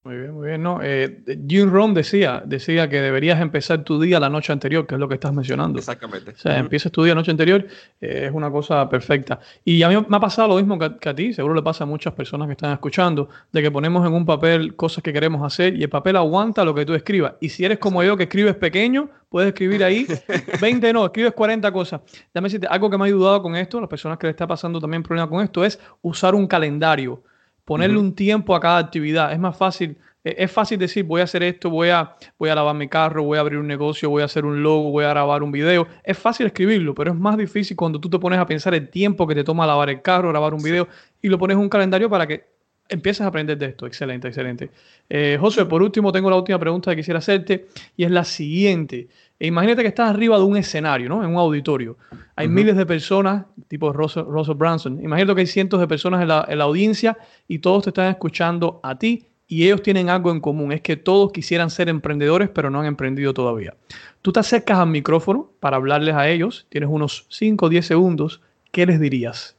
Muy 0.06 0.18
bien, 0.18 0.34
muy 0.36 0.48
bien. 0.50 0.62
No, 0.62 0.82
eh, 0.84 1.24
Jim 1.48 1.72
Rohn 1.72 1.96
decía, 1.96 2.44
decía 2.46 2.88
que 2.88 3.02
deberías 3.02 3.42
empezar 3.42 3.84
tu 3.84 4.00
día 4.00 4.20
la 4.20 4.30
noche 4.30 4.54
anterior, 4.54 4.86
que 4.86 4.94
es 4.94 5.00
lo 5.00 5.08
que 5.08 5.16
estás 5.16 5.34
mencionando. 5.34 5.80
Exactamente. 5.80 6.30
O 6.30 6.38
sea, 6.38 6.60
empiezas 6.60 6.92
tu 6.92 7.04
día 7.04 7.16
la 7.16 7.22
noche 7.22 7.32
anterior, 7.32 7.66
eh, 8.00 8.26
es 8.28 8.32
una 8.32 8.52
cosa 8.52 8.88
perfecta. 8.88 9.40
Y 9.64 9.82
a 9.82 9.90
mí 9.90 9.96
me 10.08 10.18
ha 10.18 10.20
pasado 10.20 10.50
lo 10.50 10.58
mismo 10.58 10.78
que, 10.78 11.10
a 11.10 11.16
ti, 11.16 11.34
seguro 11.34 11.56
le 11.56 11.64
pasa 11.64 11.86
a 11.86 11.88
muchas 11.88 12.14
personas 12.14 12.46
que 12.48 12.52
están 12.52 12.72
escuchando, 12.72 13.30
de 13.52 13.64
que 13.64 13.72
ponemos 13.72 14.06
en 14.06 14.14
un 14.14 14.28
papel 14.28 14.76
cosas 14.76 15.04
que 15.04 15.12
queremos 15.12 15.42
hacer 15.42 15.76
y 15.76 15.82
el 15.82 15.90
papel 15.90 16.18
aguanta 16.18 16.64
lo 16.64 16.76
que 16.76 16.86
tú 16.86 16.94
escribas. 16.94 17.34
Y 17.42 17.50
si 17.50 17.66
eres 17.66 17.80
como 17.80 18.04
yo, 18.04 18.16
que 18.16 18.24
escribes 18.26 18.54
pequeño, 18.54 19.10
puedes 19.30 19.48
escribir 19.48 19.84
ahí 19.84 20.06
20, 20.62 20.94
no, 20.94 21.06
escribes 21.06 21.34
40 21.34 21.72
cosas. 21.72 22.02
Dame 22.32 22.46
decirte, 22.46 22.68
algo 22.68 22.92
que 22.92 22.98
me 23.00 23.06
ha 23.06 23.08
ayudado 23.08 23.42
con 23.42 23.56
esto, 23.56 23.82
las 23.82 23.90
personas 23.90 24.20
que 24.20 24.28
le 24.28 24.32
está 24.32 24.46
pasando 24.46 24.80
también 24.80 25.02
problema 25.02 25.28
con 25.28 25.44
esto, 25.44 25.66
es 25.66 25.80
usar 26.04 26.36
un 26.36 26.46
calendario 26.46 27.24
ponerle 27.66 27.98
un 27.98 28.14
tiempo 28.16 28.56
a 28.56 28.60
cada 28.60 28.78
actividad. 28.78 29.34
Es 29.34 29.40
más 29.40 29.58
fácil, 29.58 29.98
e, 30.24 30.36
es 30.38 30.52
fácil 30.52 30.78
decir, 30.80 31.04
voy 31.04 31.22
a 31.22 31.26
hacer 31.26 31.44
esto, 31.44 31.70
voy 31.70 31.90
a, 31.90 32.16
voy 32.38 32.50
a 32.50 32.56
lavar 32.56 32.76
mi 32.76 32.88
carro, 32.88 33.24
voy 33.24 33.38
a 33.38 33.42
abrir 33.42 33.60
un 33.60 33.68
negocio, 33.68 34.10
voy 34.10 34.22
a 34.22 34.26
hacer 34.26 34.46
un 34.46 34.64
logo, 34.64 34.92
voy 34.92 35.04
a 35.04 35.10
grabar 35.10 35.44
un 35.44 35.52
video. 35.52 35.88
Es 36.04 36.18
fácil 36.18 36.46
escribirlo, 36.46 36.96
pero 36.96 37.12
es 37.12 37.18
más 37.18 37.38
difícil 37.38 37.76
cuando 37.76 38.00
tú 38.00 38.10
te 38.10 38.20
pones 38.20 38.40
a 38.40 38.46
pensar 38.46 38.74
el 38.76 38.90
tiempo 38.90 39.28
que 39.28 39.36
te 39.36 39.44
toma 39.44 39.66
lavar 39.66 39.90
el 39.90 40.02
carro, 40.02 40.30
grabar 40.30 40.54
un 40.54 40.62
video 40.62 40.88
y 41.22 41.28
lo 41.28 41.38
pones 41.38 41.56
en 41.56 41.62
un 41.62 41.70
calendario 41.70 42.10
para 42.10 42.28
que 42.28 42.56
empieces 42.88 43.22
a 43.22 43.28
aprender 43.28 43.58
de 43.58 43.68
esto. 43.68 43.88
Excelente, 43.88 44.28
excelente. 44.28 44.70
Eh, 45.10 45.38
José, 45.40 45.66
por 45.66 45.82
último, 45.82 46.12
tengo 46.12 46.30
la 46.30 46.38
última 46.38 46.60
pregunta 46.60 46.92
que 46.92 46.98
quisiera 46.98 47.20
hacerte 47.20 47.68
y 47.98 48.04
es 48.04 48.12
la 48.12 48.24
siguiente. 48.24 49.08
E 49.38 49.48
imagínate 49.48 49.82
que 49.82 49.90
estás 49.90 50.10
arriba 50.10 50.38
de 50.38 50.44
un 50.44 50.56
escenario, 50.56 51.10
¿no? 51.10 51.24
En 51.24 51.32
un 51.32 51.38
auditorio. 51.38 51.98
Hay 52.38 52.48
miles 52.48 52.78
de 52.78 52.86
personas, 52.86 53.46
tipo 53.68 53.92
Russell, 53.92 54.56
Branson. 54.56 55.04
Imagínate 55.04 55.36
que 55.36 55.42
hay 55.42 55.48
cientos 55.48 55.80
de 55.80 55.88
personas 55.88 56.22
en 56.22 56.30
la, 56.30 56.64
audiencia 56.64 57.18
y 57.48 57.60
todos 57.60 57.84
te 57.84 57.90
están 57.90 58.10
escuchando 58.10 58.80
a 58.82 58.98
ti 58.98 59.28
y 59.48 59.66
ellos 59.66 59.82
tienen 59.82 60.10
algo 60.10 60.32
en 60.32 60.40
común. 60.40 60.72
Es 60.72 60.82
que 60.82 60.96
todos 60.96 61.34
quisieran 61.34 61.70
ser 61.70 61.90
emprendedores, 61.90 62.50
pero 62.50 62.70
no 62.70 62.80
han 62.80 62.86
emprendido 62.86 63.34
todavía. 63.34 63.76
Tú 64.22 64.32
te 64.32 64.40
acercas 64.40 64.80
al 64.80 64.88
micrófono 64.88 65.52
para 65.60 65.76
hablarles 65.78 66.16
a 66.16 66.30
ellos. 66.30 66.66
Tienes 66.70 66.90
unos 66.90 67.26
5 67.30 67.66
o 67.66 67.70
10 67.70 67.86
segundos. 67.86 68.42
¿Qué 68.72 68.86
les 68.86 69.02
dirías? 69.02 69.58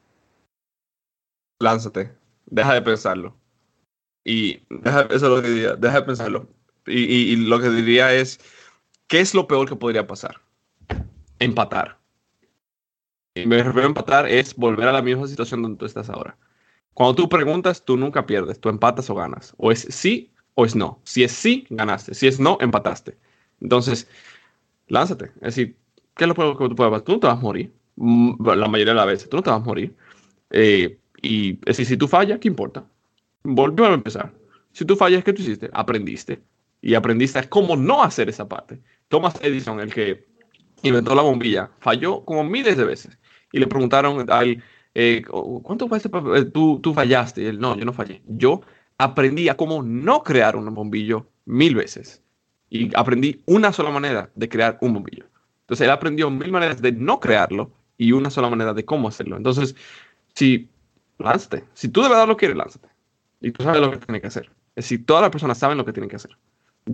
Lánzate. 1.60 2.12
Deja 2.46 2.72
de 2.72 2.82
pensarlo. 2.82 3.36
Y 4.24 4.60
deja, 4.70 5.02
eso 5.02 5.14
es 5.14 5.22
lo 5.22 5.42
que 5.42 5.50
diría. 5.50 5.76
Deja 5.76 6.00
de 6.00 6.06
pensarlo. 6.06 6.48
y 6.86 7.36
lo 7.36 7.60
que 7.60 7.68
diría 7.70 8.14
es 8.14 8.40
¿Qué 9.06 9.20
es 9.20 9.34
lo 9.34 9.46
peor 9.46 9.68
que 9.68 9.76
podría 9.76 10.06
pasar? 10.06 10.40
Empatar. 11.38 11.98
Y 13.34 13.46
me 13.46 13.62
refiero 13.62 13.82
a 13.82 13.90
empatar 13.90 14.28
es 14.28 14.56
volver 14.56 14.88
a 14.88 14.92
la 14.92 15.02
misma 15.02 15.28
situación 15.28 15.62
donde 15.62 15.78
tú 15.78 15.86
estás 15.86 16.08
ahora. 16.08 16.36
Cuando 16.94 17.14
tú 17.14 17.28
preguntas, 17.28 17.84
tú 17.84 17.96
nunca 17.96 18.26
pierdes, 18.26 18.58
tú 18.58 18.68
empatas 18.68 19.10
o 19.10 19.14
ganas. 19.14 19.54
O 19.58 19.70
es 19.70 19.86
sí 19.90 20.32
o 20.54 20.64
es 20.64 20.74
no. 20.74 21.00
Si 21.04 21.22
es 21.22 21.32
sí, 21.32 21.66
ganaste. 21.70 22.14
Si 22.14 22.26
es 22.26 22.40
no, 22.40 22.56
empataste. 22.60 23.16
Entonces, 23.60 24.08
lánzate. 24.88 25.26
Es 25.36 25.54
decir, 25.54 25.76
¿qué 26.16 26.24
es 26.24 26.28
lo 26.28 26.34
peor 26.34 26.56
que 26.56 26.68
tú 26.68 26.74
puedes 26.74 26.90
pasar? 26.90 27.04
Tú 27.04 27.12
no 27.12 27.20
te 27.20 27.26
vas 27.26 27.38
a 27.38 27.40
morir. 27.40 27.72
Mm, 27.96 28.44
la 28.44 28.68
mayoría 28.68 28.94
de 28.94 28.96
las 28.96 29.06
veces, 29.06 29.28
tú 29.28 29.36
no 29.36 29.42
te 29.42 29.50
vas 29.50 29.60
a 29.60 29.64
morir. 29.64 29.94
Eh, 30.50 30.98
y 31.22 31.52
es 31.52 31.76
decir, 31.76 31.86
si 31.86 31.96
tú 31.96 32.08
fallas, 32.08 32.38
¿qué 32.40 32.48
importa? 32.48 32.84
Volvemos 33.42 33.90
a 33.90 33.94
empezar. 33.94 34.32
Si 34.72 34.84
tú 34.84 34.96
fallas, 34.96 35.22
¿qué 35.22 35.32
tú 35.32 35.42
hiciste? 35.42 35.70
Aprendiste. 35.72 36.40
Y 36.80 36.94
aprendiste 36.94 37.48
cómo 37.48 37.76
no 37.76 38.02
hacer 38.02 38.28
esa 38.28 38.48
parte. 38.48 38.80
Thomas 39.08 39.34
Edison, 39.42 39.80
el 39.80 39.92
que 39.92 40.26
inventó 40.82 41.14
la 41.14 41.22
bombilla, 41.22 41.70
falló 41.78 42.24
como 42.24 42.44
miles 42.44 42.76
de 42.76 42.84
veces. 42.84 43.18
Y 43.52 43.58
le 43.58 43.66
preguntaron 43.66 44.26
a 44.30 44.42
él, 44.42 44.62
eh, 44.94 45.22
¿cuánto 45.62 45.88
veces 45.88 46.10
eh, 46.34 46.44
tú, 46.46 46.80
tú 46.80 46.94
fallaste? 46.94 47.42
Y 47.42 47.46
él, 47.46 47.60
no, 47.60 47.76
yo 47.76 47.84
no 47.84 47.92
fallé. 47.92 48.22
Yo 48.26 48.62
aprendí 48.98 49.48
a 49.48 49.56
cómo 49.56 49.82
no 49.82 50.22
crear 50.22 50.56
un 50.56 50.72
bombillo 50.74 51.28
mil 51.44 51.74
veces. 51.74 52.22
Y 52.68 52.94
aprendí 52.96 53.42
una 53.46 53.72
sola 53.72 53.90
manera 53.90 54.30
de 54.34 54.48
crear 54.48 54.78
un 54.80 54.94
bombillo. 54.94 55.26
Entonces 55.60 55.84
él 55.84 55.90
aprendió 55.90 56.30
mil 56.30 56.50
maneras 56.50 56.82
de 56.82 56.92
no 56.92 57.20
crearlo 57.20 57.72
y 57.96 58.12
una 58.12 58.30
sola 58.30 58.50
manera 58.50 58.74
de 58.74 58.84
cómo 58.84 59.08
hacerlo. 59.08 59.36
Entonces, 59.36 59.74
si 60.34 60.68
lánzate, 61.18 61.64
si 61.74 61.88
tú 61.88 62.02
de 62.02 62.08
verdad 62.08 62.26
lo 62.26 62.36
quieres, 62.36 62.56
lánzate. 62.56 62.88
Y 63.40 63.52
tú 63.52 63.62
sabes 63.62 63.80
lo 63.80 63.90
que 63.90 63.98
tienes 63.98 64.20
que 64.20 64.28
hacer. 64.28 64.50
Es 64.74 64.84
decir, 64.84 65.06
todas 65.06 65.22
las 65.22 65.30
personas 65.30 65.58
saben 65.58 65.78
lo 65.78 65.84
que 65.84 65.92
tienen 65.92 66.10
que 66.10 66.16
hacer 66.16 66.36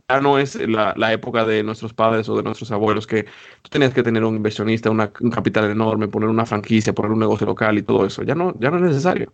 ya 0.09 0.21
no 0.21 0.39
es 0.39 0.55
la, 0.69 0.95
la, 0.97 1.13
época 1.13 1.45
de 1.45 1.63
nuestros 1.63 1.93
padres 1.93 2.29
o 2.29 2.37
de 2.37 2.43
nuestros 2.43 2.71
abuelos 2.71 3.07
que 3.07 3.25
tú 3.63 3.71
tenías 3.71 3.93
que 3.93 4.03
tener 4.03 4.25
un 4.25 4.37
inversionista, 4.37 4.91
un 4.91 5.31
capital 5.31 5.71
enorme, 5.71 6.09
poner 6.09 6.29
una 6.29 6.47
franquicia, 6.47 6.95
poner 6.95 7.13
un 7.13 7.19
negocio 7.19 7.47
local 7.47 7.79
y 7.79 7.83
todo 7.83 8.07
eso. 8.07 8.23
Ya 8.23 8.35
no, 8.35 8.55
ya 8.59 8.71
no 8.71 8.77
es 8.77 8.83
necesario. 8.83 9.33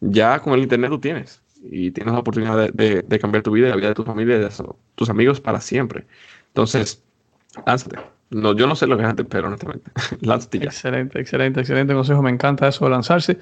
Ya 0.00 0.38
con 0.40 0.52
el 0.54 0.60
Internet 0.60 0.90
lo 0.90 1.00
tienes 1.00 1.42
y 1.62 1.90
tienes 1.92 2.12
la 2.12 2.20
oportunidad 2.20 2.70
de, 2.72 3.02
de, 3.02 3.18
cambiar 3.18 3.42
tu 3.42 3.52
vida 3.52 3.68
y 3.68 3.70
la 3.70 3.76
vida 3.76 3.88
de 3.88 3.94
tu 3.94 4.04
familia 4.04 4.36
y 4.36 4.40
de 4.40 4.50
tus 4.94 5.08
amigos 5.08 5.40
para 5.40 5.60
siempre. 5.60 6.06
Entonces, 6.48 7.02
lánzate. 7.66 7.98
No, 8.30 8.54
yo 8.54 8.66
no 8.66 8.76
sé 8.76 8.86
lo 8.86 8.96
que 8.96 9.04
es 9.04 9.08
antes, 9.08 9.26
pero 9.28 9.48
honestamente, 9.48 9.90
lánzate 10.20 10.58
ya. 10.58 10.66
Excelente, 10.66 11.18
excelente, 11.18 11.60
excelente 11.60 11.94
consejo. 11.94 12.22
Me 12.22 12.30
encanta 12.30 12.68
eso 12.68 12.84
de 12.84 12.90
lanzarse. 12.90 13.38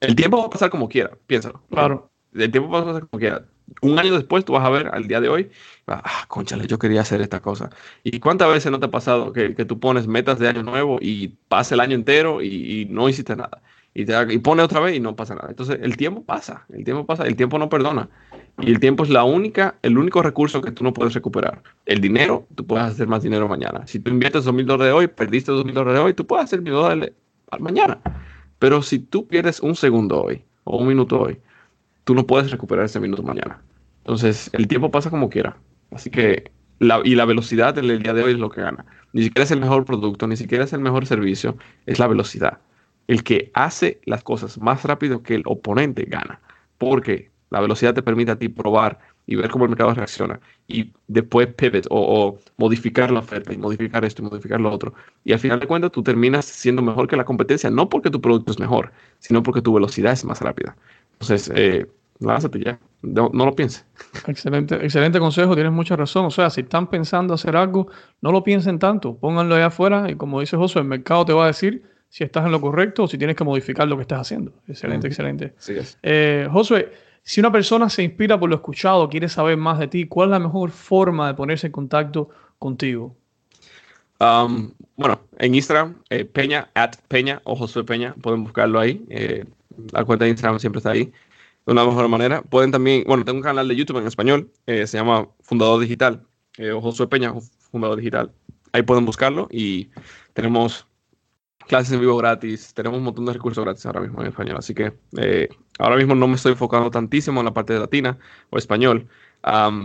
El 0.00 0.14
tiempo 0.14 0.38
va 0.38 0.46
a 0.46 0.50
pasar 0.50 0.70
como 0.70 0.88
quiera, 0.88 1.16
piénsalo. 1.26 1.62
Claro. 1.70 2.10
El 2.32 2.50
tiempo 2.50 2.70
va 2.70 2.80
a 2.80 2.84
pasar 2.84 3.08
como 3.08 3.18
quiera 3.18 3.44
un 3.80 3.98
año 3.98 4.14
después 4.14 4.44
tú 4.44 4.52
vas 4.52 4.64
a 4.64 4.70
ver 4.70 4.88
al 4.92 5.06
día 5.06 5.20
de 5.20 5.28
hoy, 5.28 5.50
ah, 5.86 6.24
conchale, 6.28 6.66
yo 6.66 6.78
quería 6.78 7.00
hacer 7.00 7.20
esta 7.20 7.40
cosa. 7.40 7.70
¿Y 8.02 8.20
cuántas 8.20 8.48
veces 8.48 8.70
no 8.70 8.78
te 8.78 8.86
ha 8.86 8.90
pasado 8.90 9.32
que, 9.32 9.50
tú 9.64 9.80
pones 9.80 10.06
metas 10.06 10.38
de 10.38 10.48
año 10.48 10.62
nuevo 10.62 10.98
y 11.00 11.28
pasa 11.48 11.74
el 11.74 11.80
año 11.80 11.94
entero 11.94 12.42
y, 12.42 12.86
no 12.90 13.08
hiciste 13.08 13.36
nada? 13.36 13.62
Y 13.94 14.38
pone 14.38 14.62
otra 14.62 14.80
vez 14.80 14.96
y 14.96 15.00
no 15.00 15.14
pasa 15.14 15.34
nada. 15.34 15.48
Entonces 15.50 15.78
el 15.80 15.96
tiempo 15.96 16.24
pasa, 16.24 16.66
el 16.72 16.84
tiempo 16.84 17.06
pasa, 17.06 17.26
el 17.26 17.36
tiempo 17.36 17.58
no 17.58 17.68
perdona. 17.68 18.08
Y 18.60 18.70
el 18.70 18.80
tiempo 18.80 19.04
es 19.04 19.10
la 19.10 19.24
única, 19.24 19.76
el 19.82 19.98
único 19.98 20.22
recurso 20.22 20.60
que 20.60 20.72
tú 20.72 20.84
no 20.84 20.92
puedes 20.92 21.14
recuperar. 21.14 21.62
El 21.86 22.00
dinero, 22.00 22.46
tú 22.54 22.66
puedes 22.66 22.86
hacer 22.86 23.06
más 23.06 23.22
dinero 23.22 23.48
mañana. 23.48 23.86
Si 23.86 23.98
tú 23.98 24.10
inviertes 24.10 24.44
dos 24.44 24.54
mil 24.54 24.66
dólares 24.66 24.92
de 24.92 24.98
hoy, 24.98 25.06
perdiste 25.08 25.52
dos 25.52 25.64
mil 25.64 25.74
dólares 25.74 25.98
de 25.98 26.04
hoy, 26.04 26.14
tú 26.14 26.26
puedes 26.26 26.44
hacer 26.44 26.60
mil 26.60 26.72
dólares 26.72 27.12
mañana. 27.58 28.00
Pero 28.58 28.82
si 28.82 28.98
tú 28.98 29.26
pierdes 29.26 29.60
un 29.60 29.74
segundo 29.74 30.22
hoy 30.22 30.44
o 30.64 30.78
un 30.78 30.88
minuto 30.88 31.20
hoy, 31.20 31.38
tú 32.04 32.14
no 32.14 32.26
puedes 32.26 32.50
recuperar 32.50 32.84
ese 32.84 33.00
minuto 33.00 33.22
mañana. 33.22 33.62
Entonces, 33.98 34.50
el 34.52 34.68
tiempo 34.68 34.90
pasa 34.90 35.10
como 35.10 35.30
quiera. 35.30 35.56
Así 35.90 36.10
que, 36.10 36.50
la, 36.78 37.00
y 37.04 37.14
la 37.14 37.24
velocidad 37.24 37.74
del 37.74 38.02
día 38.02 38.12
de 38.12 38.22
hoy 38.22 38.32
es 38.32 38.38
lo 38.38 38.50
que 38.50 38.60
gana. 38.60 38.84
Ni 39.12 39.22
siquiera 39.22 39.44
es 39.44 39.50
el 39.50 39.60
mejor 39.60 39.84
producto, 39.84 40.26
ni 40.26 40.36
siquiera 40.36 40.64
es 40.64 40.72
el 40.72 40.80
mejor 40.80 41.06
servicio, 41.06 41.56
es 41.86 41.98
la 41.98 42.06
velocidad. 42.06 42.58
El 43.06 43.22
que 43.22 43.50
hace 43.54 44.00
las 44.04 44.22
cosas 44.22 44.58
más 44.58 44.84
rápido 44.84 45.22
que 45.22 45.34
el 45.34 45.42
oponente 45.46 46.04
gana. 46.04 46.40
Porque 46.78 47.30
la 47.50 47.60
velocidad 47.60 47.94
te 47.94 48.02
permite 48.02 48.32
a 48.32 48.38
ti 48.38 48.48
probar 48.48 48.98
y 49.26 49.36
ver 49.36 49.50
cómo 49.50 49.64
el 49.64 49.70
mercado 49.70 49.94
reacciona. 49.94 50.40
Y 50.68 50.92
después 51.08 51.48
pivot 51.54 51.86
o, 51.90 51.98
o, 51.98 52.38
modificar 52.56 53.10
la 53.10 53.20
oferta 53.20 53.52
y 53.52 53.58
modificar 53.58 54.04
esto 54.04 54.22
y 54.22 54.26
modificar 54.26 54.60
lo 54.60 54.72
otro. 54.72 54.94
Y 55.24 55.32
al 55.32 55.38
final 55.38 55.60
de 55.60 55.66
cuentas 55.66 55.92
tú 55.92 56.02
terminas 56.02 56.44
siendo 56.44 56.82
mejor 56.82 57.08
que 57.08 57.16
la 57.16 57.24
competencia, 57.24 57.70
no 57.70 57.88
porque 57.88 58.10
tu 58.10 58.20
producto 58.20 58.52
es 58.52 58.58
mejor, 58.58 58.92
sino 59.18 59.42
porque 59.42 59.62
tu 59.62 59.72
velocidad 59.72 60.12
es 60.12 60.24
más 60.24 60.40
rápida. 60.40 60.76
Entonces, 61.12 61.50
eh, 61.54 61.86
lánzate 62.20 62.60
ya, 62.60 62.78
no, 63.02 63.30
lo 63.32 63.54
pienses. 63.54 63.86
Excelente, 64.26 64.76
excelente 64.76 65.18
consejo, 65.18 65.54
tienes 65.54 65.72
mucha 65.72 65.96
razón. 65.96 66.26
O 66.26 66.30
sea, 66.30 66.50
si 66.50 66.62
están 66.62 66.88
pensando 66.88 67.34
hacer 67.34 67.56
algo, 67.56 67.88
no 68.20 68.32
lo 68.32 68.42
piensen 68.42 68.78
tanto, 68.78 69.16
pónganlo 69.16 69.54
allá 69.54 69.66
afuera 69.66 70.10
y 70.10 70.16
como 70.16 70.40
dice 70.40 70.56
José, 70.56 70.78
el 70.78 70.86
mercado 70.86 71.24
te 71.24 71.32
va 71.32 71.44
a 71.44 71.46
decir 71.48 71.82
si 72.08 72.24
estás 72.24 72.46
en 72.46 72.52
lo 72.52 72.60
correcto 72.60 73.04
o 73.04 73.08
si 73.08 73.18
tienes 73.18 73.36
que 73.36 73.44
modificar 73.44 73.88
lo 73.88 73.96
que 73.96 74.02
estás 74.02 74.20
haciendo. 74.20 74.52
Excelente, 74.68 75.08
excelente. 75.08 75.54
Sí 75.58 75.74
es. 75.76 75.98
Eh, 76.02 76.48
Josué, 76.50 76.92
si 77.24 77.40
una 77.40 77.50
persona 77.50 77.88
se 77.88 78.02
inspira 78.02 78.38
por 78.38 78.50
lo 78.50 78.56
escuchado, 78.56 79.08
quiere 79.08 79.30
saber 79.30 79.56
más 79.56 79.78
de 79.78 79.88
ti, 79.88 80.06
¿cuál 80.06 80.28
es 80.28 80.32
la 80.32 80.38
mejor 80.40 80.70
forma 80.70 81.26
de 81.26 81.34
ponerse 81.34 81.68
en 81.68 81.72
contacto 81.72 82.28
contigo? 82.58 83.16
Um, 84.20 84.72
bueno, 84.96 85.20
en 85.38 85.54
Instagram, 85.54 86.02
eh, 86.10 86.26
Peña, 86.26 86.70
at 86.74 86.96
Peña 87.08 87.40
o 87.44 87.56
Josué 87.56 87.82
Peña, 87.84 88.14
pueden 88.20 88.44
buscarlo 88.44 88.78
ahí. 88.78 89.04
Eh, 89.08 89.46
la 89.92 90.04
cuenta 90.04 90.26
de 90.26 90.32
Instagram 90.32 90.60
siempre 90.60 90.78
está 90.78 90.90
ahí 90.90 91.04
de 91.66 91.72
una 91.72 91.84
mejor 91.86 92.08
manera. 92.08 92.42
Pueden 92.42 92.70
también, 92.70 93.04
bueno, 93.06 93.24
tengo 93.24 93.38
un 93.38 93.42
canal 93.42 93.66
de 93.66 93.74
YouTube 93.74 93.98
en 93.98 94.06
español, 94.06 94.52
eh, 94.66 94.86
se 94.86 94.98
llama 94.98 95.26
Fundador 95.40 95.80
Digital, 95.80 96.22
eh, 96.58 96.72
Josué 96.78 97.06
Peña, 97.06 97.32
Fundador 97.70 97.96
Digital. 97.96 98.32
Ahí 98.72 98.82
pueden 98.82 99.06
buscarlo 99.06 99.48
y 99.50 99.88
tenemos 100.34 100.86
clases 101.68 101.94
en 101.94 102.00
vivo 102.00 102.18
gratis, 102.18 102.74
tenemos 102.74 102.98
un 102.98 103.04
montón 103.04 103.24
de 103.24 103.32
recursos 103.32 103.64
gratis 103.64 103.86
ahora 103.86 104.00
mismo 104.00 104.20
en 104.20 104.28
español, 104.28 104.58
así 104.58 104.74
que 104.74 104.92
ahora 105.78 105.96
mismo 105.96 106.14
no 106.14 106.28
me 106.28 106.36
estoy 106.36 106.52
enfocando 106.52 106.90
tantísimo 106.90 107.40
en 107.40 107.46
la 107.46 107.54
parte 107.54 107.72
de 107.72 107.80
latina 107.80 108.18
o 108.50 108.58
español, 108.58 109.08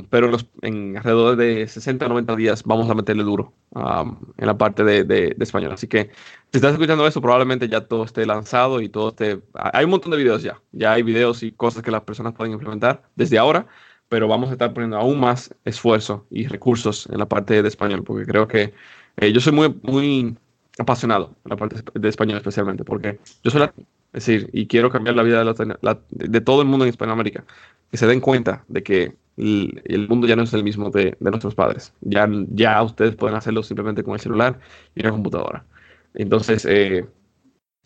pero 0.09 0.37
en 0.61 0.97
alrededor 0.97 1.35
de 1.35 1.67
60 1.67 2.07
90 2.07 2.35
días 2.35 2.63
vamos 2.63 2.89
a 2.89 2.93
meterle 2.93 3.23
duro 3.23 3.53
en 3.75 4.47
la 4.47 4.57
parte 4.57 4.83
de, 4.83 5.35
español. 5.39 5.71
Así 5.73 5.87
que 5.87 6.11
si 6.51 6.57
estás 6.57 6.73
escuchando 6.73 7.05
eso, 7.05 7.21
probablemente 7.21 7.67
ya 7.67 7.81
todo 7.81 8.05
esté 8.05 8.25
lanzado 8.25 8.81
y 8.81 8.89
todo 8.89 9.09
esté... 9.09 9.41
Hay 9.53 9.85
un 9.85 9.91
montón 9.91 10.11
de 10.11 10.17
videos 10.17 10.43
ya, 10.43 10.61
ya 10.71 10.93
hay 10.93 11.03
videos 11.03 11.43
y 11.43 11.51
cosas 11.51 11.83
que 11.83 11.91
las 11.91 12.03
personas 12.03 12.33
pueden 12.33 12.53
implementar 12.53 13.03
desde 13.15 13.37
ahora, 13.37 13.67
pero 14.07 14.27
vamos 14.27 14.49
a 14.49 14.53
estar 14.53 14.73
poniendo 14.73 14.97
aún 14.97 15.19
más 15.19 15.53
esfuerzo 15.65 16.25
y 16.31 16.47
recursos 16.47 17.07
en 17.11 17.19
la 17.19 17.27
parte 17.27 17.61
de 17.61 17.67
español, 17.67 18.03
porque 18.03 18.25
creo 18.25 18.47
que 18.47 18.73
eh, 19.17 19.31
yo 19.33 19.41
soy 19.41 19.53
muy, 19.53 19.75
muy 19.83 20.37
apasionado 20.79 21.35
en 21.45 21.49
la 21.49 21.57
parte 21.57 21.83
de 21.93 22.09
español 22.09 22.37
especialmente, 22.37 22.83
porque 22.85 23.19
yo 23.43 23.51
soy 23.51 23.59
latino, 23.61 23.85
es 24.13 24.25
decir, 24.25 24.49
y 24.53 24.67
quiero 24.67 24.89
cambiar 24.89 25.15
la 25.15 25.23
vida 25.23 25.43
de, 25.43 25.97
de 26.09 26.41
todo 26.41 26.61
el 26.61 26.67
mundo 26.67 26.85
en 26.85 26.89
Hispanoamérica, 26.89 27.45
que 27.91 27.97
se 27.97 28.07
den 28.07 28.21
cuenta 28.21 28.63
de 28.67 28.83
que 28.83 29.15
el, 29.39 30.07
mundo 30.09 30.27
ya 30.27 30.35
no 30.35 30.43
es 30.43 30.53
el 30.53 30.63
mismo 30.63 30.89
de, 30.89 31.15
nuestros 31.19 31.55
padres. 31.55 31.93
Ya, 32.01 32.27
ya 32.49 32.81
ustedes 32.83 33.15
pueden 33.15 33.37
hacerlo 33.37 33.63
simplemente 33.63 34.03
con 34.03 34.13
el 34.13 34.19
celular 34.19 34.59
y 34.95 35.01
una 35.01 35.11
computadora. 35.11 35.65
Entonces, 36.13 36.65
eh, 36.65 37.05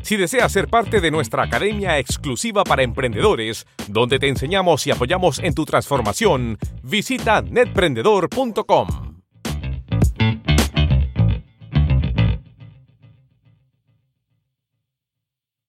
Si 0.02 0.18
deseas 0.18 0.52
ser 0.52 0.68
parte 0.68 1.00
de 1.00 1.10
nuestra 1.10 1.44
academia 1.44 1.98
exclusiva 1.98 2.64
para 2.64 2.82
emprendedores, 2.82 3.66
donde 3.88 4.18
te 4.18 4.28
enseñamos 4.28 4.86
y 4.86 4.90
apoyamos 4.90 5.38
en 5.38 5.54
tu 5.54 5.64
transformación, 5.64 6.58
visita 6.82 7.40
netprendedor.com. 7.40 9.11